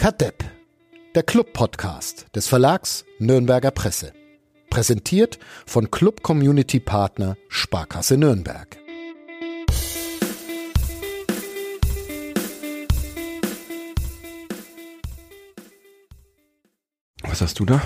Kadepp, 0.00 0.42
der 1.14 1.22
Club-Podcast 1.22 2.24
des 2.34 2.48
Verlags 2.48 3.04
Nürnberger 3.18 3.70
Presse. 3.70 4.14
Präsentiert 4.70 5.38
von 5.66 5.90
Club 5.90 6.22
Community 6.22 6.80
Partner 6.80 7.36
Sparkasse 7.50 8.16
Nürnberg. 8.16 8.78
Was 17.22 17.40
hast 17.42 17.58
du 17.58 17.64
da? 17.64 17.80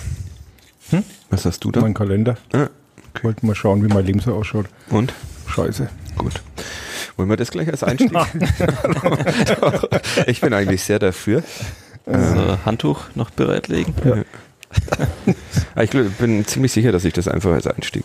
Hm? 0.91 1.05
Was 1.31 1.45
hast 1.45 1.65
du 1.65 1.71
da? 1.71 1.81
Mein 1.81 1.95
Kalender. 1.95 2.37
Ah, 2.53 2.69
Ich 3.17 3.25
wollte 3.25 3.45
mal 3.47 3.55
schauen, 3.55 3.83
wie 3.83 3.93
mein 3.93 4.05
Leben 4.07 4.21
so 4.21 4.35
ausschaut. 4.35 4.67
und? 4.91 5.13
Scheiße. 5.49 5.89
Gut. 6.17 6.35
Wollen 7.17 7.29
wir 7.29 7.37
das 7.37 7.51
gleich 7.51 7.69
als 7.69 7.83
Einstieg? 7.85 8.13
Ich 10.27 10.41
bin 10.41 10.53
eigentlich 10.55 10.83
sehr 10.83 10.99
dafür. 10.99 11.43
Also 12.07 12.59
Handtuch 12.65 13.05
noch 13.15 13.31
bereitlegen. 13.31 13.95
Aber 14.05 14.25
Ah, 15.75 15.83
ich 15.83 15.91
bin 15.91 16.45
ziemlich 16.47 16.73
sicher, 16.73 16.93
dass 16.93 17.05
ich 17.05 17.13
das 17.13 17.29
einfach 17.29 17.53
als 17.53 17.67
Einstieg 17.67 18.05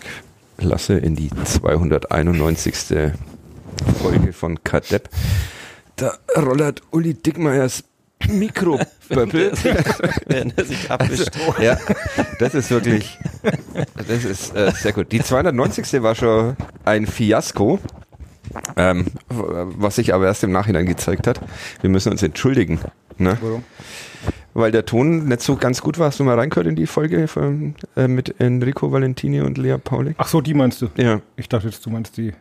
lasse 0.57 0.97
in 0.97 1.15
die 1.15 1.29
291. 1.43 2.75
Folge 4.01 4.33
von 4.33 4.63
Kadepp. 4.63 5.09
Da 5.95 6.13
rollert 6.37 6.81
Uli 6.91 7.13
Dickmeyers 7.13 7.83
Mikroböppel. 8.27 9.51
Während 10.27 10.57
er 10.57 10.65
sich 10.65 10.91
abwischt. 10.91 11.31
Also, 11.47 11.61
ja, 11.61 11.77
das 12.39 12.53
ist 12.53 12.69
wirklich, 12.69 13.17
das 14.07 14.25
ist 14.25 14.55
äh, 14.55 14.71
sehr 14.71 14.93
gut. 14.93 15.11
Die 15.11 15.21
290. 15.21 16.01
war 16.01 16.15
schon 16.15 16.57
ein 16.83 17.07
Fiasko, 17.07 17.79
ähm, 18.75 19.07
was 19.29 19.95
sich 19.95 20.13
aber 20.13 20.25
erst 20.25 20.43
im 20.43 20.51
Nachhinein 20.51 20.85
gezeigt 20.85 21.27
hat. 21.27 21.39
Wir 21.81 21.89
müssen 21.89 22.11
uns 22.11 22.21
entschuldigen, 22.21 22.79
ne? 23.19 23.37
Warum? 23.41 23.63
weil 24.55 24.71
der 24.71 24.85
Ton 24.85 25.27
nicht 25.27 25.41
so 25.41 25.55
ganz 25.55 25.81
gut 25.81 25.99
war. 25.99 26.07
Hast 26.07 26.19
du 26.19 26.23
mal 26.23 26.37
reingehört 26.37 26.67
in 26.67 26.75
die 26.75 26.87
Folge 26.87 27.27
von, 27.27 27.75
äh, 27.95 28.07
mit 28.07 28.39
Enrico 28.41 28.91
Valentini 28.91 29.41
und 29.41 29.57
Lea 29.57 29.77
Paulik? 29.77 30.15
Ach 30.17 30.27
so, 30.27 30.41
die 30.41 30.53
meinst 30.53 30.81
du? 30.81 30.89
Ja, 30.97 31.21
Ich 31.37 31.47
dachte 31.47 31.67
jetzt, 31.67 31.85
du 31.85 31.89
meinst 31.89 32.17
die. 32.17 32.33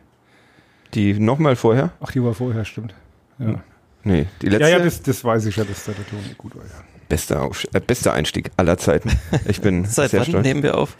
die 0.93 1.13
nochmal 1.19 1.55
vorher? 1.55 1.91
Ach, 2.01 2.11
die 2.11 2.21
war 2.23 2.33
vorher, 2.33 2.65
stimmt. 2.65 2.93
Ja, 3.37 3.61
Nee, 4.03 4.25
die 4.41 4.47
letzte. 4.47 4.63
ja, 4.69 4.77
ja 4.77 4.83
das, 4.83 5.01
das 5.03 5.23
weiß 5.23 5.45
ich 5.45 5.55
ja, 5.57 5.63
dass 5.63 5.85
da 5.85 5.91
der 5.91 6.07
Ton 6.07 6.19
nicht 6.23 6.37
gut 6.37 6.55
war. 6.55 6.63
Ja. 6.63 6.98
Bester, 7.09 7.41
Auf 7.41 7.65
äh, 7.73 7.79
bester 7.79 8.13
Einstieg 8.13 8.51
aller 8.55 8.77
Zeiten. 8.77 9.11
Ich 9.47 9.61
bin 9.61 9.83
Seit 9.89 10.11
sehr 10.11 10.21
wann 10.21 10.27
stolz. 10.27 10.43
nehmen 10.45 10.63
wir 10.63 10.77
auf? 10.77 10.95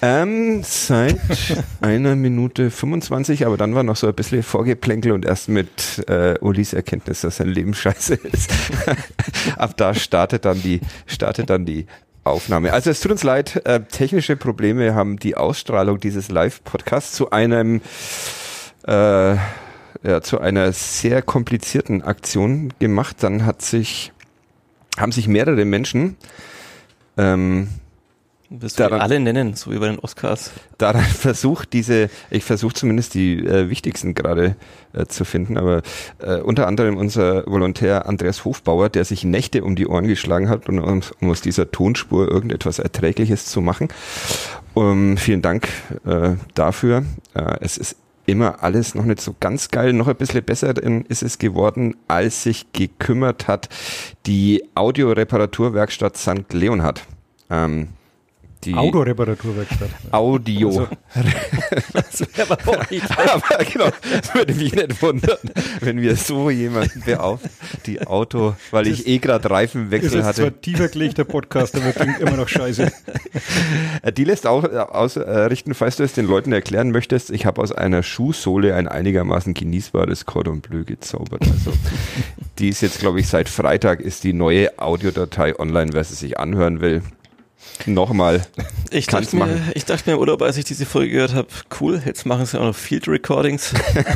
Ähm, 0.00 0.62
seit 0.64 1.20
einer 1.80 2.16
Minute 2.16 2.70
25, 2.70 3.46
aber 3.46 3.56
dann 3.56 3.74
war 3.74 3.82
noch 3.84 3.96
so 3.96 4.08
ein 4.08 4.14
bisschen 4.14 4.42
Vorgeplänkel 4.42 5.12
und 5.12 5.24
erst 5.24 5.48
mit 5.48 6.04
äh, 6.08 6.34
Ulis 6.40 6.72
Erkenntnis, 6.72 7.20
dass 7.20 7.36
sein 7.36 7.48
Leben 7.48 7.74
scheiße 7.74 8.14
ist. 8.14 8.50
Ab 9.56 9.76
da 9.76 9.94
startet 9.94 10.44
dann 10.44 10.60
die, 10.60 10.80
startet 11.06 11.50
dann 11.50 11.64
die 11.64 11.86
Aufnahme. 12.24 12.72
Also 12.72 12.90
es 12.90 13.00
tut 13.00 13.12
uns 13.12 13.22
leid, 13.22 13.64
äh, 13.66 13.80
technische 13.80 14.36
Probleme 14.36 14.94
haben 14.94 15.18
die 15.18 15.36
Ausstrahlung 15.36 16.00
dieses 16.00 16.30
Live-Podcasts 16.30 17.12
zu 17.12 17.30
einem 17.30 17.80
äh, 18.86 19.36
ja, 20.04 20.20
zu 20.20 20.40
einer 20.40 20.72
sehr 20.72 21.22
komplizierten 21.22 22.02
Aktion 22.02 22.72
gemacht. 22.78 23.16
Dann 23.20 23.46
hat 23.46 23.62
sich, 23.62 24.12
haben 24.98 25.12
sich 25.12 25.28
mehrere 25.28 25.64
Menschen 25.64 26.16
ähm, 27.16 27.68
Wirst 28.60 28.78
du 28.78 28.82
Daran- 28.82 29.00
alle 29.00 29.18
nennen, 29.18 29.54
so 29.54 29.72
wie 29.72 29.78
bei 29.78 29.86
den 29.86 29.98
Oscars. 29.98 30.50
daran 30.76 31.02
versucht, 31.18 31.72
diese, 31.72 32.10
ich 32.30 32.44
versuche 32.44 32.74
zumindest 32.74 33.14
die 33.14 33.38
äh, 33.38 33.70
wichtigsten 33.70 34.12
gerade 34.14 34.56
äh, 34.92 35.06
zu 35.06 35.24
finden, 35.24 35.56
aber 35.56 35.80
äh, 36.18 36.36
unter 36.36 36.66
anderem 36.66 36.98
unser 36.98 37.46
Volontär 37.46 38.04
Andreas 38.06 38.44
Hofbauer, 38.44 38.90
der 38.90 39.06
sich 39.06 39.24
Nächte 39.24 39.64
um 39.64 39.74
die 39.74 39.86
Ohren 39.86 40.06
geschlagen 40.06 40.50
hat, 40.50 40.68
um, 40.68 40.78
um, 40.78 41.30
aus 41.30 41.40
dieser 41.40 41.70
Tonspur 41.70 42.28
irgendetwas 42.30 42.78
Erträgliches 42.78 43.46
zu 43.46 43.62
machen. 43.62 43.88
Um, 44.74 45.16
vielen 45.16 45.40
Dank 45.40 45.68
äh, 46.04 46.32
dafür. 46.54 47.04
Äh, 47.34 47.56
es 47.60 47.78
ist 47.78 47.96
immer 48.26 48.62
alles 48.62 48.94
noch 48.94 49.04
nicht 49.04 49.20
so 49.20 49.34
ganz 49.38 49.70
geil, 49.70 49.92
noch 49.92 50.08
ein 50.08 50.16
bisschen 50.16 50.44
besser 50.44 50.74
ist 51.08 51.22
es 51.22 51.38
geworden, 51.38 51.96
als 52.08 52.42
sich 52.42 52.72
gekümmert 52.72 53.48
hat 53.48 53.68
die 54.26 54.64
Audioreparaturwerkstatt 54.74 56.16
St. 56.16 56.52
Leonhard. 56.52 57.04
Ähm, 57.50 57.88
die 58.64 58.74
Autoreparaturwerkstatt. 58.74 59.90
Audio. 60.10 60.88
Das 61.92 62.20
wäre 62.20 62.52
aber 62.52 62.78
Aber 62.78 63.64
genau, 63.64 63.88
das 64.12 64.34
würde 64.34 64.54
mich 64.54 64.74
nicht 64.74 65.02
wundern, 65.02 65.38
wenn 65.80 66.00
wir 66.00 66.16
so 66.16 66.50
jemanden 66.50 67.00
beauftragen, 67.00 67.50
die 67.86 68.06
Auto, 68.06 68.54
weil 68.70 68.86
ich 68.86 69.06
eh 69.06 69.18
gerade 69.18 69.44
Ist 69.44 69.50
Reifenwechsel 69.50 70.20
jetzt 70.20 70.36
zwar 70.36 70.46
hatte. 70.46 70.60
tiefer 70.60 70.88
gelegter 70.88 71.24
Podcast, 71.24 71.74
aber 71.76 71.92
klingt 71.92 72.20
immer 72.20 72.36
noch 72.36 72.48
scheiße. 72.48 72.92
Die 74.16 74.24
lässt 74.24 74.46
auch 74.46 74.64
ausrichten, 74.64 75.74
falls 75.74 75.96
du 75.96 76.02
es 76.02 76.12
den 76.12 76.26
Leuten 76.26 76.52
erklären 76.52 76.90
möchtest. 76.90 77.30
Ich 77.30 77.46
habe 77.46 77.62
aus 77.62 77.72
einer 77.72 78.02
Schuhsohle 78.02 78.74
ein 78.74 78.88
einigermaßen 78.88 79.54
genießbares 79.54 80.26
Cordon 80.26 80.60
Bleu 80.60 80.84
gezaubert. 80.84 81.42
Also 81.42 81.72
die 82.58 82.68
ist 82.68 82.80
jetzt, 82.82 83.00
glaube 83.00 83.20
ich, 83.20 83.28
seit 83.28 83.48
Freitag 83.48 84.00
ist 84.00 84.24
die 84.24 84.32
neue 84.32 84.78
Audiodatei 84.78 85.58
online, 85.58 85.92
wer 85.92 86.04
sie 86.04 86.14
sich 86.14 86.38
anhören 86.38 86.80
will. 86.80 87.02
Nochmal. 87.86 88.42
Ich 88.90 89.06
dachte, 89.06 89.36
mir, 89.36 89.60
ich 89.74 89.84
dachte 89.84 90.08
mir 90.08 90.14
im 90.14 90.20
Urlaub, 90.20 90.42
als 90.42 90.56
ich 90.56 90.64
diese 90.64 90.86
Folge 90.86 91.12
gehört 91.12 91.34
habe, 91.34 91.48
cool, 91.80 92.02
jetzt 92.04 92.26
machen 92.26 92.46
sie 92.46 92.58
auch 92.58 92.64
noch 92.64 92.76
Field 92.76 93.08
Recordings. 93.08 93.74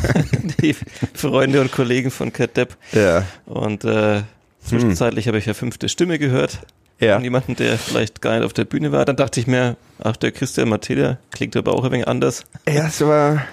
die 0.61 0.75
Freunde 1.13 1.61
und 1.61 1.71
Kollegen 1.71 2.11
von 2.11 2.31
Cat 2.31 2.57
Depp. 2.57 2.77
Ja. 2.91 3.25
Und 3.45 3.83
äh, 3.85 4.21
zwischenzeitlich 4.61 5.27
habe 5.27 5.37
ich 5.37 5.45
ja 5.45 5.53
fünfte 5.53 5.89
Stimme 5.89 6.19
gehört. 6.19 6.59
Ja. 6.99 7.15
Von 7.15 7.23
jemandem, 7.23 7.55
der 7.55 7.77
vielleicht 7.77 8.21
gar 8.21 8.35
nicht 8.35 8.45
auf 8.45 8.53
der 8.53 8.65
Bühne 8.65 8.91
war. 8.91 9.05
Dann 9.05 9.15
dachte 9.15 9.39
ich 9.39 9.47
mir, 9.47 9.77
ach, 10.03 10.17
der 10.17 10.31
Christian 10.31 10.69
Mateda 10.69 11.17
klingt 11.31 11.55
aber 11.55 11.73
auch 11.73 11.83
ein 11.83 11.91
wenig 11.91 12.07
anders. 12.07 12.43
Ja, 12.67 12.87
es 12.87 13.01
war. 13.01 13.43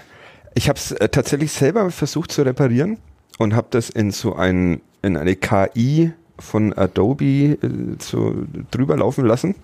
Ich 0.55 0.69
habe 0.69 0.79
es 0.79 0.93
äh, 0.93 1.09
tatsächlich 1.09 1.53
selber 1.53 1.91
versucht 1.91 2.33
zu 2.33 2.43
reparieren 2.43 2.99
und 3.39 3.55
habe 3.55 3.67
das 3.71 3.91
in 3.91 4.13
so 4.13 4.35
ein 4.35 4.81
in 5.03 5.17
eine 5.17 5.37
KI 5.37 6.13
von 6.39 6.73
Adobe 6.73 7.25
äh, 7.25 7.59
so 8.01 8.35
drüber 8.71 8.97
laufen 8.97 9.27
lassen, 9.27 9.55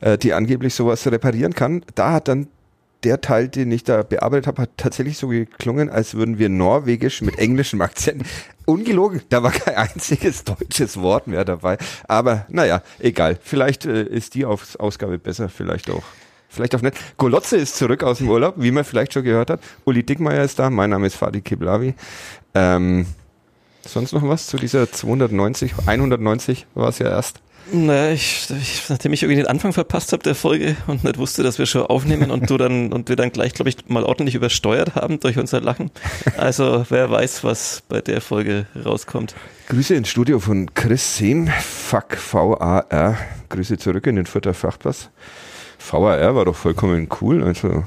äh, 0.00 0.18
die 0.18 0.32
angeblich 0.32 0.74
sowas 0.74 1.06
reparieren 1.06 1.54
kann. 1.54 1.84
Da 1.94 2.12
hat 2.12 2.28
dann 2.28 2.48
der 3.04 3.20
Teil, 3.20 3.48
den 3.48 3.72
ich 3.72 3.84
da 3.84 4.02
bearbeitet 4.02 4.46
habe, 4.46 4.62
hat 4.62 4.70
tatsächlich 4.76 5.18
so 5.18 5.28
geklungen, 5.28 5.90
als 5.90 6.14
würden 6.14 6.38
wir 6.38 6.48
Norwegisch 6.48 7.20
mit 7.20 7.38
englischem 7.38 7.80
Akzent. 7.80 8.24
Ungelogen, 8.64 9.22
da 9.28 9.42
war 9.42 9.50
kein 9.50 9.74
einziges 9.74 10.44
deutsches 10.44 11.00
Wort 11.00 11.26
mehr 11.26 11.44
dabei. 11.44 11.78
Aber 12.06 12.46
naja, 12.48 12.82
egal. 13.00 13.38
Vielleicht 13.42 13.86
äh, 13.86 14.04
ist 14.04 14.34
die 14.34 14.44
Aus 14.44 14.76
Ausgabe 14.76 15.18
besser, 15.18 15.48
vielleicht 15.48 15.90
auch. 15.90 16.04
Vielleicht 16.48 16.74
auch 16.74 16.82
nicht. 16.82 16.96
Golotze 17.16 17.56
ist 17.56 17.76
zurück 17.76 18.02
aus 18.02 18.18
dem 18.18 18.28
Urlaub, 18.28 18.56
wie 18.58 18.70
man 18.70 18.84
vielleicht 18.84 19.14
schon 19.14 19.24
gehört 19.24 19.48
hat. 19.48 19.60
Uli 19.86 20.02
Dickmeier 20.02 20.44
ist 20.44 20.58
da. 20.58 20.68
Mein 20.68 20.90
Name 20.90 21.06
ist 21.06 21.16
Fadi 21.16 21.40
Kiblavi. 21.40 21.94
Ähm, 22.54 23.06
sonst 23.86 24.12
noch 24.12 24.26
was 24.26 24.46
zu 24.46 24.56
dieser 24.56 24.90
290, 24.90 25.74
190 25.86 26.66
war 26.74 26.88
es 26.88 26.98
ja 26.98 27.08
erst. 27.08 27.40
Naja, 27.70 28.12
ich, 28.12 28.48
ich, 28.50 28.88
nachdem 28.88 29.12
ich 29.12 29.22
irgendwie 29.22 29.40
den 29.40 29.46
Anfang 29.46 29.72
verpasst 29.72 30.12
habe 30.12 30.22
der 30.22 30.34
Folge 30.34 30.76
und 30.88 31.04
nicht 31.04 31.16
wusste, 31.16 31.42
dass 31.42 31.58
wir 31.58 31.66
schon 31.66 31.82
aufnehmen 31.82 32.30
und 32.30 32.50
du 32.50 32.56
dann 32.56 32.92
und 32.92 33.08
wir 33.08 33.16
dann 33.16 33.30
gleich, 33.30 33.54
glaube 33.54 33.68
ich, 33.68 33.88
mal 33.88 34.02
ordentlich 34.02 34.34
übersteuert 34.34 34.96
haben 34.96 35.20
durch 35.20 35.38
unser 35.38 35.60
Lachen. 35.60 35.90
Also 36.36 36.84
wer 36.88 37.10
weiß, 37.10 37.44
was 37.44 37.82
bei 37.88 38.00
der 38.00 38.20
Folge 38.20 38.66
rauskommt. 38.84 39.34
Grüße 39.68 39.94
ins 39.94 40.08
Studio 40.08 40.40
von 40.40 40.74
Chris 40.74 41.16
Sehm. 41.16 41.46
Fuck 41.46 42.18
VAR. 42.32 43.16
Grüße 43.48 43.78
zurück 43.78 44.06
in 44.06 44.16
den 44.16 44.26
Fürther 44.26 44.54
Frachtpass. 44.54 45.10
VAR 45.78 46.34
war 46.34 46.44
doch 46.44 46.56
vollkommen 46.56 47.08
cool. 47.20 47.44
Also 47.44 47.84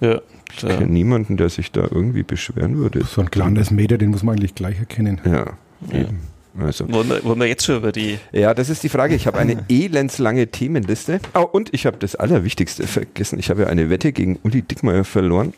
Ja, 0.00 0.20
ich 0.56 0.66
klar. 0.66 0.78
kenne 0.78 0.92
niemanden, 0.92 1.36
der 1.36 1.48
sich 1.48 1.72
da 1.72 1.82
irgendwie 1.82 2.22
beschweren 2.22 2.76
würde. 2.76 3.04
So 3.04 3.20
ein 3.20 3.30
kleines 3.30 3.70
Meter, 3.70 3.98
den 3.98 4.10
muss 4.10 4.22
man 4.22 4.36
eigentlich 4.36 4.54
gleich 4.54 4.78
erkennen. 4.78 5.20
Ja, 5.24 5.46
eben. 5.92 6.20
Also. 6.58 6.90
Wollen 6.90 7.08
wir, 7.10 7.22
wollen 7.24 7.38
wir 7.38 7.46
jetzt 7.46 7.66
schon 7.66 7.76
über 7.76 7.92
die 7.92 8.18
Ja, 8.32 8.54
das 8.54 8.70
ist 8.70 8.82
die 8.82 8.88
Frage. 8.88 9.14
Ich 9.14 9.26
habe 9.26 9.38
eine 9.38 9.62
elendslange 9.68 10.46
Themenliste. 10.46 11.20
Oh, 11.34 11.40
und 11.42 11.74
ich 11.74 11.84
habe 11.84 11.98
das 11.98 12.16
Allerwichtigste 12.16 12.86
vergessen. 12.86 13.38
Ich 13.38 13.50
habe 13.50 13.62
ja 13.62 13.66
eine 13.68 13.90
Wette 13.90 14.12
gegen 14.12 14.38
Uli 14.42 14.62
Dickmeier 14.62 15.04
verloren. 15.04 15.52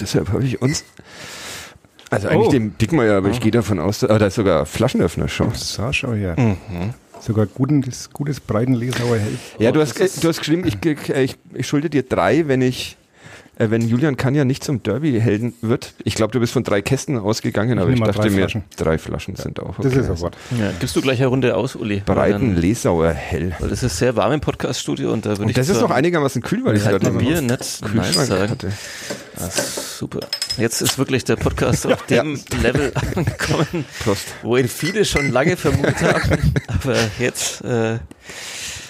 Deshalb 0.00 0.28
habe 0.28 0.44
ich 0.44 0.62
uns. 0.62 0.84
Also 2.10 2.28
eigentlich 2.28 2.48
Oh. 2.48 2.52
dem 2.52 2.78
Dickmeier, 2.78 3.16
aber 3.16 3.30
ich 3.30 3.40
gehe 3.40 3.50
davon 3.50 3.80
aus, 3.80 3.98
dass- 4.00 4.10
ah, 4.10 4.18
da 4.18 4.26
ist 4.26 4.34
sogar 4.36 4.64
Flaschenöffner 4.66 5.28
schon. 5.28 5.50
So, 5.54 5.90
schau 5.92 6.12
her. 6.12 6.36
Mhm. 6.38 6.56
Sogar 7.20 7.46
gutes, 7.46 8.10
gutes 8.12 8.38
Breitenlesauer 8.40 9.16
Hell. 9.16 9.38
Ja, 9.58 9.72
du 9.72 9.80
hast, 9.80 9.98
du 10.22 10.28
hast 10.28 10.38
geschrieben, 10.38 10.64
ich, 10.66 10.76
ich, 10.84 11.36
ich 11.54 11.66
schulde 11.66 11.88
dir 11.88 12.02
drei, 12.02 12.48
wenn 12.48 12.62
ich, 12.62 12.96
äh, 13.56 13.70
wenn 13.70 13.86
Julian 13.86 14.16
Kanja 14.16 14.44
nicht 14.44 14.64
zum 14.64 14.82
Derby-Helden 14.82 15.54
wird. 15.60 15.94
Ich 16.04 16.14
glaube, 16.14 16.32
du 16.32 16.40
bist 16.40 16.52
von 16.52 16.64
drei 16.64 16.80
Kästen 16.82 17.18
ausgegangen, 17.18 17.78
aber 17.78 17.90
nehm 17.90 17.98
ich 17.98 18.04
dachte 18.04 18.20
drei 18.22 18.30
mir, 18.30 18.36
Flaschen. 18.38 18.64
drei 18.76 18.98
Flaschen 18.98 19.36
sind 19.36 19.60
auch 19.60 19.78
okay. 19.78 19.88
Das 19.90 19.94
ist 19.94 20.20
Wort. 20.20 20.36
ja, 20.58 20.70
gibst 20.80 20.96
du 20.96 21.00
gleich 21.02 21.18
eine 21.18 21.26
Runde 21.28 21.56
aus, 21.56 21.76
Uli? 21.76 22.02
Breiten 22.04 22.56
Lesauer 22.56 23.10
Hell. 23.12 23.54
Weil 23.58 23.68
das 23.68 23.82
ist 23.82 23.98
sehr 23.98 24.16
warm 24.16 24.32
im 24.32 24.40
Podcaststudio 24.40 25.12
und 25.12 25.26
da 25.26 25.30
würde 25.30 25.42
Und 25.42 25.48
ich 25.50 25.56
das 25.56 25.68
ist 25.68 25.80
noch 25.80 25.90
einigermaßen 25.90 26.42
kühl, 26.42 26.64
weil 26.64 26.76
ich 26.76 26.84
halt 26.84 27.02
gerade 27.02 27.14
mir 27.16 27.40
nicht 27.40 27.50
nice 27.50 27.80
Kühlschrank 27.82 28.28
sagen. 28.28 28.50
hatte. 28.50 28.72
Ah, 29.38 29.48
super. 29.50 30.20
Jetzt 30.58 30.80
ist 30.82 30.98
wirklich 30.98 31.24
der 31.24 31.36
Podcast 31.36 31.86
auf 31.86 32.02
dem 32.06 32.38
Level 32.62 32.92
angekommen, 33.16 33.84
Prost. 34.02 34.26
wo 34.42 34.56
ihn 34.56 34.68
viele 34.68 35.04
schon 35.04 35.30
lange 35.30 35.56
vermutet 35.56 36.02
haben. 36.02 36.52
Aber 36.68 36.96
jetzt 37.18 37.62
äh, 37.64 37.98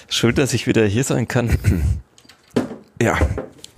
schön, 0.09 0.35
dass 0.35 0.53
ich 0.53 0.67
wieder 0.67 0.85
hier 0.85 1.03
sein 1.03 1.27
kann. 1.27 1.57
Ja, 3.01 3.17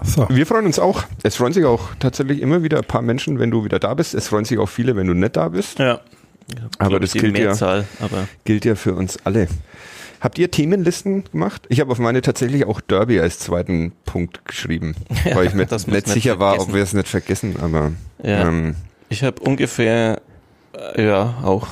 So. 0.03 0.27
wir 0.29 0.45
freuen 0.45 0.65
uns 0.65 0.77
auch. 0.79 1.03
Es 1.23 1.35
freuen 1.37 1.53
sich 1.53 1.63
auch 1.65 1.89
tatsächlich 1.99 2.41
immer 2.41 2.63
wieder 2.63 2.77
ein 2.79 2.83
paar 2.85 3.01
Menschen, 3.01 3.39
wenn 3.39 3.49
du 3.51 3.63
wieder 3.63 3.79
da 3.79 3.93
bist. 3.93 4.13
Es 4.13 4.27
freuen 4.27 4.45
sich 4.45 4.57
auch 4.59 4.67
viele, 4.69 4.95
wenn 4.95 5.07
du 5.07 5.13
nicht 5.13 5.35
da 5.37 5.49
bist. 5.49 5.79
Ja. 5.79 6.01
Aber 6.79 6.99
das 6.99 7.13
gilt 7.13 7.37
ja- 7.37 7.45
Mehrzahl, 7.45 7.85
aber 7.99 8.27
Gilt 8.43 8.65
ja 8.65 8.75
für 8.75 8.93
uns 8.93 9.17
alle. 9.25 9.47
Habt 10.21 10.37
ihr 10.37 10.49
Themenlisten 10.51 11.23
gemacht? 11.31 11.65
Ich 11.69 11.79
habe 11.79 11.91
auf 11.91 11.99
meine 11.99 12.21
tatsächlich 12.21 12.65
auch 12.65 12.81
Derby 12.81 13.19
als 13.19 13.39
zweiten 13.39 13.93
Punkt 14.05 14.45
geschrieben, 14.45 14.95
Ja, 15.25 15.35
weil 15.35 15.47
ich 15.47 15.53
mir 15.53 15.65
nicht 15.65 15.87
nicht 15.87 16.07
sicher 16.07 16.39
war, 16.39 16.53
ob 16.53 16.57
vergessen. 16.69 16.75
wir 16.75 16.83
es 16.83 16.93
nicht 16.93 17.07
vergessen, 17.07 17.55
aber 17.61 17.91
Ja. 18.23 18.47
ähm, 18.47 18.75
ich 19.09 19.23
habe 19.23 19.41
ungefähr 19.41 20.21
äh, 20.95 21.05
ja 21.05 21.35
auch 21.43 21.67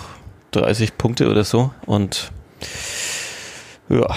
30 0.51 0.97
Punkte 0.97 1.29
oder 1.29 1.43
so 1.43 1.71
und 1.85 2.31
ja, 3.89 4.07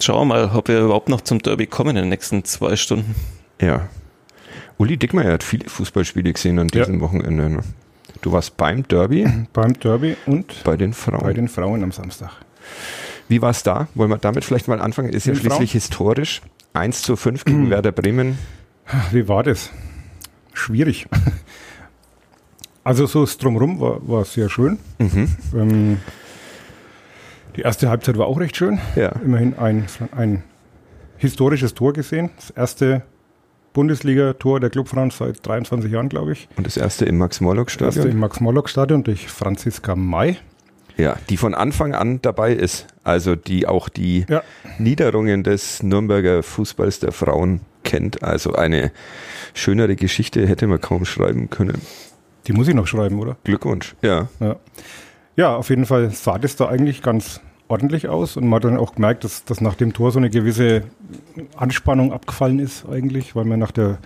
schauen 0.00 0.28
wir 0.28 0.34
mal, 0.34 0.50
ob 0.54 0.68
wir 0.68 0.80
überhaupt 0.80 1.08
noch 1.08 1.20
zum 1.22 1.38
Derby 1.40 1.66
kommen 1.66 1.90
in 1.90 1.96
den 2.04 2.08
nächsten 2.08 2.44
zwei 2.44 2.76
Stunden. 2.76 3.14
Ja. 3.60 3.88
Uli 4.78 4.96
Dickmeyer 4.96 5.32
hat 5.32 5.42
viele 5.42 5.68
Fußballspiele 5.68 6.32
gesehen 6.32 6.58
an 6.58 6.68
Ja. 6.72 6.84
diesem 6.84 7.00
Wochenende. 7.00 7.50
ne? 7.50 7.60
Du 8.22 8.32
warst 8.32 8.56
beim 8.56 8.86
Derby 8.86 9.26
Beim 9.52 9.72
Derby 9.78 10.16
und 10.26 10.62
bei 10.64 10.76
den 10.76 10.92
Frauen. 10.92 11.22
bei 11.22 11.32
den 11.32 11.48
Frauen 11.48 11.82
am 11.82 11.92
Samstag. 11.92 12.30
Wie 13.28 13.42
war 13.42 13.50
es 13.50 13.62
da? 13.62 13.88
Wollen 13.94 14.10
wir 14.10 14.18
damit 14.18 14.44
vielleicht 14.44 14.68
mal 14.68 14.80
anfangen? 14.80 15.10
Ist 15.10 15.26
ja 15.26 15.34
schließlich 15.34 15.72
historisch. 15.72 16.40
1 16.74 17.02
zu 17.02 17.16
5 17.16 17.44
gegen 17.44 17.70
Werder 17.70 17.92
Bremen. 17.92 18.38
Wie 19.12 19.26
war 19.28 19.42
das? 19.42 19.70
Schwierig. 20.54 21.06
Also 22.84 23.06
so 23.06 23.22
das 23.24 23.36
Drumrum 23.36 23.80
war, 23.80 24.06
war 24.08 24.24
sehr 24.24 24.48
schön. 24.48 24.78
Mhm. 24.98 25.36
Ähm, 25.54 26.00
die 27.56 27.60
erste 27.62 27.90
Halbzeit 27.90 28.16
war 28.16 28.26
auch 28.26 28.38
recht 28.40 28.56
schön. 28.56 28.78
Ja. 28.96 29.08
Immerhin 29.24 29.58
ein, 29.58 29.86
ein 30.16 30.42
historisches 31.18 31.74
Tor 31.74 31.92
gesehen. 31.92 32.30
Das 32.36 32.50
erste 32.50 33.02
Bundesliga-Tor 33.72 34.60
der 34.60 34.70
Clubfrauen 34.70 35.10
seit 35.10 35.46
23 35.46 35.90
Jahren, 35.90 36.08
glaube 36.08 36.32
ich. 36.32 36.48
Und 36.56 36.66
das 36.66 36.76
erste 36.76 37.04
im 37.04 37.18
Das 37.18 37.36
erste 37.38 37.48
im 37.48 37.48
Max-Morlock-Stadion. 37.68 38.18
Max-Morlock-Stadion 38.18 39.04
durch 39.04 39.28
Franziska 39.28 39.94
May. 39.96 40.36
Ja, 40.96 41.16
die 41.30 41.36
von 41.36 41.54
Anfang 41.54 41.94
an 41.94 42.20
dabei 42.22 42.52
ist. 42.52 42.86
Also 43.04 43.36
die 43.36 43.66
auch 43.68 43.88
die 43.88 44.26
Ja. 44.28 44.42
Niederungen 44.78 45.44
des 45.44 45.82
Nürnberger 45.82 46.42
Fußballs 46.42 46.98
der 47.00 47.12
Frauen 47.12 47.60
kennt. 47.84 48.22
Also 48.24 48.54
eine 48.54 48.90
schönere 49.54 49.94
Geschichte 49.94 50.46
hätte 50.46 50.66
man 50.66 50.80
kaum 50.80 51.04
schreiben 51.04 51.50
können. 51.50 51.80
Die 52.48 52.52
muss 52.52 52.66
ich 52.66 52.74
noch 52.74 52.86
schreiben, 52.86 53.20
oder? 53.20 53.36
Glückwunsch. 53.44 53.94
Ja. 54.02 54.28
Ja. 54.40 54.56
ja, 55.36 55.54
auf 55.54 55.70
jeden 55.70 55.86
Fall 55.86 56.10
sah 56.10 56.38
das 56.38 56.56
da 56.56 56.68
eigentlich 56.68 57.02
ganz 57.02 57.40
ordentlich 57.68 58.08
aus 58.08 58.36
und 58.36 58.46
man 58.46 58.56
hat 58.56 58.64
dann 58.64 58.78
auch 58.78 58.94
gemerkt, 58.94 59.24
dass, 59.24 59.44
dass 59.44 59.60
nach 59.60 59.74
dem 59.74 59.92
Tor 59.92 60.10
so 60.10 60.18
eine 60.18 60.30
gewisse 60.30 60.82
Anspannung 61.56 62.12
abgefallen 62.12 62.58
ist 62.58 62.86
eigentlich, 62.90 63.36
weil 63.36 63.44
man 63.44 63.58
nach 63.58 63.70
der 63.70 63.98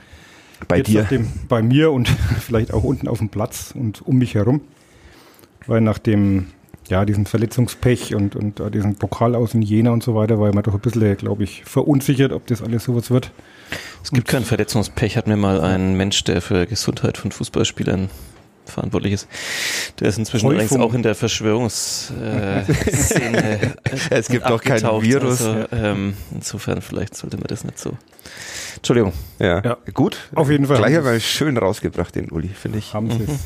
Bei 0.68 0.78
jetzt 0.78 0.88
dir. 0.88 1.04
dem, 1.04 1.28
bei 1.48 1.62
mir 1.62 1.92
und 1.92 2.08
vielleicht 2.40 2.74
auch 2.74 2.84
unten 2.84 3.08
auf 3.08 3.18
dem 3.18 3.28
Platz 3.28 3.72
und 3.74 4.02
um 4.06 4.18
mich 4.18 4.34
herum, 4.34 4.60
weil 5.66 5.80
nach 5.80 5.98
dem 5.98 6.48
ja 6.88 7.04
diesen 7.04 7.26
Verletzungspech 7.26 8.14
und 8.14 8.34
und 8.34 8.58
äh, 8.58 8.70
diesen 8.70 8.96
Pokal 8.96 9.36
aus 9.36 9.54
in 9.54 9.62
Jena 9.62 9.92
und 9.92 10.02
so 10.02 10.14
weiter, 10.16 10.40
war 10.40 10.52
man 10.52 10.64
doch 10.64 10.74
ein 10.74 10.80
bisschen, 10.80 11.16
glaube 11.16 11.44
ich, 11.44 11.64
verunsichert, 11.64 12.32
ob 12.32 12.46
das 12.48 12.60
alles 12.60 12.84
sowas 12.84 13.10
wird. 13.10 13.30
Es 14.02 14.10
gibt 14.10 14.26
kein 14.26 14.44
Verletzungspech, 14.44 15.16
hat 15.16 15.28
mir 15.28 15.36
mal 15.36 15.60
ein 15.60 15.96
Mensch, 15.96 16.24
der 16.24 16.42
für 16.42 16.66
Gesundheit 16.66 17.16
von 17.16 17.30
Fußballspielern 17.30 18.10
verantwortlich 18.66 19.12
ist. 19.14 19.28
Der 20.00 20.08
ist 20.08 20.18
inzwischen 20.18 20.46
Häufung. 20.46 20.60
allerdings 20.60 20.80
auch 20.80 20.94
in 20.94 21.02
der 21.02 21.14
Verschwörungsszene. 21.14 22.64
Szene 22.92 23.74
Es 24.10 24.28
gibt 24.28 24.48
doch 24.48 24.62
kein. 24.62 24.82
Virus. 24.82 25.42
Also, 25.44 25.64
ähm, 25.72 26.14
insofern, 26.34 26.80
vielleicht 26.82 27.16
sollte 27.16 27.36
man 27.36 27.46
das 27.48 27.64
nicht 27.64 27.78
so. 27.78 27.92
Entschuldigung. 28.76 29.12
Ja. 29.38 29.62
Ja. 29.62 29.76
Gut. 29.92 30.16
Auf 30.34 30.50
jeden 30.50 30.66
Fall. 30.66 30.78
Gleich 30.78 30.96
aber 30.96 31.18
schön 31.20 31.56
rausgebracht, 31.56 32.14
den 32.14 32.30
Uli, 32.30 32.48
finde 32.48 32.78
ich. 32.78 32.94
Haben 32.94 33.10
sie 33.10 33.24
es 33.24 33.40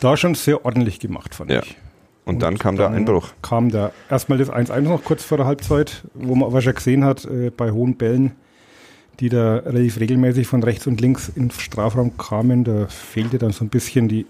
da 0.00 0.16
schon 0.16 0.34
sehr 0.34 0.64
ordentlich 0.64 1.00
gemacht, 1.00 1.34
fand 1.34 1.50
Ja. 1.50 1.62
ich. 1.62 1.76
Und 2.24 2.40
dann 2.40 2.58
kam 2.58 2.76
der 2.76 2.86
dann 2.88 2.94
Einbruch. 2.96 3.28
Kam 3.40 3.70
da 3.70 3.90
erstmal 4.10 4.38
das 4.38 4.50
1-1 4.50 4.82
noch 4.82 5.02
kurz 5.02 5.24
vor 5.24 5.38
der 5.38 5.46
Halbzeit, 5.46 6.02
wo 6.14 6.34
man 6.34 6.48
aber 6.48 6.60
schon 6.60 6.74
gesehen 6.74 7.04
hat, 7.04 7.24
äh, 7.24 7.50
bei 7.50 7.70
hohen 7.70 7.96
Bällen, 7.96 8.32
die 9.20 9.28
da 9.28 9.56
relativ 9.56 9.98
regelmäßig 10.00 10.46
von 10.46 10.62
rechts 10.62 10.86
und 10.86 11.00
links 11.00 11.28
in 11.34 11.48
den 11.48 11.50
Strafraum 11.50 12.16
kamen, 12.16 12.64
da 12.64 12.86
fehlte 12.86 13.38
dann 13.38 13.52
so 13.52 13.64
ein 13.64 13.68
bisschen 13.68 14.08
die 14.08 14.26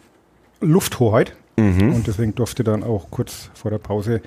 Lufthoheit. 0.60 1.34
Mhm. 1.56 1.92
Und 1.92 2.06
deswegen 2.06 2.34
durfte 2.34 2.64
dann 2.64 2.82
auch 2.84 3.10
kurz 3.10 3.50
vor 3.54 3.70
der 3.70 3.78
Pause 3.78 4.20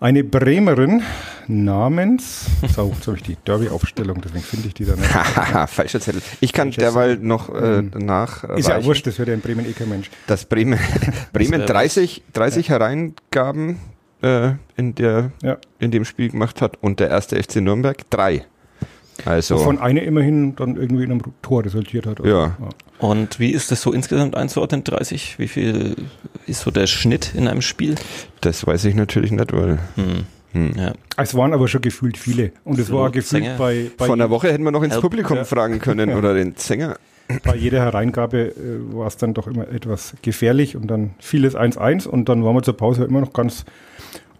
eine 0.00 0.24
Bremerin 0.24 1.02
namens, 1.46 2.46
so, 2.74 2.92
jetzt 2.94 3.06
habe 3.06 3.16
ich 3.16 3.22
die 3.22 3.36
Derby-Aufstellung, 3.46 4.20
deswegen 4.20 4.44
finde 4.44 4.68
ich 4.68 4.74
die 4.74 4.84
da 4.84 4.94
nicht. 4.94 5.14
Haha, 5.14 5.66
falscher 5.66 6.00
Zettel. 6.00 6.20
Ich 6.40 6.52
kann 6.52 6.68
Falscher 6.72 6.80
derweil 6.92 7.16
noch 7.16 7.48
äh, 7.54 7.78
Ähm, 7.78 7.90
nach 7.98 8.44
Ist 8.44 8.68
ja 8.68 8.84
wurscht, 8.84 9.06
das 9.06 9.18
hört 9.18 9.28
ja 9.28 9.34
in 9.34 9.40
Bremen 9.40 9.66
eh 9.66 9.72
kein 9.72 9.88
Mensch. 9.88 10.10
dass 10.26 10.44
Bremen, 10.44 10.78
Bremen 11.32 11.60
wär 11.60 11.66
30, 11.66 12.24
30 12.34 12.68
Hereingaben 12.68 13.78
äh, 14.22 14.52
in, 14.76 14.94
der, 14.94 15.32
Ja. 15.42 15.56
in 15.78 15.90
dem 15.90 16.04
Spiel 16.04 16.30
gemacht 16.30 16.60
hat 16.60 16.76
und 16.82 17.00
der 17.00 17.08
erste 17.08 17.42
FC 17.42 17.56
Nürnberg 17.56 17.98
drei. 18.10 18.44
Also, 19.24 19.56
Wovon 19.56 19.78
eine 19.78 20.00
immerhin 20.04 20.54
dann 20.56 20.76
irgendwie 20.76 21.04
in 21.04 21.10
einem 21.10 21.22
Tor 21.42 21.64
resultiert 21.64 22.06
hat. 22.06 22.24
Ja. 22.24 22.56
Und 22.98 23.40
wie 23.40 23.50
ist 23.50 23.70
das 23.70 23.80
so 23.82 23.92
insgesamt 23.92 24.36
einzuordnen? 24.36 24.84
30? 24.84 25.38
Wie 25.38 25.48
viel 25.48 25.96
ist 26.46 26.60
so 26.60 26.70
der 26.70 26.86
Schnitt 26.86 27.32
in 27.34 27.48
einem 27.48 27.62
Spiel? 27.62 27.94
das 28.42 28.66
weiß 28.66 28.84
ich 28.84 28.94
natürlich 28.94 29.32
nicht, 29.32 29.52
weil 29.52 29.78
Hm. 29.94 30.24
hm. 30.52 30.72
Ja. 30.76 30.92
Es 31.16 31.34
waren 31.34 31.52
aber 31.54 31.66
schon 31.68 31.80
gefühlt 31.80 32.18
viele. 32.18 32.52
Und 32.64 32.78
es 32.78 32.90
war 32.90 33.06
Absolut. 33.06 33.12
gefühlt 33.14 33.42
Sänger. 33.44 33.56
bei, 33.58 33.90
bei, 33.96 34.04
vor 34.06 34.14
einer 34.14 34.28
Woche 34.30 34.52
hätten 34.52 34.64
wir 34.64 34.70
noch 34.70 34.82
ins 34.82 34.92
Help. 34.94 35.02
Publikum 35.02 35.36
Ja. 35.38 35.44
fragen 35.44 35.78
können 35.78 36.12
oder 36.14 36.34
den 36.34 36.54
Sänger. 36.56 36.96
bei 37.42 37.56
jeder 37.56 37.80
Hereingabe 37.80 38.48
äh, 38.50 38.94
war 38.94 39.06
es 39.06 39.16
dann 39.16 39.34
doch 39.34 39.46
immer 39.46 39.66
etwas 39.68 40.14
gefährlich 40.22 40.76
und 40.76 40.86
dann 40.88 41.10
fiel 41.18 41.44
es 41.44 41.56
1-1 41.56 42.06
und 42.06 42.28
dann 42.28 42.44
waren 42.44 42.54
wir 42.54 42.62
zur 42.62 42.76
Pause 42.76 43.04
immer 43.04 43.20
noch 43.20 43.32
ganz 43.32 43.64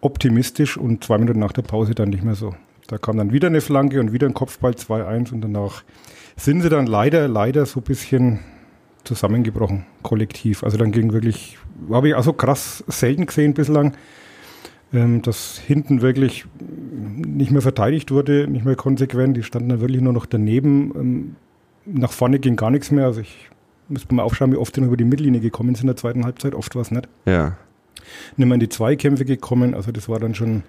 optimistisch 0.00 0.76
und 0.76 1.02
zwei 1.04 1.18
Minuten 1.18 1.40
nach 1.40 1.52
der 1.52 1.62
Pause 1.62 1.94
dann 1.94 2.10
nicht 2.10 2.22
mehr 2.22 2.34
so. 2.34 2.54
Da 2.88 2.98
kam 2.98 3.16
dann 3.16 3.32
wieder 3.32 3.48
eine 3.48 3.60
Flanke 3.60 4.00
und 4.00 4.12
wieder 4.12 4.26
ein 4.26 4.34
Kopfball 4.34 4.72
2-1 4.72 5.32
und 5.32 5.40
danach 5.40 5.82
sind 6.36 6.62
sie 6.62 6.68
dann 6.68 6.86
leider, 6.86 7.28
leider 7.28 7.66
so 7.66 7.80
ein 7.80 7.84
bisschen 7.84 8.40
zusammengebrochen, 9.04 9.86
kollektiv. 10.02 10.62
Also 10.62 10.76
dann 10.76 10.92
ging 10.92 11.12
wirklich, 11.12 11.58
habe 11.90 12.08
ich 12.08 12.16
also 12.16 12.32
krass 12.32 12.84
selten 12.86 13.26
gesehen 13.26 13.54
bislang, 13.54 13.96
ähm, 14.92 15.22
dass 15.22 15.58
hinten 15.58 16.02
wirklich 16.02 16.46
nicht 16.58 17.50
mehr 17.50 17.62
verteidigt 17.62 18.10
wurde, 18.10 18.46
nicht 18.48 18.64
mehr 18.64 18.76
konsequent. 18.76 19.36
Die 19.36 19.42
standen 19.42 19.70
dann 19.70 19.80
wirklich 19.80 20.02
nur 20.02 20.12
noch 20.12 20.26
daneben. 20.26 20.92
Ähm, 20.94 21.36
nach 21.86 22.12
vorne 22.12 22.38
ging 22.38 22.56
gar 22.56 22.70
nichts 22.70 22.90
mehr. 22.90 23.06
Also 23.06 23.20
ich 23.20 23.50
müsste 23.88 24.14
mal 24.14 24.22
aufschauen, 24.22 24.52
wie 24.52 24.56
oft 24.56 24.76
die 24.76 24.80
noch 24.80 24.88
über 24.88 24.96
die 24.96 25.04
Mittellinie 25.04 25.40
gekommen 25.40 25.74
sind 25.74 25.84
in 25.84 25.88
der 25.88 25.96
zweiten 25.96 26.24
Halbzeit. 26.24 26.54
Oft 26.54 26.74
war 26.74 26.82
es 26.82 26.90
nicht. 26.90 27.08
Ja. 27.24 27.56
Nicht 28.36 28.46
mehr 28.46 28.54
in 28.54 28.60
die 28.60 28.68
Zweikämpfe 28.68 29.24
gekommen. 29.24 29.74
Also 29.74 29.92
das 29.92 30.08
war 30.08 30.20
dann 30.20 30.34
schon 30.34 30.62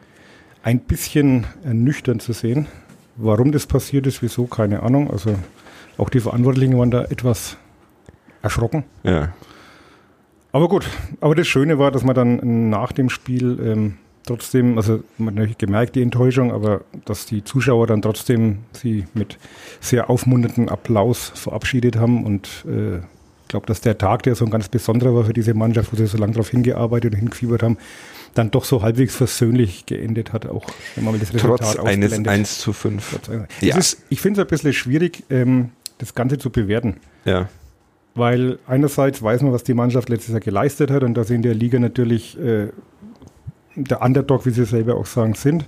ein 0.64 0.80
bisschen 0.80 1.46
ernüchternd 1.64 2.22
zu 2.22 2.34
sehen. 2.34 2.68
Warum 3.16 3.52
das 3.52 3.66
passiert 3.66 4.06
ist, 4.08 4.22
wieso, 4.22 4.46
keine 4.46 4.84
Ahnung. 4.84 5.10
Also 5.10 5.36
auch 5.98 6.10
die 6.10 6.20
Verantwortlichen 6.20 6.78
waren 6.78 6.92
da 6.92 7.04
etwas 7.06 7.58
erschrocken. 8.42 8.84
Ja. 9.04 9.34
Aber 10.52 10.70
gut, 10.70 10.88
aber 11.22 11.36
das 11.36 11.48
Schöne 11.48 11.80
war, 11.80 11.92
dass 11.92 12.04
man 12.04 12.16
dann 12.16 12.70
nach 12.70 12.92
dem 12.92 13.10
Spiel 13.10 13.60
ähm, 13.62 13.98
trotzdem, 14.26 14.78
also 14.78 15.04
man 15.18 15.30
hat 15.30 15.36
natürlich 15.36 15.58
gemerkt, 15.58 15.96
die 15.96 16.02
Enttäuschung, 16.02 16.52
aber 16.52 16.82
dass 17.06 17.26
die 17.26 17.44
Zuschauer 17.44 17.88
dann 17.88 18.02
trotzdem 18.02 18.60
sie 18.72 19.06
mit 19.14 19.38
sehr 19.80 20.10
aufmunternden 20.10 20.70
Applaus 20.70 21.32
verabschiedet 21.36 21.98
haben 21.98 22.26
und 22.26 22.66
äh, 22.68 22.98
ich 22.98 23.50
glaube, 23.50 23.66
dass 23.66 23.80
der 23.80 23.98
Tag, 23.98 24.24
der 24.24 24.36
so 24.36 24.44
ein 24.44 24.52
ganz 24.52 24.68
besonderer 24.68 25.16
war 25.16 25.24
für 25.24 25.32
diese 25.32 25.54
Mannschaft, 25.54 25.94
wo 25.94 25.96
sie 25.96 26.06
so 26.06 26.18
lange 26.18 26.34
darauf 26.34 26.50
hingearbeitet 26.50 27.14
und 27.14 27.20
hingefiebert 27.20 27.64
haben, 27.64 27.78
dann 28.34 28.52
doch 28.52 28.66
so 28.66 28.82
halbwegs 28.82 29.16
versöhnlich 29.16 29.86
geendet 29.86 30.34
hat, 30.34 30.46
auch 30.48 30.66
wenn 30.96 31.04
man 31.04 31.14
mal 31.16 31.20
das 31.20 31.34
Resultat 31.34 31.76
Trotz 31.76 31.86
eines 31.86 32.06
ausblendet. 32.12 32.28
1 32.32 32.60
zu 32.60 32.74
5. 32.74 33.20
Es 33.60 33.62
Ja. 33.62 33.78
ist, 33.78 34.04
ich 34.10 34.22
finde 34.22 34.42
es 34.42 34.48
ein 34.48 34.50
bisschen 34.50 34.74
schwierig, 34.74 35.24
ähm, 35.30 35.70
das 35.98 36.14
Ganze 36.14 36.38
zu 36.38 36.50
bewerten. 36.50 36.98
Ja. 37.26 37.50
Weil 38.16 38.58
einerseits 38.68 39.22
weiß 39.22 39.42
man, 39.44 39.52
was 39.54 39.64
die 39.64 39.74
Mannschaft 39.74 40.10
letztes 40.10 40.32
Jahr 40.32 40.40
geleistet 40.40 40.90
hat 40.92 41.04
und 41.04 41.14
dass 41.16 41.28
sie 41.28 41.36
in 41.36 41.42
der 41.44 41.54
Liga 41.54 41.80
natürlich 41.80 42.38
äh, 42.40 42.68
der 43.76 44.02
Underdog, 44.02 44.46
wie 44.46 44.52
sie 44.52 44.66
selber 44.66 44.96
auch 44.96 45.06
sagen, 45.06 45.34
sind. 45.36 45.66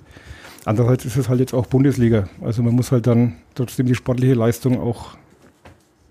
Andererseits 0.65 1.05
ist 1.05 1.15
es 1.15 1.29
halt 1.29 1.39
jetzt 1.39 1.53
auch 1.53 1.67
Bundesliga. 1.67 2.27
Also 2.41 2.63
man 2.63 2.73
muss 2.73 2.91
halt 2.91 3.07
dann 3.07 3.35
trotzdem 3.55 3.85
die 3.85 3.95
sportliche 3.95 4.33
Leistung 4.33 4.79
auch 4.79 5.15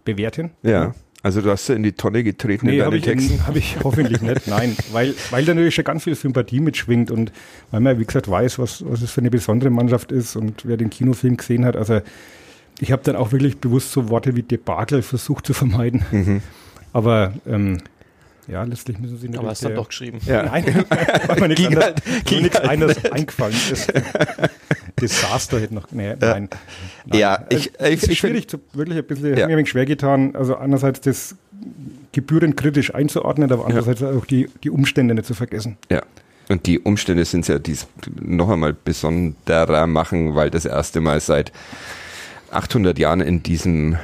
bewerten. 0.04 0.50
Ja. 0.62 0.94
Also 1.28 1.42
du 1.42 1.50
hast 1.50 1.68
ja 1.68 1.74
in 1.74 1.82
die 1.82 1.92
Tonne 1.92 2.24
getreten 2.24 2.68
in 2.68 2.76
Nee, 2.76 2.80
habe 2.80 2.98
deinen 2.98 3.18
ich, 3.18 3.26
Texten. 3.26 3.46
hab 3.46 3.54
ich 3.54 3.76
hoffentlich 3.84 4.22
nicht. 4.22 4.46
Nein, 4.46 4.74
weil, 4.92 5.14
weil 5.28 5.44
da 5.44 5.52
natürlich 5.52 5.74
schon 5.74 5.84
ganz 5.84 6.04
viel 6.04 6.14
Sympathie 6.14 6.58
mitschwingt 6.58 7.10
und 7.10 7.32
weil 7.70 7.80
man, 7.80 7.98
wie 7.98 8.06
gesagt, 8.06 8.30
weiß, 8.30 8.58
was, 8.58 8.82
was 8.88 9.02
es 9.02 9.10
für 9.10 9.20
eine 9.20 9.28
besondere 9.28 9.68
Mannschaft 9.68 10.10
ist 10.10 10.36
und 10.36 10.62
wer 10.64 10.78
den 10.78 10.88
Kinofilm 10.88 11.36
gesehen 11.36 11.66
hat, 11.66 11.76
also 11.76 12.00
ich 12.80 12.92
habe 12.92 13.02
dann 13.04 13.14
auch 13.14 13.30
wirklich 13.30 13.58
bewusst 13.58 13.92
so 13.92 14.08
Worte 14.08 14.36
wie 14.36 14.42
Debakel 14.42 15.02
versucht 15.02 15.46
zu 15.46 15.52
vermeiden. 15.52 16.02
Mhm. 16.12 16.40
Aber 16.94 17.34
ähm, 17.46 17.76
ja, 18.48 18.62
letztlich 18.64 18.98
müssen 18.98 19.18
sie 19.18 19.28
Aber 19.36 19.48
hast 19.48 19.64
dann 19.64 19.74
doch 19.74 19.88
geschrieben. 19.88 20.18
Ja. 20.26 20.42
Nein, 20.44 20.64
weil 21.26 21.40
mir 21.40 21.48
nichts 21.48 21.66
anderes, 21.66 21.84
halt- 21.84 22.30
nichts 22.42 22.56
anderes 22.60 23.04
eingefallen 23.06 23.54
ist. 23.70 23.92
Desaster 25.00 25.60
hätte 25.60 25.74
noch. 25.74 25.90
Nee, 25.92 26.14
nein. 26.18 26.48
nein. 27.06 27.18
Ja, 27.20 27.44
ich- 27.50 27.78
Äh, 27.80 27.90
ich- 27.90 27.96
es 27.98 28.02
ist 28.04 28.08
ich 28.10 28.18
schwierig, 28.18 28.48
zu, 28.48 28.58
wirklich 28.72 28.98
ein 28.98 29.04
bisschen, 29.04 29.36
Ja. 29.36 29.46
mir 29.46 29.56
ein 29.56 29.66
schwer 29.66 29.86
getan. 29.86 30.34
Also 30.34 30.56
einerseits 30.56 31.00
das 31.00 31.36
gebührend 32.12 32.56
kritisch 32.56 32.94
einzuordnen, 32.94 33.50
aber 33.52 33.66
andererseits 33.66 34.02
auch 34.02 34.24
die, 34.26 34.48
die 34.64 34.70
Umstände 34.70 35.14
nicht 35.14 35.26
zu 35.26 35.34
vergessen. 35.34 35.76
Ja. 35.90 36.02
Und 36.48 36.66
die 36.66 36.78
Umstände 36.80 37.24
sind 37.26 37.46
ja 37.46 37.58
dies 37.58 37.86
noch 38.20 38.48
einmal 38.48 38.72
besonderer 38.72 39.86
machen, 39.86 40.34
weil 40.34 40.50
das 40.50 40.64
erste 40.64 41.00
Mal 41.00 41.20
seit 41.20 41.52
800 42.50 42.98
Jahren 42.98 43.20
in 43.20 43.42
diesem 43.42 43.98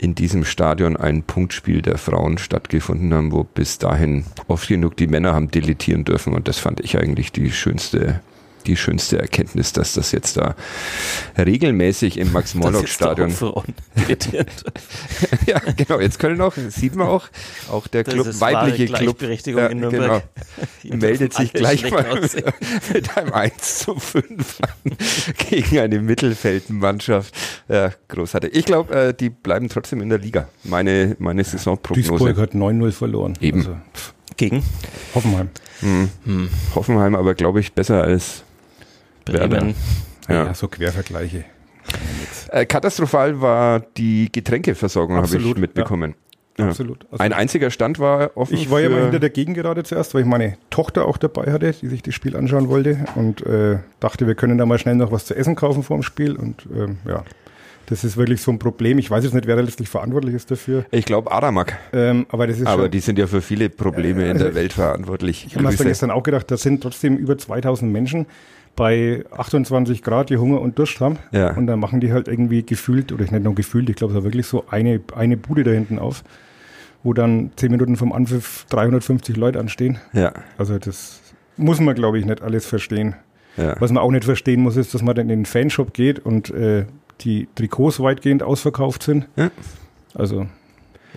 in 0.00 0.14
diesem 0.14 0.44
Stadion 0.44 0.96
ein 0.96 1.22
Punktspiel 1.22 1.82
der 1.82 1.98
Frauen 1.98 2.38
stattgefunden 2.38 3.12
haben, 3.12 3.32
wo 3.32 3.44
bis 3.44 3.76
dahin 3.76 4.24
oft 4.48 4.66
genug 4.66 4.96
die 4.96 5.06
Männer 5.06 5.34
haben 5.34 5.50
deletieren 5.50 6.04
dürfen. 6.04 6.32
Und 6.32 6.48
das 6.48 6.58
fand 6.58 6.80
ich 6.80 6.98
eigentlich 6.98 7.32
die 7.32 7.50
schönste 7.50 8.20
die 8.66 8.76
schönste 8.76 9.18
Erkenntnis, 9.18 9.72
dass 9.72 9.94
das 9.94 10.12
jetzt 10.12 10.36
da 10.36 10.54
regelmäßig 11.38 12.18
im 12.18 12.26
Das 12.30 12.54
Max-Morlock-Stadion 12.54 13.30
ja, 15.46 15.58
genau, 15.76 16.00
jetzt 16.00 16.18
können 16.18 16.40
auch, 16.40 16.54
sieht 16.54 16.94
man 16.94 17.08
auch, 17.08 17.28
auch 17.70 17.86
der 17.86 18.04
Das 18.04 18.14
Club, 18.14 18.40
weibliche 18.40 18.86
Club, 18.86 19.18
Gleichberechtigung 19.18 19.62
ja, 19.62 19.68
in 19.68 19.80
Nürnberg. 19.80 20.22
Hier 20.82 20.96
meldet 20.96 21.34
sich 21.34 21.52
gleich 21.52 21.90
mal 21.90 22.20
mit 22.92 23.16
einem 23.16 23.32
1 23.32 23.78
zu 23.80 23.94
5 23.94 24.58
an 24.62 24.96
gegen 25.48 25.78
eine 25.78 26.00
Mittelfeldmannschaft. 26.00 27.34
Ja, 27.68 27.92
großartig. 28.08 28.54
Ich 28.54 28.64
glaube, 28.64 28.94
äh, 28.94 29.14
die 29.14 29.30
bleiben 29.30 29.68
trotzdem 29.68 30.00
in 30.00 30.08
der 30.08 30.18
Liga. 30.18 30.48
Meine, 30.64 31.16
meine 31.18 31.42
Duisburg 31.42 31.60
Saisonprognose. 31.60 32.36
hat 32.36 32.54
9-0 32.54 32.92
verloren. 32.92 33.38
Eben. 33.40 33.60
Also, 33.60 33.76
Gegen 34.36 34.62
Hoffenheim. 35.14 35.50
Hm. 35.80 36.48
Hoffenheim 36.74 37.14
aber, 37.14 37.34
glaube 37.34 37.60
ich, 37.60 37.72
besser 37.72 38.02
als 38.02 38.44
Werder. 39.32 39.66
Ja. 40.28 40.46
Ja, 40.46 40.54
so 40.54 40.68
Quervergleiche. 40.68 41.44
äh, 42.50 42.66
katastrophal 42.66 43.40
war 43.40 43.80
die 43.96 44.30
Getränkeversorgung, 44.30 45.16
habe 45.16 45.36
ich 45.36 45.56
mitbekommen. 45.56 46.14
Ja. 46.58 46.66
Absolut. 46.68 47.06
Also 47.10 47.22
Ein 47.24 47.32
einziger 47.32 47.70
Stand 47.70 47.98
war 47.98 48.36
offen. 48.36 48.54
Ich 48.54 48.70
war 48.70 48.80
ja 48.80 48.90
mal 48.90 49.02
hinter 49.02 49.18
der 49.18 49.30
Gegengerade 49.30 49.82
zuerst, 49.82 50.14
weil 50.14 50.22
ich 50.22 50.26
meine 50.26 50.56
Tochter 50.68 51.06
auch 51.06 51.16
dabei 51.16 51.52
hatte, 51.52 51.72
die 51.72 51.88
sich 51.88 52.02
das 52.02 52.14
Spiel 52.14 52.36
anschauen 52.36 52.68
wollte 52.68 52.98
und 53.14 53.44
äh, 53.46 53.78
dachte, 53.98 54.26
wir 54.26 54.34
können 54.34 54.58
da 54.58 54.66
mal 54.66 54.78
schnell 54.78 54.96
noch 54.96 55.10
was 55.10 55.24
zu 55.24 55.34
essen 55.34 55.54
kaufen 55.54 55.82
vor 55.82 55.96
dem 55.96 56.02
Spiel. 56.02 56.36
Und 56.36 56.66
ähm, 56.74 56.98
ja, 57.06 57.24
das 57.86 58.04
ist 58.04 58.16
wirklich 58.16 58.42
so 58.42 58.50
ein 58.50 58.58
Problem. 58.58 58.98
Ich 58.98 59.10
weiß 59.10 59.24
jetzt 59.24 59.32
nicht, 59.32 59.46
wer 59.46 59.56
da 59.56 59.62
letztlich 59.62 59.88
verantwortlich 59.88 60.34
ist 60.34 60.50
dafür. 60.50 60.84
Ich 60.90 61.06
glaube 61.06 61.32
Aramak. 61.32 61.78
Ähm, 61.92 62.26
aber 62.28 62.46
das 62.46 62.58
ist 62.58 62.66
Aber 62.66 62.84
schon, 62.84 62.90
die 62.90 63.00
sind 63.00 63.18
ja 63.18 63.26
für 63.26 63.40
viele 63.40 63.70
Probleme 63.70 64.24
in 64.24 64.32
also 64.32 64.44
der 64.44 64.54
Welt 64.54 64.72
verantwortlich. 64.72 65.46
ich 65.46 65.56
habe 65.56 65.66
mir 65.66 65.74
gestern 65.74 66.10
auch 66.10 66.22
gedacht, 66.22 66.50
das 66.50 66.62
sind 66.62 66.82
trotzdem 66.82 67.16
über 67.16 67.38
2000 67.38 67.90
Menschen 67.90 68.26
bei 68.76 69.24
28 69.36 70.02
Grad, 70.02 70.30
die 70.30 70.38
Hunger 70.38 70.60
und 70.60 70.78
Durst 70.78 71.00
haben. 71.00 71.18
Ja. 71.32 71.54
Und 71.56 71.66
dann 71.66 71.80
machen 71.80 72.00
die 72.00 72.12
halt 72.12 72.28
irgendwie 72.28 72.64
gefühlt, 72.64 73.12
oder 73.12 73.22
nicht 73.22 73.42
nur 73.42 73.54
gefühlt, 73.54 73.90
ich 73.90 73.96
glaube, 73.96 74.12
es 74.12 74.16
war 74.16 74.24
wirklich 74.24 74.46
so 74.46 74.64
eine, 74.70 75.00
eine 75.14 75.36
Bude 75.36 75.64
da 75.64 75.70
hinten 75.70 75.98
auf, 75.98 76.22
wo 77.02 77.12
dann 77.12 77.50
10 77.56 77.70
Minuten 77.72 77.96
vom 77.96 78.12
Anpfiff 78.12 78.66
350 78.70 79.36
Leute 79.36 79.60
anstehen. 79.60 79.98
Ja, 80.12 80.32
Also 80.58 80.78
das 80.78 81.20
muss 81.56 81.80
man, 81.80 81.94
glaube 81.94 82.18
ich, 82.18 82.24
nicht 82.24 82.42
alles 82.42 82.64
verstehen. 82.66 83.14
ja. 83.56 83.78
Was 83.80 83.92
man 83.92 84.02
auch 84.02 84.10
nicht 84.10 84.24
verstehen 84.24 84.62
muss, 84.62 84.76
ist, 84.76 84.94
dass 84.94 85.02
man 85.02 85.14
dann 85.14 85.28
in 85.28 85.40
den 85.40 85.46
Fanshop 85.46 85.92
geht 85.92 86.18
und 86.18 86.50
äh, 86.50 86.86
die 87.20 87.48
Trikots 87.54 88.00
weitgehend 88.00 88.42
ausverkauft 88.42 89.02
sind. 89.02 89.28
Ja. 89.36 89.50
Also, 90.14 90.46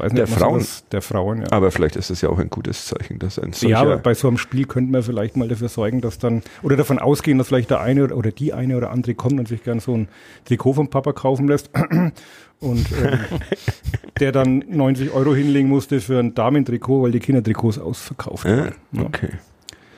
nicht, 0.01 0.17
Der 0.17 0.27
Frauen. 0.27 0.59
sowas- 0.59 0.83
der 0.91 1.01
Frauen, 1.01 1.41
ja. 1.41 1.51
Aber 1.51 1.71
vielleicht 1.71 1.95
ist 1.95 2.09
es 2.09 2.21
ja 2.21 2.29
auch 2.29 2.39
ein 2.39 2.49
gutes 2.49 2.85
Zeichen, 2.85 3.19
dass 3.19 3.39
ein 3.39 3.53
solcher... 3.53 3.69
ja, 3.69 3.81
aber 3.81 3.97
bei 3.97 4.13
so 4.13 4.27
einem 4.27 4.37
Spiel 4.37 4.65
könnte 4.65 4.91
man 4.91 5.03
vielleicht 5.03 5.37
mal 5.37 5.47
dafür 5.47 5.69
sorgen, 5.69 6.01
dass 6.01 6.19
dann, 6.19 6.41
oder 6.61 6.75
davon 6.75 6.99
ausgehen, 6.99 7.37
dass 7.37 7.47
vielleicht 7.47 7.69
der 7.69 7.81
eine 7.81 8.03
oder, 8.03 8.17
oder 8.17 8.31
die 8.31 8.53
eine 8.53 8.77
oder 8.77 8.91
andere 8.91 9.13
kommt 9.13 9.39
und 9.39 9.47
sich 9.47 9.63
gern 9.63 9.79
so 9.79 9.95
ein 9.95 10.07
Trikot 10.45 10.73
vom 10.73 10.89
Papa 10.89 11.13
kaufen 11.13 11.47
lässt 11.47 11.69
und 12.59 12.85
ähm, 13.03 13.19
der 14.19 14.31
dann 14.31 14.63
90 14.67 15.11
Euro 15.11 15.35
hinlegen 15.35 15.69
musste 15.69 15.99
für 15.99 16.19
ein 16.19 16.33
Damentrikot, 16.33 17.03
weil 17.03 17.11
die 17.11 17.19
Kindertrikots 17.19 17.79
ausverkauft 17.79 18.45
ja, 18.45 18.57
waren. 18.57 18.75
Ja. 18.93 19.03
okay. 19.03 19.29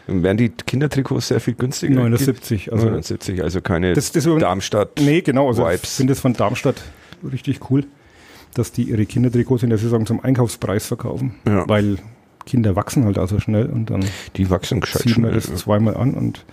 Und 0.08 0.22
wären 0.22 0.38
die 0.38 0.50
Kindertrikots 0.50 1.30
sehr 1.30 1.40
viel 1.40 1.56
günstiger? 1.56 1.96
79, 1.96 2.72
also 2.72 2.86
79, 2.86 3.42
also 3.42 3.62
keine 3.62 3.94
das, 3.94 4.12
das 4.12 4.24
Darmstadt. 4.24 5.02
Nee, 5.02 5.22
genau. 5.22 5.48
Also 5.48 5.68
ich 5.70 5.82
finde 5.82 6.14
es 6.14 6.20
von 6.20 6.34
Darmstadt 6.34 6.76
richtig 7.32 7.72
cool, 7.72 7.86
dass 8.56 8.72
die 8.72 8.84
ihre 8.84 9.06
Kindertrikots 9.06 9.62
in 9.64 9.70
der 9.70 9.78
Saison 9.78 10.06
zum 10.08 10.20
Einkaufspreis 10.24 10.88
verkaufen. 10.88 11.36
Ja. 11.48 11.68
Weil 11.70 11.98
Kinder 12.46 12.76
wachsen 12.76 13.06
halt 13.06 13.20
auch 13.20 13.28
so 13.30 13.40
schnell 13.40 13.68
und 13.68 13.90
dann 13.92 14.04
Die 14.36 14.50
wachsen 14.50 14.82
gescheit 14.82 15.04
zieht 15.04 15.18
man 15.20 15.32
schnell. 15.32 15.42
das 15.52 15.62
zweimal 15.62 15.96
an 15.96 16.14
und 16.16 16.44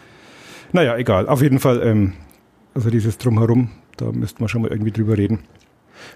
naja, 0.73 0.97
egal. 0.97 1.29
Auf 1.29 1.43
jeden 1.43 1.59
Fall, 1.59 1.83
ähm, 1.83 2.13
also 2.75 2.89
dieses 2.91 3.19
Drumherum, 3.19 3.71
da 3.99 4.07
müsste 4.13 4.41
man 4.41 4.49
schon 4.49 4.63
mal 4.63 4.71
irgendwie 4.71 4.91
drüber 4.93 5.17
reden. 5.19 5.41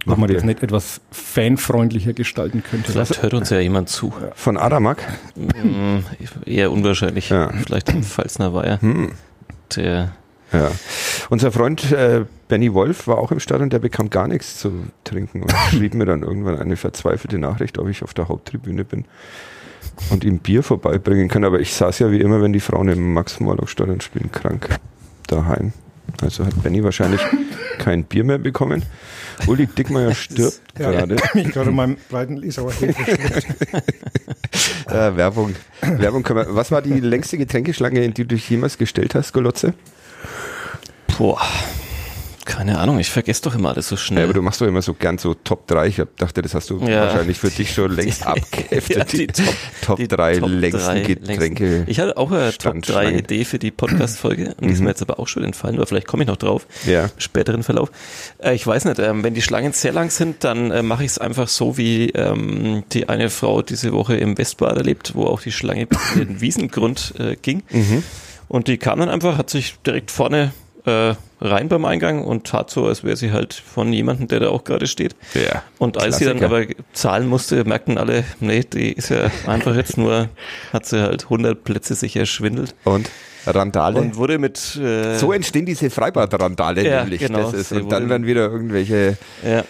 Ob 0.07 0.19
man 0.19 0.33
das 0.33 0.43
nicht 0.43 0.62
etwas 0.64 1.00
fanfreundlicher 1.12 2.12
gestalten 2.12 2.62
könnte. 2.69 2.90
Vielleicht 2.90 3.23
hört 3.23 3.35
uns 3.35 3.50
ja 3.50 3.61
jemand 3.61 3.88
zu. 3.88 4.12
Von 4.35 4.57
Adamak? 4.57 5.02
Mm, 5.37 5.99
eher 6.45 6.73
unwahrscheinlich. 6.73 7.28
Ja. 7.28 7.50
Vielleicht 7.66 7.90
ein 7.90 8.02
Pfalzner 8.02 8.52
Weiher, 8.52 8.81
Hm. 8.81 9.12
der 9.76 10.12
Ja. 10.52 10.71
Unser 11.28 11.52
Freund 11.52 11.93
äh, 11.93 12.25
Benny 12.49 12.73
Wolf 12.73 13.07
war 13.09 13.19
auch 13.19 13.33
im 13.33 13.41
Stadion, 13.41 13.71
der 13.71 13.79
bekam 13.81 14.11
gar 14.11 14.29
nichts 14.29 14.59
zu 14.59 14.73
trinken 15.05 15.43
und 15.43 15.53
schrieb 15.71 15.95
mir 15.95 16.05
dann 16.07 16.23
irgendwann 16.23 16.59
eine 16.59 16.76
verzweifelte 16.76 17.38
Nachricht, 17.38 17.79
ob 17.79 17.88
ich 17.88 18.03
auf 18.03 18.15
der 18.15 18.29
Haupttribüne 18.29 18.85
bin 18.85 19.05
und 20.11 20.25
ihm 20.25 20.38
Bier 20.38 20.62
vorbeibringen 20.62 21.29
kann. 21.29 21.45
Aber 21.45 21.61
ich 21.61 21.75
saß 21.75 21.99
ja 22.00 22.11
wie 22.12 22.21
immer, 22.21 22.41
wenn 22.43 22.53
die 22.53 22.61
Frauen 22.61 22.88
im 22.88 23.15
Max-Morlock-Stadion 23.15 24.00
spielen, 24.00 24.31
krank 24.31 24.69
daheim. 25.26 25.73
Also 26.23 26.47
hat 26.47 26.62
Benny 26.62 26.85
wahrscheinlich 26.85 27.21
kein 27.79 28.05
Bier 28.05 28.23
mehr 28.23 28.38
bekommen. 28.38 28.85
Uli 29.49 29.67
Dickmeyer 29.67 30.15
stirbt 30.15 30.61
Ja. 30.79 30.93
gerade. 30.93 31.17
Ich 31.35 31.50
gerade 31.53 31.71
in 31.71 31.76
meinem 31.76 31.97
breiten 32.09 32.43
Isauer 32.43 32.73
Äh, 34.88 35.17
Werbung. 35.17 35.55
Werbung 35.83 36.23
können 36.23 36.47
wir. 36.47 36.55
Was 36.55 36.71
war 36.71 36.81
die 36.81 37.00
längste 37.00 37.37
Getränkeschlange, 37.38 38.03
in 38.05 38.15
die 38.15 38.23
du 38.23 38.35
dich 38.37 38.49
jemals 38.49 38.79
gestellt 38.79 39.15
hast, 39.17 39.33
Golotze? 39.33 39.75
Boah, 41.19 41.41
keine 42.47 42.79
Ahnung, 42.79 42.99
ich 42.99 43.11
vergesse 43.11 43.43
doch 43.43 43.55
immer 43.55 43.71
alles 43.71 43.88
so 43.88 43.97
Ja, 43.97 44.00
schnell. 44.00 44.25
aber 44.25 44.33
du 44.33 44.41
machst 44.41 44.61
doch 44.61 44.67
immer 44.67 44.81
so 44.81 44.95
gern 44.95 45.19
so 45.19 45.35
Top 45.35 45.67
3. 45.67 45.88
Ich 45.88 46.00
dachte, 46.17 46.41
das 46.41 46.55
hast 46.55 46.71
du 46.71 46.79
Ja. 46.87 47.03
wahrscheinlich 47.03 47.38
für 47.38 47.50
dich 47.50 47.75
schon 47.75 47.91
längst 47.97 48.21
Die- 48.23 48.26
abgeheftet. 48.26 48.97
Ja, 48.97 49.05
die 49.05 49.26
Top- 49.26 49.45
Top 49.83 49.97
die 49.99 50.09
3 50.09 50.38
Top 50.38 50.49
längsten 50.49 51.03
Getränke. 51.05 51.65
längsten. 51.67 51.85
Ich 51.91 52.00
hatte 52.00 52.17
auch 52.17 52.31
eine 52.31 52.38
Top 52.53 52.53
3 52.53 52.53
Standschlangen. 52.53 53.19
Idee 53.19 53.45
für 53.45 53.59
die 53.59 53.71
Podcast-Folge 53.71 54.55
und 54.61 54.69
die 54.69 54.73
ist 54.73 54.79
Mhm. 54.79 54.85
mir 54.85 54.91
jetzt 54.91 55.03
aber 55.03 55.19
auch 55.19 55.29
schon 55.29 55.45
entfallen, 55.45 55.76
aber 55.76 55.87
vielleicht 55.87 56.07
komme 56.07 56.23
ich 56.23 56.29
noch 56.29 56.37
drauf. 56.37 56.67
Ja. 56.87 57.11
späteren 57.19 57.62
Verlauf. 57.62 57.91
Äh, 58.38 58.55
ich 58.55 58.67
weiß 58.67 58.85
nicht, 58.87 58.99
ähm, 59.00 59.23
wenn 59.25 59.35
die 59.35 59.43
Schlangen 59.43 59.73
sehr 59.73 59.93
lang 59.93 60.11
sind, 60.11 60.45
dann 60.45 60.71
äh, 60.71 60.83
mache 60.83 61.05
ich 61.05 61.11
es 61.11 61.19
einfach 61.19 61.49
so, 61.49 61.76
wie 61.76 62.11
ähm, 62.11 62.85
die 62.93 63.09
eine 63.09 63.29
Frau 63.29 63.62
diese 63.62 63.93
Woche 63.93 64.17
im 64.17 64.38
Westbad 64.38 64.76
erlebt, 64.76 65.12
wo 65.15 65.25
auch 65.25 65.41
die 65.43 65.53
Schlange 65.53 65.88
in 66.15 66.21
den 66.21 66.41
Wiesengrund 66.41 67.15
äh, 67.19 67.37
ging. 67.37 67.62
Mhm. 67.71 68.03
Und 68.49 68.69
die 68.69 68.79
kam 68.79 69.00
dann 69.00 69.09
einfach, 69.09 69.37
hat 69.38 69.50
sich 69.50 69.75
direkt 69.85 70.11
vorne 70.12 70.53
äh, 70.85 71.15
rein 71.40 71.69
beim 71.69 71.85
Eingang 71.85 72.25
und 72.25 72.47
tat 72.47 72.71
so, 72.71 72.87
als 72.87 73.05
wäre 73.05 73.16
sie 73.16 73.31
halt 73.33 73.52
von 73.55 73.93
jemandem, 73.93 74.28
der 74.28 74.40
da 74.40 74.49
auch 74.49 74.64
gerade 74.64 74.87
steht. 74.87 75.14
Ja. 75.35 75.62
Und 75.78 75.99
als 76.00 76.19
sie 76.19 76.25
dann 76.25 76.38
Klassiker. 76.38 76.71
aber 76.71 76.85
zahlen 76.95 77.26
musste, 77.28 77.64
merkten 77.64 77.99
alle, 77.99 78.25
nee, 78.40 78.61
die 78.64 78.93
ist 78.93 79.11
ja 79.11 79.31
einfach 79.47 79.76
jetzt 79.76 79.99
nur, 79.99 80.28
hat 80.73 80.87
sie 80.87 81.00
halt 81.02 81.25
100 81.25 81.62
Plätze 81.64 81.95
sich 81.95 82.16
erschwindelt 82.16 82.75
Und 82.85 83.11
Randale. 83.47 84.00
und 84.00 84.16
wurde 84.16 84.38
mit 84.38 84.76
äh, 84.76 85.16
so 85.19 85.33
entstehen 85.33 85.66
diese 85.66 85.90
Freibad-Randale 85.90 86.85
Ja, 86.88 87.00
nämlich. 87.02 87.21
genau. 87.21 87.49
Und 87.49 87.93
dann 87.93 88.09
werden 88.09 88.26
wieder 88.26 88.50
irgendwelche 88.50 89.19
ja, 89.47 89.62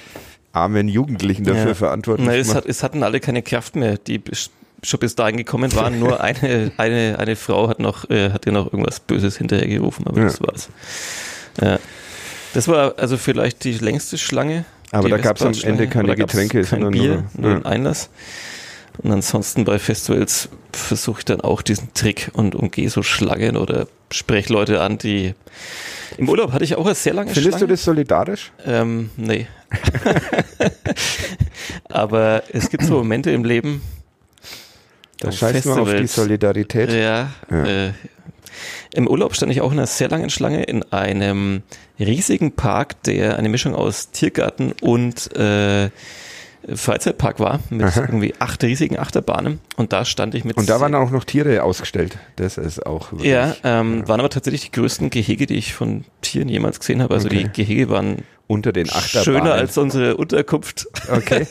armen 0.52 0.88
Jugendlichen 0.88 1.44
dafür 1.44 1.68
Ja. 1.68 1.74
verantwortlich 1.74 2.26
Na, 2.26 2.34
es, 2.36 2.54
hat, 2.54 2.64
es 2.66 2.82
hatten 2.82 3.02
alle 3.02 3.20
keine 3.20 3.42
Kraft 3.42 3.76
mehr, 3.76 3.98
die 3.98 4.22
schon 4.82 5.00
bis 5.00 5.14
dahin 5.16 5.36
gekommen 5.36 5.74
waren. 5.74 5.98
Nur 5.98 6.20
eine, 6.22 6.70
eine, 6.76 7.16
eine 7.18 7.34
Frau 7.36 7.68
hat 7.68 7.80
noch, 7.80 8.08
äh, 8.08 8.30
hat 8.30 8.46
ihr 8.46 8.52
noch 8.52 8.66
irgendwas 8.72 9.00
Böses 9.00 9.36
hinterhergerufen, 9.36 10.06
aber 10.06 10.18
Ja. 10.20 10.24
das 10.24 10.40
war's. 10.40 10.68
Ja. 11.60 11.78
Das 12.54 12.68
war 12.68 12.94
also 12.98 13.16
vielleicht 13.16 13.64
die 13.64 13.72
längste 13.78 14.18
Schlange. 14.18 14.64
Aber 14.92 15.08
da 15.08 15.16
gab's 15.18 15.42
am 15.42 15.48
Westbadschlange. 15.48 15.82
Ende 15.82 15.92
keine 15.92 16.16
Getränke, 16.16 16.58
kein 16.60 16.64
sondern 16.64 16.92
Bier, 16.92 17.24
nur- 17.34 17.50
nur 17.50 17.58
ja. 17.60 17.66
Einlass. 17.66 18.08
Und 18.98 19.12
ansonsten 19.12 19.64
bei 19.64 19.78
Festivals 19.78 20.48
versuche 20.72 21.18
ich 21.20 21.24
dann 21.26 21.42
auch 21.42 21.60
diesen 21.60 21.92
Trick 21.92 22.30
und 22.32 22.54
umgehe 22.54 22.88
so 22.88 23.02
Schlangen 23.02 23.56
oder 23.58 23.88
spreche 24.10 24.50
Leute 24.52 24.80
an, 24.80 24.96
die 24.96 25.34
im 26.16 26.28
Urlaub 26.30 26.52
hatte 26.52 26.64
ich 26.64 26.76
auch 26.76 26.86
eine 26.86 26.94
sehr 26.94 27.12
lange 27.12 27.30
Findest 27.30 27.58
Schlange. 27.58 27.66
du 27.66 27.72
das 27.72 27.84
solidarisch? 27.84 28.52
Ähm, 28.64 29.10
nee. 29.16 29.46
Aber 31.88 32.42
es 32.52 32.70
gibt 32.70 32.84
so 32.84 32.94
Momente 32.94 33.30
im 33.32 33.44
Leben, 33.44 33.82
Da 35.20 35.32
scheißt 35.32 35.66
man 35.66 35.80
auf 35.80 35.94
die. 35.94 36.06
Solidarität. 36.06 36.90
ja, 36.92 37.30
Ja. 37.50 37.64
Äh, 37.88 37.92
im 38.96 39.06
Urlaub 39.06 39.34
stand 39.36 39.52
ich 39.52 39.60
auch 39.60 39.70
in 39.72 39.78
einer 39.78 39.86
sehr 39.86 40.08
langen 40.08 40.30
Schlange 40.30 40.62
in 40.64 40.82
einem 40.92 41.62
riesigen 42.00 42.52
Park, 42.52 43.02
der 43.04 43.36
eine 43.36 43.48
Mischung 43.48 43.74
aus 43.74 44.10
Tiergarten 44.10 44.72
und 44.80 45.34
äh, 45.36 45.90
Freizeitpark 46.74 47.38
war, 47.38 47.60
mit 47.70 47.86
Aha. 47.86 48.00
irgendwie 48.00 48.34
acht 48.40 48.64
riesigen 48.64 48.98
Achterbahnen. 48.98 49.60
Und 49.76 49.92
da 49.92 50.04
stand 50.04 50.34
ich 50.34 50.44
mit 50.44 50.56
Und 50.56 50.68
da 50.68 50.80
waren 50.80 50.94
auch 50.96 51.10
noch 51.12 51.22
Tiere 51.24 51.62
ausgestellt. 51.62 52.18
Das 52.36 52.58
ist 52.58 52.84
auch 52.84 53.12
wirklich, 53.12 53.30
ja, 53.30 53.54
ähm, 53.62 54.06
waren 54.08 54.18
aber 54.18 54.30
tatsächlich 54.30 54.62
die 54.62 54.72
größten 54.72 55.10
Gehege, 55.10 55.46
die 55.46 55.54
ich 55.54 55.74
von 55.74 56.04
Tieren 56.22 56.48
jemals 56.48 56.80
gesehen 56.80 57.02
habe. 57.02 57.14
Also 57.14 57.28
Okay. 57.28 57.44
die 57.54 57.64
Gehege 57.64 57.88
waren 57.88 58.24
unter 58.46 58.72
den 58.72 58.88
Achterbahnen. 58.90 59.42
schöner 59.42 59.54
als 59.54 59.76
unsere 59.76 60.16
Unterkunft. 60.16 60.86
Okay. 61.10 61.46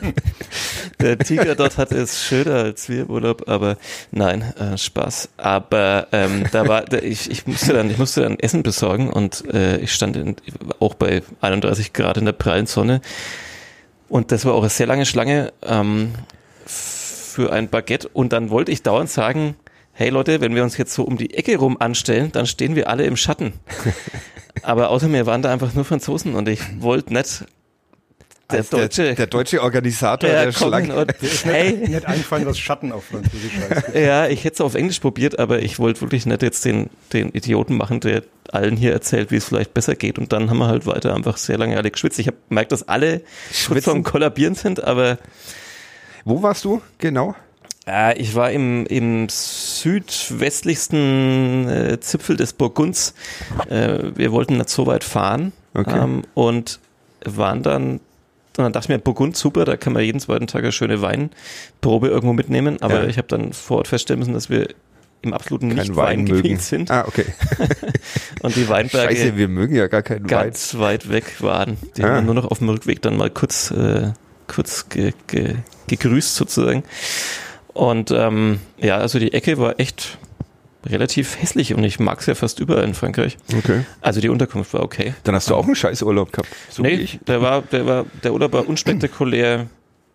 Der 1.00 1.18
Tiger 1.18 1.54
dort 1.54 1.78
hatte 1.78 1.96
es 1.96 2.24
schöner 2.24 2.56
als 2.56 2.88
wir 2.88 3.02
im 3.02 3.10
Urlaub, 3.10 3.48
aber 3.48 3.76
nein, 4.10 4.42
äh, 4.58 4.76
Spaß. 4.76 5.30
Aber 5.36 6.08
ähm, 6.12 6.44
da 6.52 6.68
war, 6.68 6.82
da, 6.82 6.98
ich, 6.98 7.30
ich 7.30 7.46
musste 7.46 7.72
dann, 7.72 7.90
ich 7.90 7.98
musste 7.98 8.22
dann 8.22 8.38
Essen 8.38 8.62
besorgen 8.62 9.10
und 9.10 9.44
äh, 9.52 9.78
ich 9.78 9.92
stand 9.92 10.16
in, 10.16 10.36
auch 10.78 10.94
bei 10.94 11.22
31 11.40 11.92
Grad 11.92 12.18
in 12.18 12.26
der 12.26 12.32
prallen 12.32 12.66
Sonne 12.66 13.00
und 14.08 14.30
das 14.30 14.44
war 14.44 14.54
auch 14.54 14.60
eine 14.60 14.70
sehr 14.70 14.86
lange 14.86 15.06
Schlange 15.06 15.52
ähm, 15.62 16.12
für 16.66 17.52
ein 17.52 17.68
Baguette 17.68 18.08
und 18.12 18.32
dann 18.32 18.50
wollte 18.50 18.72
ich 18.72 18.82
dauernd 18.82 19.10
sagen, 19.10 19.56
hey 19.94 20.10
Leute, 20.10 20.40
wenn 20.40 20.54
wir 20.54 20.62
uns 20.62 20.76
jetzt 20.76 20.92
so 20.94 21.04
um 21.04 21.16
die 21.16 21.34
Ecke 21.34 21.56
rum 21.56 21.76
anstellen, 21.80 22.30
dann 22.32 22.46
stehen 22.46 22.74
wir 22.76 22.88
alle 22.88 23.04
im 23.04 23.16
Schatten. 23.16 23.54
Aber 24.62 24.90
außer 24.90 25.08
mir 25.08 25.26
waren 25.26 25.42
da 25.42 25.52
einfach 25.52 25.74
nur 25.74 25.84
Franzosen 25.84 26.34
und 26.34 26.48
ich 26.48 26.60
wollte 26.80 27.12
nicht 27.12 27.44
der 28.50 28.58
Als 28.58 28.70
deutsche 28.70 29.04
der, 29.04 29.14
der 29.14 29.26
deutsche 29.26 29.62
Organisator 29.62 30.28
der 30.28 30.52
kommen 30.52 30.86
Schlange. 30.86 30.96
und 30.96 31.14
hey, 31.44 31.88
Mir 31.88 31.96
hat 31.96 32.04
eingefallen, 32.06 32.44
was 32.46 32.58
Schatten 32.58 32.92
auf 32.92 33.04
Französisch 33.04 33.52
heißt. 33.70 33.94
ja, 33.94 34.28
ich 34.28 34.44
hätte 34.44 34.54
es 34.54 34.60
auf 34.60 34.74
Englisch 34.74 35.00
probiert, 35.00 35.38
aber 35.38 35.60
ich 35.60 35.78
wollte 35.78 36.02
wirklich 36.02 36.26
nicht 36.26 36.42
jetzt 36.42 36.64
den, 36.64 36.90
den 37.12 37.30
Idioten 37.30 37.74
machen, 37.76 38.00
der 38.00 38.22
allen 38.52 38.76
hier 38.76 38.92
erzählt, 38.92 39.30
wie 39.30 39.36
es 39.36 39.46
vielleicht 39.46 39.72
besser 39.72 39.94
geht. 39.94 40.18
Und 40.18 40.32
dann 40.32 40.50
haben 40.50 40.58
wir 40.58 40.66
halt 40.68 40.86
weiter 40.86 41.14
einfach 41.14 41.38
sehr 41.38 41.56
lange 41.56 41.76
alle 41.76 41.90
geschwitzt. 41.90 42.18
Ich 42.18 42.26
habe 42.26 42.36
gemerkt, 42.48 42.70
dass 42.72 42.86
alle 42.86 43.22
kurz 43.66 43.84
vorm 43.84 44.02
Kollabieren 44.02 44.54
sind, 44.54 44.84
aber 44.84 45.18
Wo 46.24 46.42
warst 46.42 46.64
du 46.66 46.82
genau? 46.98 47.34
Äh, 47.86 48.18
ich 48.18 48.34
war 48.34 48.50
im, 48.50 48.84
im 48.86 49.28
südwestlichsten 49.28 51.68
äh, 51.68 52.00
Zipfel 52.00 52.36
des 52.36 52.52
Burgunds. 52.52 53.14
Äh, 53.68 53.98
wir 54.14 54.32
wollten 54.32 54.56
nicht 54.58 54.68
so 54.70 54.86
weit 54.86 55.04
fahren 55.04 55.52
Okay. 55.74 55.98
ähm, 55.98 56.22
und 56.34 56.80
waren 57.24 57.62
dann 57.62 58.00
und 58.56 58.62
dann 58.62 58.72
dachte 58.72 58.84
ich 58.84 58.88
mir, 58.90 58.98
Burgund, 59.00 59.36
super, 59.36 59.64
da 59.64 59.76
kann 59.76 59.94
man 59.94 60.04
jeden 60.04 60.20
zweiten 60.20 60.46
Tag 60.46 60.62
eine 60.62 60.70
schöne 60.70 61.02
Weinprobe 61.02 62.06
irgendwo 62.06 62.32
mitnehmen. 62.34 62.80
Aber 62.82 63.02
Ja. 63.02 63.08
ich 63.08 63.18
habe 63.18 63.26
dann 63.26 63.52
vor 63.52 63.78
Ort 63.78 63.88
feststellen 63.88 64.20
müssen, 64.20 64.32
dass 64.32 64.48
wir 64.48 64.68
im 65.22 65.32
absoluten 65.34 65.70
Kein 65.70 65.78
nicht 65.78 65.96
Wein 65.96 66.22
mögen. 66.22 66.56
Sind 66.60 66.88
Ah, 66.88 67.04
okay. 67.08 67.24
und 68.42 68.54
die 68.54 68.68
Weinberge 68.68 69.12
Scheiße, 69.16 69.36
wir 69.36 69.48
mögen 69.48 69.74
ja 69.74 69.88
gar 69.88 70.02
keinen 70.02 70.20
Wein. 70.22 70.28
ganz 70.28 70.78
weit 70.78 71.10
weg 71.10 71.42
waren. 71.42 71.76
Die 71.96 72.04
Ah. 72.04 72.10
haben 72.10 72.14
wir 72.14 72.22
nur 72.22 72.34
noch 72.34 72.44
auf 72.48 72.58
dem 72.58 72.68
Rückweg 72.68 73.02
dann 73.02 73.16
mal 73.16 73.28
kurz, 73.28 73.72
äh, 73.72 74.12
kurz 74.46 74.88
ge, 74.88 75.14
ge, 75.26 75.56
gegrüßt 75.88 76.36
sozusagen. 76.36 76.84
Und 77.74 78.10
ähm, 78.12 78.60
ja, 78.78 78.96
also 78.98 79.18
die 79.18 79.32
Ecke 79.34 79.58
war 79.58 79.78
echt 79.78 80.18
relativ 80.86 81.40
hässlich 81.40 81.74
und 81.74 81.82
ich 81.84 81.98
mag 81.98 82.20
es 82.20 82.26
ja 82.26 82.34
fast 82.34 82.60
überall 82.60 82.84
in 82.84 82.94
Frankreich. 82.94 83.36
Okay. 83.56 83.84
Also 84.00 84.20
die 84.20 84.28
Unterkunft 84.28 84.72
war 84.74 84.82
okay. 84.82 85.14
Dann 85.24 85.34
hast 85.34 85.48
du 85.50 85.54
auch 85.54 85.64
einen 85.66 85.74
scheiß 85.74 86.02
Urlaub 86.02 86.32
gehabt. 86.32 86.48
So 86.70 86.82
nee, 86.82 87.08
der 87.26 87.40
war, 87.42 87.62
der 87.62 87.86
war, 87.86 88.06
der 88.22 88.32
Urlaub 88.32 88.52
war 88.52 88.68
unspektakulär, 88.68 89.66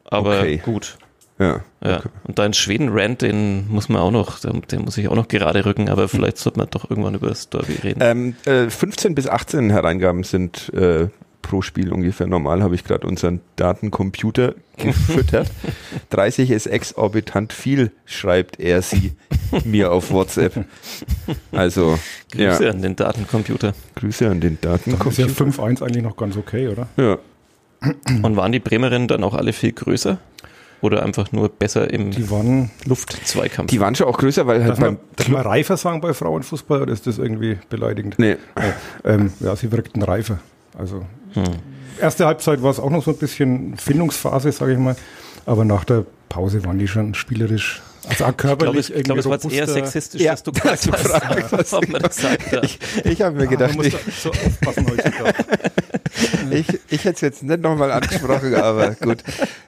aber 0.06 0.40
Okay. 0.40 0.58
gut. 0.64 0.98
Ja. 1.40 1.62
Ja. 1.84 2.02
Und 2.26 2.38
da 2.38 2.46
in 2.46 2.54
Schweden 2.54 2.90
Rand, 2.92 3.22
den 3.22 3.68
muss 3.70 3.88
man 3.90 4.02
auch 4.02 4.12
noch, 4.12 4.40
den, 4.40 4.62
den 4.64 4.82
muss 4.82 4.98
ich 4.98 5.08
auch 5.08 5.16
noch 5.16 5.28
gerade 5.30 5.66
rücken, 5.66 5.90
aber 5.90 6.08
vielleicht 6.10 6.38
sollte 6.38 6.60
man 6.60 6.68
doch 6.70 6.90
irgendwann 6.90 7.16
über 7.16 7.30
das 7.30 7.50
Derby 7.50 7.76
reden. 7.82 8.00
Ähm, 8.04 8.36
äh, 8.46 8.70
15 8.70 9.16
bis 9.16 9.28
18 9.28 9.70
Hereingaben 9.70 10.24
sind 10.24 10.72
äh, 10.74 11.08
pro 11.42 11.62
Spiel 11.62 11.92
ungefähr 11.92 12.28
normal, 12.28 12.62
habe 12.62 12.76
ich 12.76 12.84
gerade 12.84 13.08
unseren 13.08 13.42
Datencomputer 13.56 14.56
gefüttert. 14.78 15.50
30 16.10 16.52
ist 16.52 16.68
exorbitant 16.68 17.54
viel, 17.54 17.92
schreibt 18.06 18.60
er 18.60 18.82
sie 18.82 19.14
mir 19.66 19.92
auf 19.92 20.12
WhatsApp. 20.12 20.66
Also, 21.52 21.98
Grüße 22.32 22.66
ja, 22.66 22.70
an 22.72 22.82
den 22.82 22.96
Datencomputer. 22.96 23.74
Grüße 23.96 24.30
an 24.30 24.42
den 24.42 24.58
Dann 24.62 24.76
ist 24.76 24.86
ja 24.86 24.98
Datencomputer. 24.98 25.64
5-1 25.64 25.84
eigentlich 25.84 26.04
noch 26.04 26.18
ganz 26.18 26.38
okay, 26.38 26.68
oder? 26.68 26.88
Ja. 26.98 27.18
Und 28.24 28.36
waren 28.36 28.52
die 28.52 28.60
Bremerinnen 28.60 29.08
dann 29.08 29.24
auch 29.24 29.34
alle 29.34 29.54
viel 29.54 29.72
größer? 29.72 30.20
Oder 30.82 31.04
einfach 31.04 31.32
nur 31.34 31.50
besser 31.50 31.92
im 31.92 32.12
Die 32.12 32.30
waren, 32.30 32.72
Luftzweikampf? 32.86 33.70
Die 33.70 33.82
waren 33.82 33.96
schon 33.96 34.08
auch 34.08 34.18
größer, 34.18 34.48
weil 34.48 34.62
halt 34.62 34.72
darf 34.72 34.80
man, 34.80 34.96
beim 34.96 35.06
darf 35.18 35.28
man 35.28 35.42
reifer 35.42 35.76
sagen 35.76 36.00
bei 36.00 36.14
Frauenfußball 36.14 36.84
oder 36.84 36.94
ist 36.94 37.06
das 37.06 37.18
irgendwie 37.18 37.58
beleidigend? 37.70 38.18
Nee. 38.18 38.38
Ähm, 39.04 39.34
ja, 39.42 39.56
sie 39.58 39.72
wirkten 39.74 40.02
reifer. 40.02 40.40
Also 40.78 41.06
Hm. 41.34 41.44
erste 42.02 42.26
Halbzeit 42.26 42.62
war 42.64 42.72
es 42.72 42.80
auch 42.80 42.90
noch 42.90 43.04
so 43.04 43.12
ein 43.12 43.18
bisschen 43.18 43.78
Findungsphase, 43.78 44.52
sage 44.52 44.74
ich 44.74 44.80
mal. 44.80 44.96
Aber 45.46 45.64
nach 45.66 45.84
der 45.84 46.06
Pause 46.28 46.64
waren 46.66 46.80
die 46.80 46.88
schon 46.88 47.14
spielerisch, 47.16 47.82
also 48.08 48.26
auch 48.26 48.30
Ich 48.32 48.38
glaube, 48.38 48.58
körperlich 48.58 48.90
es, 48.90 48.96
ich 48.96 49.04
glaube, 49.04 49.20
es 49.20 49.26
war 49.28 49.34
jetzt 49.34 49.52
eher 49.52 49.68
sexistisch, 49.68 50.22
Ja, 50.22 50.34
was 50.34 50.42
du 50.44 50.52
gesagt 50.52 50.84
Frage, 50.86 51.46
hast. 51.52 51.74
ob 51.78 51.88
man 51.90 52.02
das 52.02 52.18
sagt, 52.18 52.52
ja. 52.52 52.64
Ich, 52.64 52.80
ich 53.04 53.22
habe 53.22 53.36
mir 53.38 53.44
Ah, 53.44 53.50
gedacht, 53.50 53.70
man 53.70 53.78
muss 53.78 53.88
ich, 53.88 53.96
so 54.22 54.30
aufpassen 54.30 54.88
heutzutage. 54.90 55.34
ich, 56.52 56.68
ich 56.90 57.04
hätte 57.06 57.16
es 57.16 57.22
jetzt 57.22 57.44
nicht 57.44 57.62
nochmal 57.62 57.92
angesprochen, 57.92 58.54
aber 58.56 58.96
gut, 58.96 59.24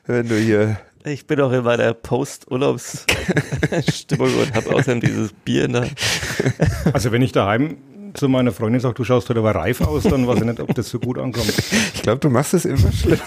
wenn 0.08 0.28
du 0.28 0.36
hier 0.38 0.78
Ich 1.04 1.26
bin 1.28 1.40
auch 1.42 1.52
in 1.52 1.64
meiner 1.64 1.94
Post-Urlaubs-Stimmung 1.94 4.36
und 4.40 4.54
habe 4.56 4.74
außerdem 4.76 5.02
dieses 5.02 5.34
Bier 5.34 5.66
in 5.66 5.74
der 5.74 5.88
Also 6.94 7.12
wenn 7.12 7.22
ich 7.22 7.32
daheim 7.32 7.78
zu 8.14 8.30
meiner 8.30 8.52
Freundin 8.52 8.80
sage, 8.80 8.94
du 8.96 9.04
schaust 9.04 9.30
heute 9.30 9.40
aber 9.40 9.56
reif 9.56 9.82
aus, 9.82 10.04
dann 10.04 10.28
weiß 10.28 10.40
ich 10.40 10.46
nicht, 10.46 10.60
ob 10.60 10.74
das 10.76 10.90
so 10.90 11.00
gut 11.00 11.18
ankommt. 11.18 11.54
Ich 11.94 12.04
glaube, 12.04 12.20
du 12.20 12.30
machst 12.30 12.56
es 12.56 12.66
immer 12.66 12.92
schlimmer. 12.92 13.22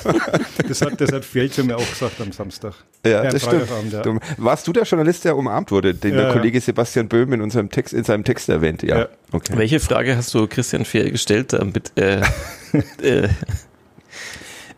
Das 0.66 0.80
hat, 0.82 1.00
das 1.00 1.12
hat 1.12 1.24
Fjellche 1.24 1.62
mir 1.62 1.76
auch 1.76 1.88
gesagt 1.88 2.20
am 2.20 2.32
Samstag. 2.32 2.74
Ja, 3.06 3.22
am 3.22 3.30
das 3.30 3.42
stimmt. 3.42 3.68
Ja. 3.92 4.02
Du, 4.02 4.18
warst 4.36 4.66
du 4.66 4.72
der 4.72 4.82
Journalist, 4.82 5.24
der 5.24 5.36
umarmt 5.36 5.70
wurde, 5.70 5.94
den 5.94 6.12
Ja, 6.12 6.16
der 6.16 6.26
ja. 6.28 6.32
Kollege 6.32 6.60
Sebastian 6.60 7.06
Böhm 7.08 7.32
in 7.32 7.40
unserem 7.40 7.70
Text, 7.70 7.94
in 7.94 8.02
seinem 8.02 8.24
Text 8.24 8.48
erwähnt? 8.48 8.82
Ja. 8.82 9.00
Ja. 9.00 9.08
Okay. 9.30 9.52
Welche 9.56 9.78
Frage 9.78 10.16
hast 10.16 10.34
du 10.34 10.48
Christian 10.48 10.84
Fehl 10.84 11.10
gestellt, 11.10 11.52
damit 11.52 11.92
äh, 11.96 12.20
äh, 13.02 13.28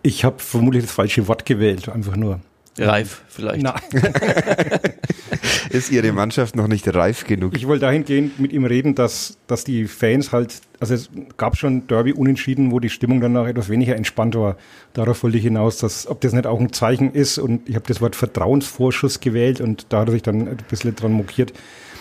Ich 0.02 0.24
habe 0.24 0.38
vermutlich 0.38 0.84
das 0.84 0.92
falsche 0.92 1.26
Wort 1.26 1.46
gewählt, 1.46 1.88
einfach 1.88 2.16
nur. 2.16 2.40
Reif 2.78 3.22
vielleicht? 3.28 3.62
Na, 3.62 3.74
Ist 5.70 5.90
Ihre 5.90 6.12
Mannschaft 6.12 6.56
noch 6.56 6.68
nicht 6.68 6.92
reif 6.94 7.24
genug? 7.24 7.56
ich 7.56 7.66
wollte 7.66 7.86
dahingehend 7.86 8.38
mit 8.38 8.52
ihm 8.52 8.64
reden, 8.64 8.94
dass, 8.94 9.38
dass 9.46 9.64
die 9.64 9.86
Fans 9.86 10.32
halt, 10.32 10.60
also 10.80 10.94
es 10.94 11.10
gab 11.36 11.56
schon 11.56 11.86
Derby 11.86 12.12
unentschieden, 12.12 12.70
wo 12.70 12.80
die 12.80 12.88
Stimmung 12.88 13.20
danach 13.20 13.46
etwas 13.46 13.68
weniger 13.68 13.96
entspannt 13.96 14.34
war. 14.34 14.56
Darauf 14.92 15.22
wollte 15.22 15.38
ich 15.38 15.44
hinaus, 15.44 15.78
dass, 15.78 16.06
ob 16.06 16.20
das 16.20 16.32
nicht 16.32 16.46
auch 16.46 16.60
ein 16.60 16.72
Zeichen 16.72 17.12
ist 17.12 17.38
und 17.38 17.68
ich 17.68 17.74
habe 17.74 17.86
das 17.86 18.00
Wort 18.00 18.16
Vertrauensvorschuss 18.16 19.20
gewählt 19.20 19.60
und 19.60 19.86
da 19.90 20.00
hat 20.00 20.08
er 20.08 20.12
sich 20.12 20.22
dann 20.22 20.48
ein 20.48 20.58
bisschen 20.68 20.94
dran 20.94 21.12
mokiert, 21.12 21.52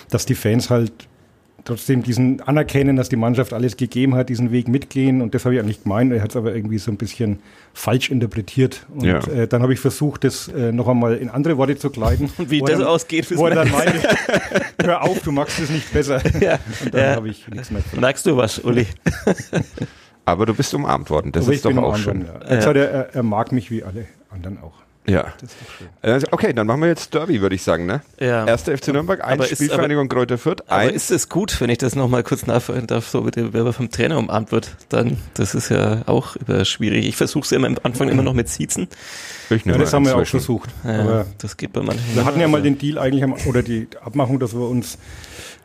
dass 0.09 0.25
die 0.25 0.35
Fans 0.35 0.69
halt 0.69 0.91
trotzdem 1.65 2.03
diesen 2.03 2.41
anerkennen, 2.41 2.95
dass 2.95 3.09
die 3.09 3.15
Mannschaft 3.17 3.51
alles 3.51 3.75
gegeben 3.75 4.15
hat, 4.15 4.29
diesen 4.29 4.51
Weg 4.51 4.67
mitgehen 4.69 5.21
und 5.21 5.33
das 5.35 5.43
habe 5.45 5.55
ich 5.55 5.59
eigentlich 5.61 5.83
gemeint. 5.83 6.13
Er 6.13 6.21
hat 6.21 6.29
es 6.29 6.35
aber 6.35 6.55
irgendwie 6.55 6.77
so 6.77 6.91
ein 6.91 6.97
bisschen 6.97 7.39
falsch 7.73 8.09
interpretiert 8.09 8.85
und 8.93 9.03
Ja. 9.03 9.17
äh, 9.27 9.47
dann 9.47 9.61
habe 9.63 9.73
ich 9.73 9.79
versucht, 9.79 10.23
das 10.23 10.47
äh, 10.47 10.71
noch 10.71 10.87
einmal 10.87 11.15
in 11.15 11.29
andere 11.29 11.57
Worte 11.57 11.75
zu 11.75 11.89
kleiden. 11.89 12.29
Und 12.37 12.49
wie 12.51 12.59
er 12.61 12.67
das 12.67 12.77
dann- 12.79 12.87
ausgeht, 12.87 13.35
wo 13.37 13.47
er 13.47 13.55
dann 13.55 13.71
meinte, 13.71 13.99
hör 14.83 15.01
auf, 15.03 15.19
du 15.21 15.31
magst 15.31 15.59
es 15.59 15.69
nicht 15.69 15.91
besser. 15.91 16.21
Ja, 16.39 16.59
Und 16.83 16.93
dann 16.93 17.01
ja. 17.01 17.15
habe 17.15 17.27
ich 17.29 17.47
nichts 17.49 17.71
mehr 17.71 17.81
gesagt. 17.81 17.99
Merkst 17.99 18.25
du 18.25 18.37
was, 18.37 18.59
Uli? 18.59 18.85
Aber 20.25 20.45
du 20.45 20.53
bist 20.53 20.73
umarmt 20.73 21.09
worden. 21.09 21.31
Das 21.31 21.45
Aber 21.45 21.53
ist 21.53 21.65
doch 21.65 21.75
auch 21.77 21.97
schön. 21.97 22.25
anderen, 22.27 22.41
Ja. 22.61 22.71
Er, 22.71 22.75
er, 22.75 23.15
er 23.15 23.23
mag 23.23 23.51
mich 23.51 23.69
wie 23.71 23.83
alle 23.83 24.05
anderen 24.29 24.57
auch. 24.61 24.73
Ja. 25.07 25.33
Also, 26.01 26.27
Okay, 26.31 26.53
dann 26.53 26.65
machen 26.67 26.81
wir 26.81 26.87
jetzt 26.87 27.13
Derby, 27.13 27.41
würde 27.41 27.55
ich 27.55 27.63
sagen. 27.63 27.85
Ne? 27.85 28.01
Ja. 28.19 28.45
Erster 28.45 28.75
FC 28.77 28.87
Nürnberg, 28.89 29.21
Aber 29.21 29.31
eins 29.43 29.51
ist- 29.51 29.57
Spielvereinigung 29.59 30.09
Kräuter 30.09 30.37
Fürth, 30.37 30.61
Aber 30.67 30.77
eins. 30.81 30.93
ist 30.95 31.11
es 31.11 31.29
gut, 31.29 31.59
wenn 31.61 31.69
ich 31.69 31.77
das 31.77 31.95
nochmal 31.95 32.23
kurz 32.23 32.47
nachfragen 32.47 32.87
darf, 32.87 33.07
so 33.07 33.21
bitte, 33.21 33.53
wer 33.53 33.71
vom 33.73 33.89
Trainer 33.91 34.17
umarmt 34.17 34.51
wird, 34.51 34.75
dann, 34.89 35.17
das 35.35 35.53
ist 35.55 35.69
ja 35.69 36.01
auch 36.07 36.35
über 36.35 36.65
schwierig. 36.65 37.05
Ich 37.07 37.15
versuche 37.15 37.43
es 37.45 37.51
immer 37.51 37.67
am 37.67 37.77
Anfang 37.83 38.09
immer 38.09 38.23
noch 38.23 38.33
mit 38.33 38.49
Siezen. 38.49 38.87
Ich 39.49 39.63
Ja, 39.65 39.77
das 39.77 39.93
haben 39.93 40.05
wir 40.05 40.15
auch 40.15 40.19
inzwischen. 40.19 40.39
versucht. 40.39 40.69
Ja, 40.83 40.99
Aber 41.01 41.25
das 41.37 41.55
geht 41.57 41.71
bei 41.73 41.81
manchen. 41.81 42.03
wir 42.15 42.25
hatten 42.25 42.39
ja 42.39 42.47
mal 42.47 42.61
den 42.63 42.77
Deal 42.77 42.97
eigentlich, 42.97 43.23
am, 43.23 43.35
oder 43.45 43.61
die 43.61 43.87
Abmachung, 44.03 44.39
dass 44.39 44.53
wir 44.53 44.67
uns 44.67 44.97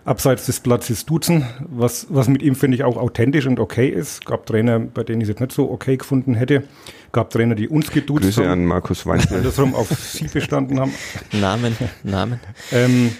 abseits 0.05 0.47
des 0.47 0.61
Platzes 0.61 1.07
duzen, 1.07 1.45
was, 1.61 2.07
was 2.09 2.29
mit 2.29 2.43
ihm, 2.43 2.55
finde 2.55 2.77
ich, 2.77 2.85
auch 2.85 2.97
authentisch 2.97 3.47
und 3.47 3.61
okay 3.61 3.89
ist. 3.89 4.25
Gab 4.25 4.47
Trainer, 4.47 4.79
bei 4.79 5.05
denen 5.05 5.21
ich 5.21 5.25
es 5.25 5.31
jetzt 5.31 5.41
nicht 5.41 5.53
so 5.53 5.71
okay 5.71 5.97
gefunden 5.97 6.35
hätte. 6.35 6.65
Gab 7.13 7.31
Trainer, 7.31 7.55
die 7.55 7.69
uns 7.69 7.91
geduzt 7.91 8.23
Grüße 8.23 8.43
haben, 8.43 8.51
an 8.51 8.65
Markus 8.67 9.07
Weinzel. 9.07 9.39
andersrum 9.39 9.75
auf 9.75 9.89
sie 9.89 10.29
bestanden 10.29 10.81
haben. 10.81 10.93
Namen, 11.33 11.77
Namen. 12.03 12.41
Ähm, 12.73 13.13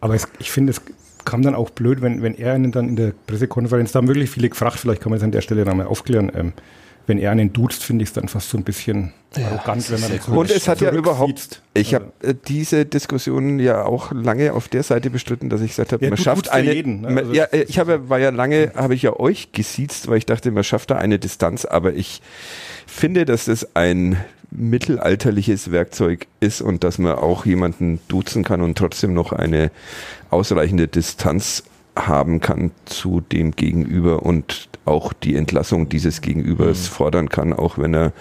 aber 0.00 0.14
es, 0.14 0.28
ich 0.38 0.50
finde, 0.50 0.70
es 0.70 0.80
kam 1.24 1.42
dann 1.42 1.54
auch 1.54 1.70
blöd, 1.70 2.00
wenn, 2.00 2.22
wenn 2.22 2.34
er 2.34 2.56
ihnen 2.56 2.72
dann 2.72 2.88
in 2.88 2.96
der 2.96 3.12
Pressekonferenz, 3.26 3.92
da 3.92 3.98
haben 3.98 4.08
wirklich 4.08 4.30
viele 4.30 4.48
gefragt, 4.48 4.78
vielleicht 4.78 5.02
kann 5.02 5.10
man 5.10 5.18
es 5.18 5.24
an 5.24 5.32
der 5.32 5.42
Stelle 5.42 5.64
nochmal 5.64 5.86
aufklären, 5.86 6.32
ähm, 6.34 6.52
wenn 7.08 7.18
er 7.18 7.30
einen 7.30 7.54
duzt, 7.54 7.82
finde 7.82 8.02
ich 8.02 8.10
es 8.10 8.12
dann 8.12 8.28
fast 8.28 8.50
so 8.50 8.58
ein 8.58 8.64
bisschen 8.64 9.14
Ja, 9.34 9.46
arrogant, 9.46 9.78
das 9.78 9.90
wenn 9.90 10.00
man 10.00 10.10
dann 10.10 10.18
gut. 10.20 10.36
Und 10.36 10.50
es 10.50 10.68
hat 10.68 10.82
ja 10.82 10.92
überhaupt, 10.92 11.62
ich 11.72 11.94
Also, 11.94 12.06
habe 12.06 12.28
äh, 12.28 12.34
diese 12.46 12.84
Diskussion 12.84 13.58
ja 13.58 13.84
auch 13.84 14.12
lange 14.12 14.52
auf 14.52 14.68
der 14.68 14.82
Seite 14.82 15.08
bestritten, 15.08 15.48
dass 15.48 15.62
ich 15.62 15.70
gesagt 15.70 15.92
habe, 15.92 16.04
Ja, 16.04 16.10
man 16.10 16.18
schafft 16.18 16.50
eine, 16.50 16.72
jeden, 16.72 17.00
ne? 17.00 17.08
Also 17.08 17.32
ja, 17.32 17.46
das 17.46 17.60
äh, 17.60 17.62
ich 17.62 17.78
habe, 17.78 18.10
war 18.10 18.18
ja 18.18 18.28
lange, 18.28 18.72
habe 18.74 18.94
ich 18.94 19.02
ja 19.02 19.18
euch 19.18 19.52
gesiezt, 19.52 20.08
weil 20.08 20.18
ich 20.18 20.26
dachte, 20.26 20.50
man 20.50 20.64
schafft 20.64 20.90
da 20.90 20.96
eine 20.96 21.18
Distanz, 21.18 21.64
aber 21.64 21.94
ich 21.94 22.20
finde, 22.86 23.24
dass 23.24 23.46
das 23.46 23.74
ein 23.74 24.18
mittelalterliches 24.50 25.72
Werkzeug 25.72 26.26
ist 26.40 26.60
und 26.60 26.84
dass 26.84 26.98
man 26.98 27.16
auch 27.16 27.46
jemanden 27.46 28.00
duzen 28.08 28.44
kann 28.44 28.60
und 28.60 28.76
trotzdem 28.76 29.14
noch 29.14 29.32
eine 29.32 29.70
ausreichende 30.30 30.88
Distanz 30.88 31.64
haben 31.96 32.40
kann 32.40 32.70
zu 32.84 33.20
dem 33.20 33.52
Gegenüber 33.52 34.22
und 34.22 34.67
auch 34.88 35.12
die 35.12 35.36
Entlassung 35.36 35.88
dieses 35.88 36.20
Gegenübers 36.20 36.78
Mhm. 36.82 36.92
fordern 36.94 37.28
kann, 37.28 37.52
auch 37.52 37.78
wenn 37.78 37.94
er 37.94 38.12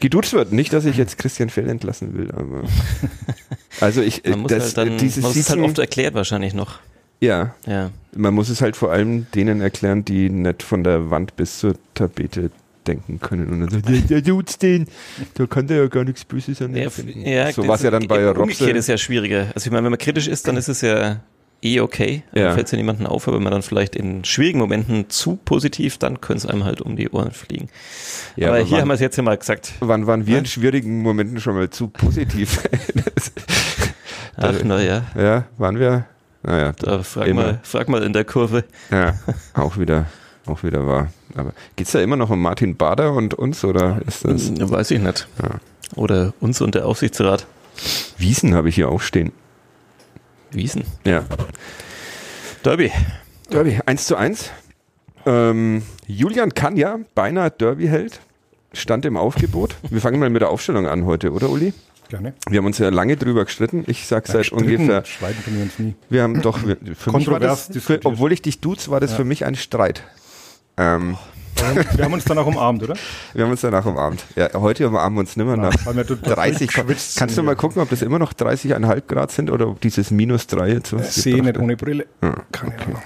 geduzt 0.00 0.32
wird. 0.32 0.52
Nicht, 0.52 0.72
dass 0.72 0.84
ich 0.84 0.96
jetzt 0.96 1.18
Christian 1.18 1.50
Fell 1.50 1.68
entlassen 1.68 2.16
will, 2.16 2.30
aber 2.32 2.62
also 3.80 4.00
ich 4.02 4.22
Man 4.24 4.40
muss 4.40 4.50
das, 4.50 4.76
halt 4.76 4.88
dann, 4.90 4.98
dieses 4.98 5.22
man 5.22 5.30
muss 5.30 5.36
es 5.36 5.50
halt 5.50 5.60
oft 5.60 5.78
erklärt 5.78 6.14
wahrscheinlich 6.14 6.54
noch. 6.54 6.80
ja, 7.20 7.54
Ja. 7.66 7.90
man 8.16 8.34
muss 8.34 8.48
es 8.48 8.60
halt 8.60 8.76
vor 8.76 8.92
allem 8.92 9.26
denen 9.34 9.60
erklären, 9.60 10.04
die 10.04 10.30
nicht 10.30 10.62
von 10.62 10.84
der 10.84 11.10
Wand 11.10 11.36
bis 11.36 11.58
zur 11.58 11.74
Tapete 11.94 12.50
denken 12.86 13.18
können 13.20 13.48
und 13.50 13.60
dann 13.60 13.68
sagt, 13.70 13.88
der, 13.88 14.00
der 14.00 14.22
duzt 14.22 14.62
den, 14.62 14.86
da 15.34 15.46
kann 15.46 15.66
der 15.66 15.76
ja 15.78 15.86
gar 15.88 16.04
nichts 16.04 16.24
Böses 16.24 16.62
an 16.62 16.74
Ja, 16.74 16.88
ja, 17.24 17.52
so 17.52 17.66
war 17.68 17.74
es 17.74 17.82
ja 17.82 17.90
dann 17.90 18.06
bei 18.08 18.30
Umgekehrt 18.30 18.38
Robson. 18.60 18.76
ist 18.76 18.86
ja 18.88 18.96
schwieriger. 18.96 19.48
Also 19.54 19.66
ich 19.66 19.70
meine, 19.72 19.84
wenn 19.84 19.90
man 19.90 19.98
kritisch 19.98 20.26
ist, 20.28 20.48
dann 20.48 20.56
ist 20.56 20.68
es 20.68 20.80
ja 20.80 21.20
eh 21.62 21.80
okay. 21.80 22.22
Ja. 22.34 22.44
Dann 22.44 22.54
fällt 22.54 22.66
es 22.66 22.72
ja 22.72 22.78
niemandem 22.78 23.06
auf, 23.06 23.26
aber 23.28 23.36
wenn 23.36 23.42
man 23.44 23.52
dann 23.52 23.62
vielleicht 23.62 23.96
in 23.96 24.24
schwierigen 24.24 24.58
Momenten 24.58 25.10
zu 25.10 25.36
positiv, 25.44 25.98
dann 25.98 26.20
können 26.20 26.38
es 26.38 26.46
einem 26.46 26.64
halt 26.64 26.80
um 26.80 26.96
die 26.96 27.08
Ohren 27.10 27.32
fliegen. 27.32 27.68
Ja, 28.36 28.48
aber 28.48 28.56
aber 28.58 28.64
hier 28.64 28.72
wann- 28.76 28.80
haben 28.82 28.88
wir 28.88 28.94
es 28.94 29.00
jetzt 29.00 29.16
ja 29.16 29.22
mal 29.22 29.36
gesagt. 29.36 29.72
Wann 29.80 30.06
waren 30.06 30.26
wir 30.26 30.34
Ja. 30.34 30.38
in 30.40 30.46
schwierigen 30.46 31.02
Momenten 31.02 31.40
schon 31.40 31.54
mal 31.54 31.68
zu 31.70 31.88
positiv? 31.88 32.60
Ach, 34.36 34.62
naja, 34.62 35.02
ja, 35.16 35.44
waren 35.56 35.78
wir? 35.78 36.06
Naja, 36.44 36.72
da 36.78 37.02
frag 37.02 37.26
Immer. 37.26 37.42
mal, 37.42 37.60
frag 37.64 37.88
mal 37.88 38.02
in 38.04 38.12
der 38.12 38.24
Kurve. 38.24 38.64
ja, 38.90 39.14
auch 39.54 39.76
wieder, 39.78 40.06
auch 40.46 40.62
wieder 40.62 40.86
wahr. 40.86 41.08
Aber 41.34 41.52
geht's 41.76 41.90
da 41.92 42.00
immer 42.00 42.16
noch 42.16 42.30
um 42.30 42.40
Martin 42.40 42.76
Bader 42.76 43.12
und 43.12 43.34
uns 43.34 43.64
oder 43.64 44.00
ist 44.06 44.24
das? 44.24 44.50
Weiß 44.70 44.90
ich 44.92 45.00
nicht. 45.00 45.26
Ja. 45.42 45.50
Oder 45.96 46.32
uns 46.40 46.60
und 46.60 46.74
der 46.76 46.86
Aufsichtsrat. 46.86 47.46
Wiesen 48.16 48.54
habe 48.54 48.68
ich 48.68 48.76
hier 48.76 48.88
auch 48.88 49.00
stehen. 49.00 49.32
Wiesen. 50.50 50.84
Ja. 51.04 51.24
Derby. 52.64 52.90
Derby, 53.50 53.78
1 53.84 54.06
zu 54.06 54.16
1. 54.16 54.50
Ähm, 55.26 55.82
Julian 56.06 56.54
Kanja, 56.54 57.00
beinahe 57.14 57.50
Derby-Held, 57.50 58.20
stand 58.72 59.04
im 59.04 59.16
Aufgebot. 59.16 59.76
Wir 59.90 60.00
fangen 60.00 60.20
mal 60.20 60.30
mit 60.30 60.42
der 60.42 60.50
Aufstellung 60.50 60.86
an 60.86 61.04
heute, 61.04 61.32
oder 61.32 61.50
Uli? 61.50 61.72
Gerne. 62.08 62.32
Wir 62.48 62.58
haben 62.58 62.66
uns 62.66 62.78
ja 62.78 62.88
lange 62.88 63.16
drüber 63.16 63.44
gestritten. 63.44 63.84
Ich 63.86 64.06
sag 64.06 64.26
seit 64.26 64.46
Stritten 64.46 64.64
ungefähr, 64.64 65.04
Streiten 65.04 65.44
können 65.44 65.56
wir 65.56 65.62
uns 65.64 65.78
nie. 65.78 65.94
wir 66.08 66.22
haben 66.22 66.40
doch, 66.40 66.58
für 66.58 66.66
mich 66.66 66.86
war 67.04 67.12
Kontrovers 67.12 67.68
das, 67.68 67.82
für, 67.82 68.00
obwohl 68.04 68.32
ich 68.32 68.40
dich 68.40 68.60
duz, 68.60 68.88
war 68.88 69.00
das 69.00 69.12
für 69.12 69.24
mich 69.24 69.44
ein 69.44 69.54
Streit. 69.54 70.02
Ähm, 70.78 71.18
Wir 71.94 72.04
haben 72.04 72.12
uns 72.12 72.24
dann 72.24 72.38
auch 72.38 72.46
umarmt, 72.46 72.82
oder? 72.82 72.94
wir 73.34 73.44
haben 73.44 73.50
uns 73.50 73.60
danach 73.60 73.84
umarmt. 73.84 74.24
Ja, 74.36 74.50
heute 74.54 74.86
umarmen 74.86 75.16
wir 75.16 75.20
uns 75.20 75.36
nimmer 75.36 75.56
nach 75.56 75.74
total 75.74 76.34
30. 76.34 76.68
geschwitzt 76.68 77.18
Kannst 77.18 77.36
du 77.36 77.42
mal 77.42 77.56
gucken, 77.56 77.82
ob 77.82 77.90
das 77.90 78.02
immer 78.02 78.18
noch 78.18 78.32
30,5 78.32 79.02
Grad 79.06 79.32
sind 79.32 79.50
oder 79.50 79.68
ob 79.68 79.80
dieses 79.80 80.10
minus 80.10 80.46
3 80.46 80.68
jetzt 80.68 80.92
was 80.92 81.14
Sehe 81.14 81.36
gebracht 81.36 81.54
nicht 81.54 81.62
ohne 81.62 81.76
Brille. 81.76 82.06
Ja. 82.22 82.36
Keine 82.52 82.78
Ahnung. 82.78 83.02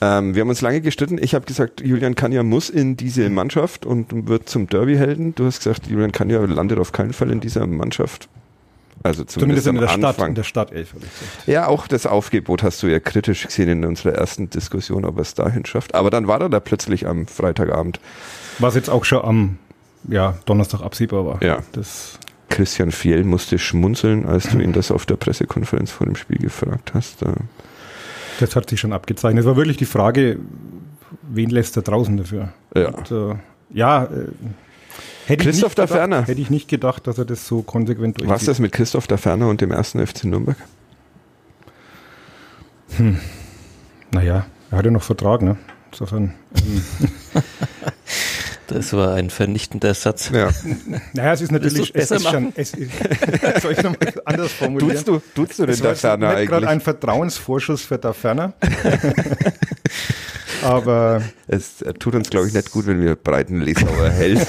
Ähm, 0.00 0.34
wir 0.34 0.42
haben 0.42 0.48
uns 0.48 0.60
lange 0.60 0.80
gestritten. 0.80 1.18
Ich 1.20 1.34
habe 1.34 1.44
gesagt, 1.46 1.80
Julian 1.80 2.14
Kanja 2.14 2.42
muss 2.42 2.70
in 2.70 2.96
diese 2.96 3.28
Mannschaft 3.30 3.84
und 3.84 4.28
wird 4.28 4.48
zum 4.48 4.68
Derby-Helden. 4.68 5.34
Du 5.34 5.46
hast 5.46 5.58
gesagt, 5.58 5.86
Julian 5.88 6.12
Kanja 6.12 6.38
landet 6.44 6.78
auf 6.78 6.92
keinen 6.92 7.12
Fall 7.12 7.30
in 7.30 7.40
dieser 7.40 7.66
Mannschaft. 7.66 8.28
Also 9.08 9.24
zumindest, 9.24 9.64
Zumindest 9.64 9.66
in 9.66 9.74
der 9.76 9.88
Stadt, 9.88 10.04
Anfang. 10.16 10.28
in 10.28 10.34
der 10.34 10.42
Stadtelf, 10.42 10.92
habe 10.92 11.04
ich 11.06 11.18
gesagt. 11.18 11.48
ja, 11.48 11.66
auch 11.66 11.88
das 11.88 12.04
Aufgebot 12.04 12.62
hast 12.62 12.82
du 12.82 12.88
ja 12.88 13.00
kritisch 13.00 13.46
gesehen 13.46 13.70
in 13.70 13.84
unserer 13.86 14.12
ersten 14.12 14.50
Diskussion, 14.50 15.06
ob 15.06 15.16
er 15.16 15.22
es 15.22 15.32
dahin 15.32 15.64
schafft. 15.64 15.94
Aber 15.94 16.10
dann 16.10 16.26
war 16.28 16.42
er 16.42 16.50
da 16.50 16.60
plötzlich 16.60 17.06
am 17.06 17.26
Freitagabend. 17.26 18.00
Was 18.58 18.74
jetzt 18.74 18.90
auch 18.90 19.06
schon 19.06 19.24
am 19.24 19.58
ja, 20.06 20.36
Donnerstag 20.44 20.82
absehbar 20.82 21.24
war. 21.24 21.42
Ja. 21.42 21.60
Das, 21.72 22.18
Christian 22.50 22.92
Fiel 22.92 23.24
musste 23.24 23.58
schmunzeln, 23.58 24.26
als 24.26 24.50
du 24.50 24.58
ihn 24.58 24.74
das 24.74 24.90
auf 24.90 25.06
der 25.06 25.16
Pressekonferenz 25.16 25.90
vor 25.90 26.06
dem 26.06 26.16
Spiel 26.16 26.38
gefragt 26.38 26.92
hast. 26.92 27.22
Da 27.22 27.34
das 28.40 28.54
hat 28.54 28.68
sich 28.68 28.78
schon 28.78 28.92
abgezeichnet. 28.92 29.40
Es 29.40 29.46
war 29.46 29.56
wirklich 29.56 29.78
die 29.78 29.86
Frage, 29.86 30.38
wen 31.22 31.50
lässt 31.50 31.76
er 31.76 31.82
draußen 31.82 32.16
dafür? 32.16 32.52
Ja. 32.74 32.90
Und, 32.90 33.10
äh, 33.10 33.34
ja, 33.70 34.04
äh, 34.04 34.28
hätte 35.28 35.44
Christoph 35.44 35.74
da 35.74 35.86
Ferner. 35.86 36.26
Hätte 36.26 36.40
ich 36.40 36.50
nicht 36.50 36.68
gedacht, 36.68 37.06
dass 37.06 37.18
er 37.18 37.24
das 37.24 37.46
so 37.46 37.62
konsequent 37.62 38.18
Was 38.20 38.26
durchzieht. 38.26 38.48
das 38.48 38.58
mit 38.58 38.72
Christoph 38.72 39.06
da 39.06 39.16
Ferner 39.16 39.48
und 39.48 39.60
dem 39.60 39.70
ersten 39.70 40.04
FC 40.04 40.24
Nürnberg? 40.24 40.56
Naja, 44.12 44.46
er 44.70 44.78
hat 44.78 44.84
ja 44.84 44.90
noch 44.90 45.02
Vertrag, 45.02 45.42
ne? 45.42 45.56
Insofern. 45.92 46.34
Ähm, 46.56 46.82
Das 48.68 48.92
war 48.92 49.14
ein 49.14 49.30
vernichtender 49.30 49.94
Satz. 49.94 50.30
Ja. 50.32 50.50
naja, 51.14 51.32
es 51.32 51.40
ist 51.40 51.52
natürlich. 51.52 51.94
Es 51.94 52.10
ist 52.10 52.18
besser 52.18 52.30
schon, 52.30 52.52
es 52.54 52.74
ist, 52.74 52.90
soll 53.62 53.72
ich 53.72 53.82
nochmal 53.82 54.12
anders 54.26 54.52
formulieren? 54.52 54.90
Duzt 54.90 55.08
du, 55.08 55.22
duzt 55.34 55.58
du 55.58 55.64
den 55.66 55.72
Es 55.72 55.80
da 55.80 55.94
Ferner 55.94 56.36
nicht 56.36 56.48
gerade 56.48 56.66
ein 56.66 56.72
eigentlich? 56.72 56.84
Vertrauensvorschuss 56.84 57.82
für 57.82 57.98
da 57.98 58.12
Ferner. 58.12 58.52
Aber 60.62 61.22
Es 61.46 61.84
tut 61.98 62.14
uns, 62.14 62.30
glaube 62.30 62.48
ich, 62.48 62.52
nicht 62.52 62.70
gut, 62.70 62.86
wenn 62.86 63.00
wir 63.00 63.16
breiten 63.16 63.60
Lesauer 63.60 64.10
hält. 64.10 64.46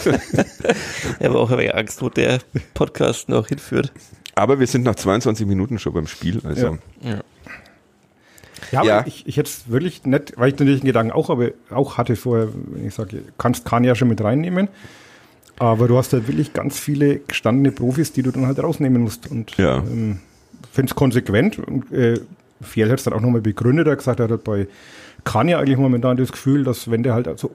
Ich 1.20 1.26
habe 1.26 1.40
auch 1.40 1.52
ein 1.52 1.58
wenig 1.58 1.76
Angst, 1.76 2.02
wo 2.02 2.10
der 2.10 2.40
Podcast 2.74 3.30
noch 3.30 3.48
hinführt. 3.48 3.92
Aber 4.36 4.60
wir 4.60 4.68
sind 4.68 4.84
nach 4.84 4.96
22 4.96 5.46
Minuten 5.46 5.80
schon 5.80 5.94
beim 5.94 6.08
Spiel. 6.08 6.42
Also 6.44 6.78
Ja. 7.02 7.12
Ja. 7.12 7.22
Ja, 8.72 8.80
aber 8.80 8.88
Ja. 8.88 9.04
ich, 9.08 9.26
ich 9.28 9.38
hätte 9.38 9.50
es 9.50 9.70
wirklich 9.72 10.06
nicht, 10.06 10.34
weil 10.38 10.50
ich 10.50 10.60
natürlich 10.60 10.82
den 10.82 10.88
Gedanken 10.88 11.12
auch, 11.12 11.30
aber 11.30 11.50
auch 11.72 11.98
hatte 11.98 12.16
vorher, 12.16 12.50
wenn 12.54 12.86
ich 12.88 12.94
sage, 12.94 13.22
kannst 13.38 13.66
kann 13.66 13.84
ja 13.84 13.96
schon 13.96 14.08
mit 14.10 14.22
reinnehmen. 14.24 14.68
Aber 15.58 15.88
du 15.88 15.98
hast 15.98 16.14
halt 16.14 16.28
wirklich 16.28 16.54
ganz 16.54 16.80
viele 16.80 17.20
gestandene 17.20 17.72
Profis, 17.72 18.14
die 18.14 18.22
du 18.24 18.32
dann 18.32 18.46
halt 18.48 18.62
rausnehmen 18.64 19.02
musst. 19.02 19.30
Und 19.30 19.58
Ja. 19.58 19.78
ähm, 19.80 20.20
finde 20.72 20.92
es 20.92 20.96
konsequent. 20.96 21.60
Und 21.60 21.92
äh, 21.92 22.20
Fjell 22.62 22.90
hat 22.90 23.00
es 23.00 23.04
dann 23.06 23.14
auch 23.14 23.22
nochmal 23.22 23.42
begründet. 23.42 23.88
Er 23.88 23.92
hat 23.92 24.00
gesagt, 24.00 24.20
er 24.20 24.26
hat 24.26 24.32
halt 24.32 24.44
bei 24.46 24.68
Kanye 25.26 25.56
eigentlich 25.56 25.78
momentan 25.78 26.16
das 26.16 26.32
Gefühl, 26.32 26.64
dass 26.64 26.90
wenn 26.90 27.04
der 27.04 27.14
halt 27.14 27.28
also 27.28 27.52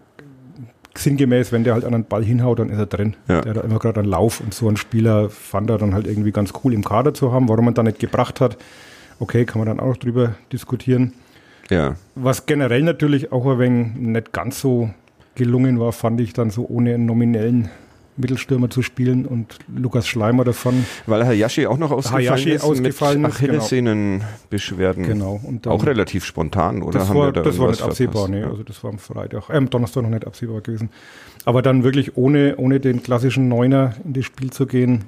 sinngemäß, 0.97 1.51
wenn 1.51 1.65
der 1.65 1.75
halt 1.75 1.85
an 1.85 1.95
einen 1.95 2.05
Ball 2.05 2.25
hinhaut, 2.25 2.59
dann 2.59 2.69
ist 2.71 2.79
er 2.79 2.87
drin. 2.87 3.17
Ja. 3.27 3.41
Der 3.41 3.55
hat 3.55 3.65
immer 3.65 3.79
gerade 3.79 4.01
einen 4.01 4.09
Lauf 4.09 4.41
und 4.41 4.55
so 4.55 4.69
einen 4.69 4.77
Spieler 4.77 5.29
fand 5.31 5.71
er 5.71 5.79
dann 5.79 5.93
halt 5.95 6.07
irgendwie 6.07 6.31
ganz 6.31 6.53
cool 6.63 6.73
im 6.73 6.85
Kader 6.85 7.15
zu 7.15 7.33
haben. 7.33 7.49
Warum 7.49 7.65
man 7.65 7.75
da 7.75 7.83
nicht 7.83 7.99
gebracht 7.99 8.41
hat, 8.41 8.57
okay, 9.19 9.45
kann 9.45 9.59
man 9.59 9.69
dann 9.69 9.81
auch 9.81 9.89
noch 9.89 9.97
drüber 9.97 10.35
diskutieren. 10.53 11.13
ja. 11.71 11.97
Was 12.15 12.47
generell 12.47 12.83
natürlich 12.83 13.33
auch 13.33 13.47
ein 13.47 13.59
wenig 13.59 13.95
nicht 13.95 14.33
ganz 14.33 14.61
so 14.61 14.91
gelungen 15.35 15.81
war, 15.81 15.93
fand 15.93 16.21
ich 16.21 16.33
dann 16.33 16.51
so 16.51 16.67
ohne 16.69 16.95
einen 16.95 17.07
nominellen 17.07 17.71
Mittelstürmer 18.17 18.71
zu 18.71 18.83
spielen 18.83 19.27
und 19.27 19.59
Lukas 19.75 20.07
Schleimer 20.07 20.45
davon. 20.45 20.87
Weil 21.07 21.27
Hayashi 21.27 21.67
auch 21.67 21.79
noch 21.79 21.91
ausgefallen 21.91 22.29
Hayashi 22.29 22.51
ist 22.51 22.63
ausgefallen 22.63 23.23
mit 23.23 23.37
genau. 23.37 23.55
Achillessehnenbeschwerden. 23.55 25.05
Genau. 25.05 25.41
Und 25.43 25.67
dann, 25.67 25.73
Auch 25.73 25.85
relativ 25.85 26.25
spontan, 26.25 26.83
oder? 26.83 27.01
das 27.01 27.09
Haben 27.09 27.19
war, 27.19 27.27
wir 27.29 27.33
da 27.33 27.43
das 27.43 27.59
war 27.59 27.71
nicht 27.71 27.83
absehbar, 27.83 28.29
nee. 28.29 28.41
Ja. 28.41 28.51
Also 28.51 28.63
das 28.63 28.85
war 28.85 28.91
am 28.91 28.99
Freitag, 28.99 29.51
äh, 29.51 29.57
am 29.57 29.69
Donnerstag 29.69 30.05
noch 30.05 30.11
nicht 30.11 30.27
absehbar 30.27 30.61
gewesen. 30.61 30.91
Aber 31.45 31.61
dann 31.61 31.83
wirklich 31.83 32.17
ohne, 32.17 32.57
ohne 32.57 32.79
den 32.79 33.03
klassischen 33.03 33.49
Neuner 33.49 33.95
in 34.05 34.13
das 34.13 34.25
Spiel 34.25 34.51
zu 34.51 34.67
gehen, 34.67 35.05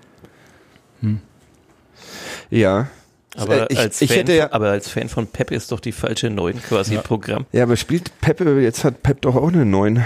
ja. 2.50 2.88
Aber, 3.36 3.62
Äh, 3.70 3.72
ich, 3.72 3.78
als 3.78 4.00
ich 4.00 4.12
Fan 4.12 4.26
ja, 4.28 4.44
von, 4.44 4.52
aber 4.54 4.70
als 4.70 4.88
Fan 4.88 5.08
von 5.08 5.26
Pep 5.26 5.50
ist 5.50 5.70
doch 5.72 5.80
die 5.80 5.92
falsche 5.92 6.30
9 6.30 6.62
quasi 6.62 6.94
Ja. 6.94 7.00
Programm. 7.02 7.46
ja, 7.52 7.62
aber 7.64 7.76
spielt 7.76 8.18
Pep, 8.20 8.40
jetzt 8.40 8.84
hat 8.84 9.02
Pep 9.02 9.20
doch 9.22 9.36
auch 9.36 9.48
eine 9.52 9.64
9. 9.66 10.04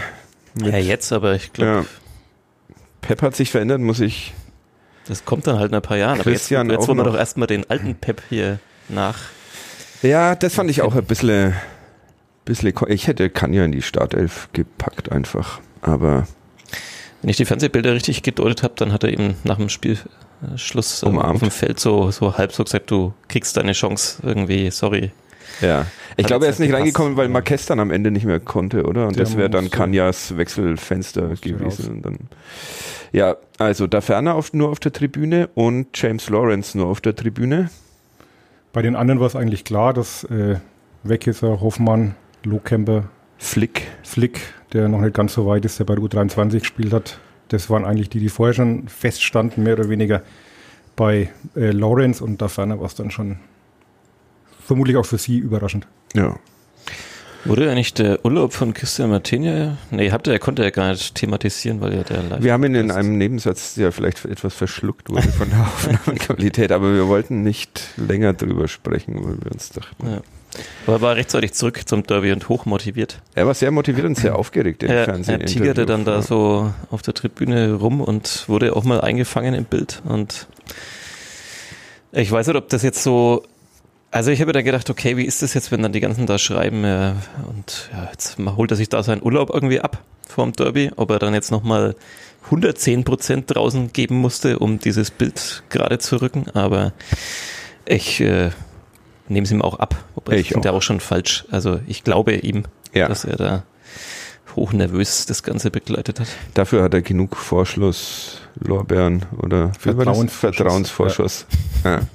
Ja, 0.62 0.76
jetzt, 0.78 1.12
aber 1.12 1.34
ich 1.34 1.52
glaube, 1.52 1.70
Ja. 1.70 1.84
Pep 3.00 3.22
hat 3.22 3.36
sich 3.36 3.50
verändert, 3.50 3.80
muss 3.80 4.00
ich. 4.00 4.34
das 5.06 5.24
kommt 5.24 5.46
dann 5.46 5.58
halt 5.58 5.70
in 5.70 5.76
ein 5.76 5.82
paar 5.82 5.96
Jahren. 5.96 6.20
Aber 6.20 6.30
jetzt, 6.30 6.40
Christian 6.42 6.70
jetzt 6.70 6.86
wollen 6.88 6.98
wir 6.98 7.04
doch 7.04 7.16
erstmal 7.16 7.46
den 7.46 7.68
alten 7.70 7.94
Pep 7.94 8.22
hier 8.28 8.58
nach. 8.88 9.18
Ja, 10.02 10.34
das 10.34 10.54
fand 10.54 10.70
ich 10.70 10.82
auch 10.82 10.94
ein 10.94 11.04
bisschen, 11.04 11.54
bisschen. 12.44 12.72
Ich 12.88 13.06
hätte 13.06 13.28
Kanja 13.30 13.64
in 13.64 13.72
die 13.72 13.82
Startelf 13.82 14.48
gepackt 14.52 15.10
einfach. 15.12 15.60
Aber 15.82 16.26
Wenn 17.22 17.30
ich 17.30 17.36
die 17.36 17.44
Fernsehbilder 17.44 17.92
richtig 17.94 18.22
gedeutet 18.22 18.62
habe, 18.62 18.74
dann 18.76 18.92
hat 18.92 19.04
er 19.04 19.10
eben 19.10 19.34
nach 19.44 19.56
dem 19.56 19.68
Spielschluss 19.68 21.02
ähm, 21.02 21.10
Umarmt. 21.10 21.34
auf 21.34 21.40
dem 21.40 21.50
Feld 21.50 21.78
so, 21.80 22.10
so 22.10 22.36
halb 22.38 22.52
so 22.52 22.64
gesagt, 22.64 22.90
du 22.90 23.12
kriegst 23.28 23.56
deine 23.56 23.72
Chance 23.72 24.22
irgendwie, 24.22 24.70
sorry. 24.70 25.12
ja. 25.60 25.86
Ich 26.16 26.24
Hat 26.24 26.28
glaube, 26.30 26.46
er 26.46 26.50
ist 26.50 26.58
nicht 26.58 26.72
reingekommen, 26.72 27.16
weil. 27.16 27.28
Marquez 27.28 27.66
dann 27.66 27.78
am 27.80 27.90
Ende 27.90 28.10
nicht 28.10 28.24
mehr 28.26 28.40
konnte, 28.40 28.84
oder? 28.84 29.06
Und 29.06 29.16
Der 29.16 29.24
das 29.24 29.36
wäre 29.36 29.48
dann 29.48 29.70
Kanjas 29.70 30.36
Wechselfenster 30.36 31.28
gewesen. 31.40 32.02
Dann, 32.02 32.18
ja, 33.12 33.36
also 33.58 33.86
da 33.86 34.00
Ferner 34.00 34.34
auf, 34.34 34.52
nur 34.52 34.68
auf 34.70 34.80
der 34.80 34.92
Tribüne 34.92 35.48
und 35.54 35.86
James 35.94 36.28
Lawrence 36.28 36.76
nur 36.76 36.88
auf 36.88 37.00
der 37.00 37.14
Tribüne. 37.14 37.70
bei 38.72 38.82
den 38.82 38.96
anderen 38.96 39.20
war 39.20 39.26
es 39.28 39.36
eigentlich 39.36 39.64
klar, 39.64 39.94
dass 39.94 40.24
äh, 40.24 40.56
Weggesser, 41.04 41.60
Hoffmann, 41.60 42.16
Lohkemper, 42.44 43.04
Flick. 43.38 43.86
Flick 44.02 44.40
der 44.72 44.88
noch 44.88 45.00
nicht 45.00 45.14
ganz 45.14 45.34
so 45.34 45.46
weit 45.46 45.64
ist, 45.64 45.78
der 45.78 45.84
bei 45.84 45.94
der 45.94 46.04
U23 46.04 46.60
gespielt 46.60 46.92
hat. 46.92 47.18
Das 47.48 47.68
waren 47.70 47.84
eigentlich 47.84 48.08
die, 48.08 48.20
die 48.20 48.28
vorher 48.28 48.54
schon 48.54 48.88
feststanden, 48.88 49.64
mehr 49.64 49.74
oder 49.74 49.88
weniger 49.88 50.22
bei 50.96 51.30
äh, 51.56 51.70
Lawrence 51.70 52.22
und 52.22 52.40
da 52.42 52.48
ferner 52.48 52.78
war 52.78 52.86
es 52.86 52.94
dann 52.94 53.10
schon 53.10 53.38
vermutlich 54.62 54.96
auch 54.96 55.06
für 55.06 55.18
sie 55.18 55.38
überraschend. 55.38 55.86
Ja. 56.14 56.36
Wurde 57.44 57.70
eigentlich 57.70 57.94
der 57.94 58.22
Urlaub 58.24 58.52
von 58.52 58.74
Christian 58.74 59.08
Martinia? 59.08 59.78
Nee, 59.90 60.10
habt 60.10 60.26
ihr, 60.26 60.34
er 60.34 60.38
konnte 60.38 60.62
ja 60.62 60.70
gar 60.70 60.90
nicht 60.90 61.14
thematisieren, 61.14 61.80
weil 61.80 61.94
ja 61.94 62.02
der 62.02 62.22
live. 62.22 62.42
Wir 62.42 62.52
haben 62.52 62.64
ihn 62.64 62.74
in 62.74 62.90
einem 62.90 63.16
Nebensatz, 63.16 63.74
der 63.74 63.92
vielleicht 63.92 64.26
etwas 64.26 64.52
verschluckt 64.52 65.08
wurde 65.08 65.28
von 65.28 65.48
der 65.48 65.60
Aufnahmequalität, 65.62 66.70
aber 66.70 66.92
wir 66.94 67.08
wollten 67.08 67.42
nicht 67.42 67.94
länger 67.96 68.34
drüber 68.34 68.68
sprechen, 68.68 69.24
weil 69.24 69.38
wir 69.42 69.52
uns 69.52 69.70
dachten. 69.70 70.06
Ja. 70.06 70.20
Aber 70.86 70.96
er 70.96 71.00
war 71.00 71.16
rechtzeitig 71.16 71.52
zurück 71.52 71.80
zum 71.86 72.02
Derby 72.02 72.32
und 72.32 72.48
hochmotiviert. 72.48 73.20
Er 73.34 73.46
war 73.46 73.54
sehr 73.54 73.70
motiviert 73.70 74.06
und 74.06 74.16
sehr 74.16 74.36
aufgeregt 74.36 74.82
im 74.82 74.90
Er, 74.90 75.04
Fernsehen. 75.04 75.40
er 75.40 75.46
tigerte 75.46 75.86
dann 75.86 76.04
da 76.04 76.22
so 76.22 76.72
auf 76.90 77.02
der 77.02 77.14
Tribüne 77.14 77.74
rum 77.74 78.00
und 78.00 78.48
wurde 78.48 78.74
auch 78.74 78.84
mal 78.84 79.00
eingefangen 79.00 79.54
im 79.54 79.64
Bild. 79.64 80.02
Und 80.04 80.48
ich 82.12 82.30
weiß 82.30 82.48
nicht, 82.48 82.56
ob 82.56 82.68
das 82.68 82.82
jetzt 82.82 83.02
so. 83.02 83.44
Also 84.12 84.32
ich 84.32 84.40
habe 84.40 84.52
dann 84.52 84.64
gedacht, 84.64 84.90
okay, 84.90 85.16
wie 85.16 85.24
ist 85.24 85.40
das 85.42 85.54
jetzt, 85.54 85.70
wenn 85.70 85.82
dann 85.82 85.92
die 85.92 86.00
ganzen 86.00 86.26
da 86.26 86.36
schreiben 86.36 86.82
äh, 86.82 87.12
und 87.48 87.90
ja, 87.92 88.08
jetzt 88.10 88.38
holt 88.38 88.72
er 88.72 88.76
sich 88.76 88.88
da 88.88 89.04
seinen 89.04 89.22
Urlaub 89.22 89.50
irgendwie 89.54 89.80
ab 89.80 90.02
vorm 90.26 90.52
Derby, 90.52 90.90
ob 90.96 91.10
er 91.10 91.20
dann 91.20 91.32
jetzt 91.34 91.50
nochmal 91.52 91.94
110 92.46 93.04
Prozent 93.04 93.54
draußen 93.54 93.92
geben 93.92 94.16
musste, 94.16 94.58
um 94.58 94.78
dieses 94.80 95.10
Bild 95.12 95.62
gerade 95.68 95.98
zu 95.98 96.20
rücken. 96.20 96.46
Aber 96.54 96.92
ich 97.86 98.20
äh, 98.20 98.50
nehme 99.30 99.44
es 99.44 99.50
ihm 99.52 99.62
auch 99.62 99.78
ab. 99.78 99.96
Wobei 100.14 100.36
Ich 100.38 100.48
finde 100.48 100.68
auch. 100.68 100.72
ja 100.72 100.78
auch 100.78 100.82
schon 100.82 101.00
falsch. 101.00 101.44
Also 101.50 101.80
ich 101.86 102.04
glaube 102.04 102.34
ihm, 102.34 102.64
Ja. 102.92 103.08
dass 103.08 103.24
er 103.24 103.36
da 103.36 103.62
hochnervös 104.56 105.26
das 105.26 105.42
Ganze 105.44 105.70
begleitet 105.70 106.18
hat. 106.20 106.26
Dafür 106.54 106.82
hat 106.82 106.92
er 106.92 107.02
genug 107.02 107.36
Vorschuss, 107.36 108.40
Lorbeeren 108.58 109.24
oder? 109.40 109.72
Vertrauensvorschuss. 109.78 110.56
Vertrauensvorschuss. 110.56 111.46
Ja. 111.84 112.00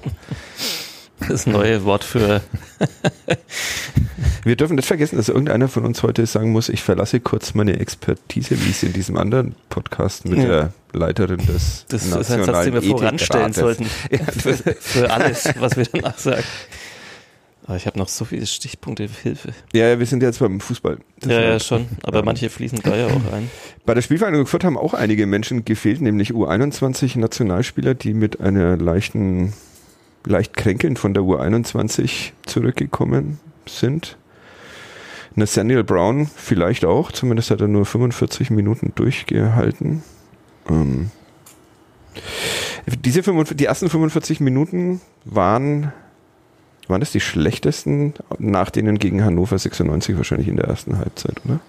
Das 1.30 1.46
neue 1.46 1.82
Wort 1.86 2.04
für 2.04 2.42
Wir 4.44 4.54
dürfen 4.54 4.76
nicht 4.76 4.86
vergessen, 4.86 5.16
dass 5.16 5.30
irgendeiner 5.30 5.66
von 5.66 5.86
uns 5.86 6.02
heute 6.02 6.26
sagen 6.26 6.52
muss, 6.52 6.68
ich 6.68 6.82
verlasse 6.82 7.20
kurz 7.20 7.54
meine 7.54 7.80
Expertise, 7.80 8.50
wie 8.62 8.68
ich 8.68 8.76
es 8.76 8.82
in 8.82 8.92
diesem 8.92 9.16
anderen 9.16 9.54
Podcast 9.70 10.26
mit 10.26 10.38
Ja. 10.40 10.44
der 10.46 10.72
Leiterin 10.92 11.38
des 11.46 11.86
das 11.88 12.04
ist 12.04 12.12
ein 12.30 12.44
Satz, 12.44 12.64
den 12.64 12.74
wir 12.74 12.82
voranstellen 12.82 13.54
sollten. 13.54 13.86
Ja, 14.10 14.18
für, 14.26 14.54
für 14.78 15.10
alles, 15.10 15.48
was 15.58 15.76
wir 15.78 15.86
danach 15.90 16.18
sagen. 16.18 16.44
Aber 17.66 17.76
ich 17.76 17.86
habe 17.86 17.98
noch 17.98 18.08
so 18.08 18.24
viele 18.24 18.46
Stichpunkte 18.46 19.08
Hilfe. 19.22 19.52
Ja, 19.72 19.88
ja, 19.88 19.98
wir 19.98 20.06
sind 20.06 20.22
jetzt 20.22 20.38
beim 20.38 20.60
Fußball. 20.60 20.98
Ja, 21.24 21.30
ja, 21.30 21.40
Deshalb. 21.54 21.62
schon. 21.62 21.98
Aber 22.04 22.22
manche 22.22 22.48
fließen 22.48 22.80
da 22.82 22.96
ja 22.96 23.06
auch 23.06 23.32
ein. 23.32 23.50
Bei 23.86 23.94
der 23.94 24.02
Spielvereinigung 24.02 24.46
Fürth 24.46 24.64
haben 24.64 24.78
auch 24.78 24.94
einige 24.94 25.26
Menschen 25.26 25.64
gefehlt, 25.64 26.00
nämlich 26.00 26.30
U21 26.30 27.18
Nationalspieler, 27.18 27.94
die 27.94 28.14
mit 28.14 28.40
einer 28.40 28.76
leichten, 28.76 29.52
leicht 30.24 30.56
kränkeln 30.56 30.96
von 30.96 31.12
der 31.12 31.24
U21 31.24 32.32
zurückgekommen 32.46 33.40
sind. 33.68 34.16
Nathaniel 35.34 35.84
Brown 35.84 36.30
vielleicht 36.34 36.84
auch, 36.84 37.10
zumindest 37.12 37.50
hat 37.50 37.60
er 37.60 37.68
nur 37.68 37.84
45 37.84 38.50
Minuten 38.50 38.92
durchgehalten. 38.94 40.02
Ähm, 40.68 41.10
diese 43.04 43.22
45, 43.22 43.56
die 43.56 43.66
ersten 43.66 43.90
45 43.90 44.40
Minuten 44.40 45.00
waren, 45.24 45.92
waren 46.88 47.00
das 47.00 47.12
die 47.12 47.20
schlechtesten, 47.20 48.14
nach 48.38 48.70
denen 48.70 48.98
gegen 48.98 49.24
Hannover 49.24 49.58
96 49.58 50.16
wahrscheinlich 50.16 50.48
in 50.48 50.56
der 50.56 50.66
ersten 50.66 50.98
Halbzeit, 50.98 51.34
oder? 51.44 51.60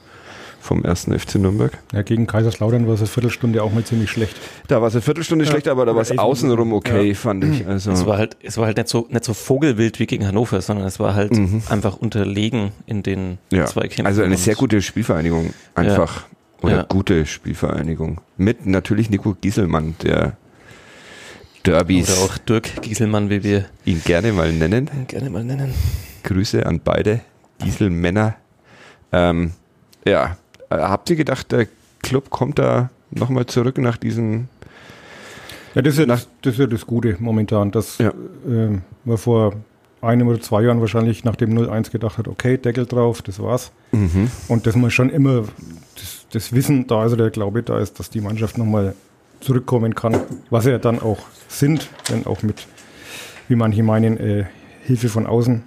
Vom 0.60 0.84
ersten 0.84 1.18
FC 1.18 1.36
Nürnberg. 1.36 1.72
Ja, 1.94 2.02
gegen 2.02 2.28
Kaiserslautern 2.28 2.88
war 2.88 2.96
es 2.96 3.00
eine 3.00 3.08
Viertelstunde 3.08 3.64
auch 3.64 3.72
mal 3.72 3.84
ziemlich 3.86 4.10
schlecht. 4.10 4.36
Da 4.68 4.82
war 4.82 4.88
es 4.90 4.96
eine 4.96 5.02
Viertelstunde 5.02 5.46
Ja, 5.46 5.52
schlechter, 5.52 5.72
aber 5.72 5.86
da 5.86 5.94
war 5.96 6.02
es 6.02 6.18
außenrum 6.18 6.74
okay, 6.74 7.10
Ja. 7.10 7.16
fand 7.16 7.44
ich. 7.46 7.66
Also, 7.68 7.92
Es 7.92 8.06
war 8.06 8.18
halt, 8.18 8.36
es 8.44 8.58
war 8.58 8.66
halt 8.66 8.76
nicht 8.78 8.90
so, 8.90 9.08
nicht 9.10 9.24
so 9.24 9.34
vogelwild 9.34 10.00
wie 10.00 10.08
gegen 10.08 10.28
Hannover, 10.28 10.60
sondern 10.62 10.86
es 10.88 11.00
war 11.00 11.14
halt 11.14 11.32
Mhm. 11.32 11.62
einfach 11.70 11.96
unterlegen 11.98 12.72
in 12.86 13.02
den 13.04 13.38
ja. 13.52 13.66
Zweikämpfen. 13.66 14.08
also 14.08 14.24
eine 14.24 14.36
sehr 14.36 14.56
gute 14.56 14.82
Spielvereinigung, 14.82 15.54
einfach. 15.76 16.26
Oder 16.64 16.76
Ja. 16.78 16.84
gute 16.84 17.26
Spielvereinigung. 17.28 18.20
Mit 18.36 18.66
natürlich 18.66 19.10
Nico 19.12 19.36
Gieselmann, 19.40 19.96
der 20.02 20.38
Derbys 21.68 22.10
Oder 22.18 22.22
auch 22.26 22.38
Dirk 22.38 22.82
Gieselmann, 22.82 23.30
wie 23.30 23.44
wir 23.44 23.66
ihn 23.86 24.02
gerne 24.06 24.32
mal 24.32 24.52
nennen. 24.54 24.90
gerne 25.08 25.30
mal 25.30 25.44
nennen. 25.44 25.74
Grüße 26.24 26.66
an 26.66 26.80
beide 26.84 27.20
Gieselmänner. 27.60 28.36
Ähm, 29.12 29.52
ja, 30.06 30.38
äh, 30.70 30.76
habt 30.78 31.10
ihr 31.10 31.16
gedacht, 31.18 31.52
der 31.52 31.68
Club 32.02 32.30
kommt 32.30 32.58
da 32.60 32.90
nochmal 33.12 33.46
zurück 33.48 33.78
nach 33.80 33.98
diesen 33.98 34.48
Ja, 35.76 35.82
das 35.82 35.94
ist 35.96 36.00
ja, 36.00 36.06
Nach- 36.06 36.16
das, 36.20 36.28
das, 36.42 36.54
ist 36.54 36.60
ja 36.60 36.68
das 36.68 36.86
Gute 36.88 37.18
momentan, 37.20 37.72
dass 37.72 37.98
Ja. 37.98 38.14
ähm, 38.48 38.82
man 39.04 39.18
vor 39.18 39.54
einem 40.02 40.28
oder 40.30 40.40
zwei 40.40 40.62
Jahren 40.64 40.80
wahrscheinlich 40.80 41.24
nach 41.26 41.36
dem 41.36 41.54
0-1 41.54 41.92
gedacht 41.92 42.18
hat, 42.18 42.28
okay, 42.30 42.58
Deckel 42.58 42.86
drauf, 42.86 43.22
das 43.22 43.40
war's. 43.42 43.72
Mhm. 43.92 44.30
Und 44.48 44.66
dass 44.68 44.76
man 44.76 44.90
schon 44.92 45.10
immer 45.10 45.44
das, 45.96 46.28
das 46.32 46.54
Wissen 46.54 46.88
da 46.88 47.06
ist 47.06 47.14
oder 47.14 47.24
der 47.26 47.32
Glaube 47.32 47.62
da 47.64 47.78
ist, 47.80 48.00
dass 48.00 48.10
die 48.10 48.22
Mannschaft 48.22 48.58
nochmal 48.58 48.94
zurückkommen 49.40 49.96
kann, 49.96 50.20
was 50.50 50.64
sie 50.66 50.72
ja 50.72 50.78
dann 50.80 51.00
auch 51.02 51.20
sind, 51.48 51.88
wenn 52.10 52.26
auch 52.26 52.42
mit, 52.44 52.68
wie 53.48 53.56
manche 53.56 53.84
meinen, 53.84 54.18
äh, 54.18 54.46
Hilfe 54.84 55.10
von 55.10 55.26
außen. 55.28 55.64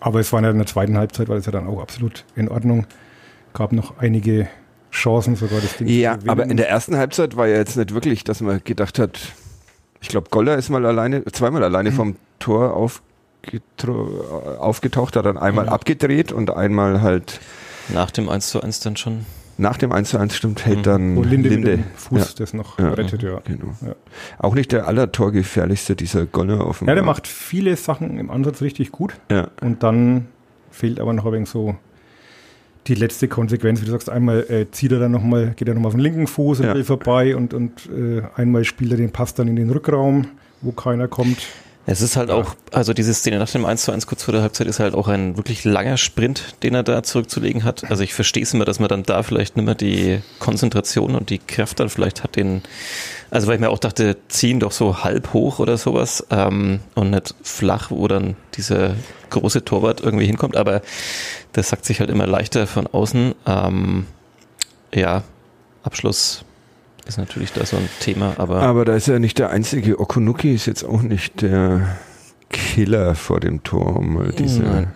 Aber 0.00 0.20
es 0.20 0.32
war 0.32 0.42
ja 0.42 0.50
in 0.50 0.56
der 0.58 0.66
zweiten 0.66 0.96
Halbzeit, 0.96 1.28
war 1.28 1.36
das 1.36 1.46
ja 1.46 1.52
dann 1.52 1.66
auch 1.66 1.80
absolut 1.80 2.24
in 2.36 2.48
Ordnung. 2.48 2.86
Gab 3.52 3.72
noch 3.72 3.98
einige 3.98 4.48
Chancen, 4.90 5.36
sogar 5.36 5.60
das 5.60 5.76
Ding 5.76 5.86
Ja, 5.88 6.18
aber 6.26 6.44
in 6.44 6.56
der 6.56 6.68
ersten 6.68 6.96
Halbzeit 6.96 7.36
war 7.36 7.46
ja 7.46 7.56
jetzt 7.58 7.76
nicht 7.76 7.94
wirklich, 7.94 8.24
dass 8.24 8.40
man 8.40 8.60
gedacht 8.64 8.98
hat, 8.98 9.18
ich 10.00 10.08
glaube, 10.08 10.28
Goller 10.30 10.56
ist 10.56 10.68
mal 10.70 10.84
alleine, 10.86 11.24
zweimal 11.26 11.62
alleine 11.62 11.92
vom 11.92 12.16
Tor 12.38 12.74
aufgetaucht, 14.58 15.16
hat 15.16 15.26
dann 15.26 15.38
einmal 15.38 15.66
Mhm. 15.66 15.72
abgedreht 15.72 16.32
und 16.32 16.50
einmal 16.50 17.02
halt 17.02 17.40
Nach 17.88 18.10
dem 18.10 18.28
1 18.28 18.48
zu 18.50 18.60
1 18.62 18.80
dann 18.80 18.96
schon. 18.96 19.26
Nach 19.60 19.76
dem 19.76 19.92
1 19.92 20.10
zu 20.10 20.18
1 20.18 20.34
stimmt, 20.34 20.64
hält 20.66 20.78
Mhm. 20.78 20.82
dann 20.82 21.16
Wo 21.16 21.22
Linde, 21.22 21.48
Linde. 21.50 21.70
mit 21.76 21.78
dem 21.78 21.84
Fuß 21.94 22.34
das 22.34 22.54
noch 22.54 22.78
Ja. 22.78 22.90
rettet, 22.94 23.22
ja. 23.22 23.40
Genau. 23.44 23.74
Ja. 23.86 23.94
Auch 24.38 24.54
nicht 24.54 24.72
der 24.72 24.86
allertorgefährlichste, 24.88 25.94
dieser 25.96 26.26
Goller 26.26 26.62
auf 26.64 26.78
dem 26.78 26.88
Ja, 26.88 26.94
der 26.94 27.04
macht 27.04 27.26
viele 27.26 27.76
Sachen 27.76 28.18
im 28.18 28.30
Ansatz 28.30 28.62
richtig 28.62 28.90
gut. 28.92 29.14
Ja. 29.30 29.48
Und 29.60 29.82
dann 29.82 30.26
fehlt 30.70 30.98
aber 31.00 31.12
noch 31.12 31.26
ein 31.26 31.32
wenig 31.32 31.48
so 31.48 31.76
die 32.86 32.94
letzte 32.94 33.28
Konsequenz, 33.28 33.80
wie 33.82 33.84
du 33.84 33.90
sagst, 33.90 34.08
einmal 34.08 34.40
äh, 34.48 34.70
zieht 34.70 34.90
er 34.92 34.98
dann 35.00 35.12
nochmal, 35.12 35.52
geht 35.54 35.68
er 35.68 35.74
nochmal 35.74 35.88
auf 35.88 35.94
den 35.94 36.00
linken 36.00 36.26
Fuß 36.26 36.60
und 36.60 36.66
Ja. 36.66 36.74
will 36.74 36.84
vorbei 36.84 37.36
und, 37.36 37.52
und 37.52 37.88
äh, 37.90 38.22
einmal 38.36 38.64
spielt 38.64 38.90
er 38.92 38.96
den 38.96 39.10
Pass 39.12 39.34
dann 39.34 39.48
in 39.48 39.56
den 39.56 39.68
Rückraum, 39.70 40.28
wo 40.62 40.72
keiner 40.72 41.06
kommt. 41.06 41.38
Es 41.90 42.02
ist 42.02 42.14
halt 42.14 42.30
auch, 42.30 42.54
also 42.70 42.92
diese 42.92 43.12
Szene 43.12 43.40
nach 43.40 43.50
dem 43.50 43.64
1 43.64 43.82
zu 43.82 43.90
1 43.90 44.06
kurz 44.06 44.22
vor 44.22 44.30
der 44.30 44.42
Halbzeit 44.42 44.68
ist 44.68 44.78
halt 44.78 44.94
auch 44.94 45.08
ein 45.08 45.36
wirklich 45.36 45.64
langer 45.64 45.96
Sprint, 45.96 46.54
den 46.62 46.76
er 46.76 46.84
da 46.84 47.02
zurückzulegen 47.02 47.64
hat. 47.64 47.90
Also 47.90 48.04
ich 48.04 48.14
verstehe 48.14 48.44
es 48.44 48.54
immer, 48.54 48.64
dass 48.64 48.78
man 48.78 48.88
dann 48.88 49.02
da 49.02 49.24
vielleicht 49.24 49.56
nicht 49.56 49.64
mehr 49.64 49.74
die 49.74 50.20
Konzentration 50.38 51.16
und 51.16 51.30
die 51.30 51.40
Kraft 51.40 51.80
dann 51.80 51.88
vielleicht 51.88 52.22
hat, 52.22 52.36
den, 52.36 52.62
also 53.32 53.48
weil 53.48 53.56
ich 53.56 53.60
mir 53.60 53.70
auch 53.70 53.80
dachte, 53.80 54.16
ziehen 54.28 54.60
doch 54.60 54.70
so 54.70 55.02
halb 55.02 55.32
hoch 55.32 55.58
oder 55.58 55.76
sowas 55.78 56.24
ähm, 56.30 56.78
und 56.94 57.10
nicht 57.10 57.34
flach, 57.42 57.90
wo 57.90 58.06
dann 58.06 58.36
dieser 58.54 58.94
große 59.30 59.64
Torwart 59.64 60.00
irgendwie 60.00 60.26
hinkommt. 60.26 60.56
Aber 60.56 60.82
das 61.54 61.70
sagt 61.70 61.84
sich 61.84 61.98
halt 61.98 62.10
immer 62.10 62.28
leichter 62.28 62.68
von 62.68 62.86
außen. 62.86 63.34
Ähm, 63.48 64.06
ja, 64.94 65.24
Abschluss 65.82 66.44
ist 67.06 67.18
natürlich 67.18 67.52
da 67.52 67.64
so 67.66 67.76
ein 67.76 67.88
Thema, 68.00 68.34
aber 68.38 68.62
Aber 68.62 68.84
da 68.84 68.94
ist 68.94 69.08
er 69.08 69.18
nicht 69.18 69.38
der 69.38 69.50
einzige. 69.50 69.98
Okunuki 70.00 70.54
ist 70.54 70.66
jetzt 70.66 70.84
auch 70.84 71.02
nicht 71.02 71.42
der 71.42 71.96
Killer 72.50 73.14
vor 73.14 73.40
dem 73.40 73.62
Tor, 73.62 73.96
um 73.96 74.14
mal 74.14 74.32
diese 74.32 74.62
Nein. 74.62 74.92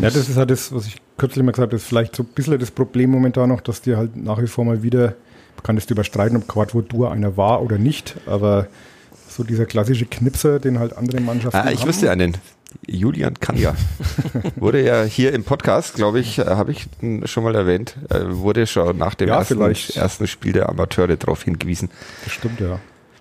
Ja, 0.00 0.10
das 0.10 0.28
ist 0.28 0.36
halt 0.36 0.50
das, 0.50 0.74
was 0.74 0.86
ich 0.86 0.96
kürzlich 1.18 1.44
mal 1.44 1.52
gesagt 1.52 1.66
habe, 1.68 1.76
das 1.76 1.82
ist 1.82 1.88
vielleicht 1.88 2.16
so 2.16 2.22
ein 2.22 2.28
bisschen 2.34 2.58
das 2.58 2.70
Problem 2.70 3.10
momentan 3.10 3.48
noch, 3.48 3.60
dass 3.60 3.80
dir 3.82 3.96
halt 3.96 4.16
nach 4.16 4.40
wie 4.42 4.46
vor 4.46 4.64
mal 4.64 4.82
wieder, 4.82 5.14
man 5.56 5.62
kann 5.62 5.76
das 5.76 5.84
überstreiten, 5.90 6.36
ob 6.36 6.48
Quadvodur 6.48 7.12
einer 7.12 7.36
war 7.36 7.62
oder 7.62 7.78
nicht, 7.78 8.16
aber 8.26 8.66
so 9.28 9.44
dieser 9.44 9.66
klassische 9.66 10.06
Knipser, 10.06 10.58
den 10.58 10.78
halt 10.78 10.96
andere 10.96 11.20
Mannschaften 11.20 11.56
Ah, 11.58 11.70
ich 11.70 11.80
haben. 11.80 11.88
wüsste 11.88 12.10
einen. 12.10 12.36
Julian 12.86 13.34
Kanja. 13.40 13.74
wurde 14.56 14.82
ja 14.84 15.02
hier 15.04 15.32
im 15.32 15.44
Podcast, 15.44 15.94
glaube 15.94 16.20
ich, 16.20 16.38
äh, 16.38 16.44
habe 16.44 16.72
ich 16.72 16.86
schon 17.24 17.44
mal 17.44 17.54
erwähnt, 17.54 17.96
äh, 18.10 18.20
wurde 18.28 18.66
schon 18.66 18.96
nach 18.98 19.14
dem 19.14 19.28
Ja, 19.28 19.38
ersten, 19.38 19.56
vielleicht. 19.56 19.96
ersten 19.96 20.26
Spiel 20.26 20.52
der 20.52 20.68
Amateure 20.68 21.16
darauf 21.16 21.42
hingewiesen. 21.42 21.90
Das 22.24 22.32
stimmt, 22.32 22.60
ja. 22.60 22.78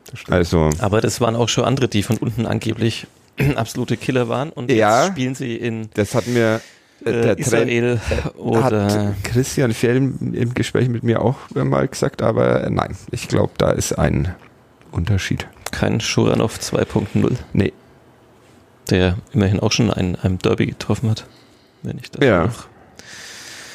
Das 0.09 0.19
stimmt. 0.19 0.35
Also, 0.35 0.69
Aber 0.79 1.01
das 1.01 1.21
waren 1.21 1.35
auch 1.35 1.49
schon 1.49 1.63
andere, 1.63 1.87
die 1.87 2.03
von 2.03 2.17
unten 2.17 2.45
angeblich 2.45 3.07
absolute 3.55 3.97
Killer 3.97 4.27
waren 4.29 4.49
und 4.49 4.71
Ja. 4.71 5.03
jetzt 5.03 5.11
spielen 5.13 5.35
sie 5.35 5.55
in 5.55 5.89
das 5.93 6.15
hat 6.15 6.27
mir 6.27 6.59
äh, 7.05 7.11
der 7.11 7.21
Trainer 7.37 7.37
Israel 7.37 8.01
oder 8.37 8.63
hat 8.63 9.23
Christian 9.23 9.73
Fjell 9.73 9.95
im, 9.97 10.33
im 10.33 10.53
Gespräch 10.53 10.89
mit 10.89 11.03
mir 11.03 11.21
auch 11.21 11.37
mal 11.53 11.87
gesagt, 11.87 12.21
aber 12.21 12.67
nein, 12.69 12.95
ich 13.11 13.27
glaube, 13.27 13.53
da 13.57 13.71
ist 13.71 13.93
ein 13.97 14.35
Unterschied. 14.91 15.47
kein 15.71 16.01
Schuranov 16.01 16.57
2.0, 16.59 17.31
Nee, 17.53 17.71
der 18.89 19.17
immerhin 19.33 19.59
auch 19.59 19.71
schon 19.71 19.91
einen, 19.91 20.15
einem 20.15 20.39
Derby 20.39 20.65
getroffen 20.67 21.09
hat. 21.09 21.25
Wenn 21.83 21.97
ich 21.97 22.11
das 22.11 22.25
Ja. 22.25 22.45
noch 22.45 22.67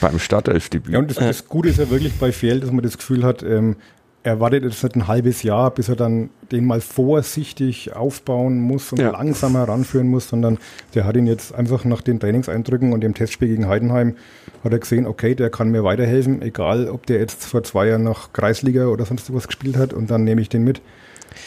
Beim 0.00 0.18
Startelfdebüt. 0.18 0.92
Ja, 0.92 0.98
und 0.98 1.10
das, 1.10 1.16
das 1.16 1.48
Gute 1.48 1.70
ist 1.70 1.78
ja 1.78 1.88
wirklich 1.90 2.14
bei 2.18 2.30
Fjell, 2.32 2.60
dass 2.60 2.70
man 2.70 2.82
das 2.82 2.98
Gefühl 2.98 3.24
hat, 3.24 3.42
ähm, 3.42 3.76
er 4.22 4.40
wartet 4.40 4.64
jetzt 4.64 4.82
nicht 4.82 4.96
ein 4.96 5.06
halbes 5.06 5.42
Jahr, 5.44 5.70
bis 5.70 5.88
er 5.88 5.94
dann 5.96 6.30
den 6.50 6.64
mal 6.66 6.80
vorsichtig 6.80 7.94
aufbauen 7.94 8.60
muss 8.60 8.92
und 8.92 8.98
Ja. 8.98 9.10
langsam 9.12 9.52
heranführen 9.56 10.08
muss, 10.08 10.28
sondern 10.28 10.58
der 10.94 11.04
hat 11.04 11.16
ihn 11.16 11.26
jetzt 11.28 11.54
einfach 11.54 11.84
nach 11.84 12.02
den 12.02 12.18
Trainingseindrücken 12.20 12.92
und 12.92 13.02
dem 13.02 13.14
Testspiel 13.14 13.48
gegen 13.48 13.68
Heidenheim 13.68 14.16
hat 14.64 14.72
er 14.72 14.80
gesehen, 14.80 15.06
okay, 15.06 15.34
der 15.36 15.48
kann 15.50 15.70
mir 15.70 15.84
weiterhelfen, 15.84 16.42
egal 16.42 16.88
ob 16.90 17.06
der 17.06 17.20
jetzt 17.20 17.44
vor 17.46 17.62
zwei 17.62 17.86
Jahren 17.86 18.02
noch 18.02 18.32
Kreisliga 18.32 18.86
oder 18.88 19.06
sonst 19.06 19.32
was 19.32 19.46
gespielt 19.46 19.76
hat 19.76 19.92
und 19.92 20.10
dann 20.10 20.24
nehme 20.24 20.40
ich 20.40 20.48
den 20.48 20.64
mit. 20.64 20.80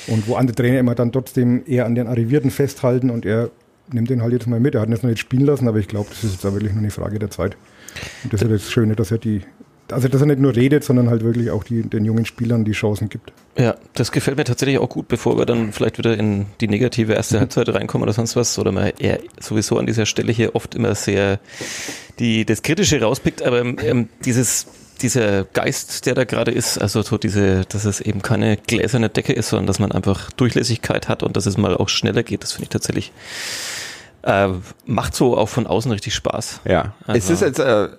Und 0.07 0.27
wo 0.27 0.35
andere 0.35 0.55
Trainer 0.55 0.79
immer 0.79 0.95
dann 0.95 1.11
trotzdem 1.11 1.63
eher 1.65 1.85
an 1.85 1.95
den 1.95 2.07
Arrivierten 2.07 2.51
festhalten 2.51 3.09
und 3.09 3.25
er 3.25 3.51
nimmt 3.93 4.09
den 4.09 4.21
halt 4.21 4.33
jetzt 4.33 4.47
mal 4.47 4.59
mit. 4.59 4.75
Er 4.75 4.81
hat 4.81 4.89
ihn 4.89 4.93
jetzt 4.93 5.03
noch 5.03 5.09
nicht 5.09 5.19
spielen 5.19 5.45
lassen, 5.45 5.67
aber 5.67 5.79
ich 5.79 5.87
glaube, 5.87 6.09
das 6.09 6.23
ist 6.23 6.33
jetzt 6.33 6.45
auch 6.45 6.53
wirklich 6.53 6.73
nur 6.73 6.81
eine 6.81 6.91
Frage 6.91 7.19
der 7.19 7.29
Zeit. 7.29 7.57
Und 8.23 8.33
das 8.33 8.41
ist 8.41 8.47
ja 8.47 8.53
das 8.53 8.71
Schöne, 8.71 8.95
dass 8.95 9.11
er 9.11 9.17
die, 9.17 9.41
also 9.91 10.07
dass 10.07 10.21
er 10.21 10.27
nicht 10.27 10.39
nur 10.39 10.55
redet, 10.55 10.83
sondern 10.83 11.09
halt 11.09 11.23
wirklich 11.23 11.49
auch 11.51 11.63
die, 11.63 11.81
den 11.81 12.05
jungen 12.05 12.25
Spielern 12.25 12.65
die 12.65 12.73
Chancen 12.73 13.09
gibt. 13.09 13.33
Ja, 13.57 13.75
das 13.93 14.11
gefällt 14.11 14.37
mir 14.37 14.43
tatsächlich 14.43 14.77
auch 14.77 14.89
gut, 14.89 15.07
bevor 15.07 15.37
wir 15.37 15.45
dann 15.45 15.73
vielleicht 15.73 15.97
wieder 15.97 16.17
in 16.17 16.45
die 16.61 16.67
negative 16.67 17.13
erste 17.13 17.39
Halbzeit 17.39 17.69
reinkommen 17.69 18.03
oder 18.03 18.13
sonst 18.13 18.35
was. 18.35 18.57
Oder 18.59 18.71
man 18.71 18.91
eher 18.99 19.19
sowieso 19.39 19.77
an 19.77 19.85
dieser 19.85 20.05
Stelle 20.05 20.31
hier 20.31 20.55
oft 20.55 20.75
immer 20.75 20.95
sehr 20.95 21.39
die, 22.19 22.45
das 22.45 22.61
Kritische 22.61 23.01
rauspickt, 23.01 23.41
aber 23.41 23.61
ähm, 23.61 24.09
dieses 24.25 24.67
dieser 25.01 25.45
Geist, 25.45 26.05
der 26.05 26.15
da 26.15 26.23
gerade 26.23 26.51
ist, 26.51 26.77
also 26.77 27.01
so 27.01 27.17
diese, 27.17 27.65
dass 27.65 27.85
es 27.85 28.01
eben 28.01 28.21
keine 28.21 28.57
gläserne 28.57 29.09
Decke 29.09 29.33
ist, 29.33 29.49
sondern 29.49 29.67
dass 29.67 29.79
man 29.79 29.91
einfach 29.91 30.31
Durchlässigkeit 30.31 31.07
hat 31.07 31.23
und 31.23 31.35
dass 31.37 31.45
es 31.45 31.57
mal 31.57 31.75
auch 31.75 31.89
schneller 31.89 32.23
geht, 32.23 32.43
das 32.43 32.53
finde 32.53 32.63
ich 32.63 32.69
tatsächlich 32.69 33.11
äh, 34.23 34.49
macht 34.85 35.15
so 35.15 35.37
auch 35.37 35.49
von 35.49 35.65
außen 35.65 35.91
richtig 35.91 36.13
Spaß. 36.13 36.61
Ja. 36.65 36.93
Also- 37.07 37.17
ist 37.17 37.29
es 37.29 37.39
jetzt 37.41 37.59
äh, 37.59 37.89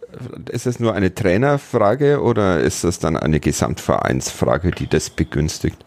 ist 0.51 0.67
es 0.67 0.81
nur 0.81 0.95
eine 0.95 1.15
Trainerfrage 1.15 2.21
oder 2.23 2.61
ist 2.61 2.85
das 2.85 2.99
dann 2.99 3.17
eine 3.17 3.41
Gesamtvereinsfrage, 3.41 4.71
die 4.71 4.87
das 4.87 5.11
begünstigt? 5.11 5.79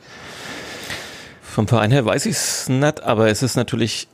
Vom 1.42 1.68
Verein 1.68 1.92
her 1.92 2.06
weiß 2.06 2.26
ich 2.26 2.36
es 2.36 2.68
nicht, 2.68 3.04
aber 3.04 3.30
es 3.30 3.44
ist 3.44 3.56
natürlich, 3.56 4.08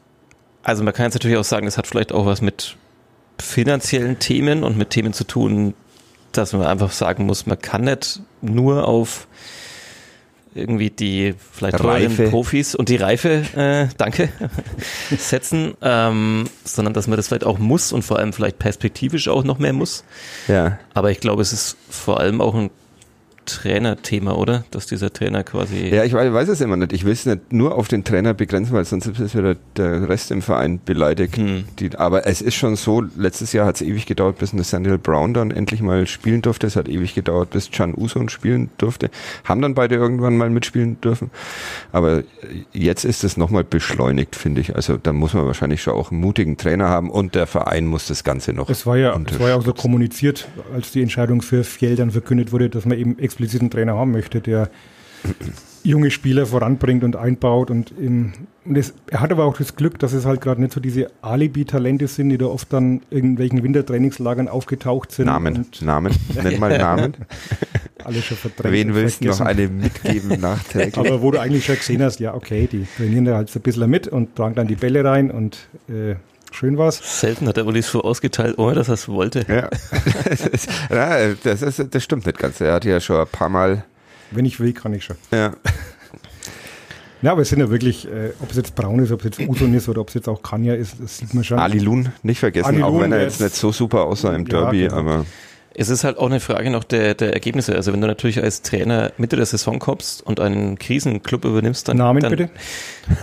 also 0.61 0.83
man 0.83 0.93
kann 0.93 1.05
jetzt 1.05 1.13
natürlich 1.13 1.37
auch 1.37 1.45
sagen, 1.45 1.67
es 1.67 1.77
hat 1.77 1.87
vielleicht 1.87 2.11
auch 2.11 2.25
was 2.25 2.41
mit 2.41 2.75
finanziellen 3.39 4.19
Themen 4.19 4.63
und 4.63 4.77
mit 4.77 4.89
Themen 4.89 5.13
zu 5.13 5.23
tun, 5.23 5.73
dass 6.31 6.53
man 6.53 6.63
einfach 6.63 6.91
sagen 6.91 7.25
muss, 7.25 7.45
man 7.45 7.59
kann 7.59 7.83
nicht 7.83 8.21
nur 8.41 8.87
auf 8.87 9.27
irgendwie 10.55 10.89
die 10.89 11.35
vielleicht 11.51 11.77
teuren 11.77 12.07
Reife. 12.07 12.29
Profis 12.29 12.75
und 12.75 12.89
die 12.89 12.95
Reife, 12.95 13.43
äh, 13.55 13.87
danke, 13.97 14.29
setzen, 15.17 15.75
ähm, 15.81 16.49
sondern 16.63 16.93
dass 16.93 17.07
man 17.07 17.17
das 17.17 17.27
vielleicht 17.27 17.45
auch 17.45 17.59
muss 17.59 17.91
und 17.91 18.01
vor 18.01 18.17
allem 18.17 18.33
vielleicht 18.33 18.59
perspektivisch 18.59 19.27
auch 19.27 19.43
noch 19.43 19.59
mehr 19.59 19.73
muss. 19.73 20.03
Ja. 20.47 20.79
Aber 20.93 21.11
ich 21.11 21.19
glaube, 21.19 21.41
es 21.41 21.53
ist 21.53 21.77
vor 21.89 22.19
allem 22.19 22.41
auch 22.41 22.55
ein 22.55 22.71
Trainerthema, 23.49 24.33
oder? 24.33 24.63
Dass 24.71 24.87
dieser 24.87 25.11
Trainer 25.11 25.43
quasi 25.43 25.89
Ja, 25.89 26.03
ich 26.03 26.13
weiß, 26.13 26.33
weiß 26.33 26.49
es 26.49 26.61
immer 26.61 26.77
nicht. 26.77 26.93
Ich 26.93 27.05
will 27.05 27.13
es 27.13 27.25
nicht 27.25 27.51
nur 27.51 27.75
auf 27.75 27.87
den 27.87 28.03
Trainer 28.03 28.33
begrenzen, 28.33 28.73
weil 28.73 28.85
sonst 28.85 29.07
ist 29.07 29.37
wieder 29.37 29.55
der 29.75 30.07
Rest 30.09 30.31
im 30.31 30.41
Verein 30.41 30.79
beleidigt. 30.83 31.37
Hm. 31.37 31.65
Die, 31.79 31.95
aber 31.95 32.27
es 32.27 32.41
ist 32.41 32.55
schon 32.55 32.75
so, 32.75 33.03
letztes 33.17 33.53
Jahr 33.53 33.65
hat 33.65 33.75
es 33.75 33.81
ewig 33.81 34.05
gedauert, 34.05 34.37
bis 34.37 34.53
Nathaniel 34.53 34.97
Brown 34.97 35.33
dann 35.33 35.51
endlich 35.51 35.81
mal 35.81 36.07
spielen 36.07 36.41
durfte. 36.41 36.67
Es 36.67 36.75
hat 36.75 36.87
ewig 36.87 37.15
gedauert, 37.15 37.49
bis 37.51 37.71
Can 37.71 37.93
Uson 37.95 38.29
spielen 38.29 38.69
durfte. 38.77 39.09
Haben 39.43 39.61
dann 39.61 39.73
beide 39.73 39.95
irgendwann 39.95 40.37
mal 40.37 40.49
mitspielen 40.49 41.01
dürfen. 41.01 41.31
Aber 41.91 42.23
jetzt 42.73 43.05
ist 43.05 43.23
es 43.23 43.37
nochmal 43.37 43.63
beschleunigt, 43.63 44.35
finde 44.35 44.61
ich. 44.61 44.75
Also 44.75 44.97
da 44.97 45.13
muss 45.13 45.33
man 45.33 45.45
wahrscheinlich 45.45 45.81
schon 45.81 45.93
auch 45.93 46.11
einen 46.11 46.21
mutigen 46.21 46.57
Trainer 46.57 46.89
haben 46.89 47.09
und 47.09 47.35
der 47.35 47.47
Verein 47.47 47.85
muss 47.87 48.07
das 48.07 48.23
Ganze 48.23 48.53
noch. 48.53 48.69
Es 48.69 48.85
war 48.85 48.97
ja, 48.97 49.19
es 49.29 49.39
war 49.39 49.49
ja 49.49 49.55
auch 49.55 49.65
so 49.65 49.73
kommuniziert, 49.73 50.47
als 50.73 50.91
die 50.91 51.01
Entscheidung 51.01 51.41
für 51.41 51.63
Fjell 51.63 51.95
dann 51.95 52.11
verkündet 52.11 52.51
wurde, 52.51 52.69
dass 52.69 52.85
man 52.85 52.97
eben 52.97 53.17
explizit 53.17 53.38
einen 53.39 53.69
Trainer 53.69 53.95
haben 53.95 54.11
möchte, 54.11 54.41
der 54.41 54.69
junge 55.83 56.11
Spieler 56.11 56.45
voranbringt 56.45 57.03
und 57.03 57.15
einbaut. 57.15 57.71
Und, 57.71 57.91
im, 57.97 58.33
und 58.65 58.77
es, 58.77 58.93
er 59.09 59.21
hat 59.21 59.31
aber 59.31 59.45
auch 59.45 59.57
das 59.57 59.75
Glück, 59.75 59.99
dass 59.99 60.13
es 60.13 60.25
halt 60.25 60.41
gerade 60.41 60.61
nicht 60.61 60.73
so 60.73 60.79
diese 60.79 61.09
Alibi-Talente 61.21 62.07
sind, 62.07 62.29
die 62.29 62.37
da 62.37 62.45
oft 62.45 62.71
dann 62.73 63.01
in 63.09 63.17
irgendwelchen 63.17 63.63
Wintertrainingslagern 63.63 64.47
aufgetaucht 64.47 65.11
sind. 65.11 65.27
Namen, 65.27 65.65
Namen, 65.81 66.13
nenn 66.43 66.59
mal 66.59 66.77
Namen. 66.77 67.13
alle 68.03 68.21
schon 68.21 68.37
verdrängt. 68.37 68.73
Wen 68.73 68.95
willst 68.95 69.23
du 69.23 69.27
noch 69.27 69.41
eine 69.41 69.67
mitgeben 69.67 70.39
nachträglich? 70.39 70.97
Aber 70.97 71.21
wo 71.21 71.31
du 71.31 71.39
eigentlich 71.39 71.65
schon 71.65 71.75
gesehen 71.75 72.01
hast, 72.01 72.19
ja, 72.19 72.33
okay, 72.33 72.67
die 72.71 72.85
trainieren 72.97 73.25
da 73.25 73.35
halt 73.35 73.49
so 73.49 73.59
ein 73.59 73.63
bisschen 73.63 73.89
mit 73.89 74.07
und 74.07 74.35
tragen 74.35 74.55
dann 74.55 74.67
die 74.67 74.75
Bälle 74.75 75.03
rein 75.03 75.31
und 75.31 75.57
äh, 75.87 76.15
schön 76.59 76.77
war's. 76.77 76.99
Selten 77.21 77.47
hat 77.47 77.57
der 77.57 77.65
Uli 77.65 77.81
so 77.81 78.01
ausgeteilt, 78.01 78.57
ohne 78.57 78.75
dass 78.75 78.89
er 78.89 78.95
es 78.95 79.07
wollte. 79.07 79.45
Ja, 79.47 79.69
ja 80.89 81.33
das, 81.43 81.61
ist, 81.61 81.83
das 81.89 82.03
stimmt 82.03 82.25
nicht 82.25 82.37
ganz. 82.37 82.59
Er 82.59 82.73
hat 82.73 82.85
ja 82.85 82.99
schon 82.99 83.17
ein 83.17 83.27
paar 83.27 83.49
Mal. 83.49 83.85
Wenn 84.31 84.45
ich 84.45 84.59
will, 84.59 84.73
kann 84.73 84.93
ich 84.93 85.05
schon. 85.05 85.15
Ja, 85.31 85.53
Ja, 87.21 87.33
aber 87.33 87.41
es 87.41 87.49
sind 87.49 87.59
ja 87.59 87.69
wirklich, 87.69 88.07
äh, 88.07 88.31
ob 88.39 88.49
es 88.49 88.55
jetzt 88.55 88.75
Braun 88.75 88.99
ist, 88.99 89.11
ob 89.11 89.19
es 89.19 89.37
jetzt 89.37 89.49
Uson 89.49 89.73
ist 89.73 89.89
oder 89.89 89.99
ob 89.99 90.07
es 90.07 90.13
jetzt 90.13 90.29
auch 90.29 90.41
Kanya 90.41 90.75
ist, 90.75 90.95
das 91.01 91.17
sieht 91.17 91.33
man 91.33 91.43
schon. 91.43 91.59
Ali 91.59 91.79
Lun 91.79 92.13
nicht 92.23 92.39
vergessen, 92.39 92.67
Ali 92.67 92.81
auch 92.81 92.93
Lun, 92.93 93.01
wenn 93.01 93.11
er 93.11 93.23
jetzt 93.23 93.41
nicht 93.41 93.55
so 93.55 93.73
super 93.73 94.05
aussah 94.05 94.33
im 94.33 94.45
Ja, 94.45 94.61
Derby, 94.61 94.83
genau. 94.83 94.95
aber 94.95 95.25
Es 95.79 95.87
ist 95.87 96.03
halt 96.03 96.17
auch 96.17 96.25
eine 96.25 96.41
Frage 96.41 96.71
noch 96.71 96.83
der, 96.83 97.15
der 97.15 97.31
Ergebnisse. 97.31 97.73
Also 97.73 97.93
wenn 97.93 98.01
du 98.01 98.07
natürlich 98.07 98.43
als 98.43 98.63
Trainer 98.63 99.13
Mitte 99.17 99.37
der 99.37 99.45
Saison 99.45 99.79
kommst 99.79 100.21
und 100.21 100.41
einen 100.41 100.77
Krisenclub 100.77 101.45
übernimmst, 101.45 101.87
dann, 101.87 101.95
Namen 101.95 102.21
dann, 102.21 102.31
bitte? 102.31 102.49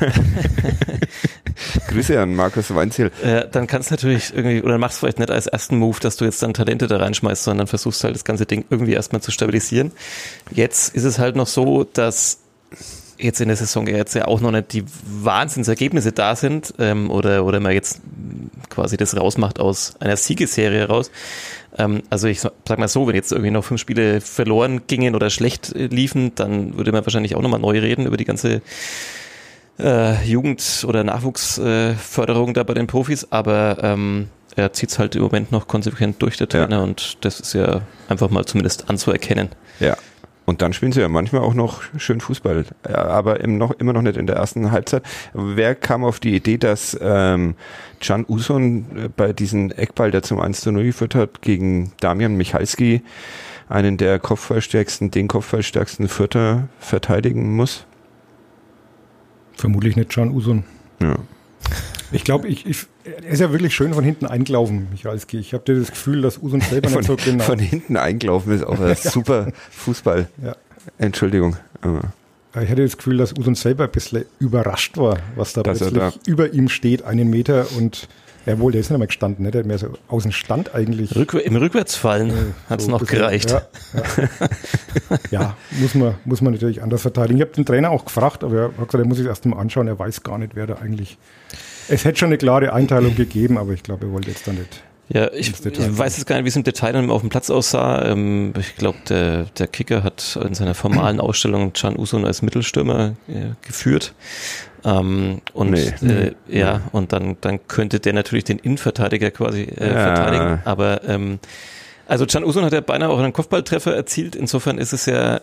Grüße 1.88 2.18
an 2.18 2.34
Markus 2.34 2.74
Weinziel. 2.74 3.10
Äh, 3.22 3.46
dann 3.52 3.66
kannst 3.66 3.90
du 3.90 3.94
natürlich 3.94 4.34
irgendwie, 4.34 4.62
oder 4.62 4.78
machst 4.78 5.00
vielleicht 5.00 5.18
nicht 5.18 5.30
als 5.30 5.46
ersten 5.46 5.76
Move, 5.76 6.00
dass 6.00 6.16
du 6.16 6.24
jetzt 6.24 6.42
dann 6.42 6.54
Talente 6.54 6.86
da 6.86 6.96
reinschmeißt, 6.96 7.44
sondern 7.44 7.66
versuchst 7.66 8.02
halt 8.04 8.14
das 8.14 8.24
ganze 8.24 8.46
Ding 8.46 8.64
irgendwie 8.70 8.94
erstmal 8.94 9.20
zu 9.20 9.30
stabilisieren. 9.30 9.92
Jetzt 10.50 10.94
ist 10.94 11.04
es 11.04 11.18
halt 11.18 11.36
noch 11.36 11.48
so, 11.48 11.84
dass 11.84 12.38
jetzt 13.18 13.40
in 13.42 13.48
der 13.48 13.56
Saison 13.56 13.86
jetzt 13.86 14.14
ja 14.14 14.26
auch 14.26 14.40
noch 14.40 14.50
nicht 14.50 14.72
die 14.72 14.84
Wahnsinnsergebnisse 15.04 16.12
da 16.12 16.36
sind 16.36 16.72
ähm, 16.78 17.10
oder, 17.10 17.44
oder 17.44 17.60
man 17.60 17.72
jetzt 17.72 18.00
quasi 18.70 18.96
das 18.96 19.16
rausmacht 19.16 19.60
aus 19.60 19.94
einer 20.00 20.16
Siegesserie 20.16 20.86
raus. 20.86 21.10
Ähm, 21.78 22.02
also 22.10 22.28
ich 22.28 22.40
sag 22.40 22.78
mal 22.78 22.88
so, 22.88 23.06
wenn 23.06 23.14
jetzt 23.14 23.32
irgendwie 23.32 23.50
noch 23.50 23.64
fünf 23.64 23.80
Spiele 23.80 24.20
verloren 24.20 24.82
gingen 24.86 25.14
oder 25.14 25.30
schlecht 25.30 25.74
äh, 25.74 25.86
liefen, 25.86 26.34
dann 26.34 26.76
würde 26.76 26.92
man 26.92 27.04
wahrscheinlich 27.04 27.34
auch 27.36 27.42
nochmal 27.42 27.60
neu 27.60 27.78
reden 27.78 28.06
über 28.06 28.16
die 28.16 28.24
ganze 28.24 28.62
äh, 29.78 30.24
Jugend- 30.24 30.84
oder 30.88 31.04
Nachwuchsförderung 31.04 32.54
da 32.54 32.62
bei 32.62 32.74
den 32.74 32.86
Profis, 32.86 33.26
aber 33.30 33.78
ähm, 33.82 34.28
er 34.54 34.72
zieht 34.72 34.90
es 34.90 34.98
halt 34.98 35.14
im 35.16 35.22
Moment 35.22 35.52
noch 35.52 35.68
konsequent 35.68 36.22
durch, 36.22 36.38
der 36.38 36.48
Trainer, 36.48 36.82
und 36.82 37.18
das 37.20 37.40
ist 37.40 37.52
ja 37.52 37.82
einfach 38.08 38.30
mal 38.30 38.46
zumindest 38.46 38.88
anzuerkennen. 38.88 39.50
Ja. 39.80 39.96
Und 40.46 40.62
dann 40.62 40.72
spielen 40.72 40.92
sie 40.92 41.00
ja 41.00 41.08
manchmal 41.08 41.42
auch 41.42 41.54
noch 41.54 41.82
schön 41.98 42.20
Fußball, 42.20 42.64
ja, 42.88 42.94
aber 42.94 43.40
im 43.40 43.58
noch, 43.58 43.72
immer 43.72 43.92
noch 43.92 44.02
nicht 44.02 44.16
in 44.16 44.28
der 44.28 44.36
ersten 44.36 44.70
Halbzeit. 44.70 45.02
Wer 45.34 45.74
kam 45.74 46.04
auf 46.04 46.20
die 46.20 46.36
Idee, 46.36 46.56
dass 46.56 46.96
ähm, 47.00 47.56
Can 48.00 48.24
Uson 48.28 48.86
äh, 48.96 49.08
bei 49.08 49.32
diesem 49.32 49.72
Eckball, 49.72 50.12
der 50.12 50.22
zum 50.22 50.40
1 50.40 50.60
zu 50.60 50.70
0 50.70 50.84
geführt 50.84 51.16
hat, 51.16 51.42
gegen 51.42 51.92
Damian 51.98 52.36
Michalski, 52.36 53.02
einen 53.68 53.96
der 53.96 54.20
Kopfballstärksten, 54.20 55.10
den 55.10 55.26
Kopfballstärksten 55.26 56.08
Vierter 56.08 56.68
verteidigen 56.78 57.56
muss? 57.56 57.84
Vermutlich 59.54 59.96
nicht 59.96 60.10
Can 60.10 60.30
Usun. 60.30 60.62
Ja. 61.02 61.16
Ich 62.12 62.24
glaube, 62.24 62.48
ich, 62.48 62.66
ich, 62.66 62.86
er 63.04 63.30
ist 63.30 63.40
ja 63.40 63.50
wirklich 63.50 63.74
schön 63.74 63.92
von 63.92 64.04
hinten 64.04 64.26
eingelaufen, 64.26 64.88
Michalski. 64.90 65.38
Ich 65.38 65.52
habe 65.54 65.64
das 65.74 65.90
Gefühl, 65.90 66.22
dass 66.22 66.38
Usun 66.38 66.60
selber 66.60 66.88
Von, 66.88 67.00
nicht 67.00 67.08
so 67.08 67.16
genau. 67.16 67.44
von 67.44 67.58
hinten 67.58 67.96
eingelaufen 67.96 68.52
ist 68.52 68.64
auch 68.64 68.80
ein 68.80 68.96
super 69.00 69.48
Fußball. 69.70 70.28
Ja. 70.42 70.56
Entschuldigung. 70.98 71.56
Ich 72.62 72.70
hatte 72.70 72.82
das 72.82 72.96
Gefühl, 72.96 73.18
dass 73.18 73.32
Usun 73.36 73.54
selber 73.54 73.84
ein 73.84 73.90
bisschen 73.90 74.24
überrascht 74.38 74.96
war, 74.96 75.18
was 75.34 75.52
da 75.52 75.62
Dass 75.62 75.78
plötzlich 75.78 76.26
über 76.26 76.52
ihm 76.52 76.68
steht, 76.68 77.02
einen 77.02 77.28
Meter 77.28 77.66
und 77.76 78.08
ja 78.46 78.58
wohl, 78.58 78.72
der 78.72 78.80
ist 78.80 78.90
nicht 78.90 78.98
mehr 78.98 79.06
gestanden, 79.06 79.44
ne? 79.44 79.50
der 79.50 79.60
hat 79.60 79.66
mehr 79.66 79.78
so 79.78 79.88
aus 80.08 80.22
dem 80.22 80.32
Stand 80.32 80.74
eigentlich. 80.74 81.14
Rückwär 81.14 81.44
Im 81.44 81.56
Rückwärtsfallen 81.56 82.54
hat 82.70 82.78
es 82.80 82.86
so 82.86 82.92
noch 82.92 83.00
bisschen- 83.00 83.18
gereicht. 83.18 83.50
Ja, 83.50 83.62
ja. 83.90 85.18
ja 85.30 85.56
muss, 85.80 85.94
man, 85.94 86.14
muss 86.24 86.40
man 86.40 86.52
natürlich 86.52 86.82
anders 86.82 87.02
verteidigen. 87.02 87.38
Ich 87.38 87.42
habe 87.42 87.52
den 87.52 87.66
Trainer 87.66 87.90
auch 87.90 88.04
gefragt, 88.04 88.44
aber 88.44 88.56
er 88.56 88.64
hat 88.68 88.76
gesagt, 88.76 88.94
er 88.94 89.04
muss 89.04 89.18
sich 89.18 89.26
erst 89.26 89.44
mal 89.46 89.58
anschauen, 89.58 89.88
er 89.88 89.98
weiß 89.98 90.22
gar 90.22 90.38
nicht, 90.38 90.54
wer 90.54 90.66
da 90.66 90.76
eigentlich. 90.76 91.18
Es 91.88 92.04
hätte 92.04 92.18
schon 92.18 92.28
eine 92.28 92.38
klare 92.38 92.72
Einteilung 92.72 93.14
gegeben, 93.14 93.58
aber 93.58 93.72
ich 93.72 93.82
glaube, 93.82 94.06
er 94.06 94.12
wollte 94.12 94.30
jetzt 94.30 94.46
da 94.46 94.52
nicht. 94.52 94.82
Ja, 95.08 95.32
ich, 95.32 95.50
ich 95.64 95.98
weiß 95.98 96.16
jetzt 96.16 96.26
gar 96.26 96.34
nicht, 96.36 96.44
wie 96.44 96.48
es 96.48 96.56
im 96.56 96.64
Detail 96.64 96.92
dann 96.92 97.10
auf 97.10 97.20
dem 97.20 97.30
Platz 97.30 97.48
aussah. 97.48 98.04
Ähm, 98.06 98.52
ich 98.58 98.74
glaube, 98.74 98.98
der, 99.08 99.44
der 99.56 99.68
Kicker 99.68 100.02
hat 100.02 100.36
in 100.44 100.54
seiner 100.54 100.74
formalen 100.74 101.20
Ausstellung 101.20 101.72
Can 101.72 101.96
Usun 101.96 102.24
als 102.24 102.42
Mittelstürmer 102.42 103.14
äh, 103.28 103.50
geführt. 103.64 104.14
Ähm, 104.84 105.40
und 105.52 105.70
Nee. 105.70 105.92
äh, 106.02 106.32
ja, 106.48 106.82
und 106.90 107.12
dann, 107.12 107.36
dann 107.40 107.66
könnte 107.68 108.00
der 108.00 108.14
natürlich 108.14 108.44
den 108.44 108.58
Innenverteidiger 108.58 109.30
quasi 109.30 109.62
äh, 109.62 109.92
Ja. 109.94 110.02
verteidigen. 110.02 110.60
Aber 110.64 111.02
ähm, 111.04 111.38
also 112.08 112.26
Can 112.26 112.42
Usun 112.44 112.64
hat 112.64 112.72
ja 112.72 112.80
beinahe 112.80 113.08
auch 113.08 113.18
einen 113.20 113.32
Kopfballtreffer 113.32 113.94
erzielt. 113.94 114.34
Insofern 114.34 114.78
ist 114.78 114.92
es 114.92 115.06
ja, 115.06 115.40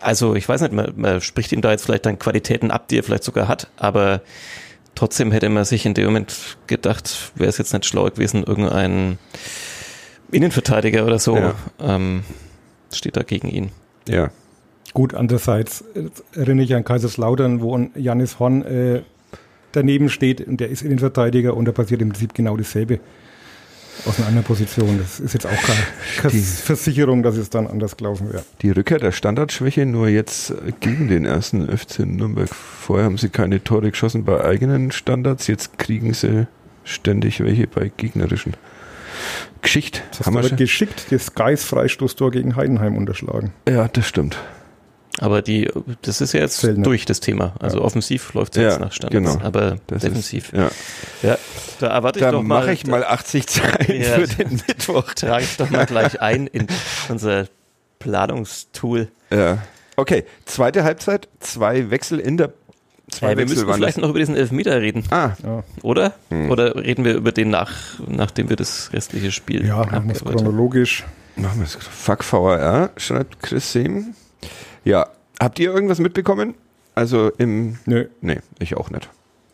also 0.00 0.34
ich 0.34 0.46
weiß 0.46 0.60
nicht, 0.60 0.72
man, 0.74 0.92
man 0.96 1.20
spricht 1.22 1.52
ihm 1.52 1.62
da 1.62 1.70
jetzt 1.70 1.84
vielleicht 1.86 2.04
dann 2.04 2.18
Qualitäten 2.18 2.70
ab, 2.70 2.88
die 2.88 2.98
er 2.98 3.02
vielleicht 3.04 3.24
sogar 3.24 3.48
hat, 3.48 3.68
aber 3.78 4.20
Trotzdem 4.98 5.30
hätte 5.30 5.48
man 5.48 5.64
sich 5.64 5.86
in 5.86 5.94
dem 5.94 6.06
Moment 6.06 6.58
gedacht, 6.66 7.30
wäre 7.36 7.48
es 7.48 7.56
jetzt 7.56 7.72
nicht 7.72 7.86
schlau 7.86 8.06
gewesen, 8.06 8.42
irgendeinen 8.42 9.16
Innenverteidiger 10.32 11.06
oder 11.06 11.20
so 11.20 11.36
Ja. 11.36 11.54
ähm, 11.78 12.24
steht 12.92 13.16
da 13.16 13.22
gegen 13.22 13.46
ihn. 13.48 13.70
Ja. 14.08 14.32
Gut, 14.94 15.14
andererseits 15.14 15.84
erinnere 16.34 16.64
ich 16.64 16.74
an 16.74 16.82
Kaiserslautern, 16.82 17.60
wo 17.60 17.78
Janis 17.94 18.40
Horn 18.40 18.62
äh, 18.62 19.02
daneben 19.70 20.08
steht 20.08 20.44
und 20.44 20.58
der 20.58 20.68
ist 20.68 20.82
Innenverteidiger 20.82 21.56
und 21.56 21.66
da 21.66 21.70
passiert 21.70 22.02
im 22.02 22.08
Prinzip 22.08 22.34
genau 22.34 22.56
dasselbe 22.56 22.98
aus 24.06 24.18
einer 24.18 24.28
anderen 24.28 24.44
Position. 24.46 24.98
Das 24.98 25.20
ist 25.20 25.32
jetzt 25.34 25.46
auch 25.46 25.50
keine, 25.50 26.32
Die- 26.32 26.40
Versicherung, 26.40 27.22
dass 27.22 27.36
es 27.36 27.50
dann 27.50 27.66
anders 27.66 27.96
gelaufen 27.96 28.32
wäre. 28.32 28.44
Die 28.62 28.70
Rückkehr 28.70 28.98
der 28.98 29.12
Standardschwäche 29.12 29.86
nur 29.86 30.08
jetzt 30.08 30.52
gegen 30.80 31.08
den 31.08 31.24
ersten 31.24 31.66
FC 31.76 32.00
Nürnberg. 32.00 32.48
Vorher 32.54 33.04
haben 33.06 33.18
sie 33.18 33.28
keine 33.28 33.62
Tore 33.62 33.90
geschossen 33.90 34.24
bei 34.24 34.44
eigenen 34.44 34.90
Standards, 34.92 35.46
jetzt 35.46 35.78
kriegen 35.78 36.14
sie 36.14 36.46
ständig 36.84 37.40
welche 37.40 37.66
bei 37.66 37.90
gegnerischen. 37.96 38.54
Geschichte. 39.62 40.00
Das 40.16 40.26
Haben 40.26 40.40
wir 40.42 40.50
geschickt 40.50 41.06
das 41.10 41.34
Geis 41.34 41.64
Freistoßtor 41.64 42.30
gegen 42.30 42.54
Heidenheim 42.56 42.96
unterschlagen. 42.96 43.52
Ja, 43.68 43.88
das 43.88 44.06
stimmt. 44.06 44.38
Aber 45.20 45.42
die, 45.42 45.68
das 46.02 46.20
ist 46.20 46.32
ja 46.32 46.40
jetzt 46.40 46.62
nicht. 46.64 46.86
durch 46.86 47.04
das 47.04 47.20
Thema. 47.20 47.54
Also 47.58 47.78
Ja. 47.78 47.84
offensiv 47.84 48.32
läuft 48.34 48.56
es 48.56 48.62
Ja, 48.62 48.68
jetzt 48.70 48.80
nach 48.80 48.92
Standards, 48.92 49.34
genau. 49.34 49.44
aber 49.46 49.76
Das 49.88 50.02
defensiv. 50.02 50.52
Ist, 50.52 50.58
ja. 50.58 51.30
ja, 51.30 51.38
da 51.80 51.88
erwarte 51.88 52.18
ich 52.20 52.24
Da 52.24 52.30
doch 52.32 52.42
mal, 52.42 52.60
mache 52.60 52.72
ich 52.72 52.86
mal 52.86 53.02
80 53.04 53.46
Zeilen 53.48 54.02
Ja. 54.02 54.14
für 54.20 54.28
den 54.28 54.52
Mittwoch. 54.68 55.12
trage 55.14 55.44
ich 55.44 55.56
doch 55.56 55.70
mal 55.70 55.86
gleich 55.86 56.20
ein 56.20 56.46
in 56.46 56.66
unser 57.08 57.46
Planungstool. 57.98 59.08
Ja. 59.30 59.58
Okay, 59.96 60.24
zweite 60.44 60.84
Halbzeit, 60.84 61.28
zwei 61.40 61.90
Wechsel 61.90 62.20
in 62.20 62.36
der 62.36 62.52
zwei 63.10 63.32
Äh, 63.32 63.38
wir 63.38 63.46
müssen 63.46 63.66
vielleicht 63.72 63.96
das. 63.96 64.02
noch 64.02 64.10
über 64.10 64.18
diesen 64.20 64.36
Elfmeter 64.36 64.80
reden, 64.80 65.02
Ah, 65.10 65.30
Ja, 65.42 65.64
oder? 65.82 66.12
Hm. 66.30 66.50
Oder 66.50 66.76
reden 66.76 67.04
wir 67.04 67.14
über 67.14 67.32
den 67.32 67.50
nach, 67.50 67.72
nachdem 68.06 68.48
wir 68.48 68.56
das 68.56 68.90
restliche 68.92 69.32
Spiel 69.32 69.66
ja 69.66 69.78
machen 69.84 70.06
wir 70.08 70.14
es 70.14 70.24
chronologisch. 70.24 71.04
machen 71.36 71.58
wir 71.60 71.64
es. 71.64 71.74
Fuck 71.74 72.24
VAR, 72.32 72.90
schreibt 72.96 73.42
Chris 73.42 73.72
Sehm. 73.72 74.14
Ja, 74.88 75.06
habt 75.38 75.58
ihr 75.58 75.70
irgendwas 75.70 75.98
mitbekommen? 75.98 76.54
Also 76.94 77.30
im 77.36 77.78
Nö. 77.84 78.06
Nee, 78.22 78.38
ich 78.58 78.74
auch 78.76 78.88
nicht. 78.90 79.10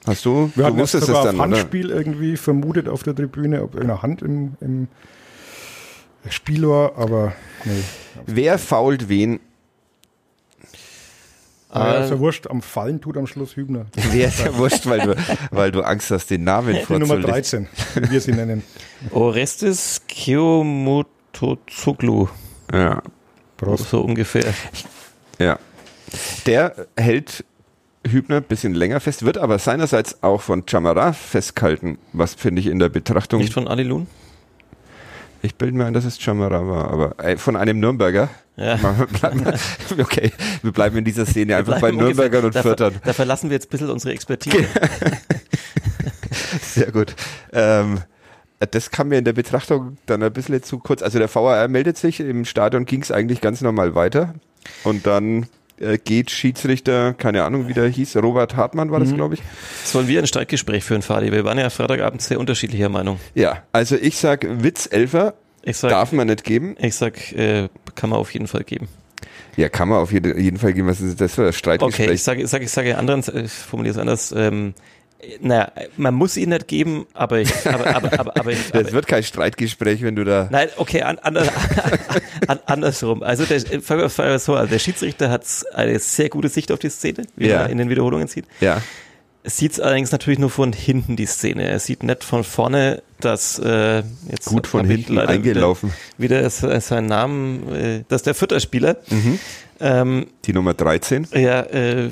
Hast 0.06 0.24
du? 0.24 0.52
Wir 0.54 0.70
du 0.70 0.76
wusstest 0.76 1.06
sogar 1.06 1.22
es 1.22 1.26
auf 1.28 1.34
dann, 1.36 1.48
oder? 1.48 1.56
Handspiel 1.58 1.90
irgendwie 1.90 2.36
vermutet 2.36 2.88
auf 2.88 3.02
der 3.02 3.16
Tribüne, 3.16 3.64
ob 3.64 3.74
eine 3.74 4.00
Hand 4.00 4.22
im, 4.22 4.54
im 4.60 4.86
Spiel 6.30 6.68
war, 6.68 6.96
aber 6.96 7.32
nee. 7.64 7.82
Wer 8.26 8.60
fault 8.60 9.08
wen? 9.08 9.40
Ah, 11.68 11.94
ist 11.94 12.10
ja 12.10 12.20
wurscht, 12.20 12.46
am 12.46 12.62
Fallen 12.62 13.00
tut 13.00 13.16
am 13.16 13.26
Schluss 13.26 13.56
Hübner. 13.56 13.86
Wer 14.12 14.28
ist 14.28 14.38
ja 14.38 14.56
wurscht, 14.56 14.86
weil 14.86 15.00
du, 15.00 15.16
weil 15.50 15.72
du 15.72 15.82
Angst 15.82 16.12
hast, 16.12 16.30
den 16.30 16.44
Namen 16.44 16.76
Die 16.76 16.84
Nummer 16.92 17.06
vorzulesen. 17.20 17.66
13, 17.94 18.04
wie 18.04 18.10
wir 18.12 18.20
sie 18.20 18.30
nennen. 18.30 18.62
Orestes 19.10 20.00
Keomotozoglu, 20.06 22.28
Ja, 22.72 23.02
Prost. 23.56 23.90
so 23.90 24.02
ungefähr. 24.02 24.54
Ja. 25.38 25.58
Der 26.46 26.86
hält 26.96 27.44
Hübner 28.06 28.36
ein 28.36 28.42
bisschen 28.42 28.74
länger 28.74 29.00
fest, 29.00 29.24
wird 29.24 29.38
aber 29.38 29.58
seinerseits 29.58 30.22
auch 30.22 30.42
von 30.42 30.64
Chamara 30.68 31.12
festgehalten, 31.12 31.98
was 32.12 32.34
finde 32.34 32.60
ich 32.60 32.66
in 32.66 32.78
der 32.78 32.88
Betrachtung. 32.90 33.40
Nicht 33.40 33.54
von 33.54 33.66
Alilun? 33.66 34.06
ich 35.44 35.54
bilde 35.56 35.76
mir 35.76 35.84
ein, 35.84 35.92
dass 35.92 36.04
es 36.04 36.20
Chamara 36.20 36.66
war, 36.66 36.90
aber 36.90 37.22
äh, 37.22 37.36
von 37.36 37.56
einem 37.56 37.78
Nürnberger. 37.78 38.30
Ja. 38.56 38.78
Okay, 39.98 40.32
wir 40.62 40.72
bleiben 40.72 40.96
in 40.96 41.04
dieser 41.04 41.26
Szene 41.26 41.56
einfach 41.56 41.80
bei 41.80 41.90
Nürnbergern 41.90 42.46
und 42.46 42.54
da, 42.54 42.62
Viertern. 42.62 42.94
Da 43.04 43.12
verlassen 43.12 43.50
wir 43.50 43.54
jetzt 43.54 43.66
ein 43.66 43.70
bisschen 43.70 43.90
unsere 43.90 44.14
Expertise. 44.14 44.64
Sehr 46.62 46.90
gut. 46.92 47.14
Ähm, 47.52 47.98
das 48.70 48.90
kam 48.90 49.08
mir 49.08 49.18
in 49.18 49.24
der 49.24 49.32
Betrachtung 49.34 49.98
dann 50.06 50.22
ein 50.22 50.32
bisschen 50.32 50.62
zu 50.62 50.78
kurz. 50.78 51.02
Also 51.02 51.18
der 51.18 51.32
VAR 51.32 51.68
meldet 51.68 51.98
sich, 51.98 52.20
im 52.20 52.44
Stadion 52.44 52.86
ging 52.86 53.02
es 53.02 53.10
eigentlich 53.10 53.40
ganz 53.40 53.60
normal 53.60 53.94
weiter. 53.94 54.34
Und 54.84 55.06
dann 55.06 55.46
äh, 55.80 55.98
geht 55.98 56.30
Schiedsrichter, 56.30 57.14
keine 57.14 57.44
Ahnung, 57.44 57.68
wie 57.68 57.74
der 57.74 57.88
hieß, 57.88 58.16
Robert 58.18 58.56
Hartmann 58.56 58.90
war 58.90 59.00
das, 59.00 59.10
Mhm. 59.10 59.16
glaube 59.16 59.34
ich. 59.34 59.42
Sollen 59.84 60.06
wir 60.08 60.20
ein 60.20 60.26
Streitgespräch 60.26 60.84
führen, 60.84 61.02
Fadi? 61.02 61.32
Wir 61.32 61.44
waren 61.44 61.58
ja 61.58 61.68
Freitagabend 61.70 62.22
sehr 62.22 62.38
unterschiedlicher 62.38 62.88
Meinung. 62.88 63.18
Ja, 63.34 63.62
also 63.72 63.96
ich 63.96 64.16
sag 64.18 64.46
Witzelfer 64.62 65.34
sag, 65.66 65.90
darf 65.90 66.12
man 66.12 66.28
nicht 66.28 66.44
geben. 66.44 66.76
ich 66.80 66.94
sag 66.94 67.32
äh, 67.32 67.68
kann 67.94 68.10
man 68.10 68.18
auf 68.18 68.32
jeden 68.32 68.46
Fall 68.46 68.64
geben. 68.64 68.88
Ja, 69.56 69.68
kann 69.68 69.88
man 69.88 69.98
auf 69.98 70.12
jede, 70.12 70.38
jeden 70.38 70.58
Fall 70.58 70.72
geben. 70.72 70.88
Was 70.88 71.00
ist 71.00 71.20
das 71.20 71.34
für 71.34 71.46
ein 71.46 71.52
Streitgespräch? 71.52 72.06
Okay, 72.06 72.14
ich 72.14 72.22
sage, 72.22 72.42
ich 72.42 72.48
sage, 72.50 72.64
ich 72.64 72.70
sage 72.70 72.98
anderen, 72.98 73.22
ich 73.44 73.52
formuliere 73.52 73.94
es 73.94 73.98
anders. 73.98 74.32
Ähm, 74.36 74.74
naja, 75.40 75.70
man 75.96 76.14
muss 76.14 76.36
ihn 76.36 76.50
nicht 76.50 76.68
geben, 76.68 77.06
aber 77.14 77.40
ich, 77.40 77.50
aber, 77.66 77.86
aber, 77.94 78.18
aber, 78.18 78.36
aber, 78.38 78.50
ich, 78.52 78.70
das 78.72 78.92
wird 78.92 79.06
kein 79.06 79.22
Streitgespräch, 79.22 80.02
wenn 80.02 80.16
du 80.16 80.24
da. 80.24 80.48
Nein, 80.50 80.68
okay, 80.76 81.02
an, 81.02 81.18
an, 81.18 81.36
an, 82.46 82.58
andersrum. 82.66 83.22
Also 83.22 83.44
der, 83.44 83.60
so. 84.38 84.64
Der 84.66 84.78
Schiedsrichter 84.78 85.30
hat 85.30 85.44
eine 85.74 85.98
sehr 85.98 86.28
gute 86.28 86.48
Sicht 86.48 86.70
auf 86.72 86.78
die 86.78 86.88
Szene, 86.90 87.24
wie 87.36 87.48
Ja. 87.48 87.62
man 87.62 87.70
in 87.70 87.78
den 87.78 87.88
Wiederholungen 87.90 88.28
sieht. 88.28 88.46
Ja, 88.60 88.80
Es 89.42 89.58
sieht 89.58 89.78
allerdings 89.80 90.10
natürlich 90.10 90.38
nur 90.38 90.48
von 90.50 90.72
hinten 90.72 91.16
die 91.16 91.26
Szene. 91.26 91.68
Er 91.68 91.78
sieht 91.78 92.02
nicht 92.02 92.24
von 92.24 92.44
vorne, 92.44 93.02
dass 93.20 93.58
äh, 93.58 94.02
jetzt 94.30 94.46
gut 94.46 94.66
von 94.66 94.86
hinten 94.86 95.14
leider 95.14 95.30
eingelaufen. 95.30 95.92
Wieder, 96.16 96.38
wieder 96.38 96.50
se- 96.50 96.80
seinen 96.80 97.06
Namen, 97.06 97.72
äh, 97.74 98.04
das 98.08 98.20
ist 98.20 98.26
der 98.26 98.34
Vierter-Spieler. 98.34 98.96
Mhm. 99.10 99.38
Ähm, 99.80 100.26
Die 100.46 100.52
Nummer 100.54 100.72
13. 100.72 101.26
ja, 101.34 101.60
äh, 101.62 102.08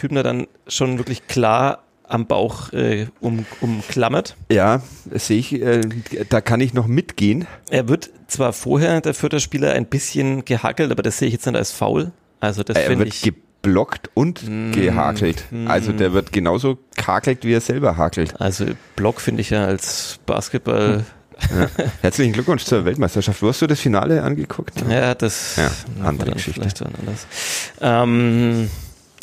Hübner 0.00 0.22
dann 0.24 0.46
schon 0.66 0.98
wirklich 0.98 1.26
klar 1.28 1.83
am 2.14 2.26
Bauch 2.26 2.72
äh, 2.72 3.06
um, 3.20 3.44
umklammert. 3.60 4.36
Ja, 4.50 4.82
sehe 5.12 5.38
ich, 5.38 5.52
äh, 5.60 5.80
da 6.28 6.40
kann 6.40 6.60
ich 6.60 6.72
noch 6.74 6.86
mitgehen. 6.86 7.46
Er 7.70 7.88
wird 7.88 8.10
zwar 8.28 8.52
vorher, 8.52 9.00
der 9.00 9.14
Vierter-Spieler, 9.14 9.72
ein 9.72 9.86
bisschen 9.86 10.44
gehackelt, 10.44 10.90
aber 10.92 11.02
das 11.02 11.18
sehe 11.18 11.28
ich 11.28 11.34
jetzt 11.34 11.46
nicht 11.46 11.56
als 11.56 11.72
faul. 11.72 12.12
Also 12.40 12.62
das 12.62 12.76
er 12.76 12.98
wird 12.98 13.08
ich. 13.08 13.22
geblockt 13.22 14.10
und 14.14 14.42
Mm, 14.48 14.72
gehakelt. 14.72 15.44
mm. 15.50 15.68
Also 15.68 15.92
der 15.92 16.12
wird 16.12 16.32
genauso 16.32 16.78
kakelt, 16.96 17.44
wie 17.44 17.52
er 17.54 17.60
selber 17.60 17.96
hakelt. 17.96 18.40
Also 18.40 18.66
Block 18.96 19.20
finde 19.20 19.40
ich 19.42 19.50
ja 19.50 19.64
als 19.64 20.18
Basketball. 20.26 21.04
Herzlichen 22.00 22.32
Glückwunsch 22.32 22.64
zur 22.64 22.84
Weltmeisterschaft. 22.84 23.42
Wo 23.42 23.48
hast 23.48 23.60
du 23.60 23.66
das 23.66 23.80
Finale 23.80 24.22
angeguckt? 24.22 24.74
Ja, 24.88 25.14
das 25.14 25.56
Ja, 25.56 25.70
andere 26.04 26.30
Geschichte. 26.32 26.60
vielleicht 26.60 26.80
anders. 26.82 27.26
Ähm, 27.80 28.70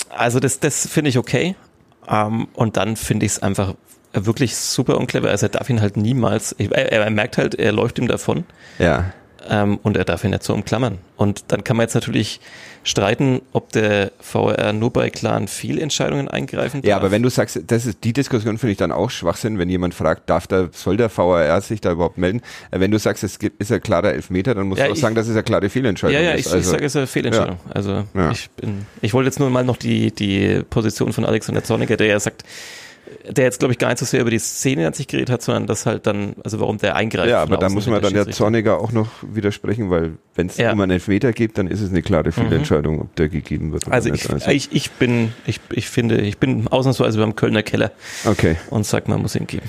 also 0.09 0.39
das, 0.41 0.59
das 0.59 0.87
finde 0.87 1.09
ich 1.09 1.17
okay. 1.17 1.55
Ähm, 2.07 2.47
und 2.53 2.77
dann 2.77 2.95
finde 2.95 3.25
ich 3.25 3.33
es 3.33 3.43
einfach 3.43 3.75
wirklich 4.13 4.55
super 4.55 4.97
unclever. 4.97 5.29
Also 5.29 5.45
er 5.45 5.49
darf 5.49 5.69
ihn 5.69 5.81
halt 5.81 5.97
niemals, 5.97 6.53
er, 6.53 6.91
er 6.91 7.09
merkt 7.09 7.37
halt, 7.37 7.55
er 7.55 7.71
läuft 7.71 7.99
ihm 7.99 8.07
davon 8.07 8.43
Ja. 8.79 9.13
Ähm, 9.49 9.79
und 9.83 9.97
er 9.97 10.05
darf 10.05 10.23
ihn 10.23 10.31
nicht 10.31 10.43
so 10.43 10.53
umklammern. 10.53 10.97
Und 11.17 11.45
dann 11.49 11.63
kann 11.63 11.77
man 11.77 11.83
jetzt 11.85 11.93
natürlich 11.93 12.39
streiten, 12.83 13.41
ob 13.53 13.71
der 13.73 14.11
VR 14.19 14.73
nur 14.73 14.91
bei 14.91 15.09
klaren 15.11 15.47
Fehlentscheidungen 15.47 16.27
eingreifen 16.27 16.81
darf. 16.81 16.89
Ja, 16.89 16.95
aber 16.95 17.11
wenn 17.11 17.21
du 17.21 17.29
sagst, 17.29 17.59
das 17.67 17.85
ist 17.85 18.03
die 18.03 18.11
Diskussion 18.13 18.57
finde 18.57 18.71
ich 18.71 18.77
dann 18.79 18.91
auch 18.91 19.11
Schwachsinn, 19.11 19.59
wenn 19.59 19.69
jemand 19.69 19.93
fragt, 19.93 20.29
darf 20.31 20.47
da, 20.47 20.69
soll 20.71 20.97
der 20.97 21.15
VAR 21.15 21.61
sich 21.61 21.79
da 21.79 21.91
überhaupt 21.91 22.17
melden? 22.17 22.41
Äh, 22.71 22.79
Wenn 22.79 22.89
du 22.89 22.97
sagst, 22.97 23.23
es 23.23 23.37
ist 23.59 23.71
ein 23.71 23.81
klarer 23.81 24.13
Elfmeter, 24.13 24.55
dann 24.55 24.67
musst 24.67 24.79
Ja, 24.79 24.85
du 24.85 24.91
auch 24.91 24.95
ich- 24.95 25.01
sagen, 25.01 25.13
dass 25.13 25.27
es 25.27 25.33
eine 25.33 25.43
klare 25.43 25.69
Fehlentscheidung 25.69 26.15
Ja, 26.15 26.21
ja, 26.21 26.31
ist. 26.31 26.39
ich, 26.41 26.45
ich 26.47 26.53
Also, 26.53 26.71
sage, 26.71 26.85
es 26.85 26.91
ist 26.93 26.97
eine 26.97 27.07
Fehlentscheidung. 27.07 27.57
Also 27.71 28.03
Ja. 28.15 28.31
ich 28.31 28.49
bin, 28.51 28.85
ich 29.01 29.13
wollte 29.13 29.27
jetzt 29.27 29.39
nur 29.39 29.49
mal 29.51 29.63
noch 29.63 29.77
die, 29.77 30.11
die 30.11 30.63
Position 30.69 31.13
von 31.13 31.23
Alexander 31.25 31.63
Zorniger, 31.63 31.97
der 31.97 32.07
ja 32.07 32.19
sagt, 32.19 32.43
der 33.29 33.45
jetzt, 33.45 33.59
glaube 33.59 33.71
ich, 33.73 33.77
gar 33.77 33.89
nicht 33.89 33.99
so 33.99 34.05
sehr 34.05 34.21
über 34.21 34.29
die 34.31 34.39
Szene 34.39 34.87
an 34.87 34.93
sich 34.93 35.07
geredet 35.07 35.29
hat, 35.29 35.41
sondern 35.41 35.67
das 35.67 35.85
halt 35.85 36.07
dann, 36.07 36.35
also 36.43 36.59
warum 36.59 36.77
der 36.77 36.95
eingreift. 36.95 37.29
ja, 37.29 37.41
aber 37.41 37.57
da 37.57 37.65
außen 37.67 37.75
muss 37.75 37.87
man 37.87 38.01
dann 38.01 38.13
der 38.13 38.25
ja. 38.25 38.31
Zorniger 38.31 38.79
auch 38.79 38.91
noch 38.91 39.09
widersprechen, 39.21 39.89
weil 39.89 40.13
wenn 40.35 40.47
es 40.47 40.57
Ja. 40.57 40.71
um 40.73 40.79
einen 40.81 40.91
Elfmeter 40.91 41.33
geht, 41.33 41.57
dann 41.57 41.67
ist 41.67 41.81
es 41.81 41.89
eine 41.89 42.01
klare 42.01 42.31
Fehlentscheidung, 42.31 43.01
ob 43.01 43.15
der 43.15 43.29
gegeben 43.29 43.71
wird 43.71 43.85
oder 43.87 43.93
Also 43.95 44.09
nicht. 44.09 44.25
ich, 44.29 44.47
ich, 44.47 44.69
ich 44.71 44.91
bin, 44.91 45.33
ich, 45.45 45.59
ich 45.71 45.87
finde, 45.89 46.17
ich 46.21 46.37
bin 46.37 46.67
ausnahmsweise 46.67 47.19
beim 47.19 47.35
Kölner 47.35 47.63
Keller 47.63 47.91
okay, 48.25 48.55
und 48.69 48.85
sag, 48.85 49.07
man 49.07 49.21
muss 49.21 49.35
ihn 49.35 49.47
geben. 49.47 49.65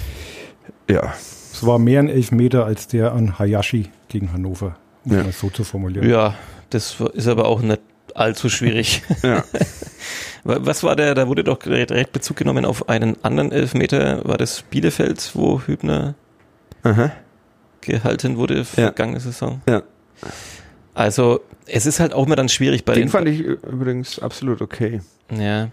ja. 0.89 1.13
Es 1.55 1.67
war 1.67 1.79
mehr 1.79 2.01
ein 2.01 2.09
Elfmeter 2.09 2.65
als 2.65 2.89
der 2.89 3.13
an 3.13 3.39
Hayashi 3.39 3.91
gegen 4.09 4.33
Hannover, 4.33 4.77
um 5.05 5.13
Ja. 5.13 5.19
es 5.21 5.25
mal 5.27 5.33
so 5.33 5.51
zu 5.51 5.65
formulieren. 5.65 6.09
Ja, 6.09 6.35
das 6.71 6.97
ist 7.15 7.29
aber 7.29 7.45
auch 7.47 7.61
nicht 7.61 7.81
allzu 8.15 8.49
schwierig. 8.49 9.03
ja. 9.23 9.45
Was 10.45 10.83
war 10.83 10.97
der, 10.97 11.15
da 11.15 11.29
wurde 11.29 11.45
doch 11.45 11.59
direkt 11.59 12.13
Bezug 12.13 12.37
genommen 12.37 12.65
auf 12.65 12.89
einen 12.89 13.17
anderen 13.23 13.53
Elfmeter, 13.53 14.25
war 14.25 14.39
das 14.39 14.63
Bielefeld, 14.63 15.31
wo 15.35 15.61
Hübner 15.61 16.15
Aha. 16.83 17.13
gehalten 17.81 18.37
wurde 18.37 18.65
vergangene 18.65 19.21
Saison? 19.21 19.61
Ja. 19.69 19.83
Also 20.95 21.41
es 21.67 21.87
ist 21.87 22.01
halt 22.01 22.13
auch 22.13 22.27
immer 22.27 22.37
dann 22.37 22.49
schwierig 22.49 22.85
bei 22.85 22.95
Den 22.95 23.05
den, 23.05 23.09
fand 23.09 23.29
ich 23.29 23.41
übrigens 23.41 24.19
absolut 24.19 24.61
okay. 24.61 25.01
ja, 25.31 25.69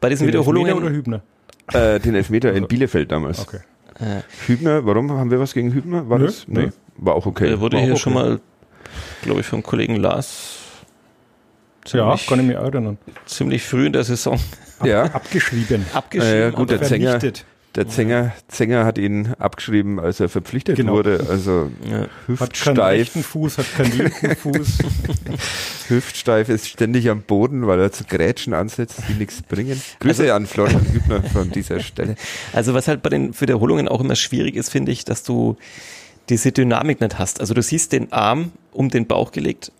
bei 0.00 0.08
diesen 0.08 0.26
Den 0.26 0.34
Elfmeter 0.34 0.56
Wiederholungen. 0.56 0.74
oder 0.74 0.90
Hübner? 0.90 1.22
Äh, 1.72 2.00
den 2.00 2.14
Elfmeter 2.14 2.52
in 2.52 2.66
Bielefeld 2.66 3.12
damals. 3.12 3.40
Okay. 3.40 3.60
äh, 4.00 4.22
Hübner, 4.46 4.84
warum 4.86 5.10
haben 5.12 5.30
wir 5.30 5.38
was 5.38 5.52
gegen 5.52 5.72
Hübner? 5.72 6.08
War 6.08 6.18
Nö, 6.18 6.26
das? 6.26 6.48
Nee. 6.48 6.70
War 6.96 7.14
auch 7.14 7.26
okay. 7.26 7.48
der 7.48 7.60
wurde 7.60 7.76
war 7.76 7.84
hier 7.84 7.92
okay. 7.92 8.00
schon 8.00 8.14
mal, 8.14 8.40
glaube 9.22 9.40
ich, 9.40 9.46
vom 9.46 9.62
Kollegen 9.62 9.96
Lars 9.96 10.59
Ja, 11.86 11.90
ziemlich, 12.16 12.26
kann 12.26 12.40
ich 12.40 12.46
mich 12.46 12.56
erinnern. 12.56 12.98
ziemlich 13.26 13.62
früh 13.62 13.86
in 13.86 13.92
der 13.92 14.04
Saison 14.04 14.38
Ja, 14.84 15.04
Abgeschrieben. 15.04 15.84
abgeschrieben. 15.94 16.34
Ja, 16.34 16.40
ja, 16.40 16.50
gut, 16.50 16.70
der 16.70 16.78
Vernichtet. 16.80 17.44
Der 17.76 17.86
Zenger, 17.88 18.32
Zenger 18.48 18.84
hat 18.84 18.98
ihn 18.98 19.32
abgeschrieben, 19.38 20.00
als 20.00 20.18
er 20.18 20.28
verpflichtet 20.28 20.74
Genau. 20.76 20.92
wurde. 20.94 21.24
Also 21.30 21.70
Ja. 21.88 22.00
Hat 22.00 22.08
keinen 22.08 22.26
hüftsteif, 22.26 22.78
rechten 23.00 23.22
Fuß, 23.22 23.58
hat 23.58 23.66
keinen 23.76 23.96
linken 23.96 24.34
Fuß. 24.36 24.78
hüftsteif 25.88 26.48
ist 26.48 26.68
ständig 26.68 27.08
am 27.10 27.22
Boden, 27.22 27.66
weil 27.66 27.80
er 27.80 27.92
zu 27.92 28.04
Grätschen 28.04 28.54
ansetzt, 28.54 28.98
die 29.08 29.14
nichts 29.14 29.42
bringen. 29.42 29.80
Grüße 30.00 30.32
an 30.34 30.46
Florian 30.46 30.84
Hübner 30.92 31.22
von 31.22 31.50
dieser 31.50 31.80
Stelle. 31.80 32.16
Also 32.52 32.74
was 32.74 32.88
halt 32.88 33.02
bei 33.02 33.08
den 33.10 33.38
Wiederholungen 33.40 33.88
auch 33.88 34.00
immer 34.00 34.16
schwierig 34.16 34.56
ist, 34.56 34.70
finde 34.70 34.92
ich, 34.92 35.04
dass 35.04 35.22
du 35.22 35.56
diese 36.28 36.52
Dynamik 36.52 37.00
nicht 37.00 37.18
hast. 37.18 37.40
Also 37.40 37.54
du 37.54 37.62
siehst 37.62 37.92
den 37.92 38.12
Arm 38.12 38.52
um 38.72 38.88
den 38.88 39.06
Bauch 39.06 39.32
gelegt, 39.32 39.72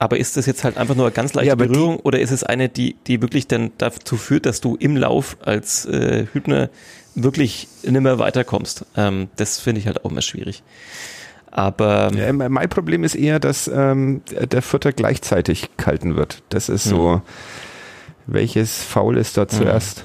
aber 0.00 0.16
ist 0.18 0.36
das 0.36 0.46
jetzt 0.46 0.64
halt 0.64 0.76
einfach 0.76 0.96
nur 0.96 1.04
eine 1.06 1.12
ganz 1.14 1.34
leichte 1.34 1.46
Ja, 1.48 1.52
aber 1.52 1.66
die- 1.66 1.72
Berührung 1.74 2.00
oder 2.00 2.18
ist 2.18 2.32
es 2.32 2.42
eine, 2.42 2.68
die, 2.68 2.96
die 3.06 3.22
wirklich 3.22 3.46
dann 3.46 3.70
dazu 3.78 4.16
führt, 4.16 4.46
dass 4.46 4.60
du 4.60 4.74
im 4.74 4.96
Lauf 4.96 5.36
als 5.44 5.84
äh, 5.84 6.26
Hübner 6.32 6.70
wirklich 7.14 7.68
nimmer 7.84 8.18
weiterkommst? 8.18 8.84
Ähm, 8.96 9.28
das 9.36 9.60
finde 9.60 9.80
ich 9.80 9.86
halt 9.86 10.04
auch 10.04 10.10
immer 10.10 10.22
schwierig. 10.22 10.62
Aber 11.52 12.10
Ja, 12.14 12.32
mein 12.32 12.68
Problem 12.68 13.04
ist 13.04 13.14
eher, 13.14 13.40
dass 13.40 13.68
ähm, 13.68 14.22
der 14.30 14.62
Vierter 14.62 14.92
gleichzeitig 14.92 15.68
gehalten 15.76 16.16
wird. 16.16 16.42
Das 16.48 16.68
ist 16.68 16.84
so, 16.84 17.22
welches 18.26 18.82
Foul 18.82 19.16
ist 19.18 19.36
da 19.36 19.48
zuerst? 19.48 20.04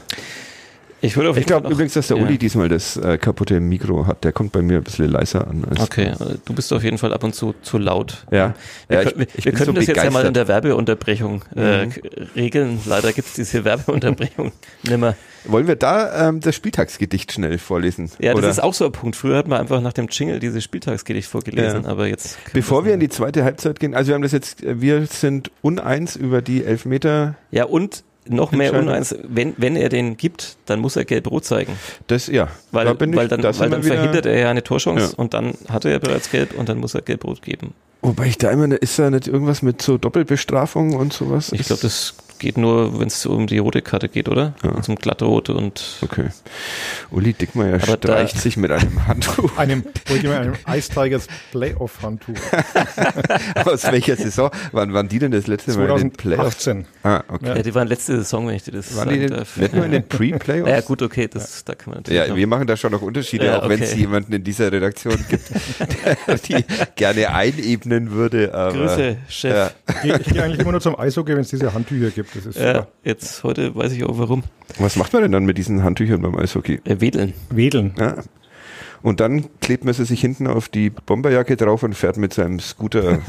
Ich 1.05 1.15
würde 1.15 1.29
auf 1.29 1.35
Ich 1.37 1.41
jeden 1.41 1.49
Fall 1.49 1.59
glaube 1.61 1.63
noch- 1.69 1.71
übrigens, 1.71 1.93
dass 1.93 2.07
der 2.07 2.17
ja. 2.17 2.23
Uli 2.23 2.37
diesmal 2.37 2.69
das 2.69 2.97
äh, 2.97 3.17
kaputte 3.17 3.59
Mikro 3.59 4.07
hat. 4.07 4.23
Der 4.23 4.31
kommt 4.33 4.51
bei 4.51 4.61
mir 4.61 4.77
ein 4.77 4.83
bisschen 4.83 5.09
leiser 5.09 5.47
an. 5.47 5.65
Okay, 5.79 6.07
äh, 6.07 6.35
du 6.43 6.53
bist 6.53 6.71
auf 6.73 6.83
jeden 6.83 6.97
Fall 6.97 7.13
ab 7.13 7.23
und 7.23 7.33
zu 7.35 7.55
zu 7.61 7.77
laut. 7.77 8.25
Ja, 8.31 8.53
Wir, 8.87 8.97
ja 8.97 9.03
können- 9.05 9.19
wir, 9.19 9.27
ich 9.35 9.45
wir 9.45 9.51
bin 9.51 9.57
könnten 9.57 9.65
so 9.65 9.71
das 9.73 9.87
jetzt 9.87 9.97
ja 9.97 10.03
mal 10.11 10.25
in 10.25 10.33
begeistert. 10.33 10.35
der 10.35 10.47
Werbeunterbrechung 10.47 11.43
äh, 11.55 11.85
Mhm. 11.85 11.91
regeln. 12.35 12.79
Leider 12.85 13.13
gibt 13.13 13.27
es 13.27 13.33
diese 13.35 13.63
Werbeunterbrechung 13.65 14.51
nimmer. 14.83 15.15
Wollen 15.47 15.67
wir 15.67 15.75
da 15.75 16.29
ähm, 16.29 16.39
das 16.39 16.55
Spieltagsgedicht 16.55 17.31
schnell 17.31 17.59
vorlesen? 17.59 18.09
Ja, 18.19 18.31
das 18.31 18.39
Oder 18.39 18.49
ist 18.49 18.63
auch 18.63 18.73
so 18.73 18.85
ein 18.85 18.91
Punkt. 18.91 19.15
Früher 19.15 19.37
hat 19.37 19.47
man 19.47 19.59
einfach 19.61 19.79
nach 19.79 19.93
dem 19.93 20.07
Jingle 20.09 20.39
dieses 20.39 20.63
Spieltagsgedicht 20.63 21.27
vorgelesen, 21.29 21.83
Ja. 21.83 21.89
aber 21.89 22.07
jetzt. 22.07 22.37
Bevor 22.53 22.83
wir 22.83 22.95
in 22.95 22.99
die 22.99 23.09
zweite 23.09 23.43
Halbzeit 23.43 23.79
gehen, 23.79 23.93
also 23.93 24.07
wir 24.07 24.15
haben 24.15 24.23
das 24.23 24.31
jetzt, 24.31 24.63
äh, 24.63 24.81
wir 24.81 25.05
sind 25.05 25.51
uneins 25.61 26.15
über 26.15 26.41
die 26.41 26.63
Elfmeter. 26.63 27.35
Ja, 27.51 27.65
und 27.65 28.03
noch 28.27 28.51
mehr 28.51 28.73
uneins, 28.73 29.15
wenn, 29.27 29.53
wenn 29.57 29.75
er 29.75 29.89
den 29.89 30.17
gibt, 30.17 30.57
dann 30.65 30.79
muss 30.79 30.95
er 30.95 31.05
gelb-rot 31.05 31.45
zeigen. 31.45 31.73
Das, 32.07 32.27
ja, 32.27 32.47
Weil, 32.71 32.85
da 32.85 32.91
ich, 32.93 33.15
weil 33.15 33.27
dann, 33.27 33.43
weil 33.43 33.69
dann 33.69 33.83
verhindert 33.83 34.25
er 34.25 34.37
ja 34.39 34.49
eine 34.49 34.63
Torchance 34.63 35.11
Ja. 35.11 35.17
und 35.17 35.33
dann 35.33 35.53
hat 35.69 35.85
er 35.85 35.91
ja 35.91 35.99
bereits 35.99 36.31
gelb 36.31 36.57
und 36.57 36.69
dann 36.69 36.79
muss 36.79 36.93
er 36.95 37.01
gelb-rot 37.01 37.41
geben. 37.41 37.73
Wobei 38.01 38.27
ich 38.27 38.37
da 38.37 38.51
immer, 38.51 38.81
ist 38.81 38.99
da 38.99 39.09
nicht 39.09 39.27
irgendwas 39.27 39.61
mit 39.61 39.81
so 39.81 39.97
Doppelbestrafung 39.97 40.95
und 40.95 41.11
sowas? 41.13 41.51
Ich 41.51 41.63
glaube, 41.65 41.81
das 41.81 42.13
geht 42.39 42.57
nur, 42.57 42.99
wenn 42.99 43.07
es 43.07 43.25
um 43.25 43.47
die 43.47 43.57
rote 43.57 43.81
Karte 43.81 44.09
geht, 44.09 44.29
oder? 44.29 44.53
Ja. 44.63 44.81
Zum 44.81 44.95
glattrot 44.95 45.49
und 45.49 45.83
Okay. 46.01 46.29
Uli 47.11 47.33
Dickmeyer 47.33 47.75
Aber 47.75 47.93
streicht 47.97 48.39
sich 48.39 48.57
mit 48.57 48.71
einem 48.71 49.07
Handtuch. 49.07 49.57
Einem, 49.57 49.83
einem 50.09 50.53
Ice 50.69 50.89
Tigers 50.93 51.27
Playoff-Handtuch. 51.51 52.35
Aus 53.65 53.83
welcher 53.91 54.15
Saison? 54.15 54.49
Wann 54.71 54.93
waren 54.93 55.07
die 55.07 55.19
denn 55.19 55.31
das 55.31 55.47
letzte 55.47 55.77
Mal 55.77 55.89
in 55.91 55.97
den 55.97 56.11
Playoffs? 56.11 56.59
2018. 56.63 56.85
Ah, 57.03 57.23
okay. 57.27 57.47
ja. 57.47 57.61
die 57.63 57.73
waren 57.75 57.87
letzte 57.87 58.17
Saison, 58.17 58.47
wenn 58.47 58.55
ich 58.55 58.63
dir 58.63 58.71
das 58.71 58.95
Waren 58.95 59.09
die 59.09 59.15
sagen 59.15 59.27
denn, 59.27 59.37
darf. 59.37 59.57
nicht 59.57 59.73
nur 59.73 59.85
in 59.85 59.91
den 59.91 60.03
Pre-Playoffs? 60.07 60.69
Ja, 60.69 60.81
gut, 60.81 61.01
okay, 61.01 61.27
das, 61.31 61.63
da 61.63 61.75
kann 61.75 61.91
man 61.91 61.99
natürlich. 61.99 62.19
Ja, 62.21 62.27
noch- 62.27 62.35
wir 62.35 62.47
machen 62.47 62.67
da 62.67 62.75
schon 62.77 62.91
noch 62.91 63.01
Unterschiede, 63.01 63.45
Ja, 63.45 63.59
auch 63.61 63.69
wenn 63.69 63.79
okay. 63.81 63.83
es 63.91 63.95
jemanden 63.95 64.33
in 64.33 64.43
dieser 64.43 64.71
Redaktion 64.71 65.17
gibt, 65.29 65.49
der 66.27 66.37
die 66.37 66.65
gerne 66.95 67.33
einebnen 67.33 68.11
würde. 68.11 68.53
Aber, 68.53 68.73
Grüße, 68.73 69.17
Chef. 69.29 69.53
Ja. 69.53 69.71
Ich 69.87 70.01
gehe 70.01 70.19
ich 70.19 70.27
geh 70.33 70.39
eigentlich 70.41 70.59
immer 70.59 70.71
nur 70.71 70.81
zum 70.81 70.97
Eishockey, 70.99 71.33
wenn 71.33 71.41
es 71.41 71.49
diese 71.49 71.73
Handtücher 71.73 72.09
gibt. 72.09 72.24
Das 72.33 72.45
ist 72.45 72.57
Ja, 72.57 72.73
super. 72.73 72.87
jetzt 73.03 73.43
heute 73.43 73.75
weiß 73.75 73.91
ich 73.91 74.03
auch 74.03 74.17
warum. 74.17 74.43
Was 74.79 74.95
macht 74.95 75.13
man 75.13 75.21
denn 75.21 75.31
dann 75.31 75.45
mit 75.45 75.57
diesen 75.57 75.83
Handtüchern 75.83 76.21
beim 76.21 76.35
Eishockey? 76.37 76.81
Äh, 76.85 76.99
wedeln. 77.01 77.33
Wedeln. 77.49 77.93
Ja. 77.99 78.17
Und 79.01 79.19
dann 79.19 79.45
klebt 79.59 79.85
man 79.85 79.93
sie 79.93 80.03
sich 80.05 80.19
hinten 80.19 80.47
auf 80.47 80.67
die 80.67 80.89
Bomberjacke 80.89 81.55
drauf 81.57 81.83
und 81.83 81.93
fährt 81.93 82.17
mit 82.17 82.33
seinem 82.33 82.59
Scooter, 82.59 83.19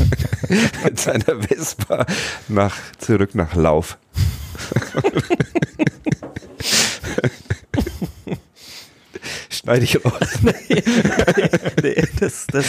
mit 0.84 1.00
seiner 1.00 1.40
Vespa 1.40 2.04
nach, 2.48 2.76
zurück 2.98 3.34
nach 3.34 3.54
Lauf. 3.54 3.96
Schneide 9.48 9.84
ich 9.84 10.04
raus. 10.04 10.38
nee, 11.82 12.02
das 12.20 12.46
das, 12.48 12.66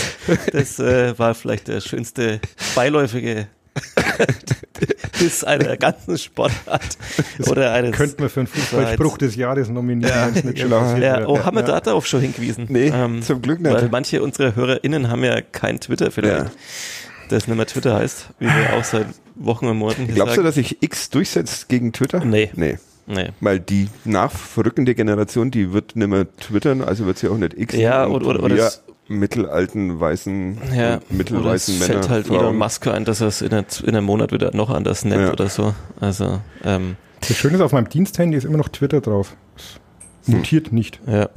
das 0.52 0.80
äh, 0.80 1.18
war 1.20 1.36
vielleicht 1.36 1.68
der 1.68 1.82
schönste 1.82 2.40
beiläufige 2.76 3.48
Biss 5.20 5.44
einer 5.44 5.78
ganzen 5.78 6.18
Sportart 6.18 6.98
oder 7.48 7.72
eines. 7.74 7.96
Könnten 7.96 8.20
wir 8.22 8.30
für 8.30 8.42
einen 8.42 8.48
Fußballspruch 8.48 9.18
des 9.18 9.36
Jahres 9.36 9.70
nominieren, 9.70 10.14
wenn 10.14 10.36
es 10.36 10.44
nicht 10.44 10.60
ja, 11.00 11.28
oh, 11.28 11.44
haben 11.44 11.56
wir 11.58 11.64
da 11.64 11.80
darauf 11.80 12.06
schon 12.06 12.22
hingewiesen? 12.22 12.68
Ähm, 12.76 13.16
Nee, 13.16 13.22
zum 13.22 13.42
Glück 13.42 13.60
nicht. 13.60 13.74
Weil 13.74 13.90
manche 13.90 14.22
unserer 14.22 14.56
HörerInnen 14.56 15.10
haben 15.10 15.24
ja 15.24 15.42
kein 15.42 15.80
Twitter 15.80 16.12
vielleicht, 16.12 16.46
Ja. 16.46 16.52
das 17.30 17.48
nicht 17.48 17.58
mehr 17.58 17.66
Twitter 17.66 17.96
heißt, 17.96 18.30
wie 18.40 18.46
wir 18.46 18.74
auch 18.78 18.84
seit 18.84 19.08
Wochen 19.36 19.66
und 19.68 19.78
Monaten 19.78 20.08
Glaubst 20.08 20.38
du, 20.38 20.44
dass 20.44 20.56
sich 20.56 20.82
X 20.82 21.10
durchsetzt 21.10 21.70
gegen 21.70 21.94
Twitter? 21.94 22.24
Nee. 22.24 22.52
Nee. 22.56 22.78
Nee. 23.10 23.30
Weil 23.40 23.60
die 23.62 23.88
nachverrückende 24.04 24.94
Generation, 24.94 25.50
die 25.50 25.72
wird 25.72 25.96
nicht 25.96 26.10
mehr 26.10 26.28
twittern, 26.38 26.82
also 26.82 27.06
wird 27.06 27.18
sie 27.18 27.30
auch 27.30 27.38
nicht 27.38 27.58
X. 27.58 27.74
Ja, 27.76 28.04
und 28.04 28.24
oder- 28.26 28.44
oder 28.44 28.56
es- 28.58 28.84
mittelalten, 29.10 30.00
weißen, 30.00 30.58
Ja, 30.76 30.96
und 30.96 31.12
mittelweißen 31.18 31.76
oder 31.76 31.84
es 31.84 31.88
Männer. 31.90 32.02
fällt 32.02 32.10
halt 32.10 32.28
Frauen. 32.28 32.40
Elon 32.40 32.58
Musk 32.58 32.88
ein, 32.88 33.06
dass 33.06 33.22
er 33.22 33.28
es 33.28 33.42
in, 33.42 33.52
einer- 33.54 33.66
in 33.84 33.90
einem 33.96 34.06
Monat 34.06 34.32
wieder 34.32 34.56
noch 34.56 34.70
anders 34.70 35.06
nennt 35.06 35.22
Ja. 35.24 35.32
oder 35.32 35.50
so. 35.50 35.74
Also, 36.00 36.42
ähm, 36.64 36.96
Das 37.22 37.36
Schöne 37.38 37.56
ist, 37.56 37.62
auf 37.62 37.72
meinem 37.72 37.90
Diensthandy 37.90 38.38
ist 38.38 38.44
immer 38.44 38.58
noch 38.58 38.70
Twitter 38.70 39.02
drauf. 39.02 39.36
Es 40.22 40.28
mutiert 40.28 40.72
nicht. 40.72 41.00
ja. 41.08 41.30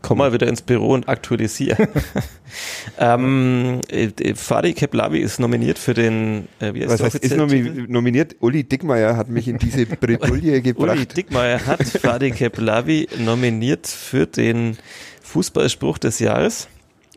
Komm 0.00 0.18
mal 0.18 0.32
wieder 0.32 0.46
ins 0.46 0.62
Büro 0.62 0.92
und 0.94 1.08
aktualisier. 1.08 1.76
ähm, 2.98 3.80
äh, 3.90 4.04
äh, 4.20 4.34
Fadi 4.36 4.72
Keplavi 4.72 5.18
ist 5.18 5.40
nominiert 5.40 5.76
für 5.76 5.92
den, 5.92 6.46
äh, 6.60 6.72
wie 6.72 6.80
heißt 6.82 6.90
Was 6.90 6.98
der 6.98 7.06
heißt, 7.06 7.16
ist 7.24 7.36
nomi 7.36 7.84
nominiert? 7.88 8.36
Uli 8.40 8.62
Dickmeyer 8.64 9.16
hat 9.16 9.28
mich 9.28 9.48
in 9.48 9.58
diese 9.58 9.86
Bredouille 9.86 10.32
Uli 10.52 10.62
gebracht. 10.62 11.16
Dickmeyer 11.16 11.66
hat 11.66 11.82
Fadi 11.82 12.30
Keplavi 12.30 13.08
nominiert 13.18 13.86
für 13.88 14.26
den 14.26 14.76
Fußballspruch 15.22 15.98
des 15.98 16.20
Jahres. 16.20 16.68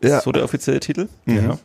Ja. 0.02 0.20
So 0.20 0.32
der 0.32 0.44
offizielle 0.44 0.80
Titel. 0.80 1.08
Ja. 1.26 1.58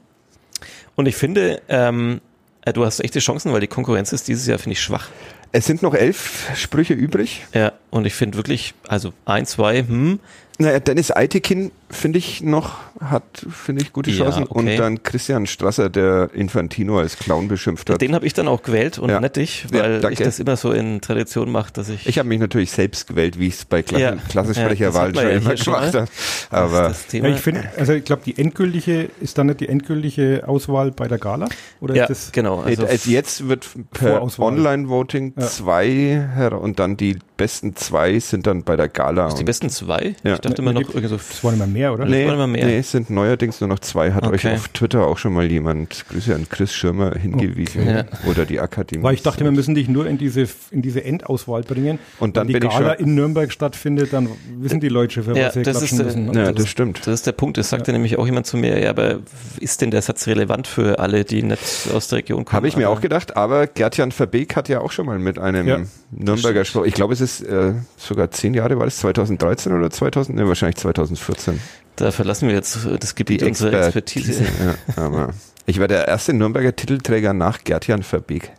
Und 0.96 1.06
ich 1.08 1.16
finde, 1.16 1.62
ähm, 1.70 2.22
äh, 2.62 2.74
du 2.74 2.86
hast 2.86 3.00
echte 3.00 3.20
Chancen, 3.20 3.54
weil 3.54 3.62
die 3.62 3.68
Konkurrenz 3.68 4.12
ist 4.12 4.28
dieses 4.28 4.46
Jahr, 4.48 4.60
finde 4.60 4.74
ich, 4.74 4.82
schwach. 4.82 5.10
Es 5.52 5.66
sind 5.66 5.82
noch 5.82 5.94
elf 5.94 6.50
Sprüche 6.56 6.94
übrig. 6.94 7.46
Ja, 7.54 7.72
und 7.90 8.06
ich 8.06 8.14
finde 8.14 8.38
wirklich, 8.38 8.74
also 8.88 9.14
ein, 9.26 9.46
zwei, 9.46 9.80
hm, 9.80 10.20
Naja, 10.60 10.80
Dennis 10.80 11.12
Eitekin, 11.12 11.72
finde 11.90 12.20
ich 12.20 12.42
noch, 12.42 12.76
hat, 13.00 13.24
finde 13.50 13.82
ich, 13.82 13.94
gute 13.94 14.12
Ja, 14.12 14.24
Chancen. 14.26 14.44
okay. 14.44 14.54
Und 14.60 14.78
dann 14.78 15.04
Christian 15.04 15.46
Strasser, 15.48 15.90
der 15.90 16.30
Infantino 16.34 17.00
als 17.00 17.18
Clown 17.18 17.48
beschimpft 17.48 17.90
hat. 17.90 18.02
den 18.02 18.14
habe 18.14 18.26
ich 18.26 18.34
dann 18.34 18.48
auch 18.48 18.62
gewählt 18.64 19.00
und 19.00 19.10
Ja. 19.10 19.20
nicht 19.22 19.36
dich, 19.38 19.66
Ja, 19.72 19.80
weil 19.84 19.96
ich 19.96 20.02
danke. 20.02 20.24
das 20.26 20.40
immer 20.40 20.58
so 20.58 20.72
in 20.72 21.00
Tradition 21.02 21.50
mache, 21.52 21.72
dass 21.74 21.90
ich, 21.90 22.06
Ich 22.08 22.18
habe 22.20 22.28
mich 22.28 22.40
natürlich 22.40 22.72
selbst 22.72 23.08
gewählt, 23.08 23.40
wie 23.40 23.48
ich 23.48 23.54
es 23.56 23.66
bei 23.66 23.84
Klassen, 23.84 24.04
Ja. 24.04 24.16
Klassensprecherwahlen 24.30 25.14
Ja, 25.16 25.22
schon 25.22 25.30
ja 25.32 25.38
immer 25.38 25.56
gemacht 25.56 25.94
habe. 25.96 26.08
Aber 26.50 26.82
das, 26.82 26.98
das 27.00 27.08
Thema. 27.08 27.30
Ja, 27.30 27.36
ich 27.36 27.42
finde, 27.42 27.64
also 27.78 27.94
ich 27.94 28.04
glaube, 28.04 28.22
die 28.26 28.38
endgültige, 28.38 29.10
ist 29.22 29.38
dann 29.38 29.48
nicht 29.48 29.60
die 29.62 29.70
endgültige 29.70 30.44
Auswahl 30.48 30.92
bei 30.92 31.08
der 31.08 31.18
Gala? 31.20 31.48
Oder 31.80 31.96
ja, 31.96 32.04
ist 32.04 32.10
das 32.10 32.32
genau. 32.32 32.58
also, 32.60 32.82
Also, 32.84 32.86
also 32.86 33.12
jetzt 33.12 33.48
wird 33.48 33.68
per. 33.92 34.22
Online-Voting 34.40 35.34
Ja. 35.38 35.46
zwei 35.48 35.88
her 36.36 36.60
und 36.60 36.80
dann 36.80 36.98
die 36.98 37.18
besten 37.38 37.76
zwei 37.76 38.20
sind 38.20 38.48
dann 38.48 38.64
bei 38.64 38.76
der 38.76 38.88
Gala. 38.90 39.30
die 39.30 39.36
und- 39.40 39.46
besten 39.46 39.70
zwei? 39.70 40.16
Ja. 40.24 40.34
Ich 40.34 40.40
dachte 40.40 40.62
immer 40.62 40.74
noch 40.74 40.82
irgendwie 40.82 41.08
so 41.08 41.18
Das 41.18 41.44
waren 41.44 41.54
immer 41.56 41.68
mehr, 41.68 41.77
oder? 41.86 42.06
Nee, 42.06 42.26
mehr. 42.26 42.48
nee, 42.48 42.78
es 42.80 42.92
sind 42.92 43.10
neuerdings 43.10 43.62
nur 43.62 43.68
noch 43.70 43.80
zwei. 43.80 44.12
Hat 44.12 44.26
euch 44.28 44.46
Okay. 44.46 44.56
auf 44.56 44.68
Twitter 44.70 45.06
auch 45.08 45.18
schon 45.18 45.34
mal 45.34 45.50
jemand, 45.50 46.06
Grüße 46.10 46.34
an 46.36 46.48
Chris 46.50 46.74
Schirmer, 46.74 47.14
hingewiesen. 47.16 47.82
Okay. 47.84 48.04
Ja. 48.26 48.30
Oder 48.30 48.46
die 48.46 48.60
Akademie. 48.60 49.04
Weil 49.04 49.14
ich 49.14 49.22
dachte, 49.24 49.44
wir 49.44 49.52
müssen 49.52 49.76
dich 49.76 49.88
nur 49.88 50.08
in 50.08 50.18
diese, 50.18 50.48
in 50.72 50.82
diese 50.82 51.04
Endauswahl 51.04 51.62
bringen. 51.64 52.00
Und 52.20 52.38
dann 52.38 52.48
Wenn 52.48 52.54
die 52.54 52.60
bin 52.60 52.70
ich 52.70 52.76
Gala 52.78 52.96
schon- 52.96 53.06
in 53.06 53.16
Nürnberg 53.16 53.52
stattfindet, 53.52 54.14
dann 54.14 54.30
wissen 54.60 54.80
die 54.80 54.90
Leute, 54.90 55.24
für 55.24 55.36
Ja, 55.38 55.48
was 55.48 55.54
sie 55.54 55.64
das 55.64 55.78
klatschen 55.80 56.00
ist, 56.08 56.16
äh, 56.16 56.20
müssen. 56.20 56.34
ja, 56.36 56.42
Also, 56.42 56.54
das 56.54 56.68
stimmt. 56.70 57.00
Das 57.06 57.14
ist 57.14 57.28
der 57.28 57.32
Punkt. 57.34 57.58
Das 57.58 57.70
sagte 57.70 57.92
nämlich 57.92 58.18
auch 58.18 58.26
jemand 58.26 58.46
zu 58.46 58.58
mir, 58.58 58.80
ja, 58.80 58.90
aber 58.90 59.20
ist 59.60 59.82
denn 59.82 59.92
der 59.92 60.02
Satz 60.02 60.28
relevant 60.28 60.68
für 60.68 61.00
alle, 61.00 61.24
die 61.26 61.44
nicht 61.44 61.60
aus 61.94 62.08
der 62.08 62.20
Region 62.20 62.46
kommen? 62.46 62.56
Habe 62.56 62.68
ich 62.68 62.78
mir 62.78 62.88
Aber- 62.88 62.98
auch 62.98 63.02
gedacht, 63.02 63.38
aber 63.38 63.68
Gertjan 63.68 64.12
Verbeek 64.12 64.56
hat 64.56 64.70
ja 64.70 64.82
auch 64.82 64.92
schon 64.92 65.06
mal 65.06 65.20
mit 65.20 65.40
einem 65.40 65.68
Ja. 65.68 65.80
Nürnberger 66.12 66.64
Spruch, 66.66 66.86
ich 66.86 66.94
glaube 66.94 67.14
es 67.14 67.22
ist 67.22 67.42
äh, 67.42 67.74
sogar 67.98 68.32
zehn 68.32 68.54
Jahre, 68.54 68.78
war 68.78 68.86
das 68.86 68.98
2013 68.98 69.74
oder 69.74 69.90
2000? 69.90 70.38
Ne, 70.38 70.48
wahrscheinlich 70.48 70.78
2014. 70.78 71.60
Da 71.98 72.12
verlassen 72.12 72.48
wir 72.48 72.56
jetzt 72.56 72.78
das 73.00 73.16
Gebiet 73.16 73.44
unserer 73.44 73.84
Expertise. 73.86 74.44
Ja, 74.96 75.04
aber 75.04 75.34
ich 75.66 75.80
war 75.80 75.88
der 75.88 76.08
erste 76.08 76.34
Nürnberger 76.34 76.76
Titelträger 76.76 77.34
nach 77.34 77.64
Gertjan 77.64 78.04
Verbeek. 78.04 78.52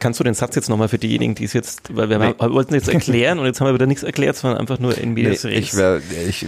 Kannst 0.00 0.18
du 0.18 0.24
den 0.24 0.34
Satz 0.34 0.56
jetzt 0.56 0.68
nochmal 0.68 0.88
für 0.88 0.98
diejenigen, 0.98 1.34
die 1.36 1.44
es 1.44 1.52
jetzt, 1.52 1.94
weil 1.94 2.08
wir, 2.08 2.18
Nee. 2.18 2.34
haben, 2.38 2.52
wollten 2.54 2.74
jetzt 2.74 2.88
erklären 2.88 3.38
und 3.38 3.46
jetzt 3.46 3.60
haben 3.60 3.68
wir 3.68 3.74
wieder 3.74 3.86
nichts 3.86 4.02
erklärt, 4.02 4.34
sondern 4.36 4.58
einfach 4.58 4.80
nur 4.80 4.96
in 4.98 5.14
Nee, 5.14 5.28
res. 5.28 5.44
ich, 5.44 5.76
wär, 5.76 6.00
ich 6.28 6.46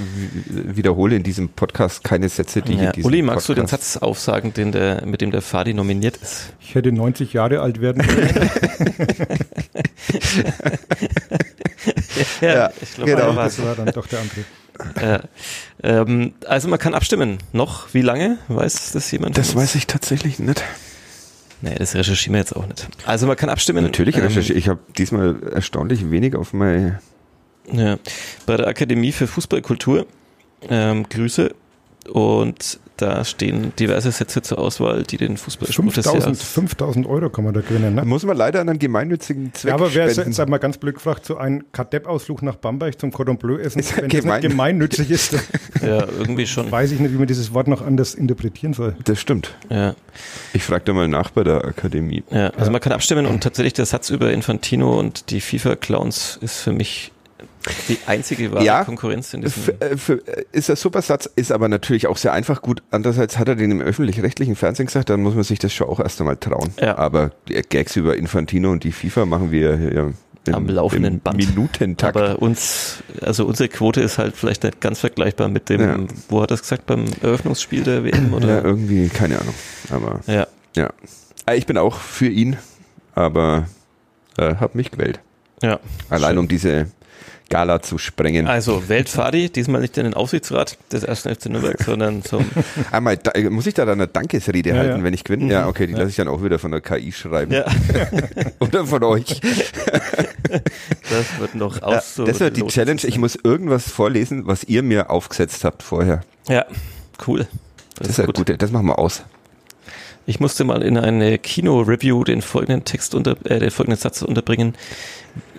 wiederhole 0.49 1.15
in 1.17 1.23
diesem 1.23 1.51
Podcast 1.51 2.03
keine 2.03 2.29
Sätze, 2.29 2.63
die 2.63 2.73
ich 2.73 2.79
ja. 2.81 2.87
in 2.87 2.93
diesem 2.93 3.07
Uli, 3.07 3.23
magst 3.23 3.49
du 3.49 3.55
den 3.55 3.67
Podcast- 3.67 3.93
Satz 3.93 4.03
aufsagen, 4.03 4.53
den 4.55 4.73
der, 4.73 5.07
mit 5.07 5.21
dem 5.21 5.31
der 5.31 5.43
Fadi 5.43 5.75
nominiert 5.75 6.17
ist? 6.17 6.55
Ich 6.61 6.75
hätte 6.75 6.91
90 6.91 7.35
Jahre 7.35 7.61
alt 7.61 7.81
werden 7.81 8.05
können. 8.05 8.51
ja, 12.41 12.55
Ja, 12.55 12.71
ich 12.81 12.95
glaube, 12.95 13.11
genau. 13.11 13.33
Das 13.35 13.63
war 13.63 13.75
dann 13.77 13.87
doch 13.87 14.07
der 14.07 14.21
andere. 14.21 14.45
Ja. 15.01 15.21
Ähm, 15.83 16.35
also 16.47 16.69
man 16.69 16.79
kann 16.79 16.95
abstimmen. 16.95 17.39
Noch 17.53 17.93
wie 17.95 18.03
lange? 18.03 18.39
Weiß 18.49 18.93
das 18.93 19.11
jemand? 19.11 19.37
Das 19.39 19.55
weiß 19.55 19.75
ich 19.75 19.87
tatsächlich 19.87 20.39
nicht. 20.39 20.63
Nee, 21.63 21.75
das 21.79 21.95
recherchieren 21.95 22.35
wir 22.35 22.41
jetzt 22.41 22.55
auch 22.55 22.67
nicht. 22.67 22.87
Also 23.07 23.27
man 23.27 23.37
kann 23.37 23.49
abstimmen. 23.49 23.83
Natürlich 23.85 24.17
Ähm, 24.17 24.25
recherchiere 24.25 24.59
ich. 24.59 24.69
habe 24.69 24.81
diesmal 24.99 25.43
erstaunlich 25.53 26.11
wenig 26.11 26.35
auf 26.37 26.53
mein. 26.53 26.99
Ja, 27.73 27.97
bei 28.47 28.57
der 28.57 28.67
Akademie 28.69 29.13
für 29.13 29.27
Fußballkultur. 29.27 30.07
Ähm, 30.69 31.09
Grüße. 31.09 31.55
Und 32.13 32.79
da 32.97 33.25
stehen 33.25 33.73
diverse 33.79 34.11
Sätze 34.11 34.43
zur 34.43 34.59
Auswahl, 34.59 35.03
die 35.03 35.17
den 35.17 35.37
Fußballsport 35.37 35.89
des 35.97 36.05
5000, 36.07 36.25
Jahres. 36.37 36.43
5000 36.43 37.07
Euro 37.07 37.31
kann 37.31 37.45
man 37.45 37.55
da 37.55 37.61
gewinnen. 37.61 37.97
Da 37.97 38.03
Ne? 38.03 38.09
muss 38.09 38.25
man 38.25 38.37
leider 38.37 38.61
an 38.61 38.69
einen 38.69 38.79
gemeinnützigen 38.79 39.53
Zweck 39.55 39.69
Ja, 39.71 39.75
aber 39.75 39.93
wer 39.95 40.07
ist 40.07 40.15
spenden. 40.15 40.31
jetzt 40.31 40.41
einmal 40.41 40.59
ganz 40.59 40.79
blöd 40.79 40.95
gefragt, 40.95 41.27
so 41.27 41.37
ein 41.37 41.65
Kadepp-Ausflug 41.73 42.43
nach 42.43 42.57
Bamberg 42.57 42.99
zum 42.99 43.13
Cordon 43.13 43.37
Bleu 43.39 43.57
essen, 43.59 43.79
Ist 43.81 43.91
ja 43.93 43.99
wenn 44.03 44.09
das 44.09 44.21
gemein. 44.23 44.41
nicht 44.41 44.51
gemeinnützig 44.51 45.11
ist, 45.11 45.35
Ja, 45.83 46.07
irgendwie 46.19 46.47
schon. 46.47 46.71
weiß 46.71 46.93
ich 46.93 47.01
nicht, 47.01 47.13
wie 47.13 47.19
man 47.19 47.27
dieses 47.27 47.53
Wort 47.53 47.69
noch 47.69 47.83
anders 47.83 48.15
interpretieren 48.15 48.73
soll. 48.75 48.97
das 49.05 49.21
stimmt. 49.21 49.55
Ja, 49.71 49.95
Ich 50.53 50.63
frage 50.65 50.85
da 50.85 50.93
mal 50.93 51.09
nach 51.09 51.31
bei 51.31 51.45
der 51.45 51.65
Akademie. 51.65 52.23
ja. 52.31 52.49
Also 52.51 52.71
man 52.71 52.81
kann 52.81 52.93
abstimmen 52.93 53.27
und 53.27 53.43
tatsächlich 53.43 53.73
der 53.75 53.87
Satz 53.87 54.11
über 54.11 54.33
Infantino 54.33 54.99
und 54.99 55.31
die 55.31 55.41
FIFA-Clowns 55.41 56.39
ist 56.41 56.59
für 56.61 56.73
mich 56.73 57.13
die 57.89 57.99
einzige 58.07 58.53
wahre 58.53 58.65
Ja, 58.65 58.85
Konkurrenz 58.85 59.33
in 59.35 59.43
diesem. 59.43 59.75
Äh, 59.81 59.97
für, 59.97 60.15
äh, 60.27 60.45
ist 60.53 60.71
ein 60.71 60.77
super 60.77 61.03
Satz, 61.03 61.29
ist 61.37 61.53
aber 61.53 61.69
natürlich 61.69 62.07
auch 62.07 62.17
sehr 62.17 62.33
einfach 62.33 62.63
gut. 62.63 62.83
Andererseits 62.91 63.39
hat 63.39 63.49
er 63.49 63.57
den 63.57 63.71
im 63.71 63.81
öffentlich-rechtlichen 63.81 64.57
Fernsehen 64.57 64.87
gesagt, 64.87 65.11
dann 65.11 65.23
muss 65.23 65.35
man 65.35 65.45
sich 65.45 65.59
das 65.59 65.73
schon 65.73 65.89
auch 65.89 66.01
erst 66.01 66.21
einmal 66.21 66.37
trauen. 66.37 66.71
Ja. 66.81 66.97
Aber 66.99 67.31
die 67.49 67.55
Gags 67.55 67.97
über 67.97 68.17
Infantino 68.17 68.71
und 68.71 68.85
die 68.85 68.93
FIFA 68.93 69.27
machen 69.27 69.51
wir 69.51 69.77
ja 69.93 70.11
im, 70.47 70.55
Am 70.55 70.69
laufenden 70.69 71.19
Band. 71.21 71.37
Minutentakt. 71.39 72.17
Aber 72.17 72.41
uns, 72.41 73.03
also 73.21 73.47
unsere 73.47 73.69
Quote 73.69 74.01
ist 74.01 74.19
halt 74.19 74.37
vielleicht 74.37 74.63
nicht 74.63 74.81
ganz 74.81 75.01
vergleichbar 75.01 75.49
mit 75.49 75.69
dem, 75.69 75.81
Ja. 75.81 75.99
wo 76.29 76.41
hat 76.43 76.51
er 76.53 76.55
es 76.55 76.63
gesagt, 76.63 76.87
beim 76.87 77.05
Eröffnungsspiel 77.21 77.83
der 77.83 78.05
WM 78.05 78.31
ja, 78.31 78.37
oder? 78.37 78.65
irgendwie, 78.65 79.09
keine 79.09 79.41
Ahnung. 79.41 79.55
Aber 79.91 80.21
Ja. 80.27 80.47
ja. 80.77 80.91
Äh, 81.47 81.57
Ich 81.57 81.67
bin 81.67 81.77
auch 81.79 81.97
für 81.99 82.29
ihn, 82.29 82.57
aber 83.15 83.67
äh, 84.39 84.55
hab 84.57 84.75
mich 84.77 84.91
gewählt. 84.93 85.19
ja. 85.63 85.81
Allein 86.11 86.31
Schön. 86.33 86.39
um 86.39 86.49
diese 86.49 86.87
Gala 87.49 87.81
zu 87.81 87.99
sprengen. 87.99 88.47
Also 88.49 88.89
wählt 88.89 89.09
Fadi, 89.09 89.51
diesmal 89.51 89.81
nicht 89.81 89.97
in 89.99 90.05
den 90.05 90.15
Aufsichtsrat 90.15 90.79
des 90.91 91.05
ersten 91.05 91.35
FC 91.35 91.47
Nürnberg, 91.47 91.81
sondern 91.85 92.23
zum 92.25 92.45
Einmal, 92.91 93.17
da, 93.17 93.33
muss 93.51 93.67
ich 93.67 93.75
da 93.75 93.85
dann 93.85 94.01
eine 94.01 94.09
Dankesrede 94.09 94.71
Ja, 94.71 94.77
halten, 94.77 94.99
ja. 94.99 95.05
wenn 95.05 95.15
ich 95.15 95.25
gewinne? 95.25 95.53
Ja, 95.53 95.69
okay, 95.69 95.87
die 95.87 95.93
lasse 95.93 96.09
ich 96.09 96.17
dann 96.17 96.29
auch 96.29 96.43
wieder 96.43 96.59
von 96.59 96.73
der 96.73 96.81
KI 96.81 97.13
schreiben. 97.13 97.53
Ja, 97.53 97.65
Oder 98.59 98.85
von 98.87 99.03
euch. 99.05 99.41
das 100.51 101.39
wird 101.39 101.55
noch 101.55 101.77
Ja, 101.81 101.87
aus. 101.87 102.15
das 102.25 102.41
wird 102.41 102.57
die 102.57 102.67
Challenge. 102.67 103.01
Ich 103.05 103.19
muss 103.19 103.37
irgendwas 103.43 103.91
vorlesen, 103.91 104.47
was 104.47 104.65
ihr 104.65 104.83
mir 104.83 105.11
aufgesetzt 105.11 105.65
habt 105.65 105.83
vorher. 105.83 106.23
Ja, 106.49 106.65
cool. 107.27 107.47
Das 107.99 108.09
ist 108.09 108.19
ja 108.19 108.27
gut. 108.27 108.55
Das 108.61 108.71
machen 108.71 108.87
wir 108.87 108.99
aus. 108.99 109.23
Ich 110.27 110.41
musste 110.41 110.65
mal 110.65 110.83
in 110.83 110.99
eine 110.99 111.39
Kino-Review 111.39 112.25
den 112.25 112.43
folgenden 112.43 112.85
Text 112.85 113.15
unter, 113.15 113.37
äh, 113.45 113.61
den 113.61 113.71
folgenden 113.71 114.01
Satz 114.01 114.23
unterbringen 114.23 114.75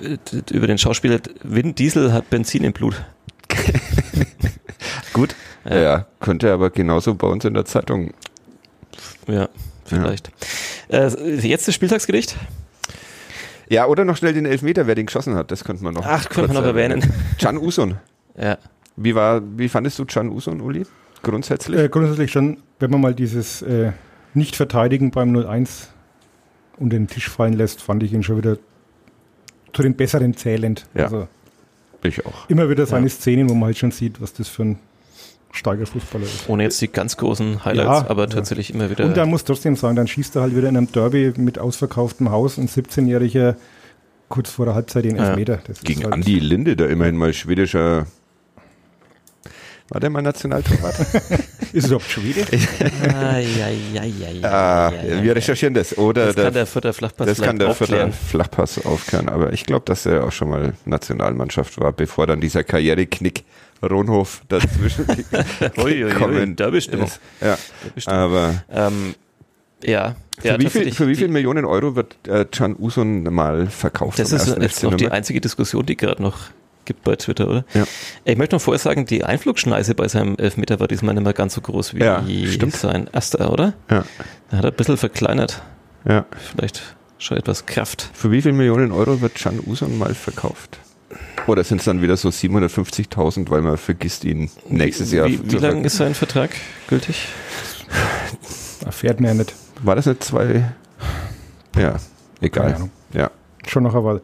äh, 0.03 0.17
über 0.51 0.67
den 0.67 0.77
Schauspieler. 0.77 1.19
Vin 1.41 1.73
Diesel 1.73 2.11
hat 2.11 2.29
Benzin 2.29 2.65
im 2.65 2.73
Blut. 2.73 3.01
Gut. 5.13 5.35
Ja. 5.63 5.81
Ja. 5.81 6.05
könnte 6.19 6.51
aber 6.51 6.69
genauso 6.69 7.15
bei 7.15 7.27
uns 7.27 7.45
in 7.45 7.53
der 7.53 7.63
Zeitung. 7.63 8.11
Ja, 9.27 9.47
vielleicht. 9.85 10.31
Äh, 10.89 11.07
jetzt 11.47 11.67
das 11.67 11.75
Spieltagsgericht. 11.75 12.35
Ja, 13.69 13.85
oder 13.87 14.05
noch 14.05 14.17
schnell 14.17 14.33
den 14.33 14.45
Elfmeter, 14.45 14.85
wer 14.87 14.95
den 14.95 15.05
geschossen 15.05 15.35
hat. 15.35 15.49
Das 15.51 15.63
könnte 15.63 15.83
man 15.83 15.93
noch. 15.93 16.05
Ach, 16.05 16.27
könnte 16.29 16.53
man 16.53 16.61
noch 16.61 16.67
erwähnen. 16.67 17.01
Can 17.39 17.57
Usun. 17.57 17.95
Ja. 18.39 18.59
Wie 18.95 19.15
war, 19.15 19.41
wie 19.57 19.67
fandest 19.67 19.97
du 19.97 20.05
Can 20.05 20.29
Usun, 20.29 20.61
Uli? 20.61 20.85
Grundsätzlich? 21.23 21.79
Äh, 21.79 21.89
grundsätzlich 21.89 22.31
schon, 22.31 22.57
wenn 22.77 22.91
man 22.91 23.01
mal 23.01 23.15
dieses 23.15 23.63
äh, 23.63 23.93
Nicht-Verteidigen 24.37 25.11
beim 25.11 25.35
0-1 25.35 25.87
unter 26.77 26.95
den 26.97 27.07
Tisch 27.07 27.29
fallen 27.29 27.53
lässt, 27.53 27.81
fand 27.81 28.03
ich 28.03 28.13
ihn 28.13 28.23
schon 28.23 28.37
wieder 28.37 28.57
zu 29.73 29.81
den 29.81 29.95
Besseren 29.95 30.35
zählend. 30.35 30.85
Ja. 30.93 31.05
Also 31.05 31.27
ich 32.03 32.25
auch. 32.25 32.47
immer 32.49 32.69
wieder 32.69 32.85
seine 32.85 33.07
Ja. 33.07 33.11
Szenen, 33.11 33.49
wo 33.49 33.53
man 33.53 33.65
halt 33.67 33.77
schon 33.77 33.91
sieht, 33.91 34.21
was 34.21 34.33
das 34.33 34.47
für 34.47 34.63
ein 34.63 34.79
starker 35.51 35.85
Fußballer 35.85 36.23
ist. 36.25 36.47
Ohne 36.47 36.63
jetzt 36.63 36.79
die 36.81 36.87
ganz 36.87 37.17
großen 37.17 37.65
Highlights, 37.65 38.01
Ja, 38.03 38.09
aber 38.09 38.23
ja. 38.23 38.27
tatsächlich 38.29 38.73
immer 38.73 38.89
wieder. 38.89 39.05
Und 39.05 39.17
dann 39.17 39.29
muss 39.29 39.43
trotzdem 39.43 39.75
sagen, 39.75 39.95
dann 39.95 40.07
schießt 40.07 40.35
er 40.35 40.43
halt 40.43 40.55
wieder 40.55 40.69
in 40.69 40.77
einem 40.77 40.91
Derby 40.91 41.33
mit 41.37 41.57
ausverkauftem 41.57 42.29
Haus 42.31 42.57
ein 42.57 42.67
17-Jähriger 42.67 43.55
kurz 44.29 44.51
vor 44.51 44.65
der 44.65 44.75
Halbzeit 44.75 45.05
den 45.05 45.15
Ja. 45.15 45.29
Elfmeter. 45.29 45.59
Das 45.65 45.81
Gegen 45.81 46.01
ist 46.01 46.05
halt, 46.05 46.13
Andi 46.13 46.39
Linde, 46.39 46.75
der 46.75 46.89
immerhin 46.89 47.17
mal 47.17 47.33
schwedischer. 47.33 48.05
War 49.89 50.01
der 50.01 50.09
mal 50.09 50.21
Nationaltorwart? 50.21 50.99
Ist 51.73 51.85
es 51.85 51.85
überhaupt 51.85 52.09
Schwede? 52.09 52.45
Ah, 53.13 53.39
ja, 53.39 53.67
ja, 53.93 54.03
ja, 54.03 54.29
ja, 54.29 54.49
ah, 54.49 54.91
ja, 54.93 55.15
ja, 55.15 55.23
wir 55.23 55.35
recherchieren 55.35 55.73
das. 55.73 55.97
Oder 55.97 56.27
Das 56.27 56.35
der, 56.35 56.43
kann 56.45 56.53
der 56.53 56.65
Vierter 56.65 56.93
Flachpass 56.93 57.27
das 57.27 57.41
kann 57.41 57.57
der 57.57 57.73
vielleicht 57.73 57.77
für 57.77 57.85
den 57.85 58.09
aufklären. 58.09 58.13
Flachpass 58.29 58.85
aufklären. 58.85 59.29
Aber 59.29 59.53
ich 59.53 59.65
glaube, 59.65 59.85
dass 59.85 60.05
er 60.05 60.25
auch 60.25 60.31
schon 60.31 60.49
mal 60.49 60.73
Nationalmannschaft 60.85 61.79
war, 61.79 61.93
bevor 61.93 62.27
dann 62.27 62.41
dieser 62.41 62.63
Karriereknick 62.63 63.43
Ronhof 63.81 64.41
dazwischen 64.49 65.05
gekommen 65.75 66.55
Derby-Stimmung. 66.55 67.07
ist. 67.07 67.19
Ja, 67.41 67.57
Derby-Stimmung. 67.83 68.19
aber 68.19 68.63
Ähm, 68.69 69.15
ja. 69.83 70.15
für, 70.39 70.47
ja 70.47 70.59
wie 70.59 70.69
viel, 70.69 70.91
für 70.91 71.07
wie 71.07 71.15
viel 71.15 71.27
Millionen 71.29 71.65
Euro 71.65 71.95
wird 71.95 72.15
äh, 72.27 72.45
Can 72.45 72.75
Usun 72.77 73.23
mal 73.23 73.67
verkauft? 73.67 74.19
Das 74.19 74.31
ist 74.31 74.47
ersten 74.47 74.61
jetzt 74.61 74.83
noch 74.83 74.95
die 74.95 75.09
einzige 75.09 75.39
Diskussion, 75.41 75.85
die 75.85 75.95
gerade 75.95 76.21
noch 76.21 76.37
gibt 76.87 77.03
bei 77.03 77.15
Twitter, 77.15 77.47
oder? 77.47 77.65
Ja. 77.75 77.83
Ich 78.25 78.35
möchte 78.37 78.55
noch 78.55 78.61
vorher 78.61 78.79
sagen, 78.79 79.05
die 79.05 79.23
Einflugschneise 79.23 79.93
bei 79.93 80.07
seinem 80.07 80.35
Elfmeter 80.37 80.79
war 80.79 80.87
diesmal 80.87 81.13
nicht 81.13 81.23
mehr 81.23 81.33
ganz 81.33 81.53
so 81.53 81.61
groß 81.61 81.93
wie 81.93 81.99
Ja, 81.99 82.23
stimmt. 82.51 82.75
sein 82.75 83.07
erster, 83.13 83.53
oder? 83.53 83.73
Ja, 83.91 84.03
Da 84.49 84.57
hat 84.57 84.65
er 84.65 84.71
ein 84.71 84.75
bisschen 84.75 84.97
verkleinert. 84.97 85.61
ja. 86.07 86.25
Vielleicht 86.51 86.81
schon 87.19 87.37
etwas 87.37 87.65
Kraft. 87.67 88.09
Für 88.13 88.31
wie 88.31 88.41
viel 88.41 88.53
Millionen 88.53 88.91
Euro 88.91 89.21
wird 89.21 89.35
Can 89.35 89.59
Usun 89.65 89.97
mal 89.97 90.13
verkauft? 90.15 90.79
Oder 91.47 91.63
sind 91.63 91.79
es 91.79 91.85
dann 91.85 92.01
wieder 92.01 92.17
so 92.17 92.29
750.000, 92.29 93.49
weil 93.49 93.61
man 93.61 93.77
vergisst 93.77 94.23
ihn 94.25 94.49
nächstes 94.69 95.11
Jahr 95.11 95.27
Wie, 95.27 95.39
wie 95.51 95.55
lange 95.57 95.83
ist 95.85 95.97
sein 95.97 96.13
Vertrag 96.13 96.51
gültig? 96.87 97.27
Erfährt 98.85 99.19
man 99.19 99.29
ja 99.29 99.33
nicht. 99.35 99.53
War 99.83 99.95
das 99.95 100.05
nicht 100.05 100.23
zwei? 100.23 100.71
Ja, 101.75 101.91
Keine 101.91 101.99
egal. 102.41 102.73
Ahnung. 102.75 102.91
Ja, 103.13 103.31
Schon 103.67 103.83
noch 103.83 103.95
einmal. 103.95 104.21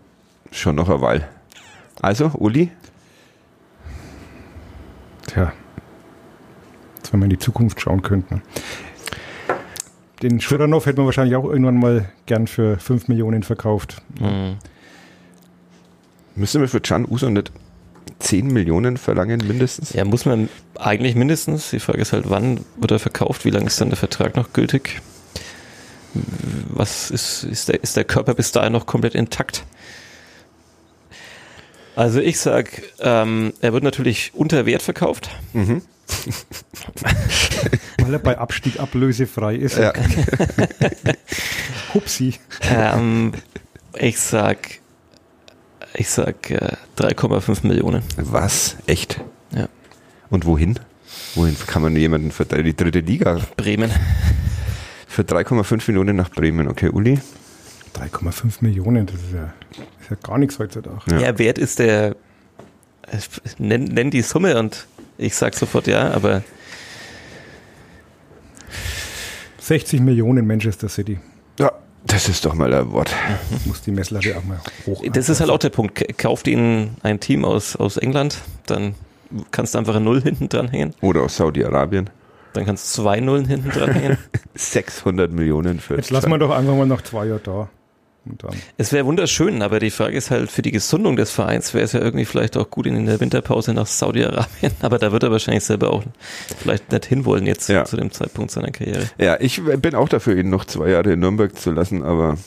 schon 0.51 0.76
noch 0.76 0.89
eine 0.89 1.01
Weile. 1.01 1.28
Also, 2.04 2.32
Uli, 2.34 2.70
Tja. 5.26 5.54
Jetzt, 6.97 7.14
wenn 7.14 7.22
wir 7.22 7.26
in 7.26 7.30
die 7.30 7.39
Zukunft 7.39 7.80
schauen 7.80 8.01
könnten. 8.01 8.41
Den 10.22 10.41
Schuranov 10.41 10.86
hätte 10.86 10.97
man 10.97 11.06
wahrscheinlich 11.06 11.38
auch 11.38 11.45
irgendwann 11.45 11.80
mal 11.80 12.10
gern 12.26 12.47
für 12.47 12.78
5 12.78 13.08
Millionen 13.08 13.43
verkauft. 13.43 14.01
Hm. 14.20 14.58
müssen 16.36 16.60
wir 16.60 16.68
für 16.68 16.82
Can 16.82 17.06
Usun 17.06 17.34
nicht 17.34 17.54
10 18.20 18.47
Millionen 18.47 18.97
verlangen 18.97 19.41
mindestens? 19.47 19.93
Ja, 19.93 20.04
muss 20.04 20.26
man 20.26 20.49
eigentlich 20.76 21.16
mindestens. 21.16 21.70
Die 21.70 21.80
Frage 21.80 22.01
ist 22.01 22.12
halt, 22.12 22.30
wann 22.30 22.66
wird 22.76 22.91
er 22.91 22.99
verkauft? 22.99 23.45
Wie 23.45 23.49
lange 23.49 23.68
ist 23.68 23.80
dann 23.80 23.89
der 23.89 23.97
Vertrag 23.97 24.36
noch 24.36 24.51
gültig? 24.51 25.01
Was 26.70 27.12
ist, 27.12 27.45
ist 27.45 27.70
der, 27.70 27.82
ist 27.82 27.95
der 27.95 28.04
Körper 28.04 28.34
bis 28.34 28.51
dahin 28.51 28.74
noch 28.74 28.86
komplett 28.86 29.16
intakt? 29.16 29.64
Also 31.95 32.19
ich 32.19 32.39
sag, 32.39 32.81
ähm, 32.99 33.53
er 33.61 33.73
wird 33.73 33.83
natürlich 33.83 34.31
unter 34.33 34.65
Wert 34.65 34.81
verkauft. 34.81 35.29
Mhm. 35.53 35.81
Weil 37.99 38.13
er 38.13 38.19
bei 38.19 38.37
Abstieg 38.37 38.79
ablösefrei 38.79 39.55
ist. 39.55 39.77
Ja. 39.77 39.93
Hupsi. 41.93 42.35
Ähm, 42.69 43.33
ich 43.97 44.19
sag, 44.19 44.79
ich 45.93 46.09
sag 46.09 46.49
äh, 46.49 46.75
3,5 46.97 47.67
Millionen. 47.67 48.03
Was? 48.17 48.77
Echt? 48.87 49.21
Ja. 49.55 49.67
Und 50.29 50.45
wohin? 50.45 50.79
Wohin 51.35 51.55
kann 51.67 51.83
man 51.83 51.95
jemanden 51.95 52.31
für 52.31 52.45
die 52.45 52.75
dritte 52.75 52.99
Liga? 52.99 53.39
Bremen. 53.55 53.91
Für 55.07 55.21
3,5 55.21 55.83
Millionen 55.87 56.15
nach 56.15 56.29
Bremen. 56.31 56.67
Okay, 56.67 56.89
Uli? 56.89 57.19
3,5 57.95 58.57
Millionen, 58.61 59.05
das 59.05 59.15
ist 59.15 59.33
ja, 59.33 59.53
ist 60.01 60.09
ja 60.09 60.17
gar 60.21 60.37
nichts 60.37 60.59
heutzutage. 60.59 60.99
Ja. 61.11 61.19
Ja, 61.19 61.39
Wert 61.39 61.57
ist 61.57 61.79
der, 61.79 62.15
nenn, 63.57 63.85
nenn 63.85 64.11
die 64.11 64.21
Summe 64.21 64.57
und 64.59 64.87
ich 65.17 65.35
sag 65.35 65.53
sofort 65.53 65.87
ja, 65.87 66.11
aber 66.11 66.43
60 69.59 70.01
Millionen 70.01 70.45
Manchester 70.45 70.89
City. 70.89 71.19
Ja, 71.59 71.71
das 72.05 72.27
ist 72.27 72.45
doch 72.45 72.53
mal 72.53 72.73
ein 72.73 72.91
Wort. 72.91 73.13
Muss 73.65 73.81
die 73.81 73.91
Messlatte 73.91 74.37
auch 74.37 74.43
mal 74.43 74.59
hoch. 74.85 75.03
Das 75.13 75.29
ist 75.29 75.39
halt 75.39 75.49
auch 75.49 75.59
der 75.59 75.69
Punkt. 75.69 76.17
Kauft 76.17 76.47
ihn 76.47 76.97
ein 77.03 77.19
Team 77.19 77.45
aus, 77.45 77.75
aus 77.75 77.97
England, 77.97 78.39
dann 78.65 78.95
kannst 79.51 79.73
du 79.73 79.77
einfach 79.79 79.95
ein 79.95 80.03
Null 80.03 80.21
hinten 80.21 80.49
dranhängen. 80.49 80.93
Oder 81.01 81.21
aus 81.21 81.37
Saudi-Arabien. 81.37 82.09
Dann 82.53 82.65
kannst 82.65 82.97
du 82.97 83.01
zwei 83.03 83.19
Nullen 83.19 83.45
hinten 83.47 83.69
dranhängen. 83.69 84.17
600 84.53 85.31
Millionen 85.31 85.79
für 85.79 85.95
Jetzt 85.95 86.11
lassen 86.11 86.29
wir 86.29 86.37
doch 86.37 86.51
einfach 86.51 86.75
mal 86.75 86.85
noch 86.85 87.01
zwei 87.01 87.25
Jahre 87.25 87.39
da. 87.43 87.69
Es 88.78 88.93
wäre 88.93 89.05
wunderschön, 89.05 89.61
aber 89.61 89.80
die 89.80 89.91
Frage 89.91 90.15
ist 90.15 90.32
halt, 90.32 90.49
für 90.49 90.61
die 90.61 90.71
Gesundung 90.71 91.15
des 91.17 91.32
Vereins 91.32 91.74
wäre 91.74 91.84
es 91.84 91.91
ja 91.91 91.99
irgendwie 91.99 92.26
vielleicht 92.26 92.55
auch 92.55 92.69
gut 92.69 92.86
in 92.88 93.05
der 93.05 93.19
Winterpause 93.19 93.74
nach 93.74 93.86
Saudi-Arabien. 93.86 94.71
Aber 94.82 94.97
da 94.97 95.11
wird 95.11 95.24
er 95.24 95.32
wahrscheinlich 95.32 95.63
selber 95.65 95.91
auch 95.91 96.03
vielleicht 96.57 96.91
nicht 96.91 97.05
hinwollen 97.05 97.45
jetzt 97.45 97.67
Ja. 97.69 97.84
zu 97.86 97.97
dem 97.97 98.11
Zeitpunkt 98.11 98.51
seiner 98.51 98.71
Karriere. 98.71 99.09
Ja, 99.17 99.38
ich 99.39 99.61
bin 99.63 99.93
auch 99.95 100.07
dafür, 100.07 100.38
ihn 100.38 100.49
noch 100.49 100.65
zwei 100.65 100.89
Jahre 100.91 101.11
in 101.13 101.19
Nürnberg 101.19 101.57
zu 101.57 101.71
lassen, 101.71 102.01
aber 102.03 102.38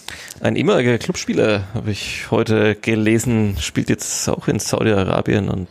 Ein 0.40 0.56
ehemaliger 0.56 0.96
Clubspieler, 0.98 1.64
habe 1.74 1.90
ich 1.90 2.30
heute 2.30 2.74
gelesen, 2.74 3.56
spielt 3.60 3.90
jetzt 3.90 4.28
auch 4.28 4.48
in 4.48 4.58
Saudi-Arabien 4.58 5.48
und 5.50 5.70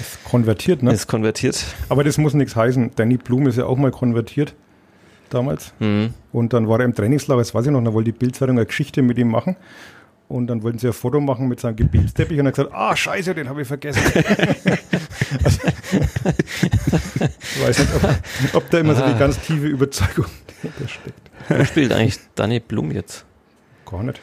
ist 0.00 0.24
konvertiert, 0.24 0.82
ne? 0.82 0.92
ist 0.92 1.06
konvertiert. 1.06 1.64
Aber 1.88 2.02
das 2.02 2.18
muss 2.18 2.34
nichts 2.34 2.56
heißen. 2.56 2.92
Danny 2.96 3.18
Blum 3.18 3.46
ist 3.46 3.56
ja 3.58 3.66
auch 3.66 3.76
mal 3.76 3.90
konvertiert 3.92 4.54
damals. 5.34 5.72
Mhm. 5.78 6.14
Und 6.32 6.52
dann 6.52 6.68
war 6.68 6.78
er 6.80 6.84
im 6.84 6.94
Trainingslager, 6.94 7.40
das 7.40 7.54
weiß 7.54 7.66
ich 7.66 7.72
noch, 7.72 7.82
dann 7.82 7.92
wollte 7.94 8.12
die 8.12 8.18
Bildzeitung 8.18 8.56
eine 8.56 8.66
Geschichte 8.66 9.02
mit 9.02 9.18
ihm 9.18 9.28
machen. 9.28 9.56
Und 10.28 10.46
dann 10.46 10.62
wollten 10.62 10.78
sie 10.78 10.86
ein 10.86 10.92
Foto 10.94 11.20
machen 11.20 11.46
mit 11.48 11.60
seinem 11.60 11.76
Gebetsteppich 11.76 12.38
und 12.40 12.46
er 12.46 12.48
hat 12.48 12.54
gesagt, 12.56 12.74
ah, 12.74 12.96
scheiße, 12.96 13.34
den 13.34 13.48
habe 13.50 13.62
ich 13.62 13.68
vergessen. 13.68 14.00
also, 15.44 15.68
ich 17.20 17.62
weiß 17.66 17.78
nicht, 17.80 17.90
ob, 17.96 18.54
ob 18.54 18.70
da 18.70 18.78
immer 18.78 18.94
so 18.94 19.02
die 19.04 19.12
Ah. 19.12 19.18
ganz 19.18 19.38
tiefe 19.40 19.66
Überzeugung 19.66 20.24
dahinter 20.46 20.88
steckt. 20.88 21.30
Wo 21.48 21.64
spielt 21.64 21.92
eigentlich 21.92 22.18
Danny 22.34 22.60
Blum 22.60 22.90
jetzt? 22.92 23.26
Gar 23.84 24.04
nicht. 24.04 24.20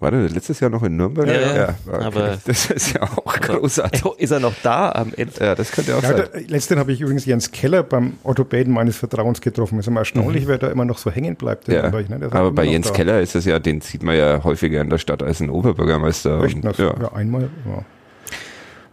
War 0.00 0.10
der 0.10 0.28
letztes 0.28 0.60
Jahr 0.60 0.70
noch 0.70 0.82
in 0.82 0.96
Nürnberg? 0.96 1.26
Ja, 1.26 1.56
ja. 1.56 1.74
okay. 1.86 2.04
Aber- 2.04 2.38
das 2.46 2.70
ist 2.70 2.94
ja 2.94 3.02
auch 3.02 3.24
großartig. 3.40 4.04
Ist 4.18 4.30
er 4.30 4.40
noch 4.40 4.54
da 4.62 4.92
am 4.92 5.12
Ende? 5.16 5.32
Ja, 5.40 5.54
das 5.54 5.70
könnte 5.72 5.96
auch 5.96 6.02
Ja, 6.02 6.16
sein. 6.16 6.26
letztens 6.48 6.78
habe 6.80 6.92
ich 6.92 7.00
übrigens 7.00 7.24
Jens 7.26 7.50
Keller 7.50 7.82
beim 7.82 8.14
Orthopäden 8.24 8.72
meines 8.72 8.96
Vertrauens 8.96 9.40
getroffen. 9.40 9.78
ist 9.78 9.88
immer 9.88 10.00
erstaunlich, 10.00 10.46
wer 10.46 10.58
da 10.58 10.68
immer 10.68 10.84
noch 10.84 10.98
so 10.98 11.10
hängen 11.10 11.36
bleibt. 11.36 11.68
Mhm. 11.68 11.74
Ja. 11.74 11.82
Nürnberg, 11.82 12.08
ne? 12.08 12.28
Aber 12.32 12.52
bei 12.52 12.64
Jens 12.64 12.88
da. 12.88 12.94
Keller 12.94 13.20
ist 13.20 13.34
es 13.34 13.44
ja, 13.44 13.58
den 13.58 13.80
sieht 13.80 14.02
man 14.02 14.16
ja 14.16 14.42
häufiger 14.44 14.80
in 14.80 14.90
der 14.90 14.98
Stadt 14.98 15.22
als 15.22 15.40
ein 15.40 15.50
Oberbürgermeister. 15.50 16.42
Echt? 16.44 16.56
Und, 16.64 16.78
ja. 16.78 16.94
ja. 17.00 17.12
einmal. 17.12 17.42
Ja. 17.66 17.84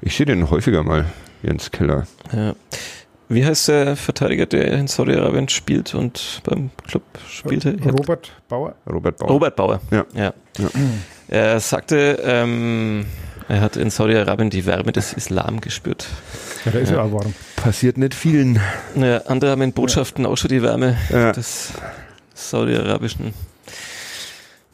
Ich 0.01 0.15
sehe 0.17 0.25
den 0.25 0.49
häufiger 0.49 0.83
mal, 0.83 1.05
Jens 1.41 1.71
Keller. 1.71 2.05
Ja. 2.33 2.53
Wie 3.29 3.45
heißt 3.45 3.67
der 3.69 3.95
Verteidiger, 3.95 4.45
der 4.45 4.73
in 4.73 4.87
Saudi-Arabien 4.87 5.49
spielt 5.49 5.95
und 5.95 6.41
beim 6.43 6.69
Club 6.87 7.03
spielte? 7.27 7.77
Robert 7.83 8.31
Bauer. 8.47 8.75
Robert 8.91 9.17
Bauer. 9.17 9.29
Robert 9.29 9.55
Bauer. 9.55 9.81
Ja. 9.91 10.05
ja. 10.13 10.33
Ja. 10.57 10.69
Er 11.29 11.59
sagte, 11.59 12.19
ähm, 12.23 13.05
er 13.47 13.61
hat 13.61 13.75
in 13.75 13.89
Saudi-Arabien 13.89 14.49
die 14.49 14.65
Wärme 14.65 14.91
des 14.91 15.13
Islam 15.13 15.61
gespürt. 15.61 16.07
Ja, 16.65 16.71
der 16.71 16.81
ist 16.81 16.91
ja, 16.91 17.01
auch 17.01 17.11
warm. 17.11 17.33
Passiert 17.55 17.97
nicht 17.97 18.13
vielen. 18.13 18.59
Ja, 18.95 19.17
andere 19.25 19.51
haben 19.51 19.61
in 19.61 19.73
Botschaften 19.73 20.25
auch 20.25 20.37
schon 20.37 20.49
die 20.49 20.61
Wärme 20.61 20.97
Ja. 21.09 21.31
des 21.31 21.71
saudi-arabischen. 22.35 23.33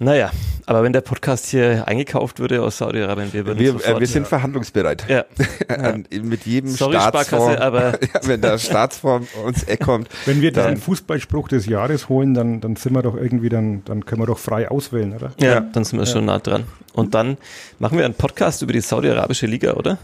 Naja, 0.01 0.31
aber 0.65 0.83
wenn 0.83 0.93
der 0.93 1.01
Podcast 1.01 1.47
hier 1.47 1.85
eingekauft 1.87 2.39
würde 2.39 2.61
aus 2.61 2.77
Saudi-Arabien, 2.77 3.33
wir 3.33 3.45
würden 3.45 3.59
Wir, 3.59 3.73
sofort, 3.73 3.97
äh, 3.97 3.99
wir 3.99 4.07
sind 4.07 4.27
verhandlungsbereit. 4.27 5.05
ja, 5.09 5.25
Mit 6.21 6.45
jedem 6.45 6.69
Sorry, 6.71 6.93
Staatsfonds. 6.93 7.27
Sparkasse, 7.55 7.61
aber- 7.61 8.01
ja, 8.13 8.19
wenn 8.23 8.39
der 8.41 8.57
Staatsfonds 8.59 9.27
uns 9.45 9.63
Eck 9.63 9.81
kommt. 9.81 10.07
Wenn 10.25 10.41
wir 10.41 10.53
Dann- 10.53 10.75
diesen 10.75 10.81
Fußballspruch 10.85 11.49
des 11.49 11.65
Jahres 11.65 12.07
holen, 12.07 12.33
dann, 12.33 12.61
dann 12.61 12.77
sind 12.77 12.93
wir 12.93 13.01
doch 13.01 13.15
irgendwie, 13.17 13.49
dann, 13.49 13.83
dann 13.83 14.05
können 14.05 14.21
wir 14.21 14.27
doch 14.27 14.39
frei 14.39 14.69
auswählen, 14.71 15.13
oder? 15.13 15.33
ja, 15.39 15.55
Ja. 15.55 15.59
dann 15.59 15.83
sind 15.83 15.99
wir 15.99 16.05
schon 16.05 16.23
nah 16.25 16.39
dran. 16.39 16.63
Und 16.93 17.13
dann 17.13 17.37
machen 17.79 17.97
wir 17.97 18.05
einen 18.05 18.13
Podcast 18.13 18.61
über 18.61 18.71
die 18.71 18.81
saudi-arabische 18.81 19.47
Liga, 19.47 19.73
oder? 19.73 19.97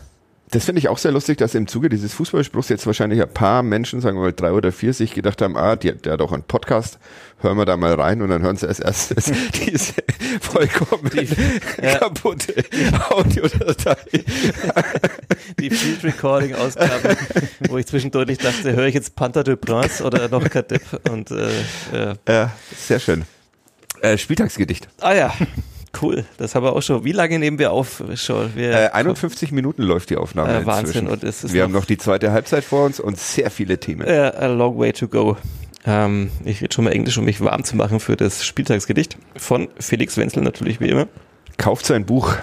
Das 0.51 0.65
finde 0.65 0.79
ich 0.79 0.89
auch 0.89 0.99
sehr 0.99 1.11
lustig, 1.11 1.39
dass 1.39 1.55
im 1.55 1.67
Zuge 1.67 1.89
dieses 1.89 2.13
Fußballspruchs 2.13 2.69
jetzt 2.69 2.85
wahrscheinlich 2.85 3.21
ein 3.21 3.33
paar 3.33 3.63
Menschen, 3.63 3.99
sagen 3.99 4.17
wir 4.17 4.23
mal 4.23 4.33
drei 4.33 4.51
oder 4.51 4.71
vier, 4.71 4.93
sich 4.93 5.13
gedacht 5.13 5.41
haben, 5.41 5.57
ah, 5.57 5.75
die, 5.75 5.91
der 5.91 6.13
hat 6.13 6.21
auch 6.21 6.31
einen 6.31 6.43
Podcast, 6.43 6.99
hören 7.39 7.57
wir 7.57 7.65
da 7.65 7.77
mal 7.77 7.93
rein 7.93 8.21
und 8.21 8.29
dann 8.29 8.43
hören 8.43 8.55
sie 8.55 8.67
als 8.67 8.79
erstes 8.79 9.25
diese 9.65 9.93
vollkommen 10.41 11.09
ja. 11.81 11.97
kaputte 11.97 12.63
Audiodatei. 13.09 13.97
Die 15.59 15.69
Field 15.69 16.03
Recording 16.03 16.53
Ausgabe, 16.53 17.17
wo 17.67 17.77
ich 17.77 17.85
zwischendurch 17.85 18.37
dachte, 18.37 18.75
höre 18.75 18.85
ich 18.85 18.93
jetzt 18.93 19.15
Panther 19.15 19.43
de 19.43 19.55
Prince 19.55 20.03
oder 20.03 20.27
noch 20.29 20.47
Kadepp 20.49 21.01
und 21.09 21.31
äh, 21.31 21.49
ja. 21.93 22.13
Ja, 22.27 22.51
sehr 22.75 22.99
schön. 22.99 23.23
Äh, 24.01 24.17
Spieltagsgedicht. 24.17 24.87
Ah 25.01 25.13
ja, 25.13 25.33
cool. 26.01 26.25
Das 26.37 26.55
haben 26.55 26.63
wir 26.65 26.73
auch 26.73 26.81
schon. 26.81 27.03
Wie 27.03 27.11
lange 27.11 27.39
nehmen 27.39 27.59
wir 27.59 27.71
auf 27.71 28.03
schon? 28.15 28.55
Wir, 28.55 28.71
Äh, 28.71 28.89
51 28.91 29.51
Minuten 29.51 29.83
läuft 29.83 30.09
die 30.09 30.17
Aufnahme 30.17 30.59
Äh, 30.61 30.65
Wahnsinn. 30.65 30.85
inzwischen. 30.85 31.07
Und 31.09 31.23
es 31.23 31.43
ist 31.43 31.53
Wir 31.53 31.61
noch- 31.61 31.67
haben 31.67 31.73
noch 31.73 31.85
die 31.85 31.97
zweite 31.97 32.31
Halbzeit 32.31 32.63
vor 32.63 32.85
uns 32.85 32.99
und 32.99 33.17
sehr 33.19 33.49
viele 33.51 33.77
Themen. 33.79 34.07
äh, 34.07 34.31
a 34.37 34.47
long 34.47 34.77
way 34.77 34.91
to 34.93 35.07
go. 35.07 35.37
Ähm, 35.87 36.31
ich 36.43 36.61
rede 36.61 36.73
schon 36.73 36.85
mal 36.85 36.91
Englisch, 36.91 37.17
um 37.17 37.25
mich 37.25 37.41
warm 37.41 37.63
zu 37.63 37.75
machen 37.75 37.99
für 37.99 38.15
das 38.15 38.43
Spieltagsgedicht 38.45 39.17
von 39.35 39.67
Felix 39.79 40.17
Wenzel 40.17 40.41
natürlich 40.41 40.79
wie 40.79 40.89
immer. 40.89 41.07
Kauft 41.57 41.85
sein 41.85 42.05
Buch. 42.05 42.35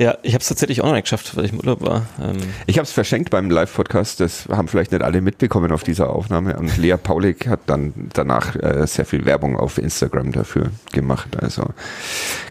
Ja, 0.00 0.16
ich 0.22 0.32
habe 0.32 0.40
es 0.40 0.48
tatsächlich 0.48 0.80
auch 0.80 0.86
noch 0.86 0.94
nicht 0.94 1.02
geschafft, 1.02 1.36
weil 1.36 1.44
ich 1.44 1.52
im 1.52 1.58
Urlaub 1.58 1.82
war. 1.82 2.06
Ähm, 2.22 2.38
Ich 2.64 2.78
habe 2.78 2.86
es 2.86 2.90
verschenkt 2.92 3.28
beim 3.28 3.50
Live-Podcast, 3.50 4.18
das 4.20 4.48
haben 4.48 4.66
vielleicht 4.66 4.92
nicht 4.92 5.02
alle 5.02 5.20
mitbekommen 5.20 5.72
auf 5.72 5.82
dieser 5.82 6.08
Aufnahme. 6.08 6.56
Und 6.56 6.74
Lea 6.78 6.96
Paulik 6.96 7.46
hat 7.46 7.60
dann 7.66 7.92
danach 8.14 8.56
äh, 8.56 8.86
sehr 8.86 9.04
viel 9.04 9.26
Werbung 9.26 9.58
auf 9.58 9.76
Instagram 9.76 10.32
dafür 10.32 10.70
gemacht. 10.92 11.36
Also 11.42 11.64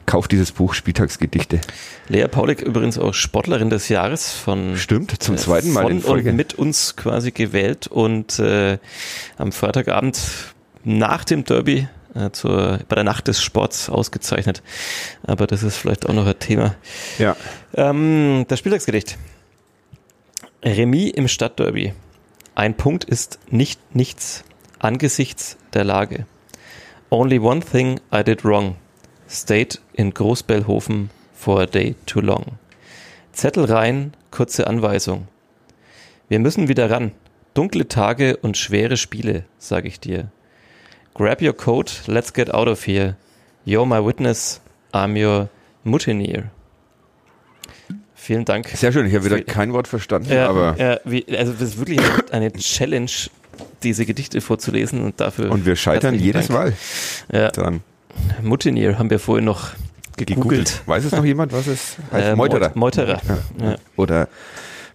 kauft 0.06 0.32
dieses 0.32 0.52
Buch 0.52 0.76
Spieltagsgedichte. 0.76 1.60
Lea 2.08 2.28
Paulik 2.28 2.62
übrigens 2.62 3.00
auch 3.00 3.16
Sportlerin 3.16 3.72
des 3.72 3.90
Jahres 3.90 4.32
von 4.32 4.78
Stimmt, 4.78 5.24
zum 5.24 5.34
äh, 5.34 5.38
zweiten 5.40 5.74
Mal 5.74 5.90
in 5.90 6.02
Folge. 6.02 6.30
und 6.30 6.36
mit 6.36 6.54
uns 6.54 6.96
quasi 6.98 7.32
gewählt 7.32 7.88
und 7.88 8.38
äh, 8.38 8.78
am 9.40 9.52
Freitagabend 9.52 10.20
nach 10.84 11.24
dem 11.24 11.46
Derby 11.46 11.88
äh, 12.16 12.32
zur, 12.32 12.80
bei 12.88 12.96
der 12.96 13.04
Nacht 13.04 13.28
des 13.28 13.42
Sports 13.42 13.90
ausgezeichnet. 13.90 14.62
Aber 15.24 15.48
das 15.48 15.64
ist 15.64 15.78
vielleicht 15.78 16.08
auch 16.08 16.14
noch 16.14 16.26
ein 16.26 16.40
Thema. 16.40 16.76
Ja. 17.18 17.36
Ähm, 17.76 18.46
das 18.48 18.60
Spieltagsgedicht. 18.60 19.18
Remis 20.64 21.12
im 21.12 21.28
Stadtderby. 21.28 21.94
Ein 22.56 22.76
Punkt 22.76 23.06
ist 23.06 23.40
nicht 23.50 23.96
nichts 23.96 24.44
angesichts 24.80 25.58
der 25.74 25.84
Lage. 25.84 26.26
Only 27.10 27.40
one 27.40 27.62
thing 27.62 28.00
I 28.14 28.24
did 28.24 28.44
wrong. 28.44 28.76
Stayed 29.30 29.80
in 29.94 30.14
Großbellhofen 30.14 31.10
for 31.34 31.62
a 31.62 31.66
day 31.66 31.96
too 32.06 32.22
long. 32.22 32.58
Zettel 33.32 33.66
rein, 33.66 34.14
kurze 34.32 34.68
Anweisung. 34.68 35.28
Wir 36.28 36.40
müssen 36.40 36.68
wieder 36.68 36.90
ran. 36.90 37.12
Dunkle 37.54 37.88
Tage 37.88 38.38
und 38.38 38.58
schwere 38.58 38.98
Spiele, 38.98 39.46
sag 39.58 39.86
ich 39.86 40.00
dir. 40.00 40.32
Grab 41.20 41.42
your 41.42 41.52
coat, 41.54 42.04
let's 42.08 42.32
get 42.32 42.54
out 42.54 42.70
of 42.70 42.88
here. 42.88 43.18
You're 43.66 43.86
my 43.86 44.00
witness, 44.00 44.62
I'm 44.94 45.18
your 45.22 45.50
mutineer. 45.84 46.50
Vielen 48.16 48.46
Dank. 48.46 48.68
Sehr 48.70 48.94
schön, 48.94 49.06
ich 49.06 49.14
habe 49.14 49.26
wieder 49.26 49.42
kein 49.42 49.74
Wort 49.74 49.90
verstanden, 49.90 50.32
Ja, 50.32 50.48
aber 50.50 50.78
ja, 50.78 50.98
wie, 51.04 51.26
also 51.38 51.52
das 51.52 51.62
ist 51.72 51.78
wirklich 51.78 52.00
eine, 52.32 52.54
Challenge, 52.54 53.10
diese 53.84 54.06
Gedichte 54.06 54.40
vorzulesen 54.40 55.02
und 55.04 55.20
dafür. 55.20 55.52
und 55.52 55.66
wir 55.66 55.76
scheitern 55.76 56.16
jedes 56.16 56.48
Dank. 56.48 56.60
Mal 56.60 56.74
Ja, 57.38 57.50
dran. 57.52 57.82
Mutineer 58.42 58.98
haben 58.98 59.10
wir 59.10 59.20
vorhin 59.20 59.44
noch 59.44 59.72
gegoogelt. 60.16 60.82
Weiß 60.86 61.04
es 61.04 61.12
noch 61.12 61.26
jemand, 61.26 61.52
was 61.52 61.68
es 61.68 61.98
heißt? 62.14 62.28
Äh, 62.30 62.36
Meuterer. 62.38 62.68
Meut- 62.70 62.76
Meuterer. 62.76 63.22
Ja. 63.62 63.76
Oder 63.98 64.30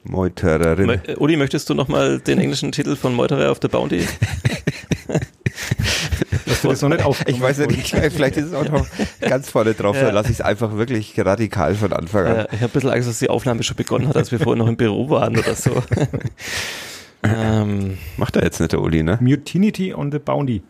Meutererin. 0.05 0.91
Mö- 0.91 1.07
äh, 1.09 1.17
Uli, 1.17 1.37
möchtest 1.37 1.69
du 1.69 1.75
nochmal 1.75 2.19
den 2.19 2.39
englischen 2.39 2.73
Titel 2.73 2.97
von 2.97 3.15
Meuterer 3.15 3.51
auf 3.51 3.61
der 3.61 3.69
Bounty? 3.69 4.07
Das 6.63 6.81
noch 6.83 6.89
nicht 6.89 7.05
aufgenommen 7.05 7.37
Ich 7.37 7.41
weiß 7.43 7.59
ja 7.59 7.67
nicht, 7.67 7.89
vielleicht 7.91 8.37
ist 8.37 8.47
es 8.47 8.55
auch 8.55 8.69
noch 8.69 8.87
ganz 9.21 9.51
vorne 9.51 9.75
drauf, 9.75 9.97
Ja. 9.97 10.05
dann 10.05 10.15
lasse 10.15 10.31
ich 10.31 10.39
es 10.39 10.41
einfach 10.41 10.77
wirklich 10.77 11.15
radikal 11.19 11.75
von 11.75 11.93
Anfang 11.93 12.27
an. 12.27 12.37
Äh, 12.37 12.47
ich 12.53 12.61
habe 12.61 12.65
ein 12.65 12.71
bisschen 12.71 12.91
Angst, 12.91 13.09
dass 13.09 13.19
die 13.19 13.29
Aufnahme 13.31 13.63
schon 13.63 13.77
begonnen 13.77 14.09
hat, 14.09 14.17
als 14.17 14.33
wir 14.33 14.39
vorhin 14.41 14.59
noch 14.61 14.69
im 14.69 14.77
Büro 14.77 15.11
waren 15.11 15.37
oder 15.37 15.55
so. 15.55 15.83
ähm, 17.23 17.99
Macht 18.17 18.37
er 18.37 18.45
jetzt 18.45 18.61
nicht 18.61 18.73
der 18.73 18.81
Uli, 18.81 19.03
ne? 19.03 19.19
Mutinity 19.21 19.95
on 19.95 20.13
the 20.13 20.19
Bounty. 20.19 20.63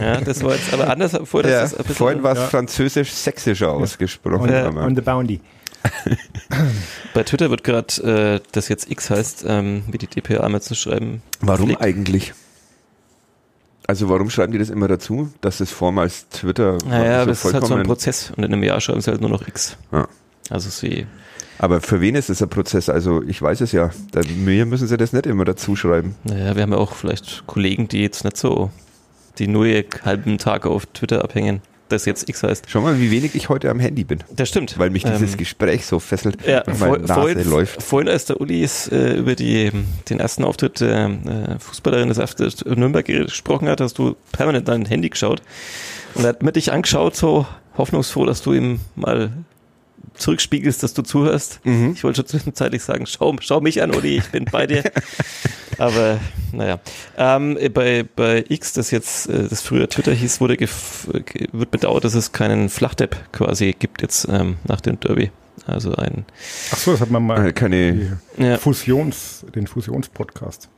ja, 0.00 0.20
das 0.20 0.42
war 0.42 0.52
jetzt 0.52 0.72
aber 0.72 0.88
anders. 0.90 1.12
Vorher 1.24 1.50
Ja, 1.50 1.60
das 1.62 1.72
ist 1.72 1.78
ein 1.78 1.82
bisschen, 1.84 1.96
vorhin 1.96 2.22
war 2.22 2.32
es 2.32 2.38
ja. 2.38 2.46
französisch-sächsischer 2.46 3.70
ausgesprochen. 3.72 4.40
On, 4.42 4.52
Ja. 4.52 4.66
aber- 4.68 4.84
on 4.84 4.94
the 4.96 5.02
Bounty. 5.02 5.40
Bei 7.12 7.22
Twitter 7.24 7.50
wird 7.50 7.62
gerade, 7.62 8.38
äh, 8.38 8.40
das 8.52 8.68
jetzt 8.68 8.90
X 8.90 9.10
heißt, 9.10 9.44
ähm, 9.46 9.84
wie 9.90 9.98
die 9.98 10.06
DPA 10.06 10.40
einmal 10.44 10.62
zu 10.62 10.74
schreiben. 10.74 11.22
Warum 11.40 11.66
pflegt. 11.66 11.82
eigentlich? 11.82 12.32
Also 13.86 14.08
warum 14.08 14.30
schreiben 14.30 14.52
die 14.52 14.58
das 14.58 14.70
immer 14.70 14.88
dazu, 14.88 15.30
dass 15.40 15.60
es 15.60 15.70
vormals 15.70 16.28
Twitter 16.30 16.78
Naja, 16.86 17.22
aber 17.22 17.32
es 17.32 17.44
ist 17.44 17.52
halt 17.54 17.66
so 17.66 17.74
ein. 17.74 17.86
Prozess 17.86 18.32
und 18.36 18.42
in 18.42 18.52
einem 18.52 18.62
Jahr 18.62 18.80
schreiben 18.80 19.00
sie 19.00 19.10
halt 19.10 19.20
nur 19.20 19.30
noch 19.30 19.46
X. 19.46 19.76
Ja. 19.92 20.08
Also 20.50 20.70
sie, 20.70 21.06
aber 21.58 21.80
für 21.80 22.00
wen 22.00 22.14
ist 22.14 22.30
es 22.30 22.42
ein 22.42 22.48
Prozess? 22.48 22.88
Also 22.88 23.22
ich 23.22 23.40
weiß 23.40 23.60
es 23.60 23.72
ja. 23.72 23.90
Da, 24.12 24.20
mir 24.36 24.66
müssen 24.66 24.88
sie 24.88 24.96
das 24.96 25.12
nicht 25.12 25.26
immer 25.26 25.44
dazu 25.44 25.76
schreiben. 25.76 26.16
naja, 26.24 26.56
wir 26.56 26.62
haben 26.62 26.72
ja 26.72 26.78
auch 26.78 26.92
vielleicht 26.92 27.46
Kollegen, 27.46 27.88
die 27.88 28.02
jetzt 28.02 28.24
nicht 28.24 28.36
so, 28.36 28.70
die 29.38 29.46
nur 29.46 29.66
ihr 29.66 29.84
halben 30.04 30.38
Tag 30.38 30.66
auf 30.66 30.86
Twitter 30.86 31.22
abhängen, 31.22 31.60
das 31.88 32.04
jetzt 32.06 32.28
X 32.28 32.42
heißt. 32.42 32.64
Schau 32.68 32.80
mal, 32.80 32.98
wie 32.98 33.10
wenig 33.10 33.34
ich 33.34 33.48
heute 33.48 33.70
am 33.70 33.78
Handy 33.80 34.04
bin, 34.04 34.20
Das 34.34 34.48
stimmt. 34.48 34.78
weil 34.78 34.90
mich 34.90 35.04
dieses 35.04 35.32
Ähm, 35.32 35.38
Gespräch 35.38 35.84
so 35.86 35.98
fesselt 35.98 36.38
Ja, 36.46 36.64
vor, 36.64 36.98
vorhin, 37.06 37.48
läuft. 37.48 37.82
vorhin, 37.82 38.08
als 38.08 38.24
der 38.24 38.40
Uli 38.40 38.62
ist, 38.62 38.90
äh, 38.92 39.14
über 39.14 39.34
die, 39.34 39.70
den 40.08 40.20
ersten 40.20 40.44
Auftritt 40.44 40.80
der 40.80 41.06
äh, 41.06 41.58
Fußballerin 41.58 42.08
des 42.08 42.18
FC 42.18 42.64
Nürnberg 42.76 43.04
gesprochen 43.04 43.68
hat, 43.68 43.80
hast 43.80 43.98
du 43.98 44.16
permanent 44.32 44.66
dein 44.68 44.84
Handy 44.86 45.10
geschaut 45.10 45.42
und 46.14 46.24
er 46.24 46.30
hat 46.30 46.42
mir 46.42 46.52
dich 46.52 46.72
angeschaut, 46.72 47.16
so 47.16 47.46
hoffnungsfroh, 47.76 48.24
dass 48.24 48.40
du 48.42 48.52
ihm 48.54 48.80
mal 48.94 49.30
zurückspiegelst, 50.14 50.82
dass 50.82 50.94
du 50.94 51.02
zuhörst. 51.02 51.60
Mhm. 51.64 51.92
Ich 51.94 52.04
wollte 52.04 52.16
schon 52.18 52.26
zwischenzeitlich 52.26 52.82
sagen, 52.82 53.06
schau, 53.06 53.34
schau 53.40 53.60
mich 53.60 53.82
an, 53.82 53.94
Uli, 53.94 54.18
ich 54.18 54.30
bin 54.30 54.44
bei 54.46 54.66
dir. 54.66 54.82
Aber 55.78 56.20
naja. 56.52 56.80
Ähm, 57.16 57.58
bei, 57.72 58.04
bei 58.16 58.44
X, 58.48 58.72
das 58.72 58.90
jetzt 58.90 59.28
äh, 59.28 59.48
das 59.48 59.60
früher 59.62 59.88
Twitter 59.88 60.12
hieß, 60.12 60.40
wurde 60.40 60.56
wird 60.56 61.70
bedauert, 61.70 62.04
dass 62.04 62.14
es 62.14 62.32
keinen 62.32 62.68
Flachdepp 62.68 63.16
quasi 63.32 63.74
gibt 63.78 64.02
jetzt 64.02 64.28
ähm, 64.30 64.56
nach 64.64 64.80
dem 64.80 65.00
Derby. 65.00 65.30
Also 65.66 65.94
ein 65.94 66.24
Ach 66.72 66.78
so, 66.78 66.92
das 66.92 67.00
hat 67.00 67.10
man 67.10 67.24
mal 67.24 67.48
Äh, 67.48 67.52
keine, 67.52 68.18
Fusions, 68.58 69.46
den 69.54 69.66
Fusionspodcast. 69.66 70.68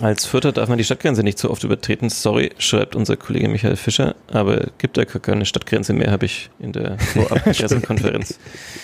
Als 0.00 0.26
Vierter 0.26 0.52
darf 0.52 0.68
man 0.68 0.78
die 0.78 0.84
Stadtgrenze 0.84 1.22
nicht 1.22 1.38
so 1.38 1.50
oft 1.50 1.64
übertreten. 1.64 2.08
Sorry, 2.10 2.50
schreibt 2.58 2.94
unser 2.96 3.16
Kollege 3.16 3.48
Michael 3.48 3.76
Fischer, 3.76 4.14
aber 4.30 4.68
gibt 4.78 4.96
da 4.96 5.04
gar 5.04 5.20
keine 5.20 5.44
Stadtgrenze 5.44 5.92
mehr, 5.92 6.10
habe 6.10 6.26
ich 6.26 6.50
in 6.58 6.72
der 6.72 6.98
Vorab-Pressekonferenz. 7.14 8.38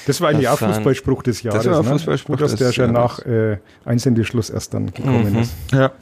Das 0.06 0.20
war 0.20 0.30
eigentlich 0.30 0.48
auch 0.48 0.52
Erfahren. 0.52 0.74
Fußballspruch 0.74 1.22
des 1.22 1.42
Jahres. 1.42 1.66
war 1.66 1.82
ne? 1.82 1.88
Fußballspruch 1.90 2.34
Gut, 2.36 2.40
dass 2.40 2.56
der 2.56 2.72
schon 2.72 2.92
nach 2.92 3.20
äh, 3.26 3.58
Einsendeschluss 3.84 4.50
erst 4.50 4.74
dann 4.74 4.92
gekommen 4.92 5.32
Mhm. 5.32 5.38
ist. 5.40 5.52
ja. 5.72 5.92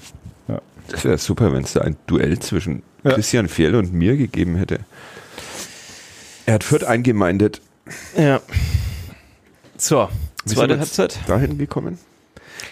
Ja. 0.49 0.61
Das 0.89 1.05
wäre 1.05 1.19
super, 1.19 1.53
wenn 1.53 1.65
es 1.65 1.73
da 1.75 1.83
ein 1.83 1.97
Duell 2.07 2.39
zwischen 2.39 2.83
Ja. 3.05 3.13
Christian 3.13 3.49
Fjell 3.49 3.75
und 3.77 3.93
mir 3.93 4.17
gegeben 4.17 4.57
hätte. 4.57 4.81
Er 6.47 6.55
hat 6.55 6.65
Fürth 6.65 6.85
eingemeindet. 6.85 7.61
Ja. 8.17 8.41
So, 9.77 10.09
zweite 10.45 10.79
Halbzeit. 10.79 11.19
Dahin 11.27 11.59
gekommen. 11.59 11.99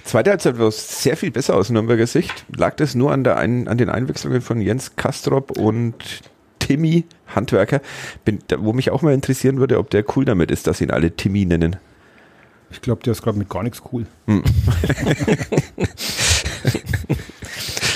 Zweite 0.05 0.31
Halbzeit 0.31 0.59
war 0.59 0.69
es 0.69 1.03
sehr 1.03 1.17
viel 1.17 1.31
besser 1.31 1.57
aus 1.57 1.71
Nürnberger 1.71 2.07
Sicht. 2.07 2.45
Lag 2.55 2.77
das 2.77 2.95
nur 2.95 3.13
an, 3.13 3.25
der 3.25 3.37
ein, 3.37 3.69
an 3.69 3.79
den 3.79 3.89
Einwechslungen 3.89 4.41
von 4.41 4.61
Jens 4.61 4.97
Kastrop 4.97 5.59
und 5.59 5.95
Timmy 6.59 7.05
Handwerker, 7.35 7.81
Bin, 8.25 8.41
wo 8.59 8.73
mich 8.73 8.91
auch 8.91 9.03
mal 9.03 9.15
interessieren 9.15 9.59
würde, 9.59 9.79
ob 9.79 9.91
der 9.91 10.05
cool 10.17 10.25
damit 10.25 10.51
ist, 10.51 10.67
dass 10.67 10.81
ihn 10.81 10.91
alle 10.91 11.15
Timmy 11.15 11.45
nennen. 11.45 11.77
Ich 12.71 12.81
glaube, 12.81 13.03
der 13.03 13.13
ist 13.13 13.23
gerade 13.23 13.39
mit 13.39 13.49
gar 13.49 13.63
nichts 13.63 13.83
cool. 13.93 14.07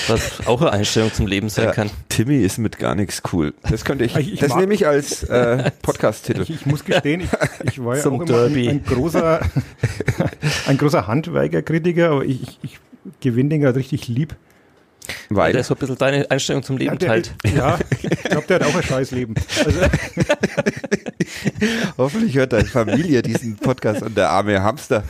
Was 0.07 0.45
auch 0.47 0.61
eine 0.61 0.71
Einstellung 0.71 1.13
zum 1.13 1.27
Leben 1.27 1.49
sein 1.49 1.65
Ja, 1.65 1.71
kann. 1.71 1.89
Timmy 2.09 2.37
ist 2.37 2.57
mit 2.57 2.79
gar 2.79 2.95
nichts 2.95 3.21
cool. 3.33 3.53
Das 3.69 3.83
könnte 3.85 4.05
ich, 4.05 4.15
Ich- 4.15 4.33
ich 4.33 4.39
das 4.39 4.49
mag- 4.49 4.59
nehme 4.59 4.73
ich 4.73 4.87
als 4.87 5.23
äh, 5.23 5.71
Podcast-Titel. 5.81 6.41
Ich, 6.41 6.49
ich 6.51 6.65
muss 6.65 6.83
gestehen, 6.85 7.21
ich, 7.21 7.29
ich 7.63 7.83
war 7.83 7.97
ja 7.97 8.03
Zum 8.03 8.21
auch 8.21 8.27
immer 8.27 8.43
ein, 8.45 8.67
ein 8.69 8.83
großer, 8.85 9.41
ein 10.67 10.77
großer 10.77 11.07
Handwerkerkritiker, 11.07 12.11
aber 12.11 12.25
ich, 12.25 12.41
ich, 12.43 12.59
ich 12.63 12.79
gewinne 13.21 13.49
den 13.49 13.61
gerade 13.61 13.77
richtig 13.79 14.07
lieb. 14.07 14.35
Weil 15.29 15.51
Der 15.51 15.61
ist 15.61 15.67
so 15.67 15.75
ein 15.75 15.79
bisschen 15.79 15.97
deine 15.99 16.29
Einstellung 16.31 16.63
zum 16.63 16.77
Leben 16.77 16.97
der, 16.97 17.07
teilt. 17.07 17.35
ja, 17.55 17.77
ich 18.01 18.23
glaube, 18.23 18.47
der 18.47 18.59
hat 18.59 18.65
auch 18.65 18.75
ein 18.75 18.81
scheiß 18.83 19.11
Leben. 19.11 19.35
Also, 19.63 19.79
hoffentlich 21.97 22.35
hört 22.35 22.53
deine 22.53 22.65
Familie 22.65 23.21
diesen 23.21 23.55
Podcast 23.55 24.01
und 24.01 24.17
der 24.17 24.29
arme 24.31 24.63
Hamster, 24.63 25.03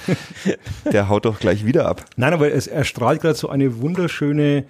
der 0.92 1.08
haut 1.08 1.24
doch 1.26 1.40
gleich 1.40 1.66
wieder 1.66 1.86
ab. 1.88 2.04
nein, 2.18 2.34
aber 2.34 2.52
es 2.52 2.68
erstrahlt 2.68 3.22
gerade 3.22 3.36
so 3.36 3.48
eine 3.50 3.80
wunderschöne 3.82 4.66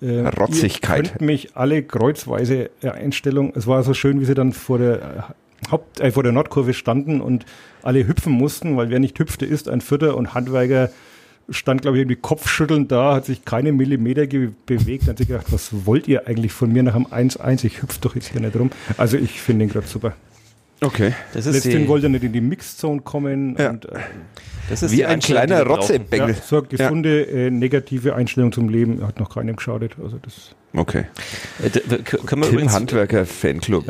äh, 0.00 0.20
Rotzigkeit. 0.28 1.04
Ihr 1.06 1.10
könnt 1.10 1.20
mich 1.22 1.56
alle 1.56 1.82
kreuzweise 1.82 2.70
äh, 2.82 2.90
Einstellung. 2.90 3.52
Es 3.56 3.66
war 3.66 3.82
so 3.82 3.94
schön, 3.94 4.20
wie 4.20 4.24
sie 4.24 4.34
dann 4.34 4.52
vor 4.52 4.78
der 4.78 4.94
äh, 5.64 5.70
Haupt, 5.70 6.00
äh, 6.00 6.10
vor 6.10 6.22
der 6.22 6.32
Nordkurve 6.32 6.72
standen 6.74 7.20
und 7.20 7.44
alle 7.82 8.06
hüpfen 8.06 8.32
mussten, 8.32 8.76
weil 8.76 8.90
wer 8.90 8.98
nicht 9.00 9.18
hüpfte, 9.18 9.44
ist 9.46 9.68
ein 9.68 9.80
Vierter 9.80 10.16
und 10.16 10.34
Handwerker 10.34 10.90
stand, 11.50 11.80
glaube 11.82 11.96
ich, 11.96 12.02
irgendwie 12.02 12.16
kopfschüttelnd 12.20 12.92
da, 12.92 13.14
hat 13.14 13.24
sich 13.24 13.44
keine 13.44 13.72
Millimeter 13.72 14.26
bewegt, 14.66 15.08
hat 15.08 15.16
sich 15.18 15.28
gedacht, 15.28 15.46
was 15.50 15.86
wollt 15.86 16.06
ihr 16.06 16.26
eigentlich 16.28 16.52
von 16.52 16.70
mir 16.70 16.82
nach 16.82 16.92
dem 16.94 17.06
1-1? 17.06 17.64
Ich 17.64 17.80
hüpf 17.82 17.98
doch 17.98 18.14
jetzt 18.14 18.28
hier 18.32 18.40
nicht 18.42 18.54
rum. 18.54 18.70
Also 18.98 19.16
ich 19.16 19.40
finde 19.40 19.64
ihn 19.64 19.70
gerade 19.70 19.86
super. 19.86 20.12
Okay. 20.82 21.14
Das 21.32 21.46
ist 21.46 21.54
Letztendlich 21.54 21.88
wollte 21.88 22.06
er 22.06 22.10
nicht 22.10 22.24
in 22.24 22.32
die 22.32 22.40
Mixzone 22.42 23.00
kommen 23.00 23.56
Ja. 23.58 23.70
und 23.70 23.86
äh, 23.86 23.98
Wie 24.90 25.04
ein 25.04 25.20
kleiner 25.20 25.64
brauchen. 25.64 25.70
ja, 25.70 25.76
Rotzebengel. 25.76 26.36
so 26.44 26.58
eine 26.58 26.66
gesunde, 26.68 27.22
äh, 27.22 27.50
negative 27.50 28.14
Einstellung 28.14 28.52
zum 28.52 28.68
Leben 28.68 29.06
hat 29.06 29.18
noch 29.20 29.34
keinem 29.34 29.56
geschadet. 29.56 29.92
Also 30.02 30.18
das 30.22 30.54
Okay. 30.74 31.04
Äh, 31.64 31.70
d- 31.70 31.82
w- 31.86 31.98
k- 31.98 32.18
Können 32.18 32.42
wir 32.42 32.50
Tim 32.50 32.70
Handwerker 32.72 33.24
Fanclub. 33.24 33.86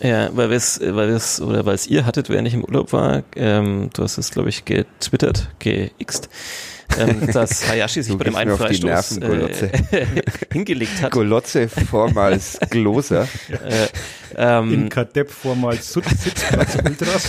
Ja. 0.00 0.08
ja, 0.08 0.30
weil 0.36 0.48
wir 0.50 0.56
es, 0.56 0.80
weil 0.80 1.08
wir 1.08 1.16
es, 1.16 1.40
oder 1.42 1.66
weil 1.66 1.74
es 1.74 1.86
ihr 1.86 2.06
hattet, 2.06 2.30
während 2.30 2.48
ich 2.48 2.54
im 2.54 2.64
Urlaub 2.64 2.92
war, 2.94 3.22
ähm, 3.36 3.90
du 3.94 4.02
hast 4.02 4.16
es, 4.16 4.30
glaube 4.30 4.48
ich, 4.48 4.64
getwittert, 4.64 5.50
geixt, 5.60 6.30
ähm, 6.98 7.26
dass 7.32 7.68
Hayashi 7.68 8.02
sich 8.02 8.16
bei 8.16 8.24
dem 8.24 8.36
einen 8.36 8.56
Freistoß 8.56 9.18
Nerven, 9.18 9.20
Golotze. 9.20 9.70
äh, 9.92 10.06
hingelegt 10.52 11.02
hat. 11.02 11.12
Golotze 11.12 11.68
vormals 11.68 12.58
Gloser. 12.70 13.28
Äh, 13.48 13.88
in 14.34 14.38
ähm, 14.84 14.88
Kadepp 14.88 15.30
vormals 15.30 15.92
Sitz- 15.92 16.22
Sitzplatz 16.24 16.76
Ultras. 16.82 17.28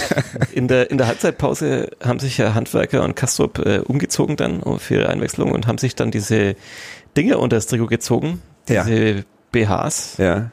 in, 0.53 0.70
der, 0.70 0.89
in 0.89 0.97
der 0.97 1.07
Halbzeitpause 1.07 1.89
haben 2.01 2.20
sich 2.20 2.38
ja 2.38 2.53
Handwerker 2.53 3.03
und 3.03 3.16
Kastrop 3.16 3.59
äh, 3.59 3.80
umgezogen 3.80 4.38
dann 4.38 4.61
für 4.80 4.95
ihre 4.95 5.09
Einwechslung 5.09 5.51
und 5.51 5.68
haben 5.68 5.78
sich 5.78 5.95
dann 5.95 6.11
diese 6.11 6.55
Dinge 7.18 7.39
unter 7.39 7.57
das 7.57 7.68
Trikot 7.68 7.88
gezogen, 7.88 8.41
Ja. 8.70 8.86
diese 8.86 9.26
BHs. 9.51 10.16
Ja. 10.18 10.51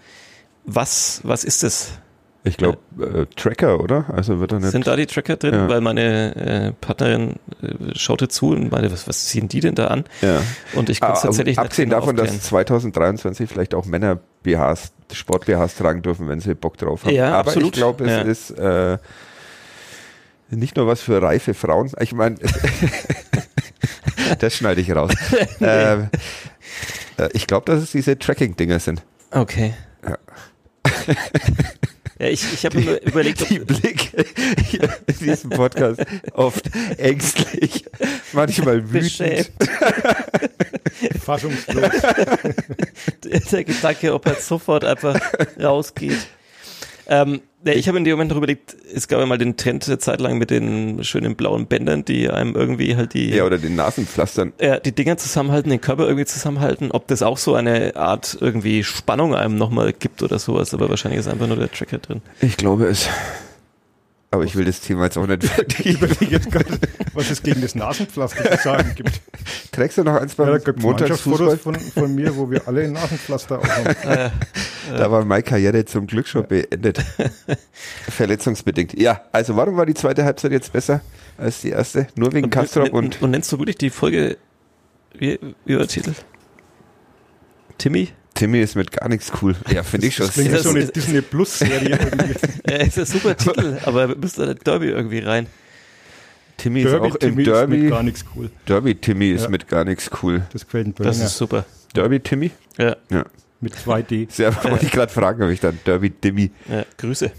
Was, 0.65 1.21
was 1.23 1.45
ist 1.45 1.63
das? 1.63 1.93
Ich 2.43 2.57
glaube, 2.57 2.79
äh, 2.99 3.27
Tracker, 3.37 3.81
oder? 3.81 4.07
Also 4.09 4.41
wird 4.41 4.53
nicht. 4.53 4.71
Sind 4.71 4.87
da 4.87 4.97
die 4.97 5.05
Tracker 5.07 5.37
drin? 5.37 5.53
Ja. 5.55 5.69
Weil 5.69 5.83
meine 5.83 6.35
äh, 6.37 6.73
Partnerin 6.81 7.35
äh, 7.63 7.95
schaute 7.99 8.29
zu 8.29 8.51
und 8.53 8.73
meinte, 8.73 8.91
was, 8.91 9.07
was 9.07 9.27
ziehen 9.27 9.47
die 9.49 9.61
denn 9.61 9.75
da 9.75 9.89
an? 9.89 10.05
ja. 10.23 10.41
Und 10.75 10.89
ich 10.89 11.01
kann 11.01 11.13
es 11.13 11.19
Ah, 11.19 11.23
tatsächlich 11.25 11.57
nicht 11.57 11.59
abgesehen 11.59 11.91
davon, 11.91 12.17
aufklären. 12.19 12.37
dass 12.39 12.47
2023 12.47 13.51
vielleicht 13.51 13.75
auch 13.75 13.85
Männer 13.85 14.19
BHs, 14.43 14.93
Sport 15.13 15.45
BHs 15.47 15.77
tragen 15.77 16.01
dürfen, 16.01 16.29
wenn 16.29 16.41
sie 16.41 16.55
Bock 16.55 16.79
drauf 16.79 17.05
haben. 17.05 17.15
Ja, 17.15 17.33
Aber 17.35 17.51
absolut. 17.51 17.67
ich 17.75 17.81
glaube, 17.81 18.05
es 18.05 18.11
Ja. 18.11 18.21
ist 18.23 18.51
äh, 18.53 18.97
nicht 20.49 20.77
nur 20.77 20.87
was 20.87 21.03
für 21.03 21.21
reife 21.21 21.53
Frauen. 21.53 21.93
Ich 22.01 22.15
meine, 22.15 22.37
das 24.39 24.55
schneide 24.57 24.81
ich 24.81 24.91
raus. 24.95 25.13
ähm, 25.61 26.09
äh, 27.19 27.29
ich 27.35 27.47
glaube, 27.47 27.71
dass 27.71 27.83
es 27.83 27.93
diese 27.93 28.19
Tracking-Dinger 28.19 28.79
sind. 28.81 29.03
Okay. 29.31 29.75
Ja. 30.09 30.17
Ja, 32.21 32.27
ich, 32.27 32.53
ich 32.53 32.67
habe 32.67 32.79
mir 32.79 32.97
überlegt, 33.03 33.41
ob, 33.41 33.49
Die 33.49 33.59
Blicke 33.61 34.27
hier 34.69 34.83
in 35.07 35.19
diesem 35.19 35.49
Podcast 35.49 36.03
oft 36.35 36.69
ängstlich, 36.99 37.87
manchmal 38.35 38.83
wütend. 38.93 39.03
beschämt. 39.03 39.51
Fassungslos. 41.25 41.91
der, 43.25 43.41
der 43.53 43.65
Gedanke, 43.65 44.13
ob 44.13 44.27
er 44.27 44.35
sofort 44.35 44.85
einfach 44.85 45.19
rausgeht. 45.59 46.19
Ähm, 47.13 47.41
ja, 47.65 47.73
ich 47.75 47.89
habe 47.89 47.99
in 47.99 48.05
dem 48.05 48.13
Moment 48.13 48.31
noch 48.31 48.39
überlegt, 48.39 48.75
es 48.95 49.09
gab 49.09 49.19
ja 49.21 49.27
mal 49.27 49.37
den 49.37 49.57
Trend 49.57 49.87
eine 49.87 49.99
Zeit 49.99 50.21
lang 50.21 50.39
mit 50.39 50.51
den 50.51 51.03
schönen 51.05 51.35
blauen 51.37 51.67
Bändern, 51.67 52.05
die 52.05 52.31
einem 52.31 52.55
irgendwie 52.55 52.97
halt 52.97 53.13
die, 53.15 53.31
Ja, 53.31 53.45
oder 53.45 53.59
den 53.59 53.75
Nasenpflastern. 53.75 54.53
ja, 54.61 54.79
die 54.79 54.93
Dinger 54.93 55.17
zusammenhalten, 55.19 55.69
den 55.71 55.81
Körper 55.81 56.05
irgendwie 56.05 56.25
zusammenhalten, 56.25 56.91
ob 56.93 57.09
das 57.09 57.23
auch 57.23 57.37
so 57.37 57.55
eine 57.57 57.97
Art 57.97 58.39
irgendwie 58.41 58.85
Spannung 58.85 59.35
einem 59.35 59.57
nochmal 59.57 59.93
gibt 59.93 60.23
oder 60.23 60.39
sowas, 60.39 60.73
aber 60.73 60.89
wahrscheinlich 60.89 61.21
ist 61.21 61.27
einfach 61.29 61.49
nur 61.49 61.57
der 61.57 61.71
Tracker 61.71 61.99
drin. 61.99 62.23
Ich 62.41 62.57
glaube 62.57 62.87
es. 62.87 63.09
Aber 64.33 64.45
ich 64.45 64.55
will 64.55 64.65
das 64.65 64.81
Thema 64.81 65.05
jetzt 65.07 65.19
auch 65.19 65.27
nicht 65.27 65.43
Ich 65.81 65.95
überlege 65.97 66.27
jetzt 66.27 66.53
gerade, 66.53 66.79
was 67.15 67.31
es 67.31 67.43
gegen 67.43 67.61
das 67.61 67.75
Nasenpflaster 67.75 68.59
zu 68.59 68.63
sagen 68.63 68.93
gibt. 68.95 69.21
Trägst 69.73 69.99
du 69.99 70.05
noch 70.05 70.15
eins 70.15 70.37
Ja, 70.37 70.55
es 70.55 70.65
Montagsfußball? 70.77 71.57
Mannschaftsfotos 71.57 71.61
von, 71.61 71.75
von 71.75 72.15
mir, 72.15 72.37
wo 72.37 72.49
wir 72.49 72.63
alle 72.69 72.85
ein 72.85 72.93
Nasenpflaster 72.93 73.59
aufhaben. 73.59 74.31
Da 74.99 75.11
war 75.11 75.25
meine 75.25 75.43
Karriere 75.43 75.85
zum 75.85 76.07
Glück 76.07 76.27
schon 76.27 76.47
beendet. 76.47 77.03
Verletzungsbedingt. 78.09 78.99
Ja, 79.01 79.23
also 79.33 79.57
warum 79.57 79.77
war 79.77 79.87
die 79.87 79.95
zweite 79.95 80.25
Halbzeit 80.25 80.53
jetzt 80.53 80.73
besser 80.73 81.01
als 81.39 81.61
die 81.61 81.71
erste? 81.71 82.07
Nur 82.17 82.33
wegen 82.33 82.51
Kastrop 82.51 82.93
und 82.93 83.05
und, 83.17 83.23
und 83.23 83.31
nennst 83.31 83.51
du 83.53 83.59
wirklich 83.59 83.79
die 83.79 83.91
Folge, 83.91 84.37
wie, 85.19 85.39
wie 85.65 85.73
war 85.75 85.81
der 85.81 85.89
Titel? 85.89 86.13
Timmy? 87.79 88.09
Timmy 88.35 88.61
ist 88.61 88.75
mit 88.77 88.93
gar 88.93 89.09
nichts 89.09 89.33
cool. 89.43 89.55
Ja, 89.71 89.83
finde 89.83 90.07
ich 90.07 90.15
schon. 90.15 90.27
Das 90.27 90.35
das- 90.37 90.63
so 90.63 90.71
eine 90.71 90.87
Disney 90.87 91.21
Plus 91.21 91.59
Serie. 91.59 91.99
Äh, 92.65 92.87
ist 92.89 92.99
ein 92.99 93.05
super 93.07 93.37
Titel, 93.37 93.79
aber 93.85 94.09
wir 94.09 94.17
müssen 94.17 94.47
da 94.47 94.55
Derby 94.55 94.87
irgendwie 94.89 95.19
rein. 95.19 95.47
Timmy 96.57 96.83
ist 96.83 96.91
Derby 96.91 97.07
auch 97.11 97.15
im 97.17 97.21
Timmy 97.21 97.43
ist 97.43 97.47
mit 97.47 97.47
Derby. 97.47 97.89
gar 97.89 98.03
nichts 98.03 98.25
cool. 98.37 98.51
Derby 98.69 98.95
Timmy 98.95 99.31
ist 99.31 99.45
Ja. 99.45 99.49
mit 99.49 99.69
gar 99.69 99.85
nichts 99.85 100.11
cool. 100.23 100.43
Das 100.53 100.65
gefällt 100.65 100.99
mir 100.99 101.05
Das 101.05 101.19
ist 101.19 101.37
super. 101.37 101.65
Derby 101.95 102.21
Timmy? 102.21 102.51
Ja, 102.79 102.97
Ja. 103.11 103.25
Mit 103.61 103.75
2D. 103.75 104.27
Sehr 104.31 104.55
wollte 104.65 104.87
ich 104.87 104.93
gerade 104.93 105.13
fragen, 105.13 105.43
ob 105.43 105.51
ich 105.51 105.61
dann 105.61 105.79
Derby 105.85 106.11
Timmy. 106.11 106.51
ja 106.69 106.85
Grüße. 106.97 107.31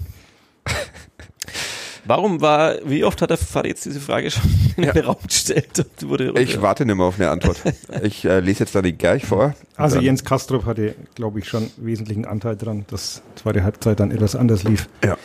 Warum 2.03 2.41
war, 2.41 2.77
wie 2.83 3.03
oft 3.03 3.21
hat 3.21 3.29
der 3.29 3.37
Fadi 3.37 3.69
jetzt 3.69 3.85
diese 3.85 3.99
Frage 3.99 4.31
schon 4.31 4.41
in 4.77 4.83
Ja. 4.85 4.91
den 4.91 5.05
Raum 5.05 5.17
gestellt? 5.25 5.69
Und 6.01 6.09
wurde 6.09 6.33
Ich 6.41 6.59
warte 6.61 6.83
nicht 6.85 6.95
mehr 6.95 7.05
auf 7.05 7.19
eine 7.19 7.29
Antwort. 7.29 7.61
Ich 8.03 8.25
äh, 8.25 8.39
lese 8.39 8.61
jetzt 8.61 8.73
dann 8.73 8.83
die 8.83 8.93
gleich 8.97 9.25
vor. 9.25 9.53
Also 9.75 9.99
Jens 9.99 10.23
Kastrop 10.23 10.65
hatte, 10.65 10.95
glaube 11.13 11.39
ich, 11.39 11.47
schon 11.47 11.69
wesentlichen 11.77 12.25
Anteil 12.25 12.55
daran, 12.55 12.85
dass 12.89 13.21
zweite 13.35 13.63
Halbzeit 13.63 13.99
dann 13.99 14.09
etwas 14.11 14.35
anders 14.35 14.63
lief. 14.63 14.89
Ja. 15.03 15.15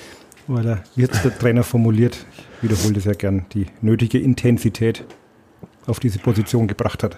Weil 0.48 0.66
er, 0.66 0.84
wie 0.94 1.04
hat 1.04 1.24
der 1.24 1.36
Trainer 1.36 1.62
formuliert, 1.62 2.18
ich 2.62 2.68
wiederhole 2.70 2.92
das 2.94 3.04
ja 3.04 3.12
gern, 3.12 3.46
die 3.54 3.66
nötige 3.80 4.18
Intensität 4.18 5.04
auf 5.86 5.98
diese 5.98 6.18
Position 6.18 6.68
gebracht 6.68 7.02
hat. 7.02 7.16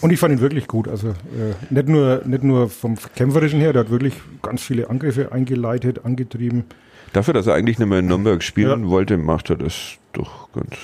Und 0.00 0.10
ich 0.12 0.18
fand 0.20 0.32
ihn 0.34 0.40
wirklich 0.40 0.66
gut. 0.66 0.88
Also 0.88 1.08
äh, 1.08 1.54
nicht, 1.70 1.88
nur, 1.88 2.22
nicht 2.26 2.42
nur 2.42 2.68
vom 2.68 2.96
Kämpferischen 3.16 3.60
her, 3.60 3.72
der 3.72 3.80
hat 3.84 3.90
wirklich 3.90 4.14
ganz 4.42 4.62
viele 4.62 4.90
Angriffe 4.90 5.32
eingeleitet, 5.32 6.04
angetrieben. 6.04 6.64
Dafür, 7.12 7.34
dass 7.34 7.46
er 7.46 7.54
eigentlich 7.54 7.78
nicht 7.78 7.88
mehr 7.88 7.98
in 8.00 8.06
Nürnberg 8.06 8.42
spielen 8.42 8.84
Ja. 8.84 8.90
wollte, 8.90 9.16
macht 9.16 9.50
er 9.50 9.56
das 9.56 9.74
doch 10.12 10.52
ganz 10.52 10.76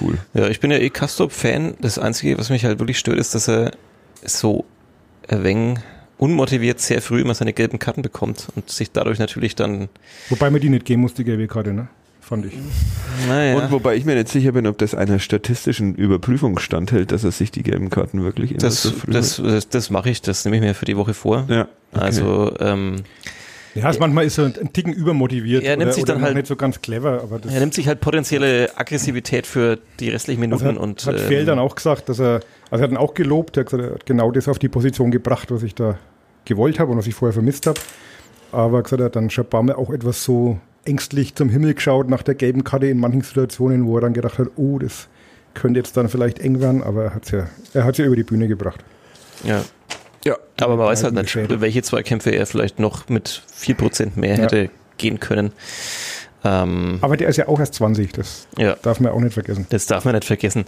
cool. 0.00 0.18
Ja, 0.34 0.48
ich 0.48 0.60
bin 0.60 0.70
ja 0.70 0.78
eh 0.78 0.90
Kastrop-Fan. 0.90 1.74
Das 1.80 1.98
Einzige, 1.98 2.38
was 2.38 2.50
mich 2.50 2.64
halt 2.64 2.78
wirklich 2.78 2.98
stört, 2.98 3.18
ist, 3.18 3.34
dass 3.34 3.48
er 3.48 3.72
so 4.24 4.64
ein 5.28 5.42
wenig 5.42 5.78
unmotiviert 6.18 6.78
sehr 6.80 7.00
früh 7.00 7.22
immer 7.22 7.34
seine 7.34 7.54
gelben 7.54 7.78
Karten 7.78 8.02
bekommt 8.02 8.48
und 8.54 8.68
sich 8.68 8.92
dadurch 8.92 9.18
natürlich 9.18 9.54
dann, 9.56 9.88
Wobei 10.28 10.50
mir 10.50 10.60
die 10.60 10.68
nicht 10.68 10.84
geben 10.84 11.00
muss, 11.00 11.14
die 11.14 11.24
gelbe 11.24 11.46
Karte, 11.48 11.72
ne? 11.72 11.88
Fand 12.30 12.46
ich. 12.46 12.52
naja, 13.28 13.56
Und 13.56 13.72
wobei 13.72 13.96
ich 13.96 14.04
mir 14.04 14.14
nicht 14.14 14.28
sicher 14.28 14.52
bin, 14.52 14.68
ob 14.68 14.78
das 14.78 14.94
einer 14.94 15.18
statistischen 15.18 15.96
Überprüfung 15.96 16.60
standhält, 16.60 17.10
dass 17.10 17.24
er 17.24 17.32
sich 17.32 17.50
die 17.50 17.64
gelben 17.64 17.90
Karten 17.90 18.22
wirklich 18.22 18.52
immer 18.52 18.60
das, 18.60 18.84
so 18.84 18.92
früh 18.92 19.10
das, 19.10 19.42
das, 19.44 19.68
das 19.68 19.90
mache 19.90 20.10
ich, 20.10 20.22
das 20.22 20.44
nehme 20.44 20.58
ich 20.58 20.62
mir 20.62 20.74
für 20.76 20.84
die 20.84 20.96
Woche 20.96 21.12
vor. 21.12 21.46
Ja. 21.48 21.62
okay. 21.92 22.04
Also, 22.04 22.52
ähm, 22.60 23.02
Ja, 23.74 23.90
es 23.90 23.98
manchmal 23.98 24.26
ist 24.26 24.38
er 24.38 24.46
ein 24.46 24.72
Ticken 24.72 24.92
übermotiviert. 24.92 25.64
Er 25.64 25.76
nimmt 25.76 25.88
oder, 25.88 25.92
sich 25.92 26.04
dann 26.04 26.22
halt- 26.22 26.36
nicht 26.36 26.46
so 26.46 26.54
ganz 26.54 26.80
clever, 26.80 27.20
aber 27.20 27.40
das 27.40 27.52
er 27.52 27.58
nimmt 27.58 27.74
sich 27.74 27.88
halt 27.88 28.00
potenzielle 28.00 28.70
Aggressivität 28.76 29.44
für 29.44 29.80
die 29.98 30.10
restlichen 30.10 30.38
Minuten 30.40 30.64
Also 30.64 30.76
hat, 30.76 30.80
und 30.82 31.04
hat 31.06 31.14
ähm, 31.16 31.26
Fehl 31.26 31.44
dann 31.44 31.58
auch 31.58 31.74
gesagt, 31.74 32.08
dass 32.08 32.20
er, 32.20 32.42
also 32.70 32.80
er 32.80 32.82
hat 32.82 32.90
dann 32.92 32.96
auch 32.96 33.14
gelobt, 33.14 33.56
er 33.56 33.62
hat 33.64 33.70
gesagt, 33.72 33.88
er 33.88 33.94
hat 33.94 34.06
genau 34.06 34.30
das 34.30 34.46
auf 34.46 34.60
die 34.60 34.68
Position 34.68 35.10
gebracht, 35.10 35.50
was 35.50 35.64
ich 35.64 35.74
da 35.74 35.98
gewollt 36.44 36.78
habe 36.78 36.92
und 36.92 36.98
was 36.98 37.08
ich 37.08 37.14
vorher 37.14 37.32
vermisst 37.32 37.66
habe. 37.66 37.80
Aber 38.52 38.74
er 38.74 38.78
hat 38.78 38.84
gesagt, 38.84 39.00
er 39.00 39.06
hat 39.06 39.16
dann 39.16 39.30
schon 39.30 39.46
ein 39.46 39.50
paar 39.50 39.64
Mal 39.64 39.74
auch 39.74 39.90
etwas 39.90 40.22
so 40.22 40.60
ängstlich 40.84 41.34
zum 41.34 41.48
Himmel 41.48 41.74
geschaut 41.74 42.08
nach 42.08 42.22
der 42.22 42.34
gelben 42.34 42.64
Karte 42.64 42.86
in 42.86 42.98
manchen 42.98 43.22
Situationen, 43.22 43.86
wo 43.86 43.96
er 43.96 44.00
dann 44.02 44.12
gedacht 44.14 44.38
hat, 44.38 44.48
oh, 44.56 44.78
das 44.78 45.08
könnte 45.54 45.80
jetzt 45.80 45.96
dann 45.96 46.08
vielleicht 46.08 46.38
eng 46.38 46.60
werden, 46.60 46.82
aber 46.82 47.04
er 47.04 47.14
hat 47.14 47.24
es 47.24 47.30
ja, 47.32 47.48
er 47.74 47.84
hat's 47.84 47.98
ja 47.98 48.04
über 48.04 48.16
die 48.16 48.22
Bühne 48.24 48.48
gebracht. 48.48 48.82
ja. 49.44 49.62
Ja. 50.22 50.36
Aber 50.60 50.76
man 50.76 50.86
weiß 50.88 51.02
halt 51.04 51.14
nicht, 51.14 51.34
welche 51.62 51.80
Zweikämpfe 51.82 52.28
er 52.28 52.44
vielleicht 52.44 52.78
noch 52.78 53.08
mit 53.08 53.42
4% 53.58 54.10
mehr 54.16 54.36
Ja. 54.36 54.42
hätte 54.42 54.68
gehen 54.98 55.18
können. 55.18 55.52
Ähm, 56.44 56.98
Aber 57.00 57.16
der 57.16 57.28
ist 57.28 57.38
ja 57.38 57.48
auch 57.48 57.58
erst 57.58 57.72
20, 57.76 58.12
das 58.12 58.46
ja, 58.58 58.76
darf 58.82 59.00
man 59.00 59.12
auch 59.12 59.20
nicht 59.20 59.32
vergessen. 59.32 59.64
das 59.70 59.86
darf 59.86 60.04
man 60.04 60.14
nicht 60.14 60.26
vergessen. 60.26 60.66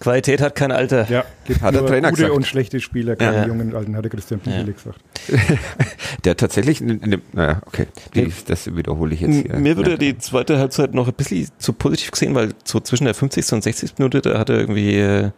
Qualität 0.00 0.40
hat 0.40 0.54
kein 0.54 0.72
Alter. 0.72 1.06
Ja, 1.10 1.24
gibt 1.44 1.60
Hat 1.60 1.74
der 1.74 1.84
Trainer 1.86 2.08
gute 2.08 2.22
gesagt. 2.22 2.36
und 2.36 2.46
schlechte 2.46 2.80
Spieler, 2.80 3.16
keine 3.16 3.36
Ja. 3.36 3.46
jungen 3.46 3.68
und 3.68 3.74
alten, 3.76 3.94
hat 3.96 4.02
der 4.04 4.10
Christian 4.10 4.40
Pichele 4.40 4.66
Ja. 4.68 4.72
gesagt. 4.72 4.98
Der 6.24 6.36
tatsächlich, 6.36 6.78
dem, 6.78 7.20
naja, 7.32 7.60
okay, 7.66 7.86
die, 8.14 8.32
das 8.46 8.74
wiederhole 8.74 9.14
ich 9.14 9.20
jetzt 9.20 9.34
hier. 9.42 9.56
Mir 9.56 9.76
würde 9.76 9.92
Ja. 9.92 9.96
die 9.98 10.16
zweite 10.18 10.58
Halbzeit 10.58 10.94
noch 10.94 11.06
ein 11.06 11.14
bisschen 11.14 11.48
zu 11.58 11.72
positiv 11.74 12.10
gesehen, 12.12 12.34
weil 12.34 12.54
so 12.64 12.80
zwischen 12.80 13.04
der 13.04 13.14
50. 13.14 13.52
und 13.52 13.62
60. 13.62 13.98
Minute, 13.98 14.22
da 14.22 14.38
hat 14.38 14.48
er 14.50 14.58
irgendwie, 14.58 14.96
äh, 14.96 15.30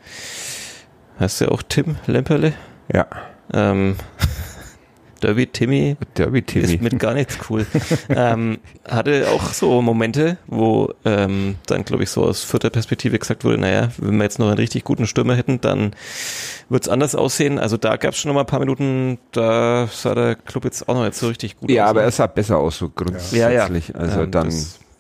heißt 1.21 1.41
der 1.41 1.53
auch 1.53 1.63
Tim 1.69 1.97
Lemperle? 2.07 2.53
Ja, 2.93 3.07
Ähm, 3.53 3.97
Derby 5.23 5.47
Timmy 5.47 5.97
Derby 6.15 6.43
Timmy. 6.43 6.65
ist 6.75 6.83
mit 6.83 6.99
gar 6.99 7.15
nichts 7.15 7.39
cool. 7.49 7.65
ähm, 8.09 8.59
hatte 8.89 9.29
auch 9.31 9.53
so 9.53 9.81
Momente, 9.83 10.37
wo 10.47 10.93
ähm, 11.05 11.57
dann, 11.67 11.85
glaube 11.85 12.03
ich, 12.03 12.11
so 12.11 12.25
aus 12.25 12.43
vierter 12.45 12.71
Perspektive 12.71 13.19
gesagt 13.19 13.45
wurde, 13.45 13.59
naja, 13.59 13.89
wenn 13.99 14.17
wir 14.17 14.25
jetzt 14.25 14.39
noch 14.39 14.49
einen 14.49 14.57
richtig 14.59 14.85
guten 14.85 15.07
Stürmer 15.07 15.35
hätten, 15.37 15.61
dann 15.61 15.93
wird 16.69 16.83
es 16.85 16.89
anders 16.89 17.15
aussehen. 17.15 17.59
Also 17.59 17.77
da 17.77 17.97
gab 17.97 18.13
es 18.13 18.19
schon 18.19 18.29
noch 18.31 18.35
mal 18.35 18.41
ein 18.41 18.47
paar 18.47 18.61
Minuten, 18.61 19.19
da 19.33 19.89
sah 19.93 20.15
der 20.15 20.35
Club 20.35 20.65
jetzt 20.65 20.89
auch 20.89 20.95
noch 20.95 21.05
nicht 21.05 21.15
so 21.15 21.29
richtig 21.29 21.57
gut 21.59 21.71
Ja, 21.71 21.85
aus. 21.85 21.91
aber 21.91 22.01
ne? 22.01 22.07
er 22.07 22.11
sah 22.13 22.27
besser 22.27 22.59
aus, 22.59 22.79
so 22.79 22.89
grundsätzlich. 22.89 23.41
Ja, 23.41 23.51
ja. 23.51 23.69
Also 23.95 24.23
Ähm, 24.23 24.31
dann, 24.31 24.53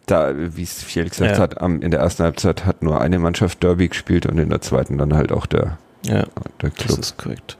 da, 0.06 0.32
wie 0.36 0.62
es 0.62 0.82
Fiel 0.82 1.08
gesagt 1.08 1.32
Ja. 1.32 1.38
hat, 1.38 1.60
am, 1.60 1.80
in 1.82 1.90
der 1.90 2.00
ersten 2.00 2.22
Halbzeit 2.24 2.64
hat 2.66 2.82
nur 2.82 3.00
eine 3.00 3.18
Mannschaft 3.18 3.62
Derby 3.62 3.88
gespielt 3.88 4.26
und 4.26 4.38
in 4.38 4.50
der 4.50 4.60
zweiten 4.60 4.98
dann 4.98 5.14
halt 5.14 5.32
auch 5.32 5.46
der, 5.46 5.78
ja, 6.04 6.24
der 6.60 6.70
das 6.70 6.74
Club. 6.74 6.98
ist 6.98 7.16
korrekt. 7.18 7.56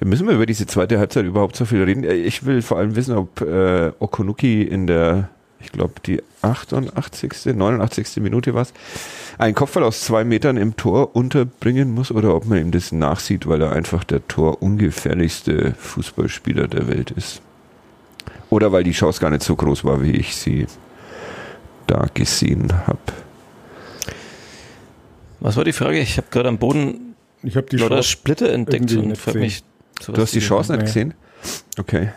Müssen 0.00 0.26
wir 0.26 0.34
über 0.34 0.46
diese 0.46 0.66
zweite 0.66 0.98
Halbzeit 0.98 1.24
überhaupt 1.24 1.56
so 1.56 1.64
viel 1.64 1.82
reden? 1.82 2.04
Äh, 2.04 2.14
Ich 2.14 2.44
will 2.44 2.62
vor 2.62 2.78
allem 2.78 2.96
wissen, 2.96 3.16
ob 3.16 3.40
äh, 3.40 3.92
Okunuki 3.98 4.62
in 4.62 4.86
der, 4.86 5.28
ich 5.60 5.72
glaube, 5.72 5.94
die 6.04 6.22
88., 6.42 7.54
89. 7.54 8.16
Minute 8.18 8.54
war 8.54 8.66
einen 9.38 9.54
Kopfball 9.54 9.84
aus 9.84 10.02
zwei 10.02 10.24
Metern 10.24 10.56
im 10.56 10.76
Tor 10.76 11.16
unterbringen 11.16 11.92
muss 11.94 12.10
oder 12.10 12.34
ob 12.34 12.46
man 12.46 12.58
ihm 12.58 12.70
das 12.72 12.92
nachsieht, 12.92 13.46
weil 13.46 13.62
er 13.62 13.72
einfach 13.72 14.04
der 14.04 14.26
torungefährlichste 14.28 15.74
Fußballspieler 15.78 16.68
der 16.68 16.88
Welt 16.88 17.10
ist. 17.12 17.40
Oder 18.50 18.72
weil 18.72 18.84
die 18.84 18.92
Chance 18.92 19.20
gar 19.20 19.30
nicht 19.30 19.42
so 19.42 19.56
groß 19.56 19.84
war, 19.84 20.02
wie 20.02 20.12
ich 20.12 20.36
sie 20.36 20.66
da 21.86 22.06
gesehen 22.12 22.70
habe. 22.86 22.98
Was 25.40 25.56
war 25.56 25.64
die 25.64 25.72
Frage? 25.72 25.98
Ich 25.98 26.18
habe 26.18 26.28
gerade 26.30 26.48
am 26.48 26.58
Boden 26.58 27.11
Ich 27.42 27.56
habe 27.56 27.66
die 27.68 27.76
lauter 27.76 27.96
Chance, 27.96 28.08
Splitter 28.08 28.52
entdeckt 28.52 28.92
und 28.92 29.08
nicht 29.08 29.20
frag 29.20 29.34
mich. 29.34 29.62
Du 30.06 30.20
hast 30.20 30.34
die 30.34 30.40
Chance 30.40 30.72
nicht 30.72 30.80
nee. 30.80 30.86
gesehen? 30.86 31.14
Okay. 31.78 32.10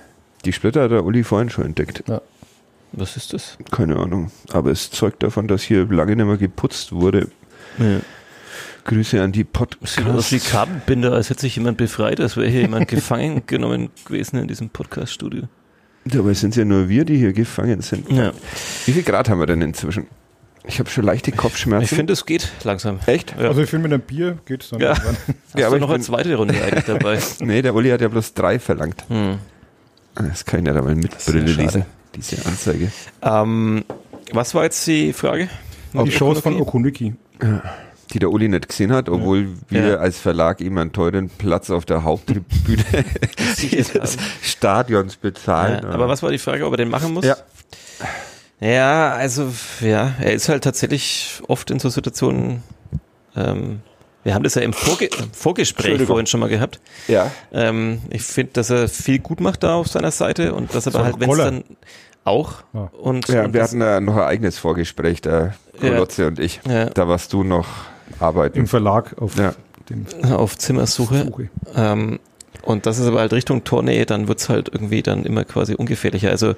Die 0.45 0.53
Splitter 0.53 0.83
hat 0.83 0.91
der 0.91 1.03
Uli 1.03 1.23
vorhin 1.23 1.49
schon 1.49 1.65
entdeckt. 1.65 2.03
Was 2.91 3.17
ist 3.17 3.33
das? 3.33 3.57
Keine 3.71 3.97
Ahnung. 3.97 4.31
Aber 4.51 4.71
es 4.71 4.91
zeugt 4.91 5.23
davon, 5.23 5.47
dass 5.47 5.63
hier 5.63 5.85
lange 5.85 6.15
nicht 6.15 6.25
mehr 6.25 6.37
geputzt 6.37 6.91
wurde. 6.91 7.29
Ja. 7.77 7.99
Grüße 8.85 9.21
an 9.21 9.31
die 9.31 9.45
Sieht 9.83 10.05
aus 10.05 10.31
wie. 10.31 10.39
Kabelbinder, 10.39 11.11
als 11.11 11.31
hätte 11.31 11.41
sich 11.41 11.55
jemand 11.55 11.77
befreit, 11.77 12.19
als 12.21 12.37
wäre 12.37 12.47
hier 12.47 12.61
jemand 12.61 12.87
gefangen 12.89 13.43
genommen 13.47 13.89
gewesen 14.05 14.37
in 14.37 14.47
diesem 14.47 14.69
Podcast-Studio. 14.69 15.43
Dabei 16.05 16.35
sind 16.35 16.51
es 16.51 16.57
ja 16.57 16.65
nur 16.65 16.87
wir, 16.87 17.03
die 17.03 17.17
hier 17.17 17.33
gefangen 17.33 17.81
sind. 17.81 18.09
Ja. 18.11 18.31
Wie 18.85 18.91
viel 18.91 19.01
Grad 19.01 19.27
haben 19.27 19.39
wir 19.39 19.47
denn 19.47 19.63
inzwischen? 19.63 20.05
Ich 20.67 20.79
habe 20.79 20.89
schon 20.89 21.03
leichte 21.03 21.31
Kopfschmerzen. 21.31 21.83
Ich 21.85 21.89
finde, 21.89 22.13
es 22.13 22.25
geht 22.25 22.49
langsam. 22.63 22.99
Echt? 23.05 23.35
Ja. 23.39 23.47
Also 23.49 23.61
ich 23.61 23.69
finde, 23.69 23.87
mit 23.89 23.93
einem 23.93 24.01
Bier 24.01 24.37
geht's 24.45 24.69
dann. 24.69 24.79
Ja. 24.79 24.89
irgendwann. 24.89 25.15
Hast 25.53 25.59
Ja, 25.59 25.67
aber 25.67 25.79
noch 25.79 25.89
eine 25.89 26.03
zweite 26.03 26.35
Runde 26.35 26.55
eigentlich 26.63 26.85
dabei? 26.87 27.19
Nee, 27.39 27.61
der 27.61 27.75
Uli 27.75 27.89
hat 27.89 28.01
ja 28.01 28.07
bloß 28.07 28.33
drei 28.33 28.59
verlangt. 28.59 29.05
Hm. 29.09 29.37
Das 30.15 30.45
kann 30.45 30.61
ich 30.61 30.67
ja 30.67 30.73
da 30.73 30.81
mal 30.81 30.95
mit 30.95 31.11
ja 31.11 31.19
Brille 31.31 31.51
lesen. 31.51 31.85
Diese 32.15 32.45
Anzeige. 32.45 32.91
Ähm, 33.21 33.83
was 34.31 34.55
war 34.55 34.63
jetzt 34.63 34.85
die 34.87 35.11
Frage? 35.13 35.49
Die 35.93 36.09
Chance 36.09 36.41
von 36.41 36.59
Okunuki? 36.59 37.13
Okunuki. 37.41 37.61
Die 38.13 38.19
der 38.19 38.29
Uli 38.31 38.47
nicht 38.47 38.69
gesehen 38.69 38.91
hat, 38.93 39.09
obwohl 39.09 39.49
wir 39.69 39.87
Ja. 39.87 39.95
als 39.97 40.19
Verlag 40.19 40.61
ihm 40.61 40.77
einen 40.77 40.93
teuren 40.93 41.29
Platz 41.29 41.69
auf 41.69 41.85
der 41.85 42.03
Haupttribüne 42.03 42.83
des 43.61 44.17
Stadions 44.41 45.17
bezahlen. 45.17 45.81
Ja, 45.83 45.89
aber 45.89 46.07
was 46.07 46.23
war 46.23 46.31
die 46.31 46.37
Frage, 46.37 46.65
ob 46.65 46.73
er 46.73 46.77
den 46.77 46.89
machen 46.89 47.13
muss? 47.13 47.25
Ja. 47.25 47.35
Ja, 48.59 49.11
also, 49.13 49.51
ja, 49.81 50.13
er 50.19 50.33
ist 50.33 50.47
halt 50.49 50.63
tatsächlich 50.63 51.41
oft 51.47 51.69
in 51.71 51.79
so 51.79 51.89
Situationen, 51.89 52.63
ähm, 53.35 53.81
wir 54.23 54.33
haben 54.33 54.43
das 54.43 54.55
ja 54.55 54.61
im 54.61 54.73
Vorge 54.73 55.09
Vorgespräch 55.33 56.01
vorhin 56.03 56.25
schon 56.25 56.39
mal 56.39 56.49
gehabt. 56.49 56.79
Ja. 57.07 57.29
Ähm, 57.53 58.01
ich 58.09 58.23
finde, 58.23 58.53
dass 58.53 58.69
er 58.69 58.87
viel 58.87 59.19
gut 59.19 59.39
macht 59.41 59.61
da 59.63 59.75
auf 59.75 59.87
seiner 59.87 60.09
Seite 60.11 60.53
und 60.53 60.73
dass 60.73 60.87
aber 60.87 61.03
halt, 61.03 61.19
wenn 61.19 61.29
es 61.29 61.37
dann 61.37 61.63
auch 62.23 62.63
Ja. 62.73 62.89
und, 62.99 63.27
Ja, 63.27 63.43
und 63.43 63.53
wir 63.53 63.61
hatten 63.61 63.81
ja 63.81 63.99
noch 63.99 64.15
ein 64.15 64.23
eigenes 64.23 64.57
Vorgespräch, 64.57 65.21
der 65.21 65.53
Ja. 65.81 65.89
Kolotze 65.89 66.25
und 66.27 66.39
ich. 66.39 66.59
ja, 66.67 66.85
Da 66.85 67.07
warst 67.07 67.33
du 67.33 67.43
noch 67.43 67.67
arbeiten. 68.19 68.57
Im 68.57 68.67
Verlag 68.67 69.21
auf 69.21 69.37
Ja. 69.37 69.53
dem 69.89 70.07
auf 70.31 70.57
Zimmersuche. 70.57 71.25
Suche. 71.25 71.49
Ähm, 71.75 72.19
und 72.63 72.87
das 72.87 72.97
ist 72.97 73.05
aber 73.07 73.19
halt 73.19 73.33
Richtung 73.33 73.63
Tournee, 73.63 74.05
dann 74.05 74.27
wird's 74.27 74.49
halt 74.49 74.69
irgendwie 74.73 75.03
dann 75.03 75.23
immer 75.25 75.43
quasi 75.43 75.75
ungefährlicher. 75.75 76.31
Also, 76.31 76.55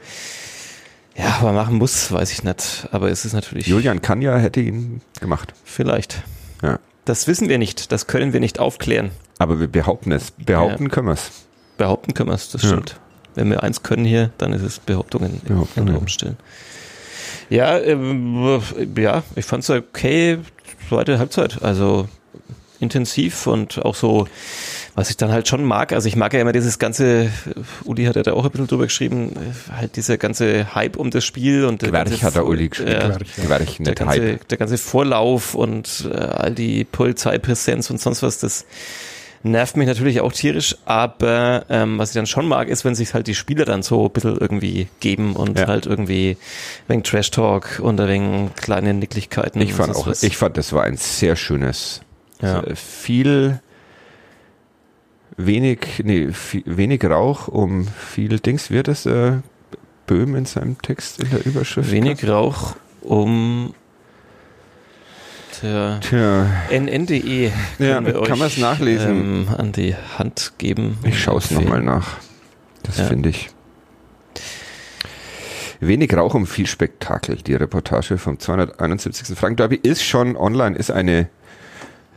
ja, 1.17 1.37
aber 1.39 1.51
machen 1.53 1.75
muss, 1.77 2.11
weiß 2.11 2.31
ich 2.31 2.43
nicht. 2.43 2.87
Aber 2.91 3.09
es 3.09 3.25
ist 3.25 3.33
natürlich 3.33 3.67
Julian 3.67 4.01
Kanja 4.01 4.37
hätte 4.37 4.59
ihn 4.61 5.01
gemacht. 5.19 5.53
vielleicht. 5.65 6.23
Ja. 6.61 6.79
Das 7.05 7.27
wissen 7.27 7.47
wir 7.49 7.57
nicht, 7.57 7.91
das 7.91 8.07
können 8.07 8.33
wir 8.33 8.39
nicht 8.39 8.59
aufklären. 8.59 9.11
Aber 9.39 9.59
wir 9.59 9.67
behaupten 9.67 10.11
es. 10.11 10.31
Behaupten 10.31 10.89
können 10.89 11.07
wir 11.07 11.13
es. 11.13 11.31
Behaupten 11.77 12.13
können 12.13 12.29
wir 12.29 12.33
es, 12.35 12.49
das 12.51 12.63
Ja. 12.63 12.69
stimmt. 12.69 12.99
Wenn 13.35 13.49
wir 13.51 13.61
eins 13.63 13.83
können 13.83 14.03
hier, 14.03 14.31
dann 14.39 14.51
ist 14.51 14.63
es 14.63 14.79
Behauptungen 14.79 15.41
in 15.45 15.53
Behauptungen. 15.55 15.87
den 15.87 15.95
Raum 15.95 16.07
stellen. 16.07 16.37
Ja, 17.49 17.77
ähm, 17.77 18.59
ja, 18.97 19.23
ich 19.35 19.45
fand 19.45 19.63
es 19.63 19.69
okay, 19.69 20.39
zweite 20.89 21.19
Halbzeit. 21.19 21.61
Also 21.61 22.09
intensiv 22.79 23.47
und 23.47 23.83
auch 23.85 23.95
so, 23.95 24.27
was 24.97 25.11
ich 25.11 25.17
dann 25.17 25.31
halt 25.31 25.47
schon 25.47 25.63
mag. 25.63 25.93
Also 25.93 26.07
ich 26.07 26.15
mag 26.15 26.33
ja 26.33 26.41
immer 26.41 26.53
dieses 26.53 26.79
ganze, 26.79 27.29
Uli 27.85 28.05
hat 28.05 28.15
ja 28.15 28.23
da 28.23 28.33
auch 28.33 28.43
ein 28.45 28.49
bisschen 28.49 28.65
drüber 28.65 28.85
geschrieben, 28.85 29.31
äh, 29.35 29.71
halt 29.77 29.95
dieser 29.95 30.17
ganze 30.17 30.73
Hype 30.73 30.97
um 30.97 31.11
das 31.11 31.23
Spiel 31.23 31.65
und 31.65 31.83
der 31.83 31.89
Gewerch 31.89 32.09
ganze 32.09 32.25
hat 32.25 32.33
der 32.35 32.47
Uli 32.47 32.67
gespielt. 32.69 32.89
Ja, 32.93 33.07
Gewerch, 33.09 33.37
ja. 33.37 33.43
Gewerch, 33.43 33.77
der 33.79 33.93
ganze, 33.95 34.21
Hype. 34.21 34.47
der 34.47 34.57
ganze 34.57 34.77
Vorlauf 34.79 35.53
und 35.53 36.09
äh, 36.11 36.17
all 36.17 36.51
die 36.51 36.83
Polizeipräsenz 36.83 37.91
und 37.91 38.01
sonst 38.01 38.23
was, 38.23 38.39
das 38.39 38.65
nervt 39.43 39.77
mich 39.77 39.85
natürlich 39.87 40.19
auch 40.21 40.33
tierisch, 40.33 40.75
aber 40.85 41.65
ähm, 41.69 41.99
was 41.99 42.09
ich 42.09 42.15
dann 42.15 42.25
schon 42.25 42.47
mag, 42.47 42.67
ist, 42.67 42.83
wenn 42.83 42.95
sich 42.95 43.13
halt 43.13 43.27
die 43.27 43.35
Spieler 43.35 43.65
dann 43.65 43.83
so 43.83 44.05
ein 44.05 44.11
bisschen 44.11 44.35
irgendwie 44.35 44.87
geben 44.99 45.35
und 45.35 45.59
Ja. 45.59 45.67
halt 45.67 45.85
irgendwie 45.85 46.37
wegen 46.87 47.03
Trash-Talk 47.03 47.79
und 47.83 47.99
wegen 47.99 48.49
kleine 48.55 48.95
Nicklichkeiten. 48.95 49.61
Ich 49.61 49.69
und 49.73 49.75
fand 49.77 49.95
auch, 49.95 50.07
was. 50.07 50.23
ich 50.23 50.35
fand, 50.35 50.57
das 50.57 50.73
war 50.73 50.83
ein 50.85 50.97
sehr 50.97 51.35
schönes, 51.35 52.01
Ja. 52.41 52.63
viel, 52.75 53.59
wenig, 55.37 56.01
nee, 56.03 56.31
viel, 56.31 56.63
wenig 56.65 57.03
Rauch 57.05 57.47
um 57.47 57.87
viel 57.87 58.39
Dings. 58.39 58.69
Wird 58.71 58.87
das 58.87 59.05
äh, 59.05 59.33
Böhm 60.07 60.35
in 60.35 60.45
seinem 60.45 60.81
Text 60.81 61.21
in 61.21 61.29
der 61.29 61.45
Überschrift? 61.45 61.91
Wenig 61.91 62.27
Rauch 62.27 62.75
um 63.01 63.73
der 65.61 65.99
Tja, 66.01 66.45
nn.de 66.69 67.51
Ja, 67.79 68.01
kann 68.01 68.15
euch, 68.15 68.35
man's 68.35 68.57
nachlesen? 68.57 69.09
Ähm, 69.09 69.47
an 69.57 69.71
die 69.71 69.95
Hand 70.17 70.53
geben. 70.57 70.97
ich 71.03 71.21
schaue 71.21 71.39
es 71.39 71.51
nochmal 71.51 71.81
nach. 71.81 72.17
Das 72.83 72.97
Ja. 72.97 73.05
finde 73.05 73.29
ich. 73.29 73.49
Wenig 75.79 76.15
Rauch 76.15 76.33
um 76.33 76.47
viel 76.47 76.65
Spektakel. 76.67 77.35
Die 77.37 77.53
Reportage 77.53 78.17
vom 78.17 78.39
271. 78.39 79.37
Frank 79.37 79.57
Derby 79.57 79.75
ist 79.81 80.03
schon 80.03 80.35
online, 80.35 80.75
ist 80.75 80.89
eine 80.91 81.29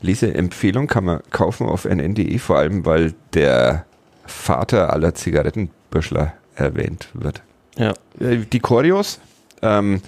Leseempfehlung, 0.02 0.86
kann 0.86 1.04
man 1.04 1.20
kaufen 1.30 1.66
auf 1.66 1.84
nn.de, 1.84 2.38
vor 2.38 2.58
allem 2.58 2.84
weil 2.86 3.14
der 3.34 3.84
Vater 4.26 4.92
aller 4.92 5.14
Zigarettenbüschler 5.14 6.34
erwähnt 6.54 7.08
wird. 7.14 7.42
Ja. 7.76 7.92
Äh, 8.18 8.38
Die 8.52 8.60
Choreos, 8.60 9.20
ähm, 9.62 10.00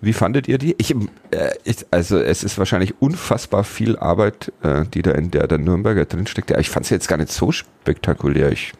wie 0.00 0.12
fandet 0.12 0.46
ihr 0.48 0.58
die? 0.58 0.74
Ich, 0.78 0.94
äh, 1.30 1.50
ich, 1.64 1.86
also 1.90 2.18
es 2.18 2.44
ist 2.44 2.58
wahrscheinlich 2.58 2.94
unfassbar 3.00 3.64
viel 3.64 3.96
Arbeit, 3.98 4.52
äh, 4.62 4.84
die 4.92 5.02
da 5.02 5.12
in 5.12 5.30
der, 5.30 5.46
der 5.46 5.58
Nürnberger 5.58 6.04
drinsteckt. 6.04 6.50
Ja, 6.50 6.58
ich 6.58 6.68
fand 6.70 6.86
sie 6.86 6.94
jetzt 6.94 7.08
gar 7.08 7.16
nicht 7.16 7.32
so 7.32 7.50
spektakulär. 7.50 8.52
Ich, 8.52 8.72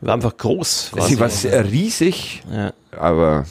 War 0.00 0.14
einfach 0.14 0.36
groß. 0.36 0.92
sie 1.00 1.18
war 1.18 1.30
riesig, 1.70 2.42
ja. 2.50 2.72
aber 2.92 3.44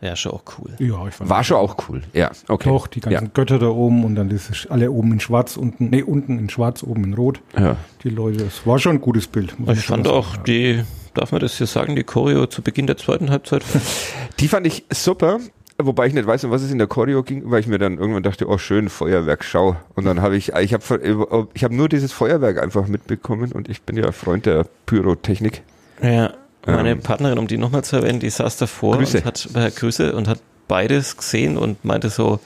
ja, 0.00 0.14
schon 0.14 0.32
auch 0.32 0.42
cool. 0.58 0.72
Ja, 0.78 1.06
ich 1.06 1.14
fand 1.14 1.30
war 1.30 1.42
schon 1.42 1.56
auch 1.56 1.76
cool. 1.88 2.02
Ja, 2.12 2.30
okay. 2.48 2.68
Doch, 2.68 2.86
die 2.86 3.00
ganzen 3.00 3.32
Götter 3.32 3.58
da 3.58 3.68
oben 3.68 4.04
und 4.04 4.14
dann 4.14 4.28
das 4.28 4.50
ist 4.50 4.70
alle 4.70 4.90
oben 4.90 5.12
in 5.12 5.20
schwarz, 5.20 5.56
unten, 5.56 5.88
nee, 5.90 6.02
unten 6.02 6.38
in 6.38 6.50
schwarz, 6.50 6.82
oben 6.82 7.04
in 7.04 7.14
rot. 7.14 7.40
Ja. 7.54 7.60
ja. 7.60 7.76
Die 8.02 8.10
Leute, 8.10 8.44
das 8.44 8.66
war 8.66 8.78
schon 8.78 8.96
ein 8.96 9.00
gutes 9.00 9.26
Bild. 9.26 9.54
Ich 9.72 9.86
fand 9.86 10.06
sagen. 10.06 10.16
auch 10.16 10.36
die, 10.36 10.82
darf 11.14 11.32
man 11.32 11.40
das 11.40 11.56
hier 11.56 11.66
sagen, 11.66 11.96
die 11.96 12.04
Choreo 12.04 12.46
zu 12.46 12.62
Beginn 12.62 12.86
der 12.86 12.96
zweiten 12.96 13.30
Halbzeit. 13.30 13.64
Die 14.38 14.48
fand 14.48 14.66
ich 14.66 14.84
super. 14.90 15.40
Wobei 15.78 16.06
ich 16.06 16.14
nicht 16.14 16.26
weiß, 16.26 16.44
um 16.44 16.50
was 16.50 16.62
es 16.62 16.70
in 16.70 16.78
der 16.78 16.86
Choreo 16.86 17.22
ging, 17.22 17.50
weil 17.50 17.60
ich 17.60 17.66
mir 17.66 17.78
dann 17.78 17.98
irgendwann 17.98 18.22
dachte, 18.22 18.48
oh 18.48 18.56
schön, 18.56 18.88
Feuerwerk, 18.88 19.44
schau. 19.44 19.76
Und 19.94 20.06
dann 20.06 20.22
habe 20.22 20.36
ich, 20.36 20.54
ich 20.54 20.72
habe 20.72 21.48
ich 21.52 21.64
hab 21.64 21.72
nur 21.72 21.88
dieses 21.90 22.12
Feuerwerk 22.12 22.62
einfach 22.62 22.86
mitbekommen 22.86 23.52
und 23.52 23.68
ich 23.68 23.82
bin 23.82 23.96
ja 23.96 24.10
Freund 24.12 24.46
der 24.46 24.66
Pyrotechnik. 24.86 25.62
Ja. 26.02 26.32
Meine 26.66 26.90
Ähm. 26.90 27.00
Partnerin, 27.00 27.38
um 27.38 27.46
die 27.46 27.58
nochmal 27.58 27.84
zu 27.84 27.96
erwähnen, 27.96 28.20
die 28.20 28.30
saß 28.30 28.56
davor 28.58 28.98
Grüße. 28.98 29.18
und 29.18 29.24
hat 29.24 29.48
äh, 29.54 29.70
Grüße 29.70 30.12
und 30.14 30.28
hat 30.28 30.40
beides 30.68 31.16
gesehen 31.16 31.56
und 31.56 31.84
meinte 31.84 32.10
so, 32.10 32.40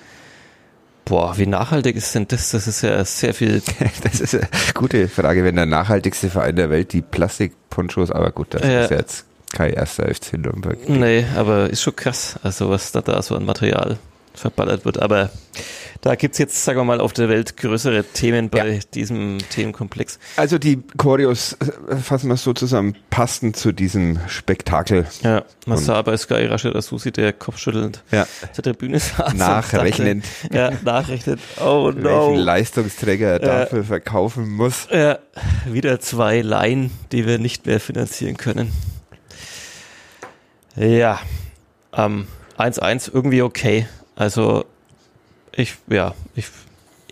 boah, 1.07 1.37
wie 1.39 1.47
nachhaltig 1.47 1.97
ist 1.97 2.15
denn 2.15 2.29
das? 2.29 2.51
Das 2.51 2.67
ist 2.69 2.83
ja 2.83 3.05
sehr 3.05 3.35
viel. 3.35 3.63
Das 4.03 4.21
ist 4.21 4.35
eine 4.35 4.49
gute 4.75 5.09
Frage, 5.09 5.43
wenn 5.45 5.57
der 5.57 5.67
nachhaltigste 5.67 6.31
Verein 6.31 6.57
der 6.57 6.71
Welt 6.71 6.93
die 6.93 7.03
Plastikponchos, 7.03 8.11
aber 8.11 8.31
gut, 8.31 8.49
das 8.55 8.63
Ja. 8.63 8.83
ist 8.85 8.91
jetzt 8.91 9.25
kein 9.53 9.73
erster 9.73 10.05
FC 10.15 10.35
Nürnberg. 10.35 10.89
Nee, 10.89 11.25
aber 11.37 11.71
ist 11.71 11.83
schon 11.83 11.97
krass, 11.97 12.39
also 12.43 12.71
was 12.71 12.93
da, 12.93 13.01
da 13.01 13.21
so 13.23 13.35
an 13.35 13.45
Material 13.45 13.99
verballert 14.35 14.85
wird. 14.85 15.01
Aber 15.01 15.31
da 16.03 16.15
gibt's 16.15 16.39
jetzt, 16.39 16.65
sagen 16.65 16.79
wir 16.79 16.85
mal, 16.85 17.01
auf 17.01 17.13
der 17.13 17.29
Welt 17.29 17.57
größere 17.57 18.05
Themen 18.05 18.49
bei 18.49 18.81
diesem 18.95 19.39
Themenkomplex. 19.51 20.19
Also 20.37 20.57
die 20.59 20.83
Choreos, 20.97 21.55
äh, 21.89 21.97
fassen 21.97 22.29
wir 22.29 22.35
es 22.35 22.43
so 22.45 22.53
zusammen, 22.55 22.97
passten 23.11 23.53
zu 23.53 23.73
diesem 23.73 24.19
Spektakel. 24.29 25.07
Ja, 25.23 25.45
man 25.67 25.77
Und- 25.79 25.85
sah 25.85 26.01
bei 26.03 26.17
Sky 26.17 26.47
Rashid 26.47 26.75
Asusi, 26.75 27.13
der 27.13 27.33
kopfschüttelnd 27.35 28.03
Ja. 28.11 28.27
der 28.57 28.65
Tribüne 28.65 28.99
saß. 28.99 29.35
Nachrechnend, 29.35 30.25
Dachte, 30.45 30.57
ja, 30.57 30.73
nachrechnet. 30.85 31.41
Oh 31.61 31.87
welchen 31.95 32.03
no. 32.03 32.35
Leistungsträger 32.35 33.29
er 33.33 33.39
dafür 33.41 33.85
verkaufen 33.85 34.49
muss. 34.49 34.87
Ja, 34.91 35.19
wieder 35.67 36.01
zwei 36.01 36.41
Laien, 36.41 36.91
die 37.13 37.27
wir 37.27 37.39
nicht 37.39 37.67
mehr 37.67 37.81
finanzieren 37.81 38.37
können. 38.37 38.73
Ja, 40.77 41.19
ähm, 41.93 42.27
1-1 42.57 43.11
irgendwie 43.13 43.43
okay. 43.43 43.87
Also, 44.21 44.67
ich, 45.53 45.77
ja, 45.89 46.15
ich, 46.35 46.47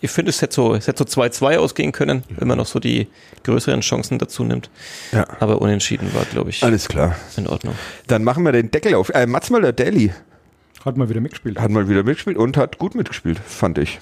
ich 0.03 0.11
finde, 0.11 0.29
es 0.29 0.43
hätte 0.43 0.55
so, 0.55 0.75
es 0.75 0.87
hätte 0.89 1.05
so 1.09 1.21
2-2 1.23 1.57
ausgehen 1.57 1.91
können, 1.93 2.23
wenn 2.29 2.47
man 2.47 2.59
noch 2.59 2.67
so 2.67 2.79
die 2.81 3.09
größeren 3.45 3.81
Chancen 3.81 4.19
dazu 4.19 4.45
nimmt. 4.45 4.69
Ja. 5.13 5.27
Aber 5.41 5.63
unentschieden 5.63 6.13
war, 6.15 6.27
glaube 6.27 6.51
ich, 6.51 6.63
Alles 6.63 6.87
klar. 6.87 7.17
in 7.39 7.47
Ordnung. 7.49 7.75
Dann 8.09 8.25
machen 8.25 8.45
wir 8.45 8.53
den 8.53 8.71
Deckel 8.71 8.95
auf. 8.95 9.09
Äh, 9.09 9.25
Mats 9.27 9.49
Möller-Daly 9.49 10.13
Hat 10.85 10.99
mal 10.99 11.09
wieder 11.09 11.21
mitgespielt. 11.23 11.59
hat 11.59 11.71
mal 11.71 11.89
wieder 11.89 12.03
mitgespielt 12.03 12.37
und 12.37 12.59
hat 12.59 12.77
gut 12.79 12.95
mitgespielt, 12.95 13.39
fand 13.39 13.79
ich. 13.79 13.99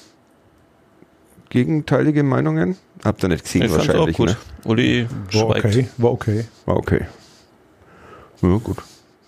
Gegenteilige 1.49 2.25
Meinungen? 2.25 2.77
Habt 3.05 3.23
ihr 3.23 3.29
nicht 3.29 3.45
gesehen 3.45 3.63
Ich 3.63 3.71
fand's 3.71 3.85
auch 3.89 3.95
wahrscheinlich, 3.95 4.17
gut. 4.17 4.31
ne? 4.31 4.37
Uli 4.65 5.07
War 5.33 5.53
schweigt. 5.61 5.65
okay, 5.65 5.89
war 5.97 6.11
okay. 6.13 6.45
War 6.67 6.77
okay. 6.77 7.07
Ja, 8.43 8.49
gut. 8.59 8.79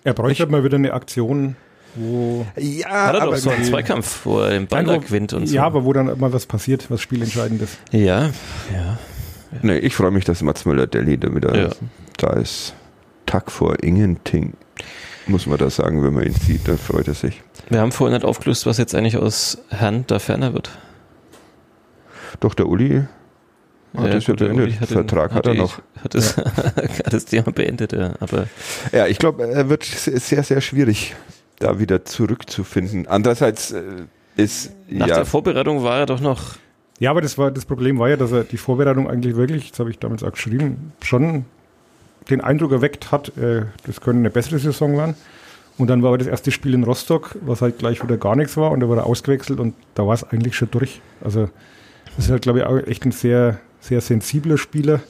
Er 0.02 0.14
bräuchte 0.14 0.46
mal 0.48 0.64
wieder 0.64 0.76
eine 0.78 0.92
Aktion, 0.92 1.54
wo. 1.94 2.46
Ja, 2.56 2.88
Hat 3.08 3.14
er 3.16 3.20
doch 3.26 3.36
so 3.36 3.50
einen 3.50 3.64
Zweikampf, 3.64 4.24
wo 4.24 4.40
er 4.40 4.50
den 4.50 4.66
Ball 4.66 4.84
da 4.84 4.92
Nein, 4.92 5.00
gewinnt 5.00 5.32
und 5.32 5.46
so. 5.46 5.54
Ja, 5.54 5.64
aber 5.64 5.84
wo 5.84 5.92
dann 5.92 6.06
mal 6.18 6.32
was 6.32 6.46
passiert, 6.46 6.90
was 6.90 7.00
spielentscheidend 7.00 7.62
ist. 7.62 7.78
ja, 7.92 8.30
ja. 8.72 8.98
Nee, 9.62 9.78
ich 9.78 9.94
freue 9.94 10.10
mich, 10.10 10.24
dass 10.26 10.42
Mats 10.42 10.66
Möller-Daly 10.66 11.16
da 11.16 11.34
wieder 11.34 11.56
Ja. 11.56 11.68
da 12.18 12.34
ist. 12.34 12.74
Tag 13.24 13.50
vor 13.50 13.82
Ingenting, 13.82 14.52
muss 15.26 15.46
man 15.46 15.56
da 15.58 15.70
sagen, 15.70 16.02
wenn 16.04 16.12
man 16.12 16.24
ihn 16.24 16.34
sieht, 16.34 16.68
dann 16.68 16.76
freut 16.78 17.08
er 17.08 17.14
sich. 17.14 17.42
Wir 17.70 17.80
haben 17.80 17.90
vorhin 17.92 18.14
nicht 18.14 18.26
aufgelöst, 18.26 18.66
was 18.66 18.76
jetzt 18.78 18.94
eigentlich 18.94 19.16
aus 19.16 19.58
Herrn 19.70 20.04
da 20.06 20.18
ferner 20.18 20.52
wird. 20.52 20.70
Doch, 22.40 22.54
der 22.54 22.66
Uli 22.68 23.04
hat 23.96 24.12
ja 24.12 24.18
gut, 24.18 24.40
der 24.40 24.46
beendet. 24.46 24.66
Uli 24.66 24.74
hat 24.74 24.88
Vertrag 24.88 25.30
den- 25.30 25.36
hat 25.38 25.46
er 25.46 25.52
die- 25.54 25.58
noch. 25.60 25.78
Hat 26.04 26.14
das, 26.14 26.36
hat 26.36 27.12
das 27.12 27.24
Thema 27.24 27.50
beendet, 27.52 27.92
ja. 27.92 28.12
Aber 28.20 28.46
Ja, 28.92 29.06
ich 29.06 29.18
glaube, 29.18 29.46
er 29.48 29.68
wird 29.68 29.84
sehr, 29.84 30.42
sehr 30.42 30.60
schwierig, 30.60 31.16
da 31.58 31.78
wieder 31.78 32.04
zurückzufinden. 32.04 33.06
Andererseits 33.06 33.72
äh, 33.72 33.82
ist 34.36 34.72
nach 34.88 35.08
ja, 35.08 35.16
der 35.16 35.24
Vorbereitung 35.24 35.82
war 35.82 35.98
er 35.98 36.06
doch 36.06 36.20
noch. 36.20 36.56
Ja, 37.00 37.10
aber 37.10 37.20
das, 37.20 37.38
war, 37.38 37.50
das 37.50 37.64
Problem 37.64 37.98
war 37.98 38.08
ja, 38.08 38.16
dass 38.16 38.32
er 38.32 38.44
die 38.44 38.56
Vorbereitung 38.56 39.08
eigentlich 39.08 39.36
wirklich, 39.36 39.70
das 39.70 39.80
habe 39.80 39.90
ich 39.90 39.98
damals 39.98 40.22
auch 40.22 40.32
geschrieben, 40.32 40.92
schon 41.02 41.44
den 42.30 42.40
Eindruck 42.40 42.72
erweckt 42.72 43.12
hat, 43.12 43.36
äh, 43.38 43.62
das 43.86 44.00
könnte 44.00 44.18
eine 44.18 44.30
bessere 44.30 44.58
Saison 44.58 44.96
werden. 44.96 45.14
Und 45.78 45.88
dann 45.88 46.02
war 46.02 46.08
aber 46.08 46.18
das 46.18 46.26
erste 46.26 46.50
Spiel 46.50 46.74
in 46.74 46.82
Rostock, 46.82 47.36
was 47.40 47.62
halt 47.62 47.78
gleich 47.78 48.02
wieder 48.02 48.16
gar 48.16 48.34
nichts 48.34 48.56
war 48.56 48.72
und 48.72 48.80
da 48.80 48.88
wurde 48.88 49.02
er 49.02 49.06
ausgewechselt 49.06 49.60
und 49.60 49.74
da 49.94 50.06
war 50.06 50.14
es 50.14 50.24
eigentlich 50.24 50.56
schon 50.56 50.70
durch. 50.72 51.00
Also 51.22 51.48
das 52.16 52.24
ist 52.24 52.30
halt, 52.32 52.42
glaube 52.42 52.58
ich, 52.58 52.64
auch 52.64 52.78
echt 52.78 53.04
ein 53.04 53.12
sehr, 53.12 53.60
sehr 53.80 54.00
sensibler 54.00 54.58
Spieler. 54.58 55.00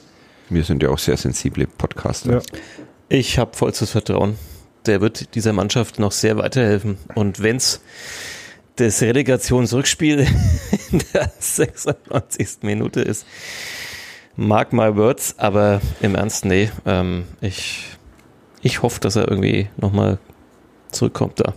wir 0.49 0.63
sind 0.63 0.83
ja 0.83 0.89
auch 0.89 0.99
sehr 0.99 1.17
sensible 1.17 1.65
Podcaster. 1.65 2.33
Ja. 2.33 2.41
Ich 3.09 3.39
habe 3.39 3.55
vollstes 3.55 3.89
Vertrauen. 3.89 4.35
Der 4.85 5.01
wird 5.01 5.35
dieser 5.35 5.53
Mannschaft 5.53 5.99
noch 5.99 6.11
sehr 6.11 6.37
weiterhelfen. 6.37 6.97
Und 7.15 7.41
wenn's 7.43 7.81
das 8.77 9.01
Relegationsrückspiel 9.01 10.19
in 10.91 11.01
der 11.13 11.31
96. 11.39 12.59
Minute 12.61 13.01
ist, 13.01 13.25
mark 14.35 14.71
my 14.73 14.95
words, 14.95 15.35
aber 15.37 15.81
im 16.01 16.15
Ernst, 16.15 16.45
nee. 16.45 16.71
Ähm, 16.85 17.25
ich, 17.41 17.89
ich 18.61 18.81
hoffe, 18.81 18.99
dass 19.01 19.15
er 19.17 19.27
irgendwie 19.29 19.67
nochmal 19.77 20.17
zurückkommt 20.91 21.39
da. 21.41 21.53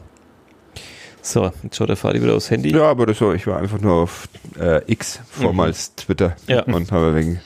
So, 1.25 1.53
jetzt 1.63 1.77
schaut 1.77 1.89
der 1.89 1.97
Fadi 1.97 2.21
wieder 2.21 2.35
aufs 2.35 2.51
Handy. 2.51 2.73
Ja, 2.75 2.83
aber 2.91 3.07
das 3.07 3.21
war, 3.21 3.33
ich 3.35 3.47
war 3.47 3.57
einfach 3.59 3.79
nur 3.81 3.93
auf 3.95 4.29
äh, 4.59 4.83
X, 4.91 5.21
vormals 5.31 5.95
Twitter, 5.95 6.31
Mhm. 6.49 6.53
Ja. 6.55 6.63
und 6.65 6.91
habe 6.91 7.15
wenig, 7.15 7.39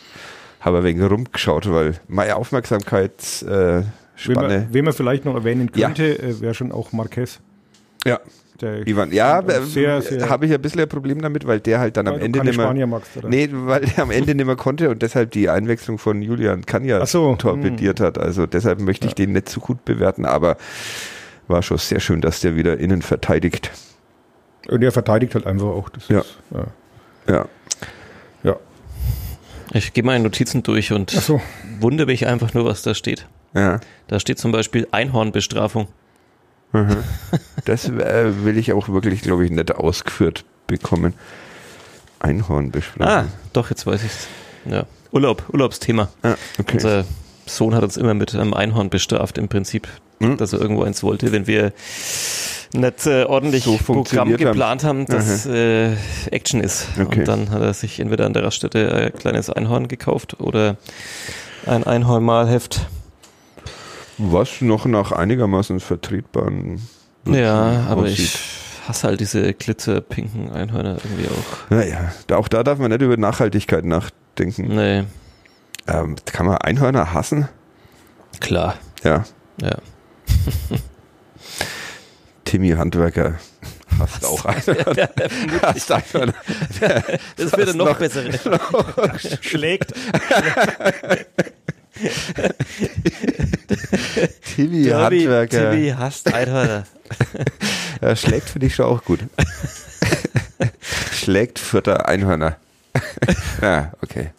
habe 0.61 0.83
wenig 0.83 1.03
rumgeschaut, 1.11 1.71
weil 1.71 2.01
meine 2.09 2.37
Aufmerksamkeitsspanne, 2.37 3.85
äh, 3.85 4.06
Wen 4.25 4.35
man, 4.35 4.45
Spanne, 4.45 4.69
wen 4.71 4.85
man 4.85 4.95
vielleicht 4.95 5.25
noch 5.25 5.35
erwähnen 5.35 5.71
Ja. 5.75 5.87
könnte, 5.89 6.19
äh, 6.19 6.41
wäre 6.41 6.55
schon 6.55 6.73
auch 6.73 6.93
Marquez. 6.93 7.41
ja, 8.07 8.19
Der 8.61 8.87
Ivan, 8.87 9.13
ja, 9.13 9.41
äh, 9.41 10.23
habe 10.29 10.47
ich 10.47 10.53
ein 10.55 10.63
bisschen 10.63 10.81
ein 10.81 10.89
Problem 10.89 11.21
damit, 11.21 11.47
weil 11.47 11.61
der 11.61 11.79
halt 11.81 11.97
dann 11.99 12.09
am 12.09 12.15
Ende 12.19 12.39
nicht 12.43 12.57
mehr, 12.57 12.65
Spanier 12.67 12.87
magst, 12.87 13.15
oder? 13.17 13.29
nee, 13.29 13.49
weil 13.53 13.83
der 13.83 14.03
am 14.05 14.11
Ende 14.11 14.35
nicht 14.35 14.47
mehr 14.47 14.57
konnte 14.57 14.89
und 14.89 15.03
deshalb 15.03 15.33
die 15.33 15.51
Einwechslung 15.51 15.99
von 15.99 16.23
Julian 16.23 16.65
Kanja 16.65 17.01
Ach 17.03 17.07
so, 17.07 17.37
torpediert 17.37 18.01
hat. 18.01 18.17
Also 18.19 18.47
deshalb 18.47 18.81
möchte 18.81 19.07
ich 19.07 19.15
den 19.15 19.33
nicht 19.33 19.49
zu 19.51 19.61
gut 19.61 19.85
bewerten, 19.85 20.25
aber 20.25 20.57
war 21.49 21.63
schon 21.63 21.77
sehr 21.79 22.01
schön, 22.01 22.23
dass 22.23 22.41
der 22.41 22.57
wieder 22.57 22.79
innen 22.79 23.03
verteidigt. 23.03 23.71
Und 24.69 24.83
er 24.83 24.91
verteidigt 24.93 25.35
halt 25.35 25.47
einfach 25.47 25.67
auch. 25.67 25.91
Das 25.91 26.09
Ja. 26.09 26.21
Ist, 26.21 26.39
ja. 26.55 26.67
Ja. 27.29 27.49
ja. 28.43 28.57
Ich 29.75 29.93
gehe 29.93 30.03
meine 30.05 30.25
Notizen 30.25 30.63
durch 30.63 30.93
und 30.93 31.11
so. 31.11 31.41
wundere 31.81 32.07
mich 32.07 32.27
einfach 32.27 32.55
nur, 32.55 32.65
was 32.65 32.83
da 32.83 32.95
steht. 32.95 33.27
Ja. 33.57 33.81
Da 34.09 34.21
steht 34.21 34.39
zum 34.39 34.53
Beispiel 34.53 34.87
Einhornbestrafung. 34.93 35.89
Mhm. 36.73 36.99
Das 37.65 37.89
äh, 37.89 38.45
will 38.45 38.59
ich 38.59 38.73
auch 38.73 38.89
wirklich, 38.89 39.23
glaube 39.23 39.45
ich, 39.45 39.51
nicht 39.51 39.75
ausgeführt 39.75 40.45
bekommen. 40.67 41.15
Einhornbestrafung. 42.21 43.07
Ah, 43.07 43.25
doch, 43.53 43.71
jetzt 43.71 43.87
weiß 43.87 44.05
ich's. 44.05 44.27
Ja. 44.65 44.85
Urlaub, 45.13 45.45
Urlaubsthema. 45.53 46.09
Ah, 46.23 46.35
okay. 46.59 46.75
Unser 46.75 47.05
Sohn 47.47 47.75
hat 47.75 47.83
uns 47.83 47.97
immer 47.97 48.15
mit 48.15 48.35
einem 48.35 48.55
Einhorn 48.55 48.91
bestraft 48.91 49.39
im 49.39 49.49
Prinzip, 49.49 49.89
Hm. 50.21 50.37
dass 50.39 50.53
er 50.55 50.61
irgendwo 50.61 50.83
eins 50.83 51.03
wollte, 51.03 51.31
wenn 51.33 51.47
wir 51.47 51.73
nicht 52.73 53.07
äh, 53.07 53.25
ordentlich 53.25 53.65
So 53.65 53.77
Programm 53.77 54.35
geplant 54.37 54.83
haben, 54.83 55.07
dass 55.07 55.47
äh, 55.47 55.93
Action 56.31 56.61
ist. 56.61 56.89
Okay. 57.01 57.21
Und 57.21 57.29
dann 57.29 57.51
hat 57.51 57.61
er 57.63 57.75
sich 57.75 58.01
entweder 58.01 58.25
an 58.27 58.33
der 58.33 58.43
Raststätte 58.45 58.93
ein 58.93 59.13
kleines 59.19 59.51
Einhorn 59.51 59.89
gekauft 59.89 60.41
oder 60.41 60.77
ein 61.67 61.85
Einhornmalheft. 61.85 62.87
Was 64.19 64.61
noch 64.61 64.87
nach 64.87 65.13
einigermaßen 65.13 65.81
vertretbaren. 65.81 66.81
Ja, 67.27 67.87
aber 67.89 68.03
aussieht. 68.03 68.19
ich 68.19 68.39
hasse 68.89 69.09
halt 69.09 69.21
diese 69.21 69.53
glitzerpinken 69.53 70.53
Einhörner 70.53 70.99
irgendwie 71.05 71.27
auch. 71.29 71.71
Naja, 71.71 72.13
da, 72.29 72.37
auch 72.37 72.49
da 72.49 72.63
darf 72.63 72.79
man 72.79 72.91
nicht 72.91 73.03
über 73.03 73.17
Nachhaltigkeit 73.17 73.85
nachdenken. 73.85 74.75
Nee, 74.75 75.05
Ähm, 75.89 76.17
kann 76.25 76.47
man 76.47 76.59
Einhörner 76.59 77.13
hassen? 77.13 77.49
klar. 78.41 78.77
Ja. 79.03 79.25
Ja. 79.61 79.77
Timmy 82.45 82.71
Handwerker 82.71 83.35
hast 83.99 84.25
auch 84.25 84.45
Einhörner. 84.45 85.09
hast 85.63 85.91
Einhörner. 85.93 86.35
Das 87.37 87.57
wird 87.57 87.69
ein 87.71 87.77
noch 87.77 87.99
bessere. 87.99 88.31
Schlägt. 89.41 89.93
Timmy 94.55 94.83
Derby, 94.85 95.21
Handwerker. 95.21 95.71
Timmy 95.71 95.89
hasst 95.91 96.33
Einhörner. 96.33 96.85
Ja, 98.03 98.15
schlägt 98.15 98.51
finde 98.51 98.67
ich 98.67 98.75
schon 98.75 98.85
auch 98.85 99.03
gut. 99.05 99.21
schlägt 101.13 101.59
Vierter 101.59 102.07
Einhörner. 102.07 102.57
ja, 103.63 103.95
okay. 104.03 104.33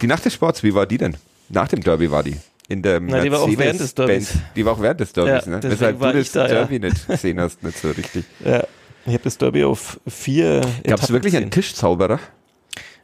Die 0.00 0.06
Nacht 0.06 0.24
des 0.24 0.32
Sports, 0.32 0.62
wie 0.62 0.74
war 0.74 0.86
die 0.86 0.96
denn? 0.96 1.14
Nach 1.50 1.68
dem 1.68 1.82
Derby 1.82 2.10
war 2.10 2.22
die. 2.22 2.38
In 2.68 2.80
der 2.80 2.98
Na, 2.98 3.20
die 3.20 3.30
war 3.30 3.40
auch 3.40 3.58
während 3.58 3.78
des 3.78 3.94
Derbys. 3.94 4.30
Die 4.56 4.64
war 4.64 4.72
auch 4.72 4.80
während 4.80 5.00
des 5.00 5.12
Derbys, 5.12 5.44
Ja, 5.44 5.50
ne? 5.50 5.62
Weshalb 5.62 6.00
war 6.00 6.14
du 6.14 6.20
das 6.20 6.32
da, 6.32 6.46
ja. 6.46 6.54
Derby 6.54 6.78
nicht 6.78 7.06
gesehen 7.06 7.38
hast, 7.40 7.62
nicht 7.62 7.78
so 7.78 7.90
richtig. 7.90 8.24
Ja. 8.42 8.64
Ich 9.04 9.12
habe 9.12 9.24
das 9.24 9.36
Derby 9.36 9.64
auf 9.64 10.00
vier. 10.06 10.62
Gab 10.84 11.02
es 11.02 11.10
wirklich 11.10 11.36
einen. 11.36 11.50
Tischzauberer? 11.50 12.20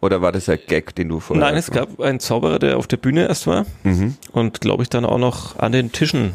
Oder 0.01 0.23
war 0.23 0.31
das 0.33 0.49
ein 0.49 0.59
Gag, 0.67 0.95
den 0.95 1.09
du 1.09 1.19
vorher 1.21 1.45
Nein, 1.47 1.57
es 1.57 1.71
gab 1.71 2.01
einen 2.01 2.21
Zauberer, 2.21 2.59
der 2.59 2.77
auf 2.77 2.87
der 2.87 2.99
Bühne 2.99 3.27
erst 3.27 3.47
war 3.47 3.67
Mhm. 3.83 4.17
und 4.33 4.61
glaube 4.61 4.83
ich 4.85 4.89
dann 4.91 5.05
auch 5.05 5.19
noch 5.19 5.59
an 5.59 5.73
den 5.73 5.91
Tischen 5.93 6.35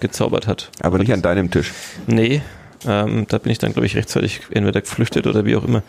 gezaubert 0.00 0.46
hat. 0.46 0.70
Aber 0.80 0.98
nicht 0.98 1.12
an 1.12 1.22
deinem 1.22 1.50
Tisch. 1.50 1.72
Nee, 2.06 2.42
ähm, 2.86 3.26
da 3.28 3.38
bin 3.38 3.52
ich 3.52 3.58
dann 3.58 3.72
glaube 3.72 3.86
ich 3.86 3.96
rechtzeitig 3.96 4.40
entweder 4.50 4.80
geflüchtet 4.80 5.26
oder 5.26 5.44
wie 5.44 5.54
auch 5.56 5.64
immer. 5.64 5.82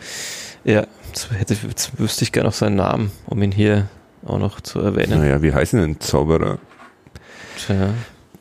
Ja, 0.64 0.84
jetzt, 1.08 1.28
hätte, 1.32 1.56
jetzt 1.68 1.98
wüsste 1.98 2.22
ich 2.24 2.30
gerne 2.30 2.48
noch 2.48 2.54
seinen 2.54 2.76
Namen, 2.76 3.10
um 3.26 3.42
ihn 3.42 3.50
hier 3.52 3.88
auch 4.24 4.38
noch 4.38 4.60
zu 4.60 4.78
erwähnen. 4.80 5.18
Naja, 5.18 5.42
wie 5.42 5.52
heißen 5.52 5.80
denn 5.80 5.98
Zauberer? 6.00 6.58
Tja. 7.58 7.94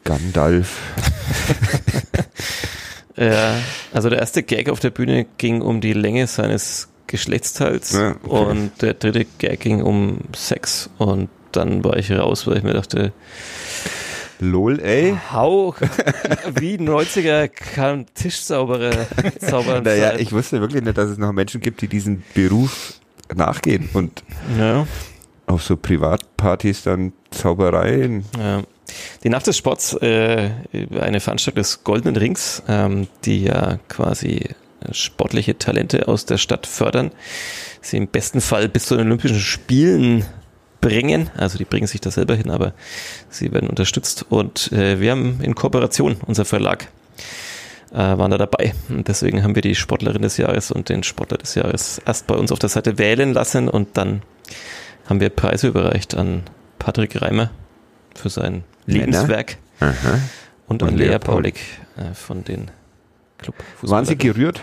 Gandalf. 0.04 0.78
Ja, 3.18 3.56
also 3.94 4.10
der 4.10 4.20
erste 4.20 4.42
Gag 4.42 4.70
auf 4.70 4.80
der 4.80 4.90
Bühne 4.90 5.26
ging 5.38 5.62
um 5.62 5.82
die 5.82 5.92
Länge 5.94 6.28
seines 6.28 6.88
Geschlechtsteils 7.12 7.94
Ja, 7.94 8.16
okay. 8.24 8.46
und 8.52 8.82
der 8.82 8.94
dritte 8.96 9.26
Gag 9.38 9.60
ging 9.60 9.82
um 9.84 10.20
Sex 10.36 10.90
und 10.98 11.30
dann 11.52 11.84
war 11.84 11.98
ich 11.98 12.12
raus, 12.12 12.48
weil 12.48 12.58
ich 12.58 12.64
mir 12.64 12.74
dachte, 12.74 13.12
Lol, 14.40 14.80
ey. 14.80 15.16
hau, 15.32 15.76
wie 16.60 16.78
90er 16.78 17.48
kann 17.48 18.08
Tischzauberer 18.16 19.06
zaubern 19.40 19.84
Naja, 19.84 20.16
ich 20.18 20.32
wusste 20.32 20.60
wirklich 20.62 20.82
nicht, 20.84 20.98
dass 20.98 21.10
es 21.12 21.18
noch 21.20 21.32
Menschen 21.32 21.62
gibt, 21.62 21.82
die 21.82 21.88
diesen 21.88 22.24
Beruf 22.34 22.94
nachgehen 23.36 23.90
und 23.94 24.24
ja, 24.58 24.88
auf 25.46 25.62
so 25.64 25.78
Privatpartys 25.78 26.82
dann 26.84 27.14
Zaubereien. 27.30 28.26
ja. 28.38 28.64
Die 29.24 29.30
Nacht 29.30 29.48
des 29.48 29.58
Sports, 29.58 29.94
äh, 30.02 30.50
eine 31.00 31.22
Veranstaltung 31.22 31.62
des 31.62 31.84
Goldenen 31.86 32.18
Rings, 32.18 32.62
ähm, 32.68 33.08
die 33.24 33.44
ja 33.46 33.80
quasi 33.88 34.50
sportliche 34.92 35.58
Talente 35.58 36.08
aus 36.08 36.26
der 36.26 36.38
Stadt 36.38 36.68
fördern, 36.68 37.12
sie 37.82 37.98
im 37.98 38.08
besten 38.08 38.42
Fall 38.42 38.70
bis 38.70 38.86
zu 38.86 38.96
den 38.96 39.08
Olympischen 39.08 39.40
Spielen 39.40 40.26
bringen. 40.82 41.30
Also 41.38 41.58
die 41.58 41.66
bringen 41.66 41.88
sich 41.88 42.02
da 42.02 42.12
selber 42.12 42.36
hin, 42.36 42.50
aber 42.50 42.74
sie 43.30 43.52
werden 43.52 43.70
unterstützt. 43.70 44.26
Und 44.30 44.72
äh, 44.72 45.00
wir 45.00 45.12
haben 45.12 45.40
in 45.42 45.56
Kooperation, 45.56 46.18
unser 46.26 46.46
Verlag, 46.46 46.88
äh, 47.92 47.98
waren 47.98 48.32
da 48.32 48.38
dabei. 48.38 48.74
Und 48.90 49.08
deswegen 49.08 49.44
haben 49.44 49.56
wir 49.56 49.62
die 49.62 49.76
Sportlerin 49.76 50.24
des 50.24 50.38
Jahres 50.38 50.72
und 50.72 50.90
den 50.90 51.04
Sportler 51.04 51.38
des 51.38 51.56
Jahres 51.56 52.02
erst 52.06 52.28
bei 52.28 52.36
uns 52.36 52.52
auf 52.52 52.60
der 52.60 52.70
Seite 52.70 52.98
wählen 52.98 53.34
lassen 53.34 53.70
und 53.70 53.98
dann 53.98 54.22
haben 55.08 55.20
wir 55.20 55.30
Preise 55.30 55.68
überreicht 55.68 56.16
an 56.16 56.44
Patrick 56.80 57.22
Reimer 57.22 57.52
für 58.16 58.30
sein? 58.30 58.64
Lebenswerk 58.86 59.58
Aha. 59.80 60.20
und 60.68 60.82
Und 60.82 60.90
an 60.90 60.98
Lea 60.98 61.10
Lea. 61.10 61.20
Paulik 61.20 61.60
äh, 61.98 62.14
von 62.14 62.44
den 62.44 62.72
Club 63.38 63.56
Waren 63.82 64.06
Sie 64.06 64.18
gerührt? 64.18 64.62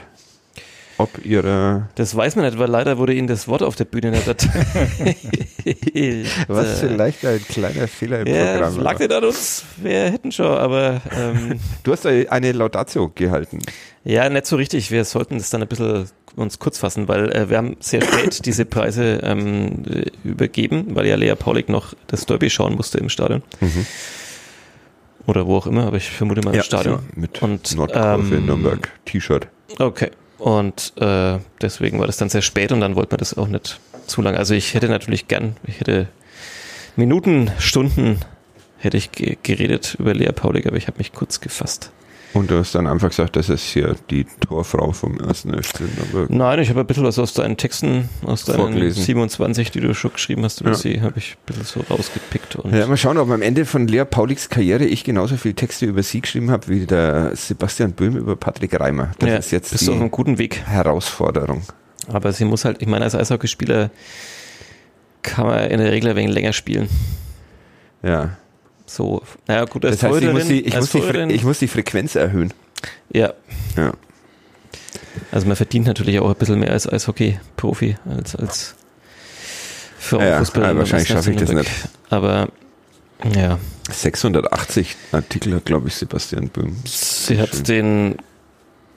Ob 1.01 1.25
Ihre, 1.25 1.89
Das 1.95 2.15
weiß 2.17 2.35
man 2.35 2.45
nicht, 2.45 2.59
weil 2.59 2.69
leider 2.69 2.99
wurde 2.99 3.15
Ihnen 3.15 3.29
das 3.29 3.47
Wort 3.47 3.63
auf 3.63 3.77
der 3.77 3.85
Bühne 3.85 4.11
nicht 4.11 4.27
erteilt. 4.27 4.67
was 6.49 6.83
Äh, 6.83 6.89
vielleicht 6.89 7.25
ein 7.25 7.41
kleiner 7.49 7.87
Fehler 7.87 8.21
im 8.21 8.27
Ja, 8.27 8.53
Programm 8.55 8.79
lag 8.81 8.95
war. 8.95 8.99
nicht 9.01 9.13
an 9.13 9.25
uns. 9.25 9.65
Wir 9.77 10.11
hätten 10.11 10.33
schon, 10.33 10.47
aber 10.47 11.01
ähm, 11.17 11.61
Du 11.85 11.93
hast 11.93 12.05
eine 12.05 12.53
Laudatio 12.53 13.11
gehalten. 13.15 13.61
ja, 14.05 14.29
nicht 14.29 14.47
so 14.47 14.57
richtig. 14.57 14.91
Wir 14.91 15.05
sollten 15.05 15.39
das 15.39 15.51
dann 15.51 15.63
ein 15.63 15.69
bisschen 15.69 16.07
uns 16.37 16.59
kurz 16.59 16.79
fassen, 16.79 17.07
weil 17.09 17.31
äh, 17.33 17.49
wir 17.49 17.59
haben 17.59 17.77
sehr 17.81 18.03
spät 18.03 18.45
diese 18.45 18.65
Preise 18.65 19.21
ähm, 19.23 19.85
äh, 19.89 20.07
übergeben, 20.25 20.87
weil 20.97 21.07
ja 21.07 21.15
Lea 21.17 21.35
Paulik 21.37 21.69
noch 21.69 21.95
das 22.09 22.27
Derby 22.27 22.51
schauen 22.51 22.75
musste 22.75 22.99
im 22.99 23.09
Stadion. 23.09 23.43
Mhm. 23.61 23.87
Oder 25.27 25.47
wo 25.47 25.57
auch 25.59 25.67
immer, 25.67 25.87
aber 25.87 25.97
ich 25.99 26.11
vermute 26.11 26.41
mal 26.43 26.55
im 26.55 26.63
Stadion. 26.63 27.01
so, 27.15 27.21
mit 27.21 27.41
Und, 27.43 27.77
Nordkurve 27.77 28.35
ähm, 28.37 28.47
Nürnberg 28.47 28.91
T-Shirt. 29.05 29.47
Okay. 29.79 30.11
Und 30.39 30.93
äh, 30.97 31.39
deswegen 31.61 31.99
war 31.99 32.07
das 32.07 32.17
dann 32.17 32.29
sehr 32.29 32.43
spät 32.43 32.73
und 32.73 32.81
dann 32.81 32.95
wollte 32.97 33.13
man 33.13 33.19
das 33.19 33.37
auch 33.37 33.49
nicht 33.49 33.81
zu 34.07 34.23
lange. 34.23 34.39
Also 34.39 34.55
ich 34.55 34.75
hätte 34.75 34.89
natürlich 34.89 35.29
gern, 35.29 35.57
ich 35.65 35.81
hätte 35.81 36.09
Minuten, 36.97 37.51
Stunden 37.59 38.21
hätte 38.79 38.97
ich 38.97 39.13
ge 39.13 39.37
geredet 39.43 39.97
über 39.99 40.15
Lea 40.15 40.33
Paulik, 40.33 40.67
aber 40.67 40.77
ich 40.77 40.87
habe 40.87 40.99
mich 40.99 41.13
kurz 41.13 41.41
gefasst. 41.41 41.91
Und 42.35 42.51
du 42.51 42.59
hast 42.59 42.75
dann 42.75 42.87
einfach 42.87 43.09
gesagt, 43.09 43.37
das 43.37 43.49
ist 43.49 43.63
hier 43.65 43.97
die 44.11 44.25
Torfrau 44.47 44.93
vom 44.93 45.19
ersten 45.19 45.51
FC 45.61 45.81
Nürnberg. 45.81 46.29
Nein, 46.31 46.59
ich 46.61 46.69
habe 46.69 46.81
ein 46.81 46.87
bisschen 46.87 47.05
was 47.05 47.19
aus 47.19 47.33
deinen 47.33 47.57
Texten, 47.57 48.09
aus 48.25 48.45
deinen 48.45 48.57
Vorgelesen. 48.57 49.03
27, 49.03 49.71
die 49.71 49.81
du 49.81 49.95
schon 49.95 50.13
geschrieben 50.13 50.45
hast 50.45 50.61
über 50.61 50.71
Ja. 50.71 50.77
sie, 50.77 51.01
habe 51.01 51.15
ich 51.19 51.37
ein 51.37 51.39
bisschen 51.47 51.65
so 51.65 51.95
rausgepickt. 51.95 52.57
Und 52.57 52.75
Ja, 52.75 52.87
mal 52.87 52.99
schauen, 52.99 53.17
ob 53.17 53.31
am 53.31 53.41
Ende 53.41 53.65
von 53.65 53.89
Lea 53.89 54.05
Pauliks 54.05 54.51
Karriere 54.51 54.85
ich 54.85 55.05
genauso 55.05 55.37
viele 55.39 55.55
Texte 55.55 55.87
über 55.87 56.03
sie 56.03 56.21
geschrieben 56.21 56.51
habe, 56.51 56.69
wie 56.69 56.85
der 56.87 57.35
Sebastian 57.35 57.93
Böhm 57.93 58.17
über 58.17 58.37
Patrick 58.37 58.79
Reimer. 58.79 59.13
Das 59.19 59.29
ja, 59.29 59.37
ist 59.37 59.51
jetzt 59.51 59.73
bist 59.73 59.87
du 59.87 59.93
auf 59.93 59.97
die 59.97 60.03
einem 60.03 60.11
guten 60.11 60.37
Weg. 60.39 60.63
Herausforderung. 60.67 61.63
Aber 62.09 62.33
sie 62.33 62.45
muss 62.45 62.65
halt, 62.67 62.83
ich 62.83 62.89
meine, 62.89 63.05
als 63.07 63.15
Eishockeyspieler 63.15 63.91
kann 65.23 65.47
man 65.47 65.71
in 65.71 65.79
der 65.79 65.93
Regel 65.93 66.11
ein 66.11 66.17
wenig 66.17 66.35
länger 66.35 66.53
spielen. 66.53 66.89
Ja. 68.03 68.37
So, 68.89 69.23
naja, 69.47 69.65
gut, 69.67 69.85
als 69.85 69.99
Das 70.01 70.11
heißt, 70.11 70.23
ich 70.23 70.33
muss, 70.33 70.47
die, 70.49 70.61
ich, 70.67 70.75
muss 70.75 70.91
die, 70.91 70.99
ich 71.35 71.45
muss 71.45 71.59
die 71.59 71.69
Frequenz 71.69 72.15
erhöhen. 72.17 72.53
Ja, 73.13 73.33
Ja. 73.77 73.93
Also 75.33 75.47
man 75.47 75.57
verdient 75.57 75.87
natürlich 75.87 76.19
auch 76.21 76.29
ein 76.29 76.37
bisschen 76.37 76.59
mehr 76.61 76.71
als 76.71 76.91
Eishockey-Profi, 76.91 77.97
als 78.17 78.35
als 78.37 78.75
Frauenfußballer. 79.99 80.67
Ja, 80.67 80.73
der 80.73 80.79
wahrscheinlich 80.81 81.09
schaffe 81.09 81.31
ich 81.33 81.37
das 81.37 81.49
Nürnberg. 81.51 81.75
Aber 82.09 82.49
ja, 83.37 83.59
680 83.91 84.97
Artikel 85.13 85.55
hat, 85.55 85.65
glaube 85.65 85.89
ich, 85.89 85.97
Sebastian 85.97 86.49
Böhm. 86.49 86.77
sie 86.85 87.35
Schön. 87.35 87.41
hat 87.43 87.69
den 87.69 88.17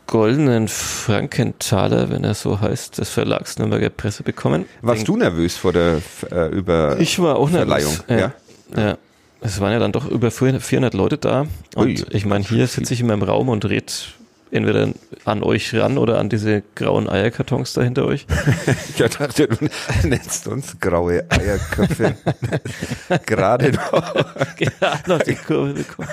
goldenen 0.08 0.68
Frankenthaler, 0.68 2.10
wenn 2.10 2.24
er 2.24 2.34
so 2.36 2.60
heißt, 2.62 2.98
des 3.00 3.10
Verlags 3.10 3.58
Nürnberger 3.58 3.90
Presse 3.90 4.24
bekommen. 4.24 4.66
Warst 4.82 5.02
Den- 5.02 5.06
du 5.06 5.18
nervös 5.18 5.58
vor 5.58 5.74
der 5.74 6.02
äh, 6.32 6.48
über 6.50 7.00
Ich 7.00 7.18
war 7.20 7.38
auch 7.38 7.50
Verleihung? 7.50 7.98
nervös. 8.08 8.34
Ja. 8.76 8.80
Ja. 8.82 8.88
ja. 8.90 8.98
Es 9.42 9.60
waren 9.60 9.72
ja 9.74 9.80
dann 9.80 9.92
doch 9.92 10.08
über 10.10 10.30
400 10.32 10.94
Leute 10.94 11.18
da. 11.18 11.48
Und 11.76 11.88
Ui, 11.88 12.06
ich 12.12 12.26
meine, 12.26 12.44
hier 12.44 12.68
sitze 12.68 12.94
ich 12.94 13.02
in 13.02 13.08
meinem 13.08 13.24
Raum 13.24 13.50
und 13.50 13.66
red 13.66 14.14
entweder 14.54 14.90
an 15.24 15.44
euch 15.44 15.74
ran 15.74 15.98
oder 15.98 16.20
an 16.20 16.28
diese 16.28 16.62
grauen 16.76 17.10
Eierkartons 17.10 17.72
da 17.74 17.82
hinter 17.84 18.06
euch. 18.06 18.28
Ich 18.98 18.98
dachte, 19.18 19.48
du 19.48 19.68
nennst 20.08 20.48
uns 20.48 20.76
graue 20.80 21.24
Eierköpfe. 21.30 22.16
Gerade 23.26 23.72
noch. 23.72 24.14
gerade 24.58 25.10
noch 25.10 25.20
die 25.22 25.36
Kurve 25.36 25.74
bekommen. 25.74 26.10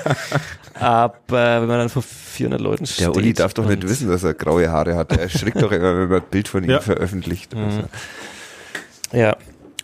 Aber 0.75 1.61
wenn 1.61 1.67
man 1.69 1.79
dann 1.81 1.89
vor 1.89 2.03
400 2.03 2.61
Leuten 2.61 2.87
steht. 2.87 3.07
Der 3.09 3.17
Uli 3.17 3.33
darf 3.35 3.55
doch 3.55 3.67
nicht 3.67 3.83
wissen, 3.83 4.09
dass 4.09 4.23
er 4.23 4.35
graue 4.35 4.71
Haare 4.71 4.95
hat. 4.95 5.11
Er 5.13 5.23
erschrickt 5.23 5.61
doch 5.61 5.73
immer, 5.73 5.99
wenn 5.99 6.09
man 6.09 6.21
ein 6.23 6.29
Bild 6.31 6.47
von 6.49 6.63
ihm 6.63 6.71
Ja. 6.71 6.81
veröffentlicht. 6.81 7.55
Also, 7.57 7.83
Ja, 9.13 9.37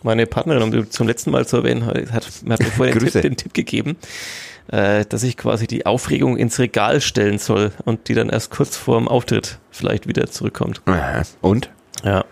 meine 0.05 0.25
Partnerin, 0.25 0.63
um 0.63 0.91
zum 0.91 1.07
letzten 1.07 1.31
Mal 1.31 1.45
zu 1.45 1.57
erwähnen, 1.57 1.85
hat, 1.85 2.13
hat 2.13 2.43
mir 2.43 2.57
vorhin 2.57 2.97
den. 2.97 3.09
Tipp, 3.09 3.21
den 3.21 3.37
Tipp 3.37 3.53
gegeben, 3.53 3.97
äh, 4.67 5.03
dass 5.05 5.23
ich 5.23 5.35
quasi 5.35 5.67
die 5.67 5.85
Aufregung 5.85 6.37
ins 6.37 6.59
Regal 6.59 7.01
stellen 7.01 7.39
soll 7.39 7.71
und 7.83 8.07
die 8.07 8.13
dann 8.13 8.29
erst 8.29 8.51
kurz 8.51 8.77
vor 8.77 8.97
dem 8.97 9.07
Auftritt 9.07 9.59
vielleicht 9.71 10.07
wieder 10.07 10.27
zurückkommt. 10.27 10.81
Und? 11.41 11.69
Ja. 12.03 12.23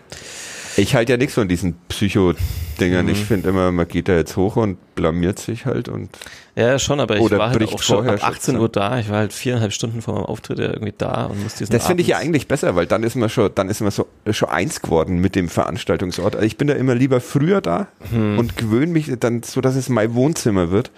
Ich 0.76 0.94
halte 0.94 1.12
ja 1.12 1.16
nichts 1.16 1.34
von 1.34 1.48
diesen 1.48 1.74
Psycho-Dingern. 1.88 3.06
Mhm. 3.06 3.12
Ich 3.12 3.24
finde 3.24 3.48
immer, 3.48 3.70
man 3.72 3.86
geht 3.86 4.08
da 4.08 4.14
jetzt 4.14 4.36
hoch 4.36 4.56
und 4.56 4.78
blamiert 4.94 5.38
sich 5.38 5.66
halt 5.66 5.88
und 5.88 6.10
Ja, 6.56 6.78
schon, 6.78 7.00
aber 7.00 7.16
ich 7.16 7.30
war 7.30 7.50
halt 7.50 7.62
auch 7.64 7.82
schon 7.82 7.96
vorher 7.96 8.14
ab 8.14 8.20
schon 8.20 8.28
18 8.28 8.56
Uhr 8.58 8.68
da. 8.68 8.98
Ich 8.98 9.08
war 9.08 9.18
halt 9.18 9.32
viereinhalb 9.32 9.72
Stunden 9.72 10.02
vor 10.02 10.14
meinem 10.14 10.26
Auftritt 10.26 10.58
ja 10.58 10.66
irgendwie 10.66 10.94
da 10.96 11.26
und 11.26 11.42
musste 11.42 11.60
diesen 11.60 11.72
Das 11.72 11.86
finde 11.86 12.02
ich 12.02 12.08
ja 12.08 12.18
eigentlich 12.18 12.48
besser, 12.48 12.74
weil 12.76 12.86
dann 12.86 13.02
ist 13.02 13.14
man 13.16 13.28
schon, 13.28 13.50
dann 13.54 13.68
ist 13.68 13.80
man 13.80 13.90
so 13.90 14.06
schon 14.30 14.48
eins 14.48 14.82
geworden 14.82 15.18
mit 15.18 15.34
dem 15.34 15.48
Veranstaltungsort. 15.48 16.34
Also 16.34 16.46
ich 16.46 16.56
bin 16.56 16.68
da 16.68 16.74
immer 16.74 16.94
lieber 16.94 17.20
früher 17.20 17.60
da 17.60 17.88
Hm. 18.10 18.38
und 18.38 18.56
gewöhne 18.56 18.92
mich 18.92 19.10
dann 19.20 19.42
so, 19.42 19.60
dass 19.60 19.76
es 19.76 19.88
mein 19.88 20.14
Wohnzimmer 20.14 20.70
wird. 20.70 20.90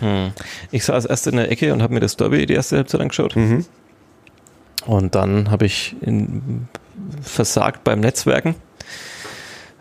Hm. 0.00 0.32
Ich 0.70 0.84
saß 0.84 1.06
erst 1.06 1.26
in 1.26 1.36
der 1.36 1.50
Ecke 1.50 1.72
und 1.72 1.82
habe 1.82 1.94
mir 1.94 2.00
das 2.00 2.16
Derby 2.16 2.46
die 2.46 2.54
erste 2.54 2.76
Halbzeit 2.76 3.00
angeschaut. 3.00 3.36
Mhm. 3.36 3.64
Und 4.86 5.14
dann 5.14 5.50
habe 5.50 5.66
ich 5.66 5.96
in, 6.02 6.68
versagt 7.22 7.84
beim 7.84 8.00
Netzwerken. 8.00 8.54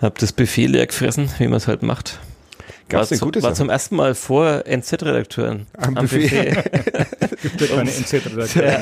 Habe 0.04 0.16
das 0.20 0.34
Buffet 0.34 0.68
leer 0.68 0.86
gefressen, 0.86 1.30
wie 1.38 1.48
man 1.48 1.58
es 1.58 1.68
halt 1.68 1.82
macht. 1.82 2.20
Gab 2.90 3.00
war, 3.00 3.08
zu, 3.08 3.42
war 3.42 3.54
zum 3.54 3.70
ersten 3.70 3.96
Mal 3.96 4.14
vor 4.16 4.64
NZ-Redakteuren 4.68 5.66
Am 5.78 5.94
Buffet. 5.96 6.52
Gibt 7.42 7.70
keine 7.70 7.90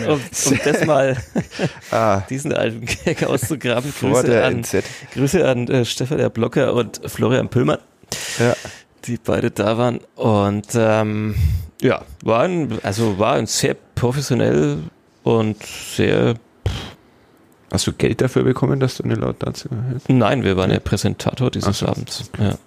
mehr. 0.02 0.10
um, 0.14 0.19
um 0.45 0.60
das 0.65 0.85
mal 0.85 1.15
Ah, 1.91 2.22
diesen 2.30 2.53
alten 2.53 2.85
Gag 2.85 3.23
auszugraben. 3.23 3.91
vor 3.93 4.10
Grüße 4.14 4.27
der 4.27 4.45
an, 4.45 4.61
NZ. 4.61 4.84
Grüße 5.14 5.48
an 5.48 5.68
äh, 5.68 5.85
Stefan 5.85 6.18
der 6.18 6.30
Blocker 6.30 6.73
und 6.73 6.99
Florian 7.06 7.49
Püllmann, 7.49 7.77
Ja. 8.39 8.56
die 9.06 9.18
beide 9.23 9.52
da 9.52 9.77
waren. 9.77 9.99
Und 10.15 10.69
ähm, 10.76 11.35
ja, 11.81 12.03
war 12.23 12.41
ein, 12.41 12.80
also 12.81 13.19
war 13.19 13.35
ein 13.35 13.45
sehr 13.45 13.76
professionell 13.93 14.80
und 15.23 15.57
sehr 15.95 16.34
Hast 17.72 17.88
du 17.88 17.93
Geld 17.93 18.19
dafür 18.22 18.43
bekommen, 18.43 18.80
dass 18.80 18.98
du 18.98 19.03
eine 19.03 19.15
laut 19.15 19.38
dazu 19.39 19.69
hältst? 19.89 20.10
Nein, 20.10 20.43
wir 20.43 20.57
waren 20.57 20.72
ja 20.72 20.80
Präsentator 20.80 21.49
dieses 21.52 21.80
so. 21.80 21.88
Abends. 21.88 22.30
Ja. 22.39 22.57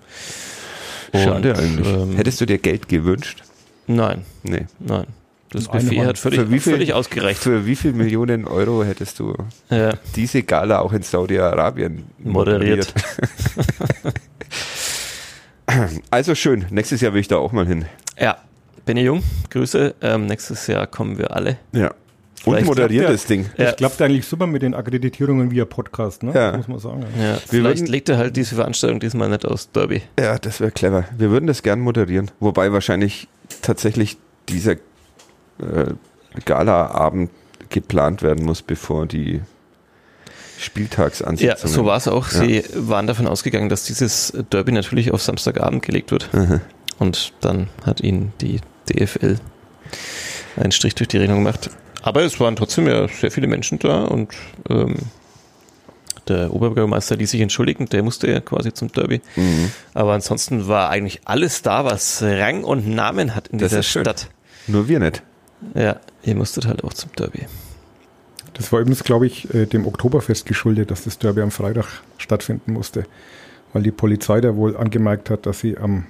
Schade 1.22 1.51
Und, 1.52 1.59
eigentlich. 1.60 1.86
ähm, 1.86 2.16
Hättest 2.16 2.40
du 2.40 2.47
dir 2.47 2.59
Geld 2.59 2.89
gewünscht? 2.89 3.43
Nein, 3.86 4.24
Nee. 4.43 4.66
nein. 4.81 5.06
Das 5.51 5.68
Buffet 5.68 6.05
hat 6.05 6.18
völlig, 6.18 6.40
Für 6.40 6.51
wie 6.51 6.59
viel- 6.59 6.72
völlig 6.72 6.94
ausgereicht. 6.94 7.39
Für 7.39 7.64
wie 7.64 7.76
viel 7.76 7.93
Millionen 7.93 8.44
Euro 8.44 8.82
hättest 8.82 9.20
du 9.20 9.36
Ja, 9.70 9.93
diese 10.16 10.43
Gala 10.43 10.81
auch 10.81 10.93
in 10.93 11.02
Saudi-Arabien 11.02 12.05
moderiert. 12.18 12.93
Also 16.10 16.35
schön, 16.35 16.66
nächstes 16.70 17.01
Jahr 17.01 17.14
will 17.14 17.20
ich 17.20 17.28
da 17.28 17.36
auch 17.36 17.52
mal 17.52 17.66
hin. 17.66 17.86
Ja, 18.18 18.36
Benny 18.85 19.01
Jung, 19.02 19.22
Grüße. 19.51 19.94
Ähm, 20.02 20.26
nächstes 20.26 20.66
Jahr 20.66 20.86
kommen 20.86 21.18
wir 21.18 21.35
alle. 21.35 21.56
Ja. 21.72 21.93
Und 22.45 22.65
moderiert 22.65 23.09
das 23.09 23.27
Ding. 23.27 23.47
Ja. 23.57 23.66
Das 23.66 23.77
klappt 23.77 24.01
eigentlich 24.03 24.27
super 24.27 24.47
mit 24.47 24.62
den 24.62 24.75
Akkreditierungen 24.75 25.51
via 25.51 25.65
Podcast, 25.65 26.23
ne? 26.23 26.33
Ja. 26.35 26.57
muss 26.57 26.69
man 26.69 26.79
sagen. 26.79 27.05
Ja, 27.21 27.37
vielleicht 27.47 27.81
würden- 27.81 27.87
legt 27.87 28.09
er 28.09 28.19
halt 28.19 28.37
diese 28.37 28.55
Veranstaltung 28.57 29.01
diesmal 29.01 29.29
nicht 29.29 29.45
aus 29.47 29.71
Derby. 29.71 30.03
Ja, 30.19 30.39
das 30.39 30.61
wäre 30.61 30.71
clever. 30.71 31.05
Wir 31.16 31.31
würden 31.31 31.47
das 31.47 31.62
gern 31.62 31.81
moderieren. 31.81 32.31
Wobei 32.41 32.73
wahrscheinlich 32.73 33.29
tatsächlich 33.62 34.16
dieser 34.49 34.73
äh, 34.73 34.77
Gala-Abend 36.45 37.31
geplant 37.71 38.23
werden 38.23 38.45
muss, 38.45 38.62
bevor 38.62 39.07
die 39.07 39.35
Ja, 39.37 39.41
Spieltagsansetzungen. 40.59 41.75
so 41.75 41.85
war 41.85 41.97
es 41.97 42.09
auch. 42.09 42.31
Ja. 42.33 42.41
Sie 42.41 42.62
waren 42.75 43.07
davon 43.07 43.27
ausgegangen, 43.27 43.69
dass 43.69 43.85
dieses 43.85 44.33
Derby 44.51 44.73
natürlich 44.73 45.12
auf 45.12 45.23
Samstagabend 45.23 45.83
gelegt 45.85 46.11
wird. 46.11 46.33
Mhm. 46.33 46.61
Und 46.99 47.33
dann 47.41 47.69
hat 47.85 48.01
ihnen 48.01 48.33
die 48.41 48.61
DFL 48.89 49.37
einen 50.57 50.73
Strich 50.73 50.95
durch 50.95 51.09
die 51.09 51.19
Rechnung 51.19 51.39
gemacht. 51.39 51.71
Aber 52.06 52.20
es 52.20 52.39
waren 52.39 52.55
trotzdem 52.55 52.86
ja 52.86 53.09
sehr 53.09 53.31
viele 53.31 53.47
Menschen 53.47 53.78
da 53.78 54.05
und 54.05 54.35
ähm, 54.68 54.97
der 56.28 56.52
Oberbürgermeister 56.52 57.16
ließ 57.16 57.31
sich 57.31 57.40
entschuldigen, 57.40 57.86
der 57.86 58.02
musste 58.02 58.31
ja 58.31 58.40
quasi 58.40 58.74
zum 58.74 58.93
Derby. 58.93 59.22
Mhm. 59.36 59.72
Aber 59.94 60.12
ansonsten 60.12 60.68
war 60.68 60.90
eigentlich 60.90 61.22
alles 61.24 61.62
da, 61.62 61.86
was 61.86 62.22
Rang 62.22 62.62
und 62.62 62.86
Namen 62.86 63.35
hat 63.35 63.48
in 63.48 63.59
Das 63.59 63.70
dieser 63.70 63.81
ist 63.81 63.86
schön. 63.86 64.02
Stadt. 64.02 64.28
Nur 64.66 64.86
wir 64.86 65.01
nicht. 65.01 65.22
Ja, 65.74 65.97
ihr 66.22 66.35
musstet 66.35 66.66
halt 66.66 66.85
auch 66.85 66.93
zum 66.93 67.10
Derby. 67.12 67.47
Das 68.52 68.70
war 68.70 68.81
übrigens, 68.81 69.02
glaube 69.02 69.26
ich, 69.26 69.52
äh, 69.55 69.64
dem 69.64 69.86
Oktoberfest 69.86 70.44
geschuldet, 70.44 70.90
dass 70.90 71.05
das 71.05 71.18
Derby 71.18 71.40
am 71.40 71.51
Freitag 71.51 71.86
stattfinden 72.18 72.74
musste. 72.74 73.05
Weil 73.72 73.82
die 73.82 73.90
Polizei 73.93 74.43
da 74.43 74.56
wohl 74.56 74.76
angemerkt 74.76 75.31
hat, 75.31 75.47
dass 75.47 75.60
sie 75.60 75.78
am 75.78 76.05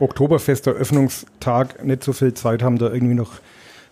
Oktoberfest-Eröffnungstag 0.00 1.84
nicht 1.84 2.04
so 2.04 2.14
viel 2.14 2.32
Zeit 2.32 2.62
haben, 2.62 2.78
da 2.78 2.90
irgendwie 2.90 3.14
noch 3.14 3.32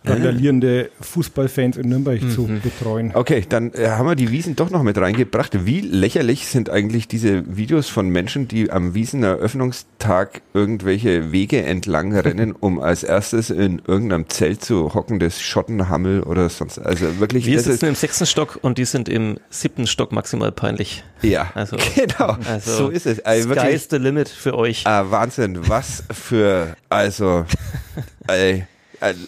randalierende 0.07 0.91
Fußballfans 1.01 1.77
in 1.77 1.89
Nürnberg 1.89 2.21
zu 2.31 2.49
betreuen. 2.63 3.11
Okay, 3.15 3.45
dann 3.49 3.73
äh, 3.75 3.89
haben 3.91 4.07
wir 4.07 4.15
die 4.17 4.31
Wiesen 4.31 4.57
doch 4.57 4.71
noch 4.71 4.83
mit 4.83 4.97
reingebracht. 4.99 5.67
Wie 5.67 5.81
lächerlich 5.81 6.47
sind 6.47 6.71
eigentlich 6.71 7.09
diese 7.09 7.57
Videos 7.57 7.89
von 7.89 8.09
Menschen, 8.09 8.49
die 8.49 8.71
am 8.71 8.95
Wieseneröffnungstag 8.95 10.43
irgendwelche 10.55 11.33
Wege 11.33 11.63
entlang 11.63 12.15
rennen, 12.17 12.53
um 12.61 12.81
als 12.81 13.03
erstes 13.05 13.51
in 13.51 13.83
irgendeinem 13.87 14.29
Zelt 14.29 14.65
zu 14.65 14.95
hocken, 14.95 15.19
das 15.19 15.41
Schottenhammel 15.41 16.23
oder 16.23 16.49
sonst. 16.49 16.79
Also 16.79 17.19
wirklich, 17.21 17.47
Wir 17.47 17.57
das 17.57 17.67
ist, 17.67 17.73
sitzen 17.75 17.87
im 17.87 17.95
sechsten 17.95 18.27
Stock 18.27 18.59
und 18.63 18.79
die 18.79 18.85
sind 18.85 19.09
im 19.09 19.39
siebten 19.51 19.87
Stock 19.87 20.13
maximal 20.13 20.53
peinlich. 20.53 21.05
ja, 21.23 21.51
Also- 21.55 21.77
genau, 21.95 22.37
Also 22.49 22.77
so 22.77 22.89
ist 22.89 23.07
es. 23.07 23.21
Also 23.25 23.49
Sky 23.49 23.57
wirklich, 23.57 23.75
is 23.75 23.89
the 23.91 23.97
limit 23.97 24.29
für 24.29 24.57
euch. 24.57 24.87
ah, 24.87 25.05
Wahnsinn, 25.11 25.69
was 25.69 26.03
für, 26.13 26.77
also, 26.89 27.45
ey, 28.29 28.53
äh, 28.59 28.63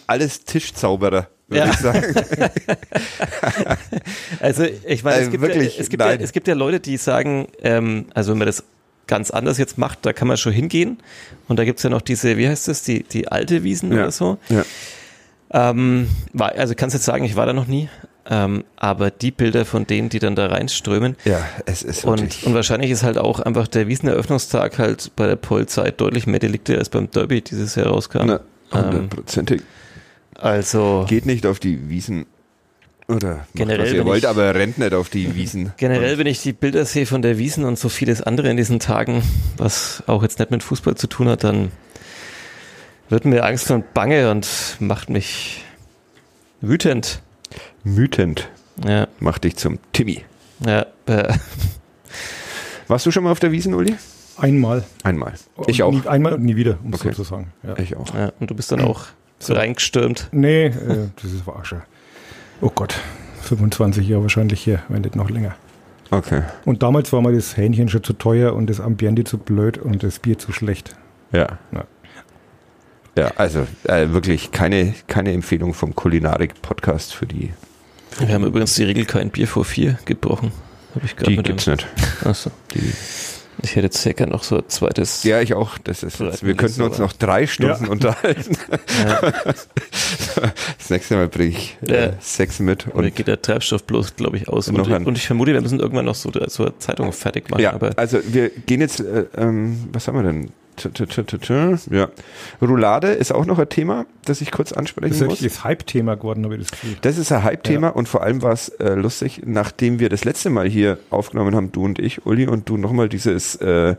alles 0.07 0.45
Tischzauberer, 0.45 1.29
würde 1.49 1.65
Ja. 1.67 1.71
ich 1.71 1.77
sagen. 1.79 2.03
Also 4.41 4.65
ich 4.87 5.03
meine, 5.05 5.21
es, 5.23 5.29
Äh, 5.29 5.31
gibt 5.31 5.43
wirklich, 5.43 5.75
ja, 5.77 5.81
es, 5.83 5.89
gibt 5.89 6.03
ja, 6.03 6.13
es 6.13 6.33
gibt 6.33 6.49
ja 6.49 6.55
Leute, 6.55 6.81
die 6.81 6.97
sagen, 6.97 7.49
ähm, 7.63 8.07
also 8.15 8.33
wenn 8.33 8.39
man 8.39 8.47
das 8.47 8.65
ganz 9.07 9.31
anders 9.31 9.59
jetzt 9.59 9.79
macht, 9.79 10.01
da 10.05 10.13
kann 10.13 10.29
man 10.29 10.37
schon 10.37 10.53
hingehen. 10.53 10.99
Und 11.49 11.59
da 11.59 11.65
gibt's 11.65 11.83
ja 11.83 11.91
noch 11.91 12.03
diese, 12.03 12.37
wie 12.37 12.47
heißt 12.49 12.69
das, 12.69 12.83
die, 12.83 13.03
die 13.03 13.29
alte 13.29 13.65
Wiesen 13.65 13.91
Ja. 13.93 14.03
oder 14.03 14.11
so. 14.11 14.39
Ja. 14.49 14.65
Ähm, 15.51 16.09
war, 16.35 16.53
also 16.53 16.75
kannst 16.75 16.95
jetzt 16.95 17.07
sagen, 17.07 17.25
ich 17.25 17.35
war 17.37 17.47
da 17.47 17.53
noch 17.55 17.67
nie. 17.67 17.89
Ähm, 18.31 18.65
aber 18.77 19.11
die 19.11 19.31
Bilder 19.31 19.65
von 19.65 19.87
denen, 19.87 20.11
die 20.11 20.19
dann 20.19 20.37
da 20.37 20.49
reinströmen. 20.49 21.17
Ja, 21.25 21.43
es 21.65 21.83
ist 21.83 22.05
Und, 22.05 22.43
und 22.45 22.53
wahrscheinlich 22.53 22.91
ist 22.91 23.03
halt 23.03 23.17
auch 23.17 23.41
einfach 23.41 23.67
der 23.67 23.89
Wieseneröffnungstag 23.89 24.79
halt 24.79 25.13
bei 25.17 25.27
der 25.27 25.37
Polizei 25.37 25.91
deutlich 25.91 26.27
mehr 26.27 26.39
Delikte 26.39 26.77
als 26.77 26.91
beim 26.91 27.11
Derby 27.11 27.41
dieses 27.41 27.75
Jahr 27.77 27.87
rauskam. 27.87 28.27
Na, 28.27 28.41
hundertprozentig. 28.73 29.63
Also 30.35 31.05
Geht 31.09 31.27
nicht 31.27 31.47
auf 31.47 31.59
die 31.59 31.89
Wiesen. 31.89 32.27
Oder 33.09 33.37
macht, 33.37 33.55
Generell 33.55 33.87
was 33.87 33.93
ihr 33.93 34.05
wollt, 34.05 34.23
ich- 34.25 34.29
aber 34.29 34.55
rennt 34.55 34.79
nicht 34.79 34.93
auf 34.93 35.09
die 35.09 35.35
Wiesen. 35.35 35.73
Generell, 35.79 36.19
wenn 36.19 36.27
ich 36.27 36.43
die 36.43 36.53
Bilder 36.53 36.85
sehe 36.85 37.07
von 37.07 37.23
der 37.23 37.39
Wiesen 37.39 37.65
und 37.65 37.79
so 37.79 37.89
vieles 37.89 38.23
andere 38.23 38.51
in 38.51 38.57
diesen 38.59 38.81
Tagen, 38.81 39.23
was 39.57 40.03
auch 40.07 40.23
jetzt 40.23 40.39
nicht 40.39 40.51
mit 40.51 40.63
Fußball 40.63 40.95
zu 40.97 41.07
tun 41.07 41.29
hat, 41.29 41.43
dann 41.43 41.73
wird 43.09 43.25
mir 43.25 43.45
Angst 43.45 43.71
und 43.71 43.95
Bange 43.95 44.31
und 44.31 44.47
macht 44.81 45.09
mich 45.09 45.65
wütend. 46.61 47.23
Mütend 47.83 48.51
Ja, 48.87 49.09
macht 49.21 49.45
dich 49.45 49.57
zum 49.57 49.79
Timmy. 49.95 50.23
ja, 50.67 50.85
äh, 51.07 51.33
Warst 52.89 53.07
du 53.07 53.11
schon 53.11 53.25
mal 53.25 53.31
auf 53.33 53.41
der 53.41 53.53
Wiesen, 53.53 53.73
Uli? 53.75 53.97
Einmal. 54.39 54.85
Einmal. 55.03 55.35
Ich 55.67 55.83
Und 55.83 55.89
auch. 55.89 55.93
Nie, 56.03 56.09
einmal 56.09 56.33
und 56.35 56.45
nie 56.45 56.57
wieder, 56.57 56.79
um 56.85 56.93
es 56.93 57.01
Okay. 57.01 57.11
so 57.11 57.23
zu 57.23 57.29
sagen. 57.31 57.53
Ja. 57.63 57.77
Ich 57.79 57.97
auch. 57.97 58.15
ja, 58.15 58.33
und 58.41 58.51
du 58.51 58.55
bist 58.55 58.71
dann 58.73 58.81
auch 58.81 59.05
so 59.39 59.55
reingestürmt. 59.55 60.29
Nee, 60.33 60.67
äh, 60.67 61.09
das 61.21 61.33
ist 61.33 61.43
schon. 61.65 61.83
Oh 62.61 62.71
Gott, 62.75 62.97
25 63.43 64.07
Jahre 64.09 64.23
wahrscheinlich 64.23 64.61
hier, 64.63 64.83
wenn 64.89 65.03
nicht 65.03 65.17
noch 65.17 65.31
länger. 65.31 65.55
Okay. 66.11 66.43
Und 66.65 66.83
damals 66.83 67.13
war 67.13 67.21
mir 67.21 67.33
das 67.33 67.57
Hähnchen 67.57 67.89
schon 67.89 68.03
zu 68.03 68.15
teuer 68.15 68.55
und 68.55 68.69
das 68.71 68.81
Ambiente 68.81 69.25
zu 69.25 69.37
blöd 69.39 69.77
und 69.79 70.03
das 70.03 70.19
Bier 70.19 70.39
zu 70.39 70.53
schlecht. 70.53 70.97
Ja. 71.33 71.59
Ja. 71.73 71.85
Ja, 73.17 73.33
also 73.37 73.67
äh, 73.85 74.11
wirklich 74.11 74.53
keine, 74.53 74.95
keine 75.09 75.33
Empfehlung 75.33 75.75
vom 75.75 75.95
Kulinarik-Podcast 75.95 77.15
für 77.15 77.27
die. 77.27 77.53
Wir 78.21 78.29
haben 78.35 78.45
übrigens 78.47 78.75
die 78.77 78.85
Regel 78.85 79.05
kein 79.07 79.31
Bier 79.31 79.49
vor 79.49 79.65
vier 79.65 79.99
gebrochen. 80.05 80.53
Hab 80.95 81.05
ich 81.05 81.15
Die 81.17 81.37
mit 81.37 81.39
dem- 81.47 81.57
gibt's 81.57 81.67
nicht. 81.67 81.87
Achso. 82.25 82.51
Die, 82.75 82.93
Ich 83.63 83.71
hätte 83.77 83.87
jetzt 83.87 84.01
sehr 84.03 84.15
gern 84.15 84.29
noch 84.31 84.45
so 84.45 84.59
ein 84.59 84.63
zweites. 84.69 85.25
ja, 85.25 85.41
ich 85.41 85.55
auch. 85.55 85.79
Das 85.79 86.03
ist 86.03 86.21
jetzt, 86.21 86.45
wir 86.45 86.55
könnten 86.55 86.83
uns 86.83 86.99
noch 86.99 87.13
drei 87.13 87.47
Stunden 87.47 87.85
Ja. 87.85 87.91
unterhalten. 87.91 88.57
Ja, 89.07 89.33
Das 90.79 90.91
nächste 90.91 91.17
Mal 91.17 91.29
bringe 91.29 91.51
ich 91.51 91.77
äh, 91.87 92.07
Ja. 92.07 92.13
sechs 92.21 92.61
mit. 92.61 92.87
Und 92.89 93.15
geht 93.15 93.27
der 93.27 93.41
Treibstoff 93.43 93.85
bloß, 93.85 94.17
glaube 94.17 94.37
ich, 94.37 94.49
aus. 94.49 94.71
Noch 94.71 94.87
Und, 94.87 94.93
ein- 94.93 95.07
und 95.07 95.17
ich 95.19 95.27
vermute, 95.27 95.53
wir 95.53 95.61
müssen 95.61 95.81
irgendwann 95.81 96.05
noch 96.05 96.15
so, 96.15 96.31
so 96.47 96.65
eine 96.65 96.79
Zeitung 96.79 97.13
fertig 97.13 97.51
machen. 97.51 97.61
Ja, 97.63 97.73
aber 97.73 97.91
also 97.97 98.19
wir 98.25 98.51
gehen 98.51 98.81
jetzt, 98.81 99.01
äh, 99.01 99.25
ähm, 99.37 99.89
was 99.93 100.07
haben 100.09 100.17
wir 100.17 100.23
denn? 100.23 100.51
Ja. 101.91 102.09
Roulade 102.63 103.09
ist 103.09 103.33
auch 103.33 103.47
noch 103.47 103.59
ein 103.59 103.69
Thema, 103.69 104.07
das 104.25 104.41
ich 104.41 104.51
kurz 104.51 104.71
Das 104.71 104.79
ansprechen 104.79 105.13
ist 105.15 105.25
muss. 105.25 105.41
das 105.41 105.65
Hype-Thema 105.65 106.17
geworden, 106.17 106.45
habe 106.45 106.55
ich 106.57 106.63
das 106.63 106.71
Gefühl. 106.71 106.97
Das 107.01 107.19
ist 107.19 107.33
ein 107.33 107.43
Hype-Thema 107.43 107.89
und 107.89 108.09
vor 108.09 108.23
allem 108.23 108.43
war 108.43 108.53
es 108.53 108.69
äh, 108.71 108.95
lustig, 108.95 109.43
nachdem 109.45 109.99
wir 110.01 110.09
das 110.09 110.25
letzte 110.25 110.51
Mal 110.51 110.69
hier 110.69 110.99
aufgenommen 111.11 111.55
haben, 111.55 111.73
du 111.73 111.85
und 111.85 111.99
ich, 111.99 112.27
Uli, 112.27 112.47
und 112.47 112.69
du 112.69 112.77
nochmal 112.77 113.09
dieses 113.09 113.57
äh, 113.57 113.97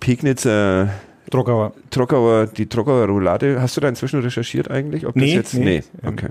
Pegnitzer 0.00 0.90
Drockauer. 1.30 1.72
Trockauer, 1.90 2.46
die 2.46 2.66
Trockauer 2.68 3.06
Roulade. 3.06 3.60
Hast 3.60 3.76
du 3.76 3.80
da 3.80 3.88
inzwischen 3.88 4.20
recherchiert 4.20 4.70
eigentlich? 4.70 5.06
Ob 5.06 5.14
das 5.14 5.20
Nee, 5.22 5.34
jetzt, 5.34 5.54
nee. 5.54 5.82
okay. 6.04 6.28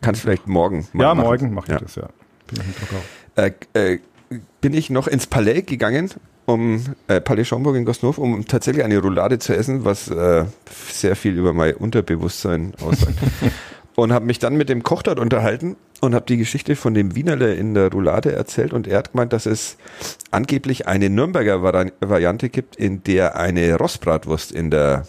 Kannst 0.00 0.22
vielleicht 0.22 0.46
morgen 0.46 0.88
Ja, 0.94 1.14
machen. 1.14 1.26
morgen 1.26 1.52
mache 1.54 1.66
ich 1.66 1.72
Ja. 1.72 1.78
das, 1.80 1.96
ja. 1.96 2.08
Bin 2.46 2.60
ich 2.66 3.74
äh, 3.74 3.92
äh, 3.92 3.98
bin 4.62 4.72
ich 4.72 4.88
noch 4.88 5.06
ins 5.06 5.26
Palais 5.26 5.62
gegangen, 5.66 6.10
um 6.48 6.82
äh, 7.08 7.20
Palais 7.20 7.44
Schaumburg 7.44 7.76
in 7.76 7.84
Gosnov, 7.84 8.16
um 8.16 8.46
tatsächlich 8.46 8.82
eine 8.82 8.98
Roulade 8.98 9.38
zu 9.38 9.54
essen, 9.54 9.84
was 9.84 10.08
äh, 10.08 10.46
sehr 10.90 11.14
viel 11.14 11.36
über 11.36 11.52
mein 11.52 11.74
Unterbewusstsein 11.74 12.72
aussagt. 12.80 13.18
und 13.96 14.12
habe 14.12 14.24
mich 14.24 14.38
dann 14.38 14.56
mit 14.56 14.70
dem 14.70 14.82
Koch 14.82 15.02
dort 15.02 15.20
unterhalten 15.20 15.76
und 16.00 16.14
habe 16.14 16.24
die 16.24 16.38
Geschichte 16.38 16.74
von 16.74 16.94
dem 16.94 17.14
Wienerle 17.14 17.54
in 17.54 17.74
der 17.74 17.92
Roulade 17.92 18.32
erzählt 18.32 18.72
und 18.72 18.86
er 18.86 18.98
hat 18.98 19.12
gemeint, 19.12 19.34
dass 19.34 19.44
es 19.44 19.76
angeblich 20.30 20.88
eine 20.88 21.10
Nürnberger 21.10 21.62
Vari 21.62 21.92
Variante 22.00 22.48
gibt, 22.48 22.76
in 22.76 23.04
der 23.04 23.36
eine 23.36 23.74
Rostbratwurst 23.76 24.50
in 24.50 24.70
der 24.70 25.06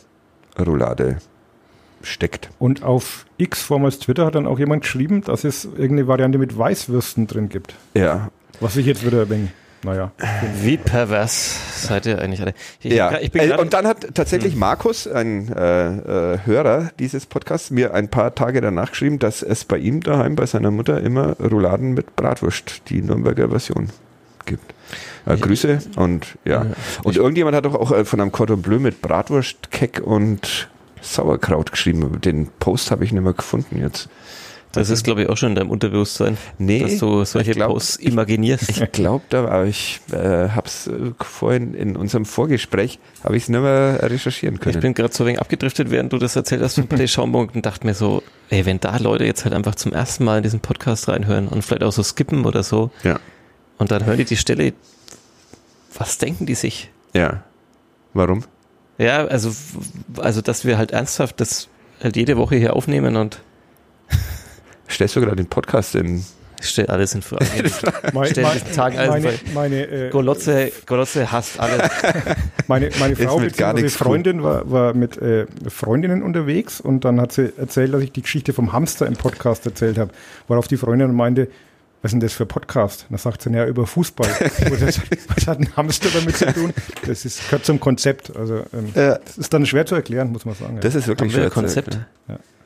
Roulade 0.60 1.20
steckt. 2.02 2.50
Und 2.60 2.84
auf 2.84 3.26
X, 3.38 3.62
vormals 3.62 4.00
Twitter, 4.00 4.26
hat 4.26 4.36
dann 4.36 4.46
auch 4.46 4.60
jemand 4.60 4.82
geschrieben, 4.82 5.22
dass 5.22 5.46
es 5.46 5.64
irgendeine 5.64 6.10
Variante 6.10 6.38
mit 6.38 6.58
Weißwürsten 6.58 7.28
drin 7.28 7.48
gibt. 7.48 7.76
Ja, 7.94 8.30
Was 8.60 8.76
ich 8.76 8.86
jetzt 8.86 9.06
wieder 9.06 9.22
ein 9.22 9.30
wenig 9.30 9.50
naja. 9.84 10.12
Wie 10.62 10.78
pervers 10.78 11.88
seid 11.88 12.06
ihr 12.06 12.20
eigentlich 12.20 12.42
alle? 12.42 12.54
Ich, 12.82 12.94
Ja, 12.94 13.18
ich 13.20 13.32
bin 13.32 13.52
und 13.54 13.74
dann 13.74 13.88
hat 13.88 14.14
tatsächlich 14.14 14.56
Markus, 14.56 15.08
ein 15.08 15.52
äh, 15.54 16.34
äh, 16.34 16.40
Hörer 16.46 16.92
dieses 17.00 17.26
Podcasts, 17.26 17.72
mir 17.72 17.94
ein 17.94 18.10
paar 18.10 18.36
Tage 18.36 18.62
danach 18.62 18.92
geschrieben, 18.92 19.20
dass 19.20 19.42
es 19.42 19.64
bei 19.64 19.78
ihm 19.78 20.02
daheim, 20.02 20.36
bei 20.36 20.46
seiner 20.46 20.72
Mutter, 20.72 21.02
immer 21.02 21.38
Rouladen 21.40 21.94
mit 21.94 22.16
Bratwurst, 22.16 22.90
die 22.90 23.02
Nürnberger 23.02 23.50
Version 23.50 23.90
gibt. 24.46 24.74
Äh, 25.26 25.38
Grüße 25.38 25.80
und 25.96 26.38
ja. 26.44 26.66
Und 27.04 27.16
irgendjemand 27.16 27.56
hat 27.56 27.66
doch 27.66 27.76
auch 27.76 27.92
äh, 27.92 28.04
von 28.04 28.20
einem 28.20 28.32
Cordon 28.32 28.62
Bleu 28.62 28.80
mit 28.80 29.02
Bratwurst, 29.02 29.72
Keck 29.72 30.02
und 30.04 30.70
Sauerkraut 31.02 31.72
geschrieben. 31.72 32.20
Den 32.22 32.50
Post 32.60 32.92
habe 32.92 33.06
ich 33.06 33.12
nicht 33.12 33.24
mehr 33.24 33.34
gefunden 33.34 33.80
jetzt. 33.80 34.10
Das 34.72 34.90
ist, 34.90 35.04
glaube 35.04 35.24
ich, 35.24 35.30
auch 35.30 35.38
schon 35.38 35.50
in 35.50 35.56
deinem 35.56 35.72
Unterbewusstsein, 35.72 36.38
Nee, 36.60 36.82
dass 36.82 37.00
du 37.00 37.24
solche 37.26 37.52
ich 37.52 37.58
glaub- 37.58 37.72
Posts 37.72 37.96
imaginierst. 37.98 38.70
Ich 38.70 38.92
glaube, 38.92 39.24
da 39.30 39.46
aber 39.46 39.66
ich 39.66 40.00
äh, 40.12 40.50
habe 40.50 40.68
es 40.68 40.88
äh, 40.88 41.12
vorhin 41.20 41.74
in 41.74 41.96
unserem 41.96 42.26
Vorgespräch, 42.26 43.00
habe 43.24 43.36
ich 43.36 43.44
es 43.44 43.50
nicht 43.50 43.62
mehr 43.62 44.00
recherchieren 44.04 44.60
können. 44.60 44.76
Ich 44.76 44.82
bin 44.82 44.94
gerade 44.94 45.14
so 45.14 45.26
wenig 45.26 45.40
abgedriftet, 45.40 45.90
während 45.90 46.14
du 46.14 46.18
das 46.20 46.36
erzählt 46.36 46.62
hast 46.62 46.76
von 46.76 46.88
Play 46.88 47.08
Schaumburg 47.10 47.56
und 47.56 47.66
dachte 47.66 47.86
mir 47.88 47.96
so, 47.96 48.22
ey, 48.50 48.66
wenn 48.66 48.80
da 48.80 48.98
Leute 48.98 49.26
jetzt 49.26 49.44
halt 49.44 49.56
einfach 49.56 49.76
zum 49.76 49.92
ersten 49.92 50.24
Mal 50.24 50.38
in 50.38 50.44
diesen 50.44 50.60
Podcast 50.60 51.08
reinhören 51.08 51.48
und 51.48 51.64
vielleicht 51.64 51.84
auch 51.84 51.92
so 51.92 52.04
skippen 52.04 52.46
oder 52.46 52.62
so 52.62 52.92
ja. 53.04 53.20
und 53.80 53.90
dann 53.92 54.06
hören 54.06 54.18
die 54.18 54.26
die 54.26 54.38
Stelle, 54.38 54.74
was 55.98 56.20
denken 56.20 56.46
die 56.46 56.56
sich? 56.56 56.92
Ja. 57.14 57.44
Warum? 58.14 58.44
Ja, 59.00 59.26
also, 59.26 59.52
also, 60.18 60.42
dass 60.42 60.66
wir 60.66 60.78
halt 60.78 60.92
ernsthaft 60.92 61.40
das 61.40 61.70
halt 62.04 62.16
jede 62.18 62.38
Woche 62.38 62.58
hier 62.58 62.76
aufnehmen 62.76 63.16
und 63.16 63.42
Stellst 64.90 65.16
du 65.16 65.22
gerade 65.22 65.36
den 65.36 65.46
Podcast 65.48 65.96
in. 65.96 66.24
ich 66.62 66.70
stelle 66.70 66.90
alles 66.90 67.14
in 67.16 67.22
Frage. 67.22 67.46
Mein, 68.14 68.28
Stell 68.32 68.44
mein, 68.44 68.54
diesen 68.54 68.72
Tag 68.74 68.98
also 68.98 69.12
meine, 69.14 69.34
meine, 69.54 69.88
äh, 69.88 70.10
Golotze, 70.10 70.72
Golotze 70.86 71.32
hasst 71.32 71.60
alles. 71.60 71.90
meine, 72.68 72.90
meine 73.00 73.16
Frau 73.16 73.38
bzw. 73.40 73.90
Freundin 73.90 74.44
war, 74.44 74.70
war 74.70 74.94
mit 74.94 75.18
äh, 75.18 75.46
Freundinnen 75.68 76.22
unterwegs 76.24 76.82
und 76.82 77.06
dann 77.06 77.22
hat 77.22 77.32
sie 77.32 77.54
erzählt, 77.58 77.94
dass 77.94 78.02
ich 78.02 78.12
die 78.12 78.22
Geschichte 78.24 78.52
vom 78.54 78.74
Hamster 78.74 79.06
im 79.08 79.16
Podcast 79.16 79.66
erzählt 79.66 79.98
habe. 79.98 80.12
Worauf 80.48 80.68
die 80.68 80.78
Freundin 80.78 81.14
meinte, 81.14 81.48
was 82.02 82.10
ist 82.10 82.14
denn 82.14 82.20
das 82.22 82.34
für 82.34 82.46
Podcast? 82.46 83.02
Und 83.10 83.12
dann 83.12 83.20
sagt 83.20 83.42
sie, 83.42 83.50
ja, 83.52 83.66
über 83.66 83.86
Fußball. 83.86 84.28
Das, 84.80 85.02
was 85.36 85.48
hat 85.48 85.60
ein 85.60 85.70
Hamster 85.76 86.08
damit 86.14 86.38
zu 86.38 86.46
tun? 86.54 86.74
Das 87.06 87.26
ist, 87.26 87.44
gehört 87.46 87.66
zum 87.66 87.80
Konzept. 87.82 88.36
Also 88.36 88.64
ähm, 88.74 88.92
Ja. 88.96 89.18
das 89.18 89.38
ist 89.38 89.54
dann 89.54 89.66
schwer 89.66 89.86
zu 89.86 89.96
erklären, 89.96 90.32
muss 90.32 90.46
man 90.46 90.56
sagen. 90.56 90.76
ja. 90.76 90.80
Das 90.82 90.96
ist 90.96 91.08
wirklich 91.08 91.32
ein 91.34 91.36
schwer 91.36 91.50
Konzept? 91.50 91.96
erklären. 91.96 92.06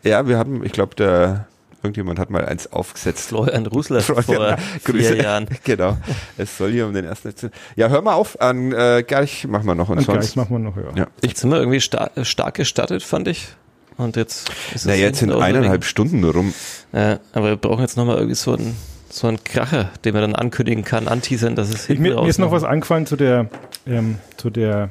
Ja, 0.04 0.28
wir 0.28 0.38
haben, 0.38 0.64
ich 0.64 0.72
glaube, 0.72 0.94
der 0.96 1.48
irgendjemand 1.84 2.18
hat 2.20 2.30
mal 2.30 2.46
eins 2.46 2.72
aufgesetzt. 2.72 3.28
Florian 3.30 3.66
Rusler 3.66 4.02
Florian, 4.02 4.58
vor 4.58 4.58
Grüße. 4.86 5.14
vier 5.14 5.24
Jahren. 5.24 5.48
Genau. 5.64 5.98
Es 6.38 6.58
soll 6.58 6.72
hier 6.72 6.86
um 6.88 6.94
den 6.94 7.06
ersten. 7.06 7.32
FC 7.32 7.52
Ja, 7.76 7.90
hör 7.90 8.02
mal 8.02 8.14
auf. 8.14 8.40
An 8.42 8.72
äh, 8.72 9.04
gleich 9.06 9.46
machen 9.48 9.66
wir 9.66 9.76
noch 9.76 9.90
und 9.90 10.02
sonst. 10.02 10.20
gleich 10.20 10.36
machen 10.36 10.52
wir 10.52 10.60
noch, 10.60 10.78
ja. 10.78 10.84
Ja. 10.96 11.08
Ich, 11.22 11.30
Jetzt 11.32 11.42
sind 11.42 11.52
wir 11.52 11.58
irgendwie 11.58 11.82
sta 11.82 12.10
stark 12.24 12.56
gestartet, 12.56 13.04
fand 13.04 13.28
ich. 13.28 13.50
Und 13.98 14.16
jetzt 14.16 14.50
ist 14.74 14.82
es 14.82 14.86
na, 14.86 14.96
jetzt 14.96 15.20
sind 15.20 15.32
eineinhalb 15.32 15.84
Stunden 15.86 16.20
nur 16.20 16.34
rum. 16.34 16.54
Ja, 16.94 17.20
aber 17.34 17.50
wir 17.50 17.58
brauchen 17.58 17.82
jetzt 17.82 17.96
nochmal 17.98 18.16
irgendwie 18.18 18.36
so 18.36 18.54
einen, 18.54 18.76
so 19.10 19.28
einen 19.28 19.44
Kracher, 19.44 19.92
den 20.04 20.14
man 20.14 20.24
dann 20.24 20.36
ankündigen 20.36 20.84
kann, 20.84 21.08
anteasern, 21.08 21.56
dass 21.56 21.70
es 21.70 21.82
Ich, 21.82 21.86
hinten 21.88 22.04
mir, 22.04 22.16
mir 22.16 22.28
ist 22.28 22.40
noch 22.40 22.52
was 22.52 22.64
eingefallen 22.64 23.06
zu 23.06 23.16
der, 23.16 23.50
ähm, 23.86 24.18
zu 24.38 24.50
der 24.50 24.90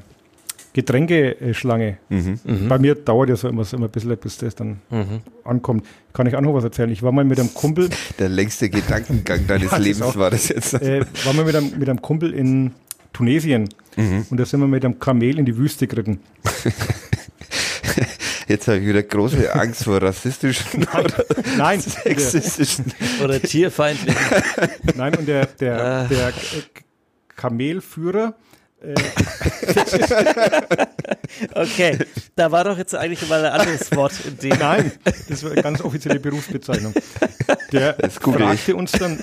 Getränkeschlange. 0.75 1.99
Mhm. 2.09 2.39
Bei 2.69 2.79
mir 2.79 2.95
dauert 2.95 3.29
ja 3.29 3.37
so 3.37 3.49
immer, 3.49 3.65
so 3.65 3.77
immer 3.77 3.87
ein 3.87 3.91
bisschen, 3.93 4.17
bis 4.17 4.39
das 4.39 4.55
dann 4.55 4.81
Mhm. 4.91 5.21
ankommt. 5.45 5.87
Kann 6.15 6.27
ich 6.27 6.35
auch 6.35 6.41
noch 6.41 6.55
was 6.55 6.65
erzählen? 6.65 6.91
Ich 6.91 7.03
war 7.03 7.13
mal 7.13 7.25
mit 7.25 7.39
einem 7.39 7.53
Kumpel, 7.53 7.91
Der 8.19 8.29
längste 8.29 8.71
Gedankengang 8.71 9.47
deines 9.47 9.71
Ja, 9.71 9.77
Lebens 9.79 10.03
auch- 10.03 10.17
war 10.17 10.31
das 10.31 10.49
jetzt. 10.49 10.75
äh, 10.75 11.05
war 11.25 11.33
mal 11.35 11.45
mit 11.45 11.55
einem, 11.57 11.79
mit 11.79 11.89
einem 11.89 12.01
Kumpel 12.01 12.33
in 12.35 12.73
Tunesien 13.13 13.69
Mhm. 13.97 14.25
und 14.31 14.41
da 14.41 14.47
sind 14.47 14.61
wir 14.61 14.67
mit 14.69 14.83
einem 14.85 14.99
Kamel 14.99 15.39
in 15.39 15.45
die 15.45 15.55
Wüste 15.57 15.87
geritten. 15.87 16.21
Jetzt 18.49 18.67
habe 18.69 18.79
ich 18.79 18.87
wieder 18.87 19.03
große 19.03 19.55
Angst 19.55 19.85
vor 19.85 20.03
rassistischen 20.03 20.83
oder 20.99 21.25
Nein, 21.57 21.81
der, 21.83 21.91
sexistischen. 22.19 22.87
Oder 23.23 23.41
tierfeindlich. 23.41 24.15
nein 24.97 25.15
und 25.17 25.27
der, 25.29 25.47
der, 25.47 25.81
Ah. 25.85 26.05
der 26.09 26.33
Kamelführer, 27.37 28.35
Okay, 31.55 31.99
da 32.37 32.53
war 32.53 32.65
doch 32.65 32.79
jetzt 32.79 32.95
eigentlich 32.95 33.29
mal 33.29 33.45
ein 33.45 33.53
anderes 33.53 33.95
Wort 33.97 34.13
in 34.27 34.39
dem. 34.39 34.59
nein, 34.59 34.93
das 35.29 35.43
war 35.43 35.53
eine 35.53 35.63
ganz 35.63 35.81
offizielle 35.81 36.21
Berufsbezeichnung. 36.21 36.93
Der 37.73 37.97
ich. 38.07 38.13
fragte 38.13 38.77
uns 38.77 38.93
dann, 38.93 39.19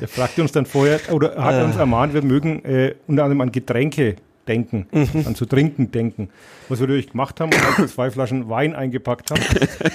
der 0.00 0.08
fragte 0.08 0.42
uns 0.42 0.52
dann 0.52 0.66
vorher, 0.66 1.00
oder 1.10 1.42
hat 1.42 1.62
uns 1.62 1.76
ermahnt, 1.76 2.14
wir 2.14 2.22
mögen 2.22 2.64
äh, 2.64 2.94
unter 3.06 3.24
anderem 3.24 3.42
an 3.42 3.52
Getränke 3.52 4.16
denken, 4.48 4.86
an 4.92 5.34
zu 5.34 5.46
trinken 5.46 5.92
denken. 5.92 6.28
Was 6.68 6.80
wir 6.80 6.86
natürlich 6.86 7.10
gemacht 7.10 7.40
haben 7.40 7.52
und 7.52 7.78
halt 7.78 7.90
zwei 7.90 8.10
Flaschen 8.10 8.48
Wein 8.48 8.74
eingepackt 8.74 9.30
haben. 9.30 9.42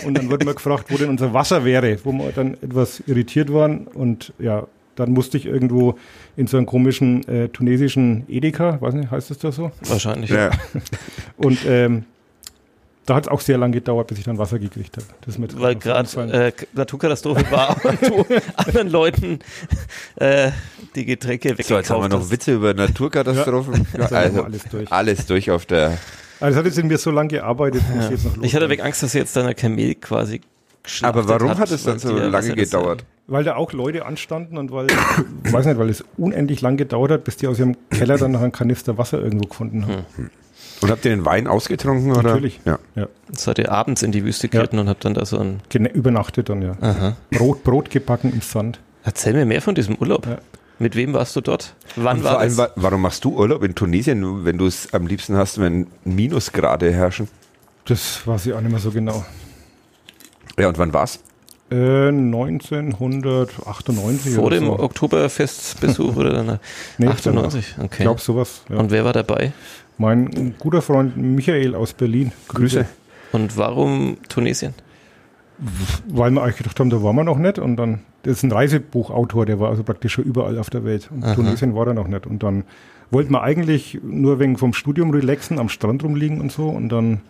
Und 0.05 0.17
dann 0.17 0.29
wurden 0.29 0.47
wir 0.47 0.53
gefragt, 0.53 0.85
wo 0.89 0.97
denn 0.97 1.09
unser 1.09 1.33
Wasser 1.33 1.65
wäre, 1.65 1.97
wo 2.03 2.11
wir 2.11 2.31
dann 2.31 2.53
etwas 2.55 3.01
irritiert 3.07 3.51
waren. 3.51 3.87
Und 3.87 4.33
ja, 4.39 4.67
dann 4.97 5.11
musste 5.11 5.37
ich 5.37 5.45
irgendwo 5.45 5.97
in 6.35 6.47
so 6.47 6.57
einen 6.57 6.65
komischen 6.65 7.27
äh, 7.27 7.49
tunesischen 7.49 8.25
Edeka, 8.27 8.81
weiß 8.81 8.95
nicht, 8.95 9.11
heißt 9.11 9.29
das 9.29 9.37
da 9.37 9.51
so? 9.51 9.71
Wahrscheinlich. 9.81 10.29
Ja. 10.29 10.51
Und 11.37 11.59
ähm, 11.65 12.05
da 13.05 13.15
hat 13.15 13.25
es 13.25 13.29
auch 13.29 13.39
sehr 13.39 13.57
lange 13.57 13.73
gedauert, 13.73 14.07
bis 14.07 14.17
ich 14.17 14.25
dann 14.25 14.37
Wasser 14.37 14.59
gekriegt 14.59 14.97
habe. 14.97 15.05
Das 15.21 15.37
ist 15.37 15.61
Weil 15.61 15.75
gerade 15.75 16.09
äh, 16.29 16.51
Naturkatastrophe 16.73 17.49
war 17.49 17.77
und 17.85 18.01
du 18.01 18.25
anderen 18.55 18.89
Leuten 18.89 19.39
äh, 20.17 20.51
die 20.93 21.05
Getränke 21.05 21.55
So, 21.63 21.77
jetzt 21.77 21.89
haben 21.89 22.01
wir 22.01 22.03
weggekauft 22.03 22.11
noch 22.11 22.19
hast. 22.19 22.31
Witze 22.31 22.53
über 22.53 22.73
Naturkatastrophen. 22.73 23.87
Ja, 23.97 24.07
also, 24.07 24.43
alles 24.43 24.63
durch. 24.65 24.91
alles 24.91 25.25
durch 25.25 25.51
auf 25.51 25.65
der. 25.65 25.97
Also 26.41 26.51
es 26.51 26.57
hat 26.57 26.65
jetzt 26.65 26.77
in 26.79 26.87
mir 26.87 26.97
so 26.97 27.11
lange 27.11 27.29
gearbeitet, 27.29 27.81
muss 27.95 28.05
ich 28.05 28.11
jetzt 28.11 28.25
noch 28.25 28.35
los. 28.35 28.45
Ich 28.45 28.53
hatte 28.53 28.67
weg 28.67 28.83
Angst, 28.83 29.01
dass 29.01 29.15
ihr 29.15 29.21
jetzt 29.21 29.35
deiner 29.37 29.53
Kamel 29.53 29.95
quasi 29.95 30.41
geschlachtet 30.87 31.19
Aber 31.21 31.29
warum 31.29 31.49
hat, 31.49 31.59
hat 31.59 31.71
es 31.71 31.83
dann 31.83 31.99
so 31.99 32.09
die- 32.17 32.25
lange 32.25 32.47
ja 32.49 32.55
gedauert? 32.55 33.05
Weil 33.27 33.43
da 33.43 33.55
auch 33.55 33.73
Leute 33.73 34.05
anstanden 34.05 34.57
und 34.57 34.71
weil, 34.71 34.87
ich 35.45 35.51
weiß 35.53 35.65
nicht, 35.65 35.77
weil 35.77 35.89
es 35.89 36.03
unendlich 36.17 36.61
lang 36.61 36.77
gedauert 36.77 37.11
hat, 37.11 37.23
bis 37.25 37.37
die 37.37 37.47
aus 37.47 37.59
ihrem 37.59 37.75
Keller 37.89 38.17
dann 38.17 38.31
noch 38.31 38.41
einen 38.41 38.51
Kanister 38.53 38.97
Wasser 38.97 39.21
irgendwo 39.21 39.47
gefunden 39.47 39.85
haben. 39.85 40.05
Und 40.81 40.91
habt 40.91 41.03
ihr 41.05 41.11
den 41.11 41.25
Wein 41.25 41.47
ausgetrunken? 41.47 42.11
Oder? 42.11 42.23
Natürlich. 42.23 42.59
Ja. 42.65 42.77
Ja. 42.95 43.07
Seid 43.33 43.59
ihr 43.59 43.71
abends 43.71 44.01
in 44.03 44.11
die 44.11 44.23
Wüste 44.23 44.47
geritten 44.47 44.79
und 44.79 44.87
habt 44.87 45.03
dann 45.05 45.13
da 45.13 45.25
so 45.25 45.39
ein. 45.39 45.59
Gene- 45.69 45.89
Übernachtet 45.91 46.49
dann, 46.49 46.61
ja. 46.61 46.77
Aha. 46.79 47.17
Brot, 47.31 47.63
Brot 47.63 47.89
gebacken 47.89 48.31
im 48.31 48.41
Sand. 48.41 48.79
Erzähl 49.03 49.33
mir 49.33 49.45
mehr 49.45 49.61
von 49.61 49.75
diesem 49.75 49.95
Urlaub. 49.95 50.25
Ja. 50.25 50.37
Mit 50.79 50.95
wem 50.95 51.13
warst 51.13 51.35
du 51.35 51.41
dort? 51.41 51.73
Wann 51.95 52.19
Und 52.19 52.23
war 52.23 52.33
vor 52.33 52.39
allem, 52.41 52.49
das? 52.49 52.57
wa- 52.59 52.71
warum 52.75 53.01
machst 53.01 53.25
du 53.25 53.35
Urlaub 53.35 53.63
in 53.63 53.73
Tunesien, 53.73 54.45
wenn 54.45 54.59
du 54.59 54.67
es 54.67 54.93
am 54.93 55.07
liebsten 55.07 55.35
hast, 55.35 55.59
wenn 55.59 55.87
Minusgrade 56.05 56.93
herrschen? 56.93 57.27
Das 57.85 58.25
weiß 58.27 58.45
ich 58.45 58.53
auch 58.53 58.61
nicht 58.61 58.69
mehr 58.71 58.79
so 58.79 58.91
genau. 58.91 59.25
Ja, 60.59 60.67
und 60.67 60.77
wann 60.77 60.93
war's? 60.93 61.19
Äh, 61.69 62.07
1998 62.07 64.35
Vor 64.35 64.45
oder 64.45 64.57
dem 64.57 64.67
so. 64.67 64.79
Oktoberfestbesuch 64.79 66.15
oder 66.15 66.43
dann? 66.43 66.59
Nee, 66.97 67.07
98, 67.07 67.75
Ich 67.77 67.83
okay. 67.83 68.03
glaube 68.03 68.21
sowas. 68.21 68.61
Ja. 68.69 68.77
Und 68.77 68.89
wer 68.91 69.03
war 69.05 69.11
dabei? 69.13 69.51
Mein 69.97 70.55
guter 70.59 70.81
Freund 70.81 71.17
Michael 71.17 71.75
aus 71.75 71.93
Berlin. 71.93 72.31
Grüße. 72.47 72.85
Und 73.33 73.57
warum 73.57 74.17
Tunesien? 74.29 74.73
Weil 76.07 76.31
wir 76.31 76.41
eigentlich 76.43 76.57
gedacht 76.57 76.79
haben, 76.79 76.89
da 76.89 77.03
waren 77.03 77.15
wir 77.15 77.23
noch 77.23 77.37
nicht. 77.37 77.59
Und 77.59 77.75
dann, 77.77 77.99
das 78.23 78.37
ist 78.37 78.43
ein 78.43 78.51
Reisebuchautor, 78.51 79.45
der 79.45 79.59
war 79.59 79.69
also 79.69 79.83
praktisch 79.83 80.13
schon 80.13 80.23
überall 80.23 80.57
auf 80.59 80.69
der 80.69 80.85
Welt. 80.85 81.09
Und 81.11 81.25
Aha. 81.25 81.35
Tunesien 81.35 81.75
war 81.75 81.87
er 81.87 81.93
noch 81.95 82.07
nicht. 82.07 82.25
Und 82.27 82.43
dann 82.43 82.63
wollten 83.11 83.33
wir 83.33 83.41
eigentlich 83.41 83.99
nur 84.03 84.39
wegen 84.39 84.57
vom 84.57 84.73
Studium 84.73 85.09
relaxen, 85.09 85.59
am 85.59 85.67
Strand 85.69 86.03
rumliegen 86.03 86.39
und 86.39 86.51
so. 86.51 86.69
Und 86.69 86.89
dann 86.89 87.21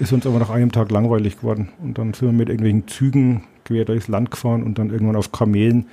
ist 0.00 0.12
uns 0.12 0.26
aber 0.26 0.38
nach 0.38 0.50
einem 0.50 0.72
Tag 0.72 0.90
langweilig 0.90 1.38
geworden. 1.38 1.68
Und 1.82 1.98
dann 1.98 2.14
sind 2.14 2.28
wir 2.28 2.32
mit 2.32 2.48
irgendwelchen 2.48 2.88
Zügen 2.88 3.44
quer 3.64 3.84
durchs 3.84 4.08
Land 4.08 4.30
gefahren 4.30 4.62
und 4.62 4.78
dann 4.78 4.90
irgendwann 4.90 5.16
auf 5.16 5.30
Kamelen 5.32 5.86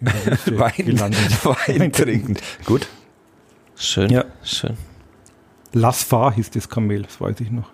Wein, 0.00 0.72
gelandet. 0.76 1.44
Wein 1.44 1.92
trinken. 1.92 2.36
Gut. 2.64 2.88
Schön. 3.76 4.10
Ja. 4.10 4.24
Schön. 4.42 4.76
Lasfar 5.72 6.34
hieß 6.34 6.50
das 6.50 6.68
Kamel, 6.68 7.02
das 7.02 7.20
weiß 7.20 7.40
ich 7.40 7.50
noch. 7.50 7.70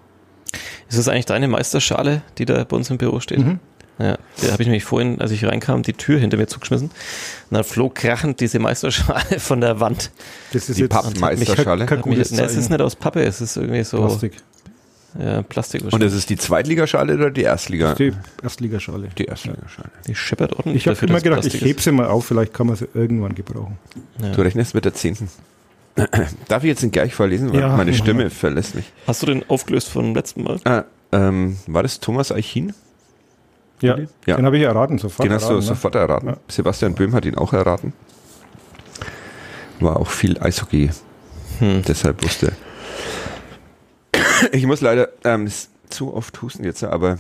Ist 0.89 0.99
das 0.99 1.09
eigentlich 1.09 1.27
deine 1.27 1.49
Meisterschale, 1.49 2.23
die 2.39 2.45
da 2.45 2.63
bei 2.65 2.77
uns 2.77 2.91
im 2.91 2.99
Büro 2.99 3.21
steht? 3.21 3.39
Mhm. 3.39 3.59
Ja, 3.99 4.19
da 4.43 4.53
habe 4.53 4.63
ich 4.63 4.69
nämlich 4.69 4.85
vorhin, 4.85 5.23
als 5.23 5.31
ich 5.31 5.43
reinkam, 5.45 5.83
die 5.83 5.95
Tür 5.95 6.19
hinter 6.19 6.37
mir 6.37 6.47
zugeschmissen. 6.47 6.89
Und 6.89 6.95
dann 7.55 7.65
flog 7.65 7.95
krachend 7.95 8.41
diese 8.41 8.59
Meisterschale 8.59 9.25
von 9.41 9.63
der 9.63 9.81
Wand. 9.81 10.11
Das 10.53 10.69
ist 10.69 10.79
Die 10.79 10.87
Pappmeisterschale. 10.87 11.87
ne, 11.87 12.21
es 12.21 12.57
ist 12.57 12.69
nicht 12.69 12.81
aus 12.83 12.95
Pappe, 12.95 13.23
es 13.23 13.41
ist 13.41 13.57
irgendwie 13.57 13.85
so 13.85 13.99
Plastik. 13.99 14.35
Plastik 15.49 15.83
Und 15.93 16.03
ist 16.03 16.13
es 16.13 16.27
die 16.27 16.37
Zweitligaschale 16.37 17.15
oder 17.15 17.31
die 17.31 17.43
Erstliga? 17.43 17.95
Die 17.95 18.13
Erstligaschale. 18.43 19.09
Die 19.17 19.25
Erstligaschale. 19.25 19.91
Die 20.07 20.15
scheppert 20.15 20.53
ordentlich 20.55 20.87
Ich 20.87 20.89
habe 20.89 21.07
immer 21.07 21.21
gedacht, 21.21 21.41
Plastik 21.43 21.63
ich 21.63 21.69
heb 21.69 21.81
sie 21.81 21.93
mal 21.93 22.07
auf, 22.07 22.27
vielleicht 22.27 22.53
kann 22.53 22.67
man 22.67 22.77
sie 22.77 22.89
irgendwann 22.95 23.35
gebrauchen. 23.35 23.79
ist. 23.95 24.25
Ja. 24.25 24.33
Du 24.33 24.43
rechnest 24.43 24.75
mit 24.75 24.85
der 24.85 24.95
zehnten. 24.95 25.29
Darf 26.49 26.63
ich 26.63 26.69
jetzt 26.69 26.83
den 26.83 26.91
gleich 26.91 27.15
vorlesen? 27.15 27.53
Weil 27.53 27.61
Ja, 27.61 27.77
meine 27.77 27.95
Stimme 27.95 28.29
verlässt 28.31 28.75
mich. 28.75 28.93
Hast 29.07 29.23
du 29.23 29.27
den 29.27 29.49
aufgelöst 29.49 29.89
vom 29.89 30.15
letzten 30.15 30.43
Mal? 30.43 30.61
Ah, 30.65 30.85
ähm, 31.13 31.57
war 31.67 31.83
das 31.83 32.01
Thomas 32.01 32.33
Eichin? 32.33 32.75
Ja, 33.81 33.97
Ja. 34.27 34.37
den 34.37 34.47
habe 34.47 34.57
ich 34.59 34.65
erraten 34.65 34.99
sofort. 34.99 35.27
Den 35.27 35.33
hast 35.33 35.49
du 35.49 35.55
ne? 35.55 35.63
sofort 35.63 35.95
erraten. 35.95 36.29
Ja. 36.29 36.37
Sebastian 36.49 36.95
Böhm 36.95 37.15
hat 37.15 37.25
ihn 37.25 37.37
auch 37.37 37.53
erraten. 37.53 37.93
war 39.81 39.97
auch 39.97 40.09
viel 40.11 40.39
Eishockey. 40.39 40.91
Hm. 41.59 41.83
Deshalb 41.87 42.23
wusste. 42.23 42.53
Ich 44.53 44.67
muss 44.67 44.81
leider 44.81 45.09
ähm, 45.25 45.51
zu 45.89 46.15
oft 46.15 46.41
husten 46.43 46.65
jetzt, 46.65 46.83
aber 46.85 47.19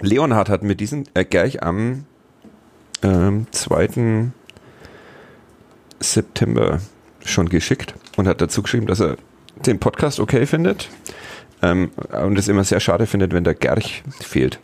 Leonhard 0.00 0.48
hat 0.48 0.62
mir 0.62 0.74
diesen 0.74 1.08
äh, 1.14 1.24
gleich 1.24 1.62
am 1.62 2.04
ähm, 3.02 3.46
2. 3.50 4.30
September 6.00 6.80
schon 7.24 7.48
geschickt 7.48 7.94
und 8.16 8.26
hat 8.26 8.40
dazu 8.40 8.62
geschrieben, 8.62 8.86
dass 8.86 9.00
er 9.00 9.16
den 9.66 9.78
Podcast 9.78 10.20
okay 10.20 10.46
findet 10.46 10.88
ähm, 11.62 11.90
und 12.24 12.38
es 12.38 12.48
immer 12.48 12.64
sehr 12.64 12.80
schade 12.80 13.06
findet, 13.06 13.32
wenn 13.32 13.44
der 13.44 13.54
Gerch 13.54 14.02
fehlt. 14.20 14.58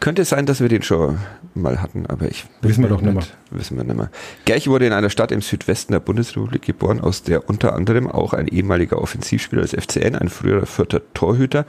Könnte 0.00 0.24
sein, 0.24 0.46
dass 0.46 0.60
wir 0.60 0.68
den 0.68 0.82
schon 0.82 1.18
mal 1.54 1.82
hatten, 1.82 2.06
aber 2.06 2.26
ich 2.26 2.46
Wissen 2.62 2.82
wir 2.82 2.88
doch 2.88 3.02
nimmer. 3.02 3.20
Wissen 3.50 3.76
wir 3.76 3.84
nicht 3.84 3.96
mehr. 3.96 4.10
Gerch 4.46 4.66
wurde 4.66 4.86
in 4.86 4.94
einer 4.94 5.10
Stadt 5.10 5.30
im 5.30 5.42
Südwesten 5.42 5.92
der 5.92 6.00
Bundesrepublik 6.00 6.62
geboren, 6.62 7.00
aus 7.00 7.22
der 7.22 7.48
unter 7.50 7.74
anderem 7.74 8.10
auch 8.10 8.32
ein 8.32 8.48
ehemaliger 8.48 9.00
Offensivspieler 9.00 9.62
des 9.62 9.72
FCN, 9.72 10.16
ein 10.16 10.30
früherer 10.30 10.64
vierter 10.64 11.02
Torhüter 11.12 11.66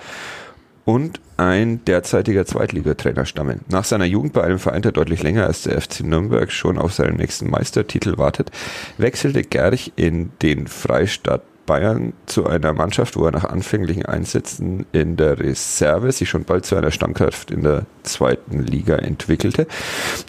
und 0.85 1.19
ein 1.37 1.83
derzeitiger 1.85 2.45
Zweitligatrainer 2.45 3.25
stammen. 3.25 3.61
Nach 3.69 3.83
seiner 3.83 4.05
Jugend 4.05 4.33
bei 4.33 4.43
einem 4.43 4.59
Verein, 4.59 4.81
der 4.81 4.91
deutlich 4.91 5.21
länger 5.21 5.45
als 5.45 5.63
der 5.63 5.79
FC 5.79 6.01
Nürnberg 6.01 6.51
schon 6.51 6.77
auf 6.77 6.93
seinen 6.93 7.17
nächsten 7.17 7.49
Meistertitel 7.49 8.17
wartet, 8.17 8.51
wechselte 8.97 9.43
Gerch 9.43 9.91
in 9.95 10.31
den 10.41 10.67
Freistaat 10.67 11.41
Bayern 11.71 12.11
zu 12.25 12.47
einer 12.47 12.73
Mannschaft, 12.73 13.15
wo 13.15 13.23
er 13.23 13.31
nach 13.31 13.45
anfänglichen 13.45 14.05
Einsätzen 14.05 14.85
in 14.91 15.15
der 15.15 15.39
Reserve 15.39 16.11
sich 16.11 16.27
schon 16.27 16.43
bald 16.43 16.65
zu 16.65 16.75
einer 16.75 16.91
Stammkraft 16.91 17.49
in 17.49 17.63
der 17.63 17.85
zweiten 18.03 18.61
Liga 18.61 18.97
entwickelte 18.97 19.67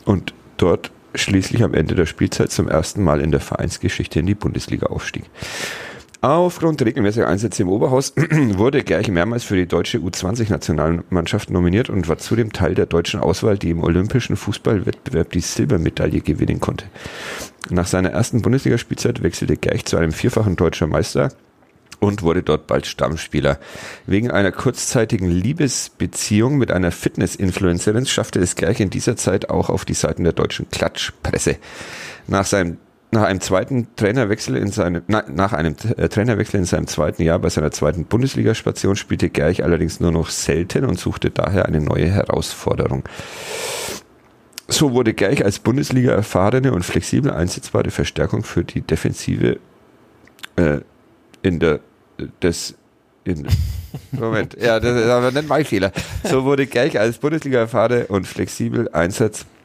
und 0.04 0.34
dort 0.56 0.92
schließlich 1.16 1.64
am 1.64 1.74
Ende 1.74 1.96
der 1.96 2.06
Spielzeit 2.06 2.52
zum 2.52 2.68
ersten 2.68 3.02
Mal 3.02 3.20
in 3.20 3.32
der 3.32 3.40
Vereinsgeschichte 3.40 4.20
in 4.20 4.26
die 4.26 4.36
Bundesliga 4.36 4.86
aufstieg. 4.86 5.24
Aufgrund 6.22 6.80
regelmäßiger 6.80 7.26
Einsätze 7.26 7.62
im 7.62 7.68
Oberhaus 7.68 8.14
wurde 8.30 8.84
Gerch 8.84 9.08
mehrmals 9.08 9.42
für 9.42 9.56
die 9.56 9.66
deutsche 9.66 9.98
U20-Nationalmannschaft 9.98 11.50
nominiert 11.50 11.90
und 11.90 12.08
war 12.08 12.18
zudem 12.18 12.52
Teil 12.52 12.76
der 12.76 12.86
deutschen 12.86 13.18
Auswahl, 13.18 13.58
die 13.58 13.70
im 13.70 13.82
olympischen 13.82 14.36
Fußballwettbewerb 14.36 15.32
die 15.32 15.40
Silbermedaille 15.40 16.20
gewinnen 16.20 16.60
konnte. 16.60 16.86
Nach 17.70 17.88
seiner 17.88 18.10
ersten 18.10 18.40
Bundesligaspielzeit 18.40 19.24
wechselte 19.24 19.56
Gerch 19.56 19.84
zu 19.84 19.96
einem 19.96 20.12
vierfachen 20.12 20.54
deutscher 20.54 20.86
Meister 20.86 21.32
und 21.98 22.22
wurde 22.22 22.44
dort 22.44 22.68
bald 22.68 22.86
Stammspieler. 22.86 23.58
Wegen 24.06 24.30
einer 24.30 24.52
kurzzeitigen 24.52 25.28
Liebesbeziehung 25.28 26.56
mit 26.56 26.70
einer 26.70 26.92
Fitness-Influencerin 26.92 28.06
schaffte 28.06 28.38
es 28.38 28.54
Gerch 28.54 28.78
in 28.78 28.90
dieser 28.90 29.16
Zeit 29.16 29.50
auch 29.50 29.70
auf 29.70 29.84
die 29.84 29.94
Seiten 29.94 30.22
der 30.22 30.34
deutschen 30.34 30.70
Klatschpresse. 30.70 31.56
Nach 32.28 32.46
seinem 32.46 32.78
nach 33.12 33.24
einem 33.24 33.42
zweiten 33.42 33.88
Trainerwechsel 33.94 34.56
in 34.56 34.72
seinem 34.72 35.02
na, 35.06 35.22
nach 35.28 35.52
einem 35.52 35.76
äh, 35.96 36.08
Trainerwechsel 36.08 36.58
in 36.58 36.64
seinem 36.64 36.86
zweiten 36.86 37.22
Jahr 37.22 37.38
bei 37.38 37.50
seiner 37.50 37.70
zweiten 37.70 38.06
Bundesligastation 38.06 38.96
spielte 38.96 39.28
Gerch 39.28 39.62
allerdings 39.62 40.00
nur 40.00 40.12
noch 40.12 40.30
selten 40.30 40.86
und 40.86 40.98
suchte 40.98 41.30
daher 41.30 41.66
eine 41.66 41.80
neue 41.82 42.10
Herausforderung. 42.10 43.04
So 44.66 44.92
wurde 44.92 45.12
Gerch 45.12 45.44
als 45.44 45.58
Bundesliga 45.58 46.12
erfahrene 46.12 46.72
und 46.72 46.84
flexibel 46.84 47.30
einsetzbare 47.30 47.90
Verstärkung 47.90 48.44
für 48.44 48.64
die 48.64 48.80
Defensive 48.80 49.58
äh, 50.56 50.78
in 51.42 51.60
der 51.60 51.80
des 52.42 52.74
in, 53.24 53.46
Moment, 54.12 54.56
ja, 54.60 54.80
das 54.80 54.96
ist 54.98 55.08
aber 55.08 55.30
nicht 55.30 55.48
mein 55.48 55.66
Fehler. 55.66 55.92
So 56.24 56.44
wurde 56.44 56.66
Gerch 56.66 56.98
als 56.98 57.18
Bundesliga 57.18 57.58
erfahrene 57.58 58.06
und 58.06 58.26
flexibel 58.26 58.88
einsetzbare 58.88 59.61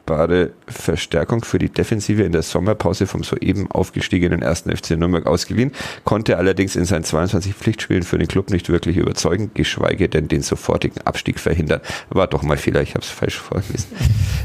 Verstärkung 0.66 1.44
für 1.44 1.58
die 1.58 1.68
Defensive 1.68 2.22
in 2.22 2.32
der 2.32 2.42
Sommerpause 2.42 3.06
vom 3.06 3.24
soeben 3.24 3.70
aufgestiegenen 3.70 4.42
ersten 4.42 4.74
FC 4.74 4.92
Nürnberg 4.92 5.26
ausgeliehen, 5.26 5.72
konnte 6.04 6.38
allerdings 6.38 6.76
in 6.76 6.84
seinen 6.84 7.04
22 7.04 7.54
Pflichtspielen 7.54 8.02
für 8.02 8.18
den 8.18 8.28
Club 8.28 8.50
nicht 8.50 8.68
wirklich 8.68 8.96
überzeugen, 8.96 9.50
geschweige 9.54 10.08
denn 10.08 10.28
den 10.28 10.42
sofortigen 10.42 11.00
Abstieg 11.02 11.38
verhindern. 11.38 11.80
War 12.10 12.26
doch 12.26 12.42
mal 12.42 12.56
Fehler, 12.56 12.82
ich 12.82 12.94
habe 12.94 13.04
es 13.04 13.10
falsch 13.10 13.38
vorgelesen. 13.38 13.88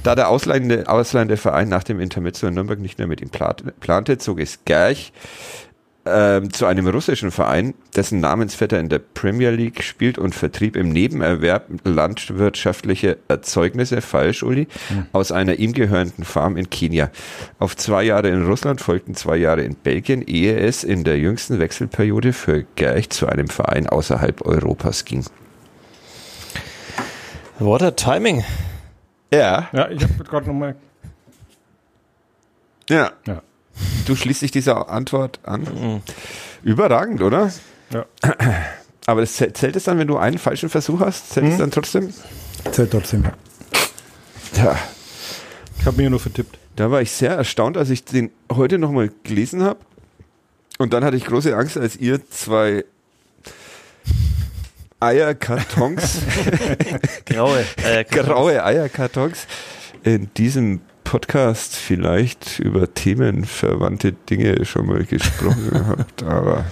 Da 0.03 0.15
der 0.15 0.29
ausleihende, 0.29 0.87
ausleihende 0.87 1.37
Verein 1.37 1.69
nach 1.69 1.83
dem 1.83 1.99
Intermezzo 1.99 2.47
in 2.47 2.55
Nürnberg 2.55 2.79
nicht 2.79 2.97
mehr 2.97 3.07
mit 3.07 3.21
ihm 3.21 3.29
plante, 3.29 4.17
zog 4.17 4.39
es 4.39 4.59
Gerch 4.65 5.13
ähm, 6.05 6.51
zu 6.51 6.65
einem 6.65 6.87
russischen 6.87 7.31
Verein, 7.31 7.73
dessen 7.95 8.19
Namensvetter 8.19 8.79
in 8.79 8.89
der 8.89 8.99
Premier 8.99 9.51
League 9.51 9.83
spielt 9.83 10.17
und 10.17 10.35
vertrieb 10.35 10.75
im 10.75 10.89
Nebenerwerb 10.89 11.67
landwirtschaftliche 11.85 13.17
Erzeugnisse, 13.29 14.01
falsch, 14.01 14.43
Uli, 14.43 14.67
aus 15.13 15.31
einer 15.31 15.59
ihm 15.59 15.71
gehörenden 15.73 16.25
Farm 16.25 16.57
in 16.57 16.69
Kenia. 16.69 17.09
Auf 17.59 17.77
zwei 17.77 18.03
Jahre 18.03 18.27
in 18.29 18.45
Russland 18.45 18.81
folgten 18.81 19.15
zwei 19.15 19.37
Jahre 19.37 19.61
in 19.61 19.75
Belgien, 19.75 20.21
ehe 20.21 20.57
es 20.59 20.83
in 20.83 21.03
der 21.05 21.17
jüngsten 21.19 21.59
Wechselperiode 21.59 22.33
für 22.33 22.63
Gerch 22.75 23.09
zu 23.09 23.27
einem 23.27 23.47
Verein 23.47 23.87
außerhalb 23.87 24.45
Europas 24.45 25.05
ging. 25.05 25.23
What 27.59 27.81
a 27.81 27.91
timing. 27.91 28.43
Ja, 29.31 29.69
Ja, 29.71 29.89
ich 29.89 30.03
habe 30.03 30.23
gerade 30.25 30.47
nochmal. 30.47 30.75
ja. 32.89 33.11
Ja. 33.25 33.41
Du 34.05 34.15
schließt 34.15 34.41
dich 34.41 34.51
dieser 34.51 34.89
Antwort 34.89 35.39
an. 35.43 36.01
Überragend, 36.63 37.21
oder? 37.21 37.51
Ja. 37.91 38.05
Aber 39.05 39.21
das 39.21 39.33
zählt, 39.35 39.57
zählt 39.57 39.75
es 39.75 39.83
dann, 39.85 39.97
wenn 39.97 40.07
du 40.07 40.17
einen 40.17 40.37
falschen 40.37 40.69
Versuch 40.69 40.99
hast? 41.01 41.31
Zählt 41.31 41.45
es 41.47 41.51
Hm. 41.53 41.59
dann 41.59 41.71
trotzdem? 41.71 42.13
Zählt 42.71 42.91
trotzdem. 42.91 43.23
Ja. 43.23 44.63
Ja. 44.63 44.79
Ich 45.79 45.85
habe 45.85 45.97
mir 45.97 46.03
ja 46.03 46.09
nur 46.09 46.19
vertippt. 46.19 46.57
Da 46.75 46.89
war 46.91 47.01
ich 47.01 47.11
sehr 47.11 47.31
erstaunt, 47.31 47.75
als 47.77 47.89
ich 47.89 48.03
den 48.05 48.31
heute 48.51 48.77
nochmal 48.77 49.11
gelesen 49.23 49.63
habe. 49.63 49.79
Und 50.77 50.93
dann 50.93 51.03
hatte 51.03 51.17
ich 51.17 51.25
große 51.25 51.55
Angst, 51.55 51.77
als 51.77 51.95
ihr 51.97 52.27
zwei 52.29 52.85
Eierkartons, 54.99 56.19
Graue. 57.25 57.65
Äh, 57.83 58.05
graue 58.05 58.63
Eierkartons 58.63 59.47
in 60.03 60.33
diesem 60.35 60.79
Podcast 61.13 61.75
vielleicht 61.75 62.57
über 62.57 62.91
themenverwandte 62.91 64.13
Dinge 64.13 64.65
schon 64.65 64.87
mal 64.87 65.05
gesprochen 65.05 65.69
habt. 65.87 66.23
Aber 66.23 66.65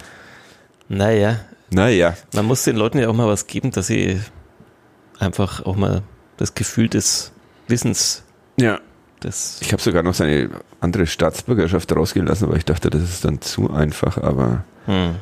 Naja, 0.90 1.42
naja, 1.70 2.18
man 2.34 2.46
muss 2.46 2.64
den 2.64 2.76
Leuten 2.76 2.98
ja 2.98 3.08
auch 3.08 3.14
mal 3.14 3.28
was 3.28 3.46
geben, 3.46 3.70
dass 3.70 3.86
sie 3.86 4.20
einfach 5.20 5.64
auch 5.64 5.76
mal 5.76 6.02
das 6.38 6.56
Gefühl 6.56 6.90
des 6.90 7.34
Wissens, 7.68 8.24
ja. 8.60 8.80
des 9.24 9.60
Ich 9.62 9.74
habe 9.74 9.82
sogar 9.84 10.02
noch 10.02 10.16
seine 10.16 10.50
andere 10.80 11.06
Staatsbürgerschaft 11.06 11.96
rausgelassen, 11.96 12.50
weil 12.50 12.58
ich 12.58 12.66
dachte, 12.66 12.90
das 12.90 13.04
ist 13.04 13.24
dann 13.24 13.42
zu 13.42 13.70
einfach. 13.70 14.18
Aber 14.18 14.64
hm. 14.88 15.18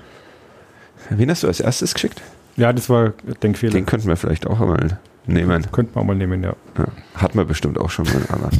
wen 1.09 1.29
hast 1.29 1.43
du 1.43 1.47
als 1.47 1.59
erstes 1.59 1.93
geschickt? 1.93 2.21
Ja, 2.55 2.71
das 2.71 2.89
war 2.89 3.11
Denkfehler. 3.43 3.73
Den 3.73 3.85
könnten 3.85 4.07
wir 4.07 4.15
vielleicht 4.15 4.47
auch 4.47 4.59
mal 4.59 4.97
nehmen. 5.29 5.71
Könnte 5.71 5.93
man 5.95 6.03
auch 6.03 6.07
mal 6.07 6.15
nehmen, 6.15 6.43
ja. 6.43 6.55
Ja, 6.77 6.85
hat 7.15 7.35
man 7.35 7.47
bestimmt 7.47 7.77
auch 7.77 7.89
schon 7.89 8.05
mal. 8.05 8.21
Aber. 8.29 8.49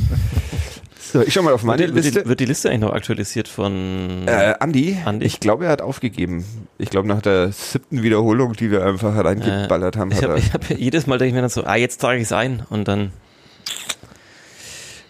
So, 1.12 1.22
ich 1.22 1.34
schau 1.34 1.42
mal 1.42 1.54
auf 1.54 1.64
meine 1.64 1.80
wird, 1.80 1.90
die, 1.90 1.96
wird, 1.96 2.06
Liste. 2.06 2.22
die, 2.22 2.30
wird 2.30 2.40
die 2.40 2.46
Liste 2.46 2.70
eigentlich 2.70 2.82
noch 2.82 2.94
aktualisiert 2.94 3.48
von 3.48 4.28
Äh, 4.28 4.54
Andi, 4.60 4.96
Andi? 5.06 5.26
ich 5.26 5.40
glaube, 5.40 5.66
er 5.66 5.72
hat 5.72 5.82
aufgegeben. 5.82 6.46
Ich 6.78 6.92
glaube, 6.92 7.08
nach 7.08 7.24
der 7.24 7.52
siebten 7.52 8.04
Wiederholung, 8.04 8.54
die 8.54 8.70
wir 8.70 8.86
einfach 8.86 9.16
reingeballert 9.26 9.98
haben, 9.98 10.12
ich 10.12 10.18
hat 10.22 10.30
er. 10.30 10.38
ich 10.38 10.54
hab, 10.54 10.70
jedes 10.70 11.08
Mal 11.08 11.18
denke 11.18 11.30
ich 11.30 11.34
mir 11.34 11.42
dann 11.42 11.50
so, 11.50 11.64
ah, 11.64 11.76
jetzt 11.78 12.00
trage 12.00 12.18
ich 12.20 12.26
es 12.26 12.32
ein 12.32 12.62
und 12.70 12.88
dann 12.88 13.12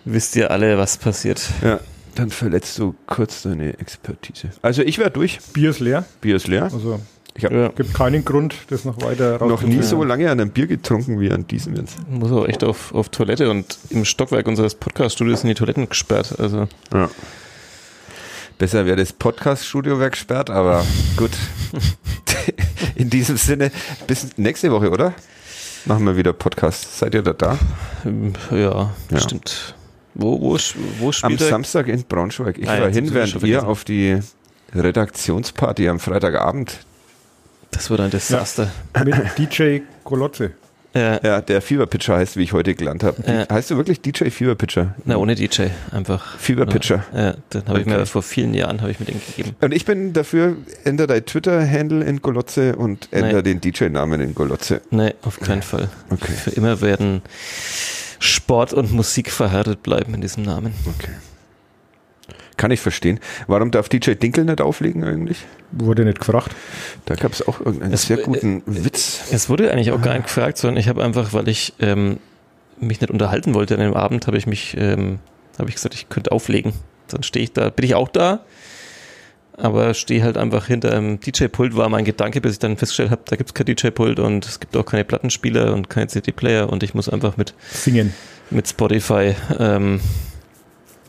wisst 0.05 0.37
ihr 0.37 0.51
alle, 0.51 0.77
was 0.77 0.95
passiert. 0.97 1.41
Ja, 1.61 1.81
dann 2.15 2.29
verletzt 2.29 2.79
du 2.79 2.95
kurz 3.05 3.41
deine 3.43 3.77
Expertise. 3.79 4.51
Also 4.61 4.83
ich 4.83 4.99
wäre 4.99 5.11
durch. 5.11 5.39
Bier 5.51 5.71
ist 5.71 5.81
leer. 5.81 6.05
Bier 6.21 6.37
ist 6.37 6.47
leer. 6.47 6.63
Also 6.63 7.01
Ich 7.35 7.45
habe 7.45 7.55
Ja. 7.55 7.67
gibt 7.69 7.93
keinen 7.93 8.25
Grund, 8.25 8.55
das 8.69 8.85
noch 8.85 9.01
weiter 9.01 9.37
noch 9.45 9.61
nie 9.61 9.81
so 9.81 10.03
lange 10.03 10.29
an 10.29 10.39
einem 10.39 10.49
Bier 10.49 10.67
getrunken 10.67 11.19
wie 11.19 11.31
an 11.31 11.47
diesem 11.47 11.75
jetzt. 11.75 11.95
Muss 12.09 12.31
auch 12.31 12.45
echt 12.47 12.63
auf, 12.63 12.93
auf 12.93 13.09
Toilette 13.09 13.49
und 13.49 13.77
im 13.89 14.03
Stockwerk 14.03 14.47
unseres 14.47 14.75
Podcast-Studios 14.75 15.41
sind 15.41 15.47
die 15.49 15.53
Toiletten 15.55 15.87
gesperrt. 15.87 16.35
Also 16.39 16.67
Ja. 16.93 17.09
Besser 18.57 18.85
wäre 18.85 18.97
das 18.97 19.13
Podcast-Studio 19.13 19.99
weggesperrt, 20.01 20.49
aber 20.49 20.85
gut. 21.15 21.31
In 22.95 23.09
diesem 23.09 23.37
Sinne, 23.37 23.71
bis 24.07 24.27
nächste 24.37 24.69
Woche, 24.71 24.89
oder? 24.89 25.13
Machen 25.85 26.05
wir 26.05 26.17
wieder 26.17 26.33
Podcast. 26.33 26.99
Seid 26.99 27.13
ihr 27.15 27.21
da 27.21 27.31
da? 27.31 27.57
ähm, 28.05 28.33
ja, 28.51 28.93
Ja. 29.09 29.19
stimmt. 29.19 29.75
Wo, 30.13 30.41
wo, 30.41 30.57
wo 30.99 31.07
Am 31.07 31.13
spielt 31.13 31.39
er? 31.41 31.47
Samstag 31.47 31.87
in 31.87 32.03
Braunschweig. 32.03 32.57
Ich 32.57 32.67
Ah, 32.67 32.81
war 32.81 32.89
hin, 32.89 33.13
während 33.13 33.41
ihr 33.43 33.65
auf 33.65 33.85
die 33.85 34.19
Redaktionsparty 34.75 35.87
am 35.87 35.99
Freitagabend, 35.99 36.79
Das 37.71 37.89
wird 37.89 37.99
ein 37.99 38.09
Desaster. 38.09 38.71
Mit 39.05 39.15
DJ 39.37 39.79
Golotze. 40.03 40.51
Ja. 40.95 41.19
ja, 41.23 41.41
der 41.41 41.61
Feverpitcher 41.61 42.15
heißt, 42.17 42.35
wie 42.35 42.41
ich 42.41 42.51
heute 42.51 42.73
gelernt 42.73 43.03
habe. 43.03 43.21
Ja. 43.27 43.47
Heißt 43.53 43.69
du 43.69 43.77
wirklich 43.77 44.01
DJ 44.01 44.29
Feverpitcher? 44.31 44.95
Na, 45.05 45.17
ohne 45.17 45.35
DJ, 45.35 45.67
einfach. 45.91 46.35
Feverpitcher. 46.39 47.05
Ja, 47.13 47.33
den 47.53 47.67
habe 47.67 47.79
ich 47.81 47.85
Okay. 47.85 47.97
mir 47.97 48.05
vor 48.07 48.23
vielen 48.23 48.55
Jahren 48.55 48.81
habe 48.81 48.89
ich 48.89 48.99
mir 48.99 49.05
den 49.05 49.21
gegeben. 49.23 49.55
Und 49.61 49.71
ich 49.71 49.85
bin 49.85 50.13
dafür, 50.13 50.57
änder 50.85 51.05
dein 51.05 51.23
Twitter-Handle 51.25 52.03
in 52.03 52.23
Golotze 52.23 52.75
und 52.75 53.07
änder 53.11 53.33
Nein. 53.33 53.43
den 53.43 53.61
DJ-Namen 53.61 54.19
in 54.19 54.33
Golotze. 54.33 54.81
Nee, 54.89 55.13
auf 55.21 55.39
keinen 55.39 55.61
Fall. 55.61 55.89
Okay. 56.09 56.31
Für 56.31 56.51
immer 56.51 56.81
werden 56.81 57.21
Sport 58.17 58.73
und 58.73 58.91
Musik 58.91 59.29
verheiratet 59.29 59.83
bleiben 59.83 60.15
in 60.15 60.21
diesem 60.21 60.41
Namen. 60.43 60.73
Okay. 60.97 61.11
Kann 62.57 62.71
ich 62.71 62.79
verstehen. 62.81 63.19
Warum 63.45 63.69
darf 63.69 63.89
DJ 63.89 64.13
Dinkel 64.13 64.43
nicht 64.43 64.59
auflegen 64.59 65.03
eigentlich? 65.03 65.45
Wurde 65.71 66.03
nicht 66.05 66.19
gefragt. 66.19 66.55
Da 67.05 67.15
gab 67.15 67.31
es 67.33 67.47
auch 67.47 67.59
irgendeinen 67.59 67.93
Es- 67.93 68.03
sehr 68.07 68.17
guten 68.17 68.63
Witz. 68.65 69.21
Es 69.31 69.49
wurde 69.49 69.71
eigentlich 69.71 69.91
auch 69.91 70.01
gar 70.01 70.13
nicht 70.13 70.23
gefragt, 70.25 70.57
sondern 70.57 70.77
ich 70.79 70.87
habe 70.87 71.03
einfach, 71.03 71.33
weil 71.33 71.47
ich 71.47 71.73
ähm, 71.79 72.17
mich 72.79 73.01
nicht 73.01 73.11
unterhalten 73.11 73.53
wollte 73.53 73.75
an 73.75 73.81
dem 73.81 73.93
Abend, 73.93 74.25
habe 74.27 74.37
ich 74.37 74.47
mich, 74.47 74.75
ähm, 74.77 75.19
habe 75.59 75.69
ich 75.69 75.75
gesagt, 75.75 75.93
ich 75.93 76.09
könnte 76.09 76.31
auflegen. 76.31 76.73
Dann 77.09 77.23
stehe 77.23 77.43
ich 77.43 77.53
da, 77.53 77.69
bin 77.69 77.85
ich 77.85 77.93
auch 77.95 78.07
da, 78.09 78.39
aber 79.57 79.93
stehe 79.93 80.23
halt 80.23 80.37
einfach 80.37 80.65
hinter 80.67 80.91
einem 80.95 81.19
DJ-Pult, 81.19 81.75
war 81.75 81.89
mein 81.89 82.05
Gedanke, 82.05 82.39
bis 82.41 82.53
ich 82.53 82.59
dann 82.59 82.77
festgestellt 82.77 83.11
habe, 83.11 83.21
da 83.25 83.35
gibt 83.35 83.49
es 83.49 83.53
kein 83.53 83.65
DJ-Pult 83.65 84.19
und 84.19 84.45
es 84.45 84.59
gibt 84.59 84.75
auch 84.77 84.85
keine 84.85 85.03
Plattenspieler 85.03 85.73
und 85.73 85.89
keine 85.89 86.07
CD-Player 86.07 86.69
und 86.69 86.81
ich 86.83 86.93
muss 86.93 87.09
einfach 87.09 87.35
mit, 87.37 87.53
Singen 87.71 88.13
mit 88.49 88.67
Spotify 88.67 89.35
ähm, 89.59 89.99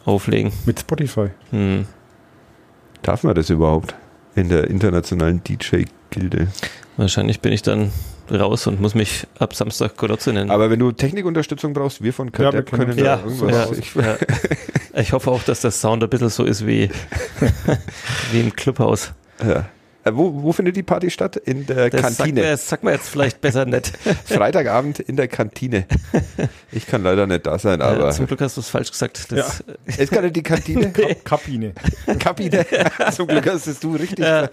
auflegen. 0.04 0.52
mit 0.66 0.80
Spotify. 0.80 1.28
Hm. 1.50 1.86
Darf 3.02 3.22
man 3.22 3.34
das 3.34 3.48
überhaupt 3.50 3.94
in 4.34 4.48
der 4.48 4.68
internationalen 4.68 5.42
DJ-Gilde? 5.44 6.48
Wahrscheinlich 6.96 7.40
bin 7.40 7.52
ich 7.52 7.62
dann 7.62 7.90
raus 8.30 8.66
und 8.66 8.80
muss 8.80 8.94
mich 8.94 9.26
ab 9.38 9.54
Samstag 9.54 9.96
Golotze 9.96 10.32
nennen. 10.32 10.50
Aber 10.50 10.70
wenn 10.70 10.78
du 10.78 10.92
Technikunterstützung 10.92 11.72
brauchst, 11.72 12.02
wir 12.02 12.12
von 12.12 12.28
Ja, 12.28 12.38
wir 12.38 12.44
Kadepp 12.62 12.70
können 12.70 12.90
uns 12.90 12.96
da 12.96 13.04
ja, 13.04 13.20
irgendwas. 13.24 13.70
ja, 13.70 13.76
Ich, 13.76 13.94
ja. 13.94 14.16
Ich 15.00 15.12
hoffe 15.12 15.30
auch, 15.30 15.42
dass 15.42 15.60
das 15.60 15.80
Sound 15.80 16.02
ein 16.02 16.08
bisschen 16.08 16.28
so 16.28 16.44
ist 16.44 16.66
wie, 16.66 16.90
wie 18.32 18.40
im 18.40 18.54
Clubhaus. 18.54 19.12
ja. 19.44 19.68
Äh, 20.04 20.12
wo, 20.14 20.42
wo 20.42 20.52
findet 20.52 20.76
die 20.76 20.82
Party 20.82 21.10
statt? 21.10 21.36
In 21.36 21.66
der 21.66 21.90
Das 21.90 22.00
sagt, 22.02 22.16
Kantine. 22.18 22.40
mir, 22.40 22.50
das 22.52 22.68
sagt 22.68 22.84
man 22.84 22.94
jetzt 22.94 23.08
vielleicht 23.08 23.40
besser 23.40 23.66
nicht. 23.66 23.92
Freitagabend 24.24 24.98
in 25.00 25.16
der 25.16 25.28
Kantine. 25.28 25.86
Ich 26.72 26.86
kann 26.86 27.02
leider 27.02 27.26
nicht 27.26 27.46
da 27.46 27.58
sein, 27.58 27.80
Ja, 27.80 27.86
aber 27.86 28.10
zum 28.10 28.26
Glück 28.26 28.40
hast 28.40 28.56
du 28.56 28.60
es 28.60 28.68
falsch 28.68 28.90
gesagt. 28.90 29.30
Das, 29.30 29.62
ist 29.86 30.10
gerade 30.12 30.32
die 30.32 30.42
Kantine? 30.42 30.90
Kabine. 31.24 31.74
Kabine. 32.18 32.66
Zum 33.12 33.26
Glück 33.26 33.46
hast 33.46 33.66
es 33.66 33.80
du 33.80 33.94
richtig 33.96 34.20
Ja, 34.24 34.48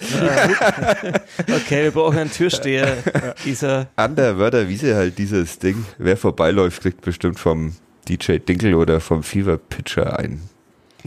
okay, 1.55 1.83
wir 1.83 1.91
brauchen 1.91 2.17
einen 2.17 2.31
Türsteher. 2.31 2.97
Dieser, 3.45 3.87
An 3.95 4.15
der 4.15 4.37
Wörterwiese 4.37 4.95
halt 4.95 5.17
dieses 5.17 5.59
Ding. 5.59 5.85
Wer 5.97 6.17
vorbeiläuft, 6.17 6.81
kriegt 6.81 7.01
bestimmt 7.01 7.39
vom 7.39 7.75
DJ 8.09 8.37
Dinkel 8.37 8.73
oder 8.73 8.99
vom 8.99 9.23
Fever 9.23 9.57
Pitcher 9.57 10.17
ein. 10.19 10.41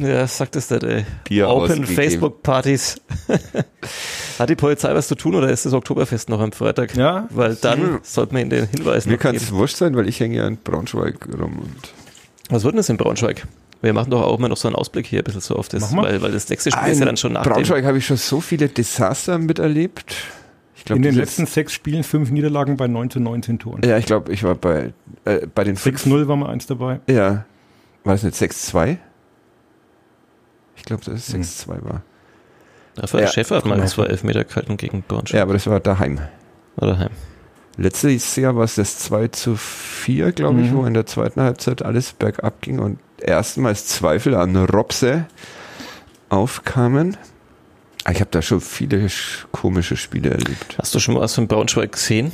Ja, 0.02 0.26
sagt 0.26 0.56
es 0.56 0.70
nicht, 0.70 0.82
ey. 0.84 1.04
Bier 1.24 1.48
Open. 1.48 1.84
Facebook-Partys. 1.86 3.00
Hat 4.38 4.48
die 4.50 4.56
Polizei 4.56 4.94
was 4.94 5.08
zu 5.08 5.14
tun 5.14 5.34
oder 5.34 5.50
ist 5.50 5.66
das 5.66 5.72
Oktoberfest 5.72 6.28
noch 6.28 6.40
am 6.40 6.52
Freitag? 6.52 6.96
Ja. 6.96 7.26
Weil 7.30 7.54
dann 7.56 7.80
Hm. 7.80 7.98
sollte 8.02 8.32
man 8.32 8.42
ihnen 8.42 8.50
den 8.50 8.66
Hinweis 8.68 9.06
Mir 9.06 9.18
kann 9.18 9.34
es 9.36 9.52
wurscht 9.52 9.76
sein, 9.76 9.94
weil 9.96 10.08
ich 10.08 10.18
hänge 10.20 10.36
ja 10.36 10.46
in 10.46 10.56
Braunschweig 10.56 11.16
rum. 11.38 11.58
Und 11.60 11.92
Was 12.48 12.64
wird 12.64 12.72
denn 12.74 12.78
das 12.78 12.88
in 12.88 12.96
Braunschweig? 12.96 13.46
Wir 13.82 13.92
machen 13.94 14.10
doch 14.10 14.22
auch 14.22 14.38
immer 14.38 14.48
noch 14.48 14.56
so 14.58 14.68
einen 14.68 14.74
Ausblick 14.76 15.06
hier 15.06 15.20
ein 15.20 15.24
bisschen 15.24 15.40
so 15.40 15.56
auf 15.56 15.68
das, 15.68 15.82
Machen 15.82 15.96
wir? 15.96 16.02
weil, 16.04 16.22
weil 16.22 16.32
das 16.32 16.48
nächste 16.48 16.70
Spiel 16.70 16.92
ist 16.92 16.98
ja 17.00 17.06
dann 17.06 17.16
schon 17.16 17.32
nach. 17.32 17.44
Braunschweig 17.44 17.84
habe 17.84 17.96
ich 17.98 18.06
schon 18.06 18.18
so 18.18 18.40
viele 18.40 18.68
Desaster 18.68 19.38
miterlebt. 19.38 20.14
Ich 20.76 20.84
glaub, 20.84 20.96
In 20.96 21.02
den 21.02 21.14
letzten 21.14 21.46
sechs 21.46 21.72
Spielen 21.72 22.04
fünf 22.04 22.30
Niederlagen 22.30 22.76
bei 22.76 22.86
19, 22.88 23.22
19 23.22 23.58
Toren. 23.58 23.80
Ja, 23.84 23.96
ich 23.98 24.06
glaube, 24.06 24.32
ich 24.32 24.42
war 24.42 24.54
bei, 24.54 24.92
äh, 25.24 25.46
bei 25.54 25.64
den 25.64 25.76
fünf. 25.76 26.04
6-0 26.06 26.26
war 26.28 26.36
mal 26.36 26.50
eins 26.50 26.66
dabei. 26.66 27.00
Ja. 27.06 27.44
War 28.04 28.14
es 28.14 28.22
nicht 28.22 28.34
6-2? 28.36 28.96
Ich 30.90 31.00
glaube, 31.00 31.04
dass 31.16 31.28
es 31.28 31.32
Hm. 31.32 31.42
6-2 31.42 31.84
war. 31.84 32.02
Dafür 32.96 33.20
Ja, 33.20 33.26
hat 33.26 33.34
Schäfer 33.34 33.56
hat 33.58 33.64
mal 33.64 33.76
genau. 33.76 33.86
zwei 33.86 34.06
Elfmeter 34.06 34.42
gehalten 34.42 34.76
gegen 34.76 35.02
Braunschweig. 35.06 35.36
Ja, 35.36 35.42
aber 35.44 35.52
das 35.52 35.68
war 35.68 35.78
daheim. 35.78 36.18
Oder 36.78 36.98
heim. 36.98 37.10
Letztes 37.76 38.34
Jahr 38.34 38.56
war 38.56 38.64
es 38.64 38.74
das 38.74 38.98
2 38.98 39.28
zu 39.28 39.54
4, 39.54 40.32
glaube 40.32 40.60
ich, 40.62 40.70
Mhm. 40.72 40.76
wo 40.76 40.84
in 40.86 40.94
der 40.94 41.06
zweiten 41.06 41.40
Halbzeit 41.40 41.82
alles 41.82 42.12
bergab 42.12 42.60
ging 42.60 42.80
und 42.80 42.98
erstmals 43.18 43.86
Zweifel 43.86 44.34
an 44.34 44.56
Robse 44.56 45.26
aufkamen. 46.28 47.16
Ah, 48.04 48.10
Ich 48.10 48.18
habe 48.20 48.30
da 48.32 48.42
schon 48.42 48.60
viele 48.60 49.06
sch- 49.06 49.44
komische 49.52 49.96
Spiele 49.96 50.30
erlebt. 50.30 50.76
Hast 50.78 50.92
du 50.94 50.98
schon 50.98 51.14
mal 51.14 51.20
was 51.20 51.36
von 51.36 51.46
Braunschweig 51.46 51.92
gesehen? 51.92 52.32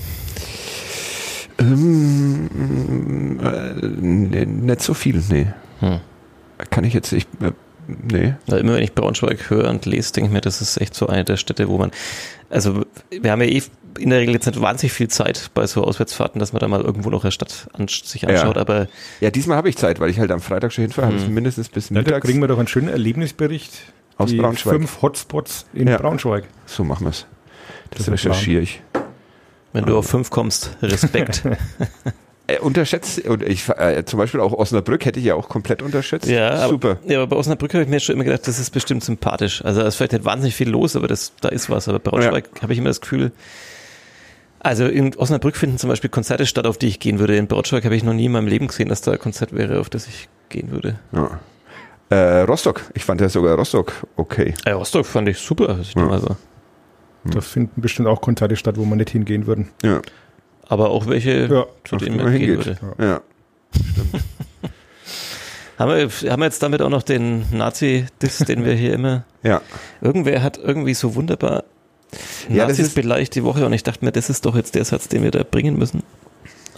Ähm, 1.59 3.39
äh, 3.43 3.73
nee, 3.87 4.47
nicht 4.47 4.81
so 4.83 4.95
viel, 4.95 5.23
nee. 5.29 5.49
Hm. 5.81 6.01
Kann 6.71 6.85
ich 6.85 6.95
jetzt 6.95 7.13
nicht. 7.13 7.29
Nee. 7.87 8.35
Weil 8.47 8.61
immer 8.61 8.75
wenn 8.75 8.83
ich 8.83 8.95
Braunschweig 8.95 9.49
höre 9.51 9.69
und 9.71 9.87
lese, 9.87 10.13
denke 10.13 10.29
ich 10.29 10.33
mir, 10.33 10.41
das 10.41 10.61
ist 10.61 10.81
echt 10.81 10.95
so 10.95 11.07
eine 11.07 11.25
der 11.25 11.37
Städte, 11.37 11.69
wo 11.69 11.79
man, 11.79 11.91
also 12.51 12.83
wir 13.11 13.31
haben 13.31 13.41
ja 13.43 13.49
eh 13.49 13.63
in 13.99 14.11
der 14.11 14.19
Regel 14.19 14.35
jetzt 14.35 14.47
nicht 14.47 14.61
wahnsinnig 14.61 14.93
viel 14.93 15.09
Zeit 15.09 15.51
bei 15.55 15.67
so 15.67 15.83
Auswärtsfahrten, 15.85 16.39
dass 16.39 16.53
man 16.53 16.61
da 16.61 16.69
mal 16.69 16.83
irgendwo 16.83 17.09
noch 17.11 17.25
eine 17.25 17.33
Stadt 17.33 17.69
an, 17.73 17.89
sich 17.89 18.29
anschaut, 18.29 18.57
Ja. 18.57 18.61
aber 18.61 18.89
Ja, 19.21 19.31
diesmal 19.31 19.57
habe 19.57 19.69
ich 19.71 19.77
Zeit, 19.77 20.01
weil 20.01 20.11
ich 20.11 20.19
halt 20.19 20.31
am 20.33 20.41
Freitag 20.41 20.73
schon 20.73 20.83
hinfahre, 20.83 21.07
habe 21.09 21.17
ich 21.17 21.27
Mhm. 21.27 21.35
mindestens 21.35 21.69
bis 21.71 21.89
Ja, 21.91 22.03
da 22.03 22.21
kriegen 22.21 22.41
wir 22.41 22.49
doch 22.49 22.59
einen 22.59 22.69
schönen 22.69 22.89
Erlebnisbericht. 22.89 23.73
Aus 24.19 24.31
die 24.31 24.37
Braunschweig. 24.37 24.75
Fünf 24.75 25.03
Hotspots 25.03 25.67
in 25.75 25.89
Ja. 25.89 25.97
Braunschweig. 25.99 26.45
so 26.67 26.85
machen 26.85 27.05
wir 27.07 27.11
es. 27.11 27.27
Das, 27.91 28.01
Das 28.07 28.13
recherchiere 28.13 28.63
ich. 28.63 28.83
wenn 29.73 29.85
du 29.85 29.97
auf 29.97 30.07
fünf 30.07 30.31
kommst, 30.31 30.77
Respekt. 30.83 31.43
Äh, 32.49 32.61
unterschätzt, 32.61 33.27
und 33.27 33.43
ich, 33.43 33.69
äh, 33.71 34.05
zum 34.05 34.19
Beispiel 34.19 34.39
auch 34.41 34.53
Osnabrück 34.53 35.05
hätte 35.05 35.19
ich 35.19 35.27
ja 35.27 35.35
auch 35.35 35.49
komplett 35.49 35.83
unterschätzt. 35.83 36.29
ja, 36.29 36.69
Super. 36.69 36.99
Aber, 37.03 37.11
ja, 37.11 37.19
aber 37.19 37.27
bei 37.27 37.37
Osnabrück 37.37 37.75
habe 37.75 37.83
ich 37.83 37.89
mir 37.91 37.99
schon 37.99 38.15
immer 38.15 38.25
gedacht, 38.25 38.47
das 38.47 38.59
ist 38.61 38.71
bestimmt 38.71 39.03
sympathisch. 39.03 39.65
Also 39.65 39.81
da 39.81 39.89
ist 39.89 39.97
vielleicht 39.97 40.13
nicht 40.13 40.25
wahnsinnig 40.25 40.55
viel 40.55 40.69
los, 40.69 40.95
aber 40.95 41.09
das, 41.09 41.33
da 41.41 41.49
ist 41.49 41.71
was. 41.71 41.89
Aber 41.89 41.99
Braunschweig 41.99 42.49
habe 42.63 42.73
ich 42.73 42.79
immer 42.79 42.89
das 42.91 43.01
Gefühl, 43.01 43.33
also 44.61 44.87
in 44.87 45.15
Osnabrück 45.17 45.57
finden 45.57 45.79
zum 45.79 45.91
Beispiel 45.91 46.11
Konzerte 46.11 46.47
statt, 46.47 46.67
auf 46.67 46.79
die 46.79 46.87
ich 46.87 47.01
gehen 47.01 47.19
würde. 47.19 47.37
In 47.37 47.47
Braunschweig 47.49 47.85
habe 47.85 47.97
ich 47.97 48.05
noch 48.05 48.15
nie 48.15 48.27
in 48.27 48.33
meinem 48.33 48.49
Leben 48.49 48.69
gesehen, 48.69 48.89
dass 48.89 49.01
da 49.01 49.13
ein 49.13 49.19
Konzert 49.19 49.53
wäre, 49.53 49.81
auf 49.81 49.91
das 49.91 50.07
ich 50.07 50.29
gehen 50.49 50.71
würde. 50.71 50.99
Ja. 51.13 51.41
Äh, 52.11 52.43
Rostock. 52.43 52.83
Ich 52.95 53.05
fand 53.05 53.21
ja 53.21 53.29
sogar 53.29 53.57
Rostock 53.57 53.93
okay. 54.17 54.55
Ja, 54.65 54.75
Rostock 54.75 55.05
fand 55.07 55.29
ich 55.29 55.39
super. 55.39 55.69
Also 55.71 55.83
ich 55.83 55.89
Ja. 55.95 56.03
denke 56.03 56.11
mal 56.11 56.21
so. 56.21 56.37
Da 57.25 57.41
finden 57.41 57.81
bestimmt 57.81 58.07
auch 58.07 58.21
Konzerte 58.21 58.55
statt, 58.55 58.77
wo 58.79 58.85
man 58.85 58.99
nicht 58.99 59.11
hingehen 59.11 59.49
würden. 59.49 59.69
Ja. 59.83 60.01
Aber 60.69 60.91
auch 60.91 61.07
welche, 61.07 61.47
Ja. 61.47 61.67
zu 61.85 61.97
denen 61.97 62.19
die 62.19 62.25
man 62.25 62.33
gehen 62.39 62.49
hingeht. 62.61 62.67
würde. 62.67 62.95
Ja. 62.99 63.21
Haben 65.79 65.91
wir, 65.95 66.31
haben 66.33 66.41
wir 66.41 66.47
jetzt 66.47 66.63
damit 66.63 66.81
auch 66.81 66.89
noch 66.89 67.03
den 67.03 67.45
Nazi-Diss, 67.55 68.39
den 68.39 68.65
wir 68.65 68.75
hier 68.75 68.95
immer. 68.95 69.25
Ja. 69.43 69.61
Irgendwer 70.01 70.43
hat 70.43 70.59
irgendwie 70.59 70.95
so 70.95 71.15
wunderbar 71.15 71.63
Ja, 72.49 72.67
das 72.67 72.69
Nazis 72.79 72.87
ist- 72.89 72.95
beleidigt 72.95 73.35
die 73.37 73.45
Woche 73.45 73.65
und 73.65 73.73
ich 73.73 73.85
dachte 73.85 74.05
mir, 74.05 74.11
das 74.11 74.29
ist 74.31 74.45
doch 74.45 74.57
jetzt 74.57 74.75
der 74.75 74.85
Satz, 74.85 75.07
den 75.07 75.23
wir 75.23 75.31
da 75.31 75.45
bringen 75.45 75.79
müssen. 75.79 76.03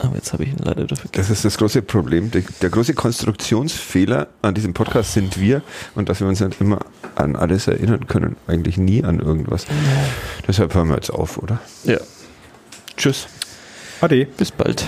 Aber 0.00 0.16
jetzt 0.16 0.32
habe 0.34 0.42
ich 0.44 0.50
ihn 0.50 0.58
leider 0.58 0.86
vergessen. 0.86 1.10
Das 1.12 1.30
ist 1.30 1.44
das 1.46 1.56
große 1.56 1.80
Problem. 1.82 2.30
Der, 2.30 2.42
der 2.60 2.68
große 2.70 2.92
Konstruktionsfehler 2.94 4.26
an 4.42 4.54
diesem 4.54 4.74
Podcast 4.74 5.14
sind 5.14 5.40
wir 5.40 5.62
und 5.94 6.08
dass 6.10 6.20
wir 6.20 6.26
uns 6.28 6.40
nicht 6.40 6.60
immer 6.60 6.80
an 7.14 7.36
alles 7.36 7.66
erinnern 7.68 8.06
können. 8.06 8.36
Eigentlich 8.46 8.76
nie 8.76 9.02
an 9.02 9.18
irgendwas. 9.20 9.64
Deshalb 10.46 10.74
hören 10.74 10.88
wir 10.88 10.96
jetzt 10.96 11.10
auf, 11.10 11.38
oder? 11.38 11.58
Ja, 11.84 11.98
Tschüss. 12.98 13.28
Ade. 14.00 14.26
bis 14.36 14.52
bald. 14.52 14.84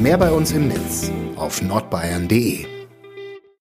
Mehr 0.00 0.18
bei 0.18 0.32
uns 0.32 0.50
im 0.50 0.66
Netz 0.66 1.12
auf 1.36 1.62
nordbayern.de. 1.62 2.71